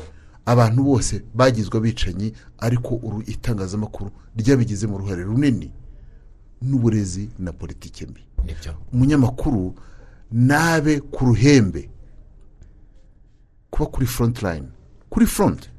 Abantu 0.46 0.82
bose 0.84 1.22
bagizwe 1.34 1.78
abicanyi 1.78 2.32
ariko 2.58 2.94
uru 2.94 3.22
itangazamakuru 3.26 4.10
ryabigizemo 4.36 4.94
uruhare 4.96 5.22
runini 5.22 5.70
n'uburezi 6.62 7.28
na 7.38 7.52
politiki 7.52 8.06
mbi. 8.06 8.20
Nibyo. 8.44 8.74
Umunyamakuru 8.92 9.74
nabe 10.32 11.00
ku 11.00 11.24
ruhembe 11.24 11.90
kuba 13.70 13.86
kuri 13.90 14.06
front 14.06 14.42
line 14.42 14.68
kuri 15.10 15.26
front 15.26 15.70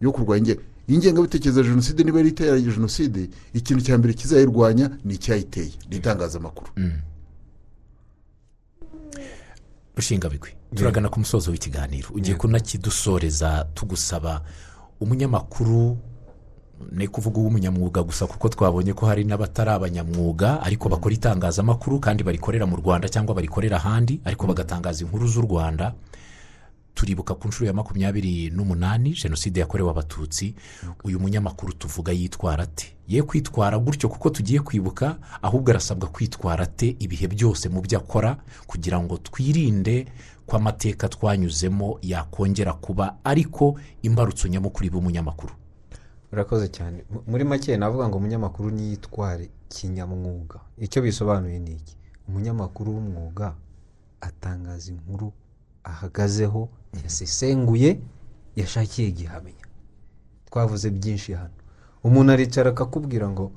yo 0.00 0.12
kurwanya 0.12 0.56
inge- 0.88 0.94
ingengabitekerezo 1.08 1.60
ya 1.60 1.68
jenoside 1.68 2.04
niba 2.04 2.18
yari 2.18 2.28
itera 2.28 2.60
jenoside 2.60 3.30
ikintu 3.54 3.82
cya 3.84 3.98
mbere 3.98 4.14
kizayirwanya 4.14 4.90
ni 5.04 5.14
icyayiteye 5.14 5.72
ni 5.90 5.96
itangazamakuru. 5.96 6.70
Rushinga 9.96 10.28
bigwi 10.28 10.50
turagana 10.74 11.08
ku 11.08 11.18
musozo 11.20 11.50
w'ikiganiro. 11.50 12.08
Ugiye 12.14 12.36
kunakidusoreza 12.36 13.66
tugusaba 13.74 14.42
umunyamakuru 15.00 15.98
ni 16.92 17.08
kuvuga 17.08 17.40
uw'umunyamwuga 17.40 18.02
gusa 18.02 18.26
kuko 18.26 18.48
twabonye 18.48 18.92
ko 18.94 19.06
hari 19.06 19.24
n'abatari 19.24 19.70
abanyamwuga 19.70 20.62
ariko 20.62 20.88
bakora 20.88 21.14
itangazamakuru 21.14 21.98
kandi 22.00 22.22
barikorera 22.22 22.66
mu 22.66 22.76
rwanda 22.78 23.08
cyangwa 23.10 23.34
barikorera 23.34 23.76
ahandi 23.82 24.20
ariko 24.24 24.46
bagatangaza 24.46 25.02
inkuru 25.04 25.26
z'u 25.28 25.42
rwanda. 25.42 25.94
Turibuka 26.98 27.34
ku 27.34 27.48
nshuro 27.48 27.66
ya 27.66 27.72
makumyabiri 27.72 28.50
n'umunani 28.50 29.14
jenoside 29.22 29.60
yakorewe 29.60 29.90
abatutsi. 29.90 30.54
Uyu 31.04 31.20
munyamakuru 31.20 31.72
tuvuga 31.72 32.12
yitwara 32.12 32.64
ate? 32.64 32.96
Ye 33.08 33.22
kwitwara 33.22 33.78
gutyo 33.78 34.08
kuko 34.08 34.30
tugiye 34.30 34.60
kwibuka 34.60 35.16
ahubwo 35.42 35.70
arasabwa 35.70 36.08
kwitwara 36.10 36.64
ate 36.64 36.96
ibihe 36.98 37.26
byose 37.30 37.68
mu 37.68 37.80
byo 37.80 37.98
akora 38.02 38.36
kugira 38.66 38.98
ngo 39.00 39.16
twirinde 39.22 40.06
ko 40.46 40.56
amateka 40.56 41.08
twanyuzemo 41.08 41.98
yakongera 42.02 42.72
kuba 42.74 43.14
ariko 43.24 43.78
imbarutso 44.02 44.48
nyamukuru 44.48 44.86
iba 44.86 44.98
umunyamakuru. 44.98 45.52
Urakoze 46.32 46.68
cyane. 46.68 47.04
Muri 47.26 47.44
make 47.44 47.76
navuga 47.76 48.08
ngo 48.08 48.16
umunyamakuru 48.18 48.70
niyitware 48.70 49.50
kinyamwuga. 49.68 50.60
Icyo 50.78 51.02
bisobanuye 51.02 51.58
ni 51.58 51.70
iki? 51.78 51.94
Umunyamakuru 52.28 52.92
w'umwuga 52.92 53.54
atangaza 54.20 54.90
inkuru 54.92 55.32
ahagazeho 55.84 56.68
yasesenguye 57.04 58.00
yashakiye 58.56 59.10
gihamya. 59.10 59.64
Twavuze 60.50 60.90
byinshi 60.90 61.32
hano. 61.32 61.54
Umuntu 62.04 62.32
aricara 62.32 62.70
akakubwira 62.70 63.28
ngo 63.28 63.52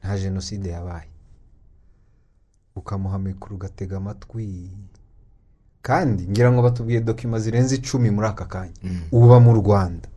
nta 0.00 0.18
jenoside 0.18 0.68
yabaye. 0.70 1.08
Ukamuha 2.76 3.18
mikoro 3.18 3.54
ugatega 3.56 3.96
amatwi. 3.96 4.70
Kandi 5.82 6.22
ngira 6.28 6.52
ngo 6.52 6.62
batubwiye 6.62 7.00
dokima 7.00 7.38
zirenze 7.38 7.74
icumi 7.76 8.10
muri 8.10 8.26
aka 8.28 8.44
kanya. 8.44 8.74
Uba 9.12 9.40
mu 9.40 9.52
rwanda. 9.54 10.08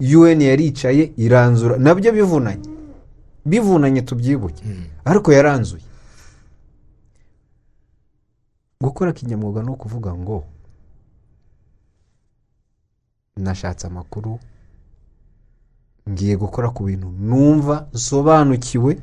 Un 0.00 0.40
yaricaye 0.40 1.12
iranzura. 1.16 1.76
Nabyo 1.78 2.12
bivunanye. 2.12 2.68
Bivunanye 3.46 4.02
tubyibuke. 4.02 4.62
Ariko 5.04 5.32
yaranzuye. 5.32 5.84
Gukora 8.80 9.12
kinyamwuga 9.12 9.62
ni 9.62 9.70
ukuvuga 9.70 10.14
ngo 10.14 10.44
nashatse 13.42 13.86
amakuru 13.86 14.38
ngiye 16.10 16.36
gukora 16.36 16.68
ku 16.70 16.84
bintu 16.84 17.08
numva 17.10 17.88
nsobanukiwe 17.94 18.98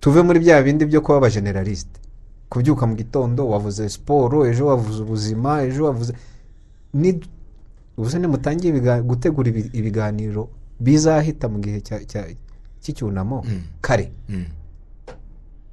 tuve 0.00 0.22
muri 0.22 0.38
bya 0.40 0.62
bindi 0.62 0.84
byo 0.86 1.00
kuba 1.00 1.16
abajeneralisite 1.18 2.00
kubyuka 2.48 2.86
mu 2.86 2.94
gitondo 2.94 3.48
wavuze 3.48 3.88
siporo 3.88 4.46
ejo 4.46 4.66
wavuze 4.66 5.02
ubuzima 5.02 5.62
ejo 5.62 5.84
wavuze 5.84 6.12
ni 6.94 7.20
ubusa 7.96 8.18
nimutangiye 8.18 8.72
gutegura 9.02 9.48
ibi- 9.50 9.70
ibiganiro 9.72 10.48
bizahita 10.80 11.48
mu 11.48 11.58
gihe 11.60 11.80
cy'icyunamo? 12.82 13.44
Kare. 13.80 14.12
Mm. 14.28 14.44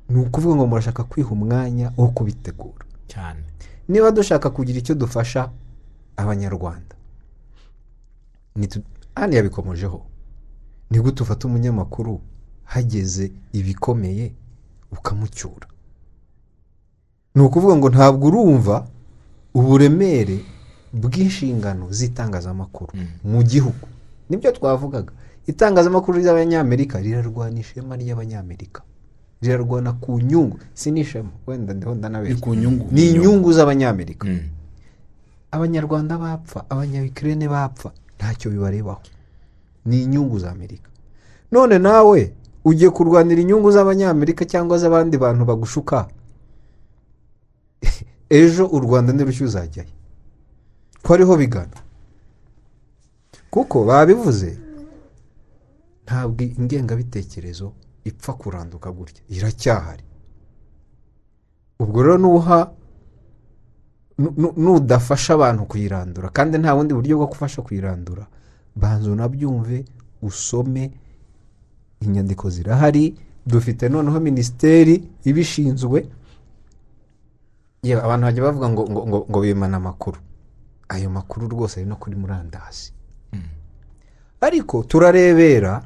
ni 0.10 0.20
ukuvuga 0.20 0.56
ngo 0.56 0.68
murashaka 0.68 1.04
kwiha 1.04 1.30
umwanya 1.32 1.92
wo 1.98 2.08
kubitegura. 2.08 2.86
Cyane. 3.08 3.44
Niba 3.88 4.12
dushaka 4.12 4.50
kugira 4.50 4.80
icyo 4.80 4.96
dufasha 4.96 5.50
abanyarwanda. 6.18 6.96
Hano 9.16 9.36
yabikomojeho 9.36 10.06
ni 10.92 11.00
gute 11.00 11.24
ufata 11.24 11.48
umunyamakuru 11.48 12.22
hageze 12.64 13.32
ibikomeye 13.54 14.32
ukamucyura. 14.92 15.68
Ni 17.36 17.42
ukuvuga 17.42 17.76
ngo 17.76 17.90
ntabwo 17.90 18.28
urumva 18.28 18.88
uburemere 19.54 20.40
bw'inshingano 20.94 21.88
z'itangazamakuru 21.92 22.92
mu 23.24 23.44
gihugu. 23.44 23.88
Nibyo 24.30 24.52
twavugaga. 24.52 25.14
Itangazamakuru 25.48 26.20
ry'abanyamerika 26.20 27.00
rirarwana 27.00 27.60
ishema 27.60 27.96
ry'abanyamerika. 27.96 28.82
Rirarwana 29.42 29.94
ku 29.94 30.20
nyungu. 30.20 30.60
Si 30.74 30.92
n'ishema 30.92 31.32
wenda 31.48 31.74
nyungu. 32.56 32.88
Ni 32.92 33.10
inyungu 33.10 33.54
z'abanyamerika. 33.54 34.28
Mm. 34.28 34.40
abanyarwanda 35.52 36.18
bapfa. 36.18 36.66
Abanyabikirene 36.70 37.48
bapfa. 37.48 37.92
Ntacyo 38.22 38.52
bibarebaho. 38.54 39.02
Ni 39.86 40.04
inyungu 40.04 40.40
za 40.40 40.52
amerika. 40.52 40.90
None 41.52 41.80
nawe 41.80 42.34
ugiye 42.66 42.90
kurwanira 42.94 43.42
inyungu 43.42 43.72
z'abanyamerika 43.74 44.46
cyangwa 44.46 44.78
z'abandi 44.78 45.18
bantu 45.18 45.46
bagushuka? 45.46 46.08
Ejo 48.30 48.68
u 48.70 48.80
rwanda 48.80 49.14
nirushya 49.14 49.46
uzajyayo. 49.46 49.90
Ko 51.02 51.14
ariho 51.14 51.34
bigana. 51.38 51.82
Kuko 53.50 53.84
babivuze 53.90 54.58
ntabwo 56.06 56.44
ingengabitekerezo 56.44 57.74
ipfa 58.06 58.34
kuranduka 58.34 58.92
gutya. 58.92 59.24
Iracyahari. 59.30 60.04
Ubwo 61.80 62.04
rero 62.04 62.18
nuha 62.18 62.60
nu- 62.60 62.70
nu- 62.70 62.81
nudafasha 64.58 65.34
abantu 65.34 65.66
kuyirandura 65.66 66.30
kandi 66.30 66.58
nta 66.58 66.76
bundi 66.76 66.94
buryo 66.94 67.18
bwo 67.18 67.28
gufasha 67.28 67.62
kuyirandura. 67.62 68.28
Banza 68.76 69.12
unabyumve 69.12 69.86
usome 70.22 70.92
inyandiko 72.02 72.50
zirahari 72.50 73.16
dufite 73.46 73.90
noneho 73.90 74.20
minisiteri 74.20 75.04
ibishinzwe 75.24 76.08
yewe 77.84 78.02
abantu 78.02 78.26
bajya 78.26 78.44
bavuga 78.44 78.68
ngo 78.70 78.84
ngo 78.90 79.02
ngo, 79.08 79.20
ngo 79.30 79.40
bimana 79.42 79.78
amakuru. 79.78 80.18
Ayo 80.90 81.10
makuru 81.10 81.48
rwose 81.48 81.80
ari 81.80 81.90
no 81.90 81.96
kuri 81.96 82.16
murandasi. 82.16 82.94
Ariko 84.42 84.84
turarebera 84.84 85.84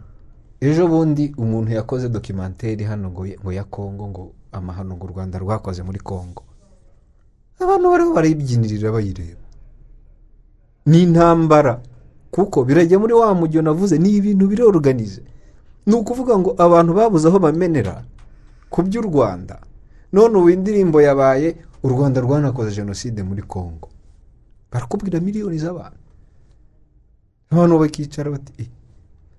ejo 0.62 0.88
bundi 0.88 1.34
umuntu 1.38 1.72
yakoze 1.72 2.10
dokimanteri 2.10 2.84
hano 2.84 3.12
ngo 3.12 3.52
ya 3.52 3.64
kongo 3.64 4.08
ngo 4.08 4.24
amahano 4.52 4.96
ngo 4.96 5.06
u 5.06 5.10
rwanda 5.12 5.40
rwakoze 5.40 5.84
muri 5.84 6.00
kongo 6.00 6.44
abantu 7.60 7.86
bariho 7.92 8.14
barayibyinirira 8.14 8.92
bayireba. 8.92 9.42
Ni 10.86 11.04
intambara. 11.04 11.82
Kuko 12.32 12.64
birajya 12.68 13.00
muri 13.00 13.14
wa 13.14 13.34
mujyo 13.34 13.62
navuze 13.62 13.98
ni 13.98 14.10
ibintu 14.20 14.48
biroruganize 14.48 15.22
ni 15.86 15.94
ukuvuga 15.96 16.38
ngo 16.38 16.52
abantu 16.60 16.92
babuze 16.94 17.28
aho 17.28 17.40
bamenera 17.40 18.04
ku 18.70 18.84
by'u 18.84 19.02
rwanda. 19.02 19.62
None 20.14 20.36
ubu 20.38 20.50
indirimbo 20.50 21.00
yabaye 21.02 21.56
u 21.84 21.88
rwanda 21.90 22.22
rwanakoze 22.22 22.76
jenoside 22.76 23.24
muri 23.24 23.42
kongo 23.48 23.88
barakubwira 24.72 25.20
miliyoni 25.24 25.58
z'abantu. 25.58 26.00
Abantu 27.52 27.80
bakicara 27.80 28.32
bati 28.32 28.52
"Eh." 28.60 28.68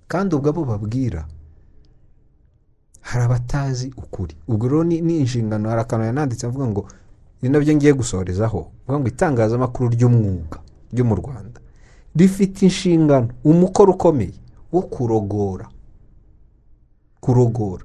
kandi 0.08 0.34
ubwo 0.34 0.48
abo 0.50 0.64
babwira 0.64 1.28
hari 3.00 3.24
abatazi 3.24 3.92
ukuri. 3.96 4.34
Ubwo 4.48 4.68
rero 4.68 4.84
ni 4.84 5.18
inshingano 5.20 5.68
hari 5.68 5.80
akantu 5.84 6.06
yananditse 6.06 6.46
avuga 6.46 6.66
ngo 6.66 6.82
ni 7.46 7.52
na 7.52 7.58
byo 7.62 7.74
ngiye 7.74 7.92
gusorezaho. 7.94 8.70
Avuga 8.88 8.98
ngo 9.00 9.08
itangazamakuru 9.08 9.88
ry'umwuga 9.94 10.58
ryo 10.92 11.04
mu 11.04 11.14
rwanda 11.14 11.60
rifite 12.16 12.62
inshingano 12.66 13.28
umukoro 13.44 13.92
ukomeye 13.94 14.34
wo 14.72 14.82
kurogora. 14.82 15.66
Kurogora. 17.20 17.84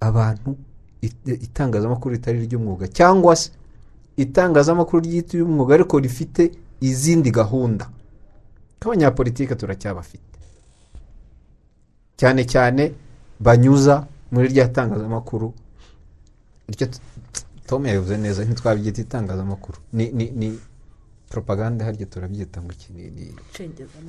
Abantu 0.00 0.56
it- 1.02 1.42
itangazamakuru 1.42 2.14
ritari 2.14 2.44
iry'umwuga 2.44 2.88
cyangwa 2.88 3.36
se 3.36 3.50
itangazamakuru 4.16 5.02
ryitwa 5.04 5.34
iry'umwuga 5.34 5.74
ariko 5.74 5.98
rifite 5.98 6.52
izindi 6.80 7.30
gahunda. 7.30 7.90
Nk'abanyapolitike 8.80 9.54
turacyabafite. 9.56 10.24
Cyane 12.16 12.44
cyane 12.44 12.92
banyuza 13.40 14.06
muri 14.32 14.48
rya 14.48 14.68
tangazamakuru. 14.68 15.52
Tom 17.70 17.86
yabivuze 17.86 18.16
neza 18.18 18.42
ntitwabyita 18.44 19.00
itangazamakuru. 19.06 19.78
Ni 19.92 20.10
ni 20.12 20.26
ni 20.30 20.58
propaganda 21.30 21.84
harya 21.86 22.06
turabyita 22.06 22.58
ngo 22.62 22.72
iki? 22.72 22.88
Ni 22.92 23.02
ni 23.10 23.26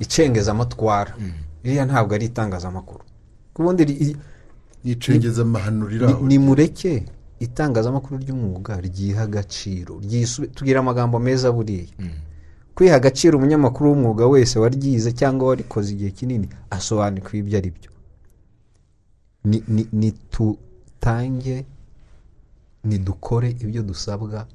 icengezamatwara. 0.02 1.14
iriya 1.64 1.84
ntabwo 1.86 2.14
ari 2.14 2.26
itangazamakuru. 2.26 3.04
Ku 3.54 3.62
bundi 3.62 3.84
ri- 3.84 4.16
yicengeza 4.84 5.42
amahano 5.42 5.86
riri 5.86 6.04
aho. 6.04 6.26
ni 6.26 6.38
mureke 6.38 7.06
itangazamakuru 7.40 8.18
ry'umwuga 8.18 8.80
ryiha 8.80 9.22
agaciro? 9.22 10.00
Ryisube 10.02 10.46
tugira 10.50 10.80
amagambo 10.80 11.18
meza 11.18 11.52
buriya. 11.52 11.86
Kwiha 12.74 12.96
agaciro 12.96 13.38
umunyamakuru 13.38 13.90
w'umwuga 13.90 14.26
wese 14.26 14.58
waryize 14.58 15.12
cyangwa 15.12 15.48
warikoze 15.48 15.92
igihe 15.92 16.10
kinini 16.10 16.48
asobanukwa 16.70 17.32
ibyo 17.38 17.58
ari 17.58 17.70
byo 17.70 17.90
ni- 19.44 19.64
ni- 19.68 19.88
nitutange 19.92 21.64
nidukore 22.84 23.50
ibyo 23.50 23.82
dusabwa 23.82 24.46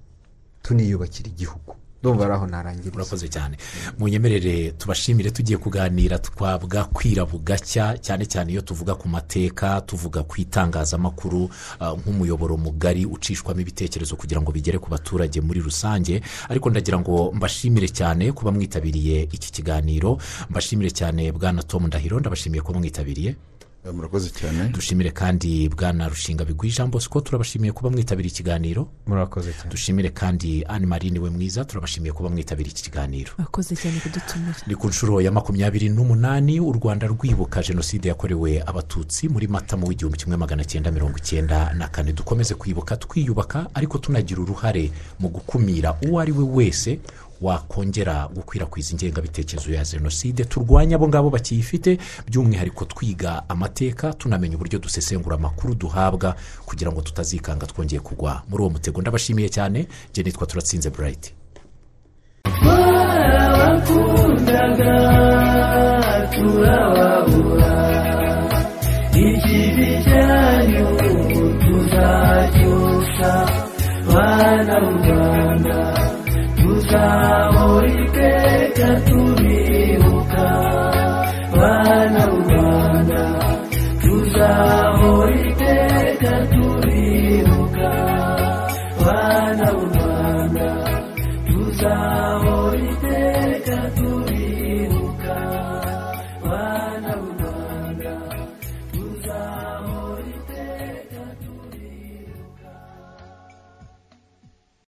tuniyubakira 0.61 1.29
igihugu. 1.29 1.75
Ndumva 2.01 2.23
ari 2.25 2.33
aho 2.33 2.47
narangiriza 2.47 2.95
urakoze 2.95 3.27
cyane. 3.27 3.57
Munyemerere 3.97 4.71
tubashimire 4.77 5.31
tugiye 5.31 5.57
kuganira 5.57 6.19
twabwa 6.19 6.85
kwira 6.93 7.25
bugacya 7.25 7.97
cyane 7.97 8.25
cyane 8.29 8.51
iyo 8.53 8.61
tuvuga 8.61 8.95
ku 8.95 9.07
mateka 9.09 9.81
tuvuga 9.81 10.21
ku 10.23 10.37
itangazamakuru 10.41 11.49
ah, 11.79 11.93
nk'umuyoboro 11.97 12.53
mugari 12.57 13.05
ucishwamo 13.05 13.61
ibitekerezo 13.65 14.13
kugira 14.15 14.41
ngo 14.41 14.51
bigere 14.53 14.77
ku 14.79 14.89
baturage 14.93 15.41
muri 15.41 15.57
rusange. 15.59 16.21
Ariko 16.49 16.69
ndagira 16.69 16.99
ngo 17.01 17.31
mbashimire 17.33 17.89
cyane 17.89 18.29
kuba 18.31 18.51
mwitabiriye 18.53 19.23
iki 19.33 19.49
kiganiro. 19.51 20.17
Mbashimire 20.53 20.91
cyane 20.93 21.31
bwana 21.33 21.63
tom 21.65 21.87
ndahiro 21.89 22.19
ndabashimiye 22.21 22.61
kuba 22.61 22.77
mwitabiriye. 22.79 23.35
Murakoze 23.85 24.29
cyane. 24.29 24.69
Dushimire 24.69 25.11
kandi 25.11 25.69
bwana 25.69 26.09
rushinga 26.09 26.45
bigwi 26.45 26.69
jean 26.69 26.89
bosco 26.91 27.21
turabashimiye 27.21 27.71
kuba 27.71 27.89
mwitabiriye 27.89 28.31
ikiganiro 28.33 28.87
murakoze 29.07 29.53
cyane. 29.53 29.69
Dushimire 29.71 30.09
kandi 30.09 30.63
anne 30.67 30.85
marine 30.85 31.19
we 31.19 31.29
mwiza 31.29 31.65
turabashimiye 31.65 32.11
kuba 32.13 32.29
mwitabiriye 32.29 32.71
iki 32.73 32.83
kiganiro. 32.83 33.31
Akoze 33.37 33.75
cyane 33.75 33.99
kudutumira. 33.99 34.55
Ni 34.67 34.75
ku 34.75 34.87
nshuro 34.87 35.21
ya 35.21 35.31
makumyabiri 35.31 35.89
n'umunani 35.89 36.59
u 36.59 36.71
rwanda 36.71 37.07
rwibuka 37.07 37.63
jenoside 37.63 38.07
yakorewe 38.09 38.61
abatutsi 38.65 39.29
muri 39.29 39.47
mata 39.47 39.77
mu 39.77 39.87
w'igihumbi 39.87 40.17
kimwe 40.17 40.37
magana 40.37 40.65
cyenda 40.65 40.91
mirongo 40.91 41.17
icyenda 41.17 41.73
na 41.73 41.87
kane. 41.87 42.13
Dukomeze 42.13 42.55
kwibuka 42.55 42.97
twiyubaka 42.97 43.67
ariko 43.73 43.97
tunagira 43.97 44.41
uruhare 44.41 44.91
mu 45.19 45.29
gukumira 45.29 45.95
uwo 46.07 46.19
ari 46.19 46.31
we 46.31 46.43
wese 46.43 46.99
wakongera 47.41 48.27
gukwirakwiza 48.35 48.91
ingengabitekerezo 48.91 49.71
ya 49.73 49.83
jenoside 49.85 50.45
turwanye 50.45 50.95
abo 50.95 51.07
ngabo 51.07 51.29
bakiyifite 51.29 51.97
by'umwihariko 52.27 52.85
twiga 52.85 53.43
amateka 53.49 54.13
tunamenya 54.13 54.55
uburyo 54.55 54.79
dusesengura 54.79 55.35
amakuru 55.35 55.75
duhabwa 55.75 56.35
kugira 56.65 56.91
ngo 56.91 57.01
tutazikanga 57.01 57.65
twongeye 57.65 57.99
kugwa. 57.99 58.41
Muri 58.49 58.61
uwo 58.63 58.69
mutego 58.69 59.01
ndabashimiye 59.01 59.49
cyane. 59.49 59.87
Njye 60.11 60.23
nitwa 60.23 60.47
turatsinze 60.47 60.89
burayiti 60.89 61.33
twarabakundaga 62.43 64.95
turababura 66.33 67.73
ikibi 69.13 69.87
ukaoikeka 77.57 78.89
tuliukaa 79.07 80.86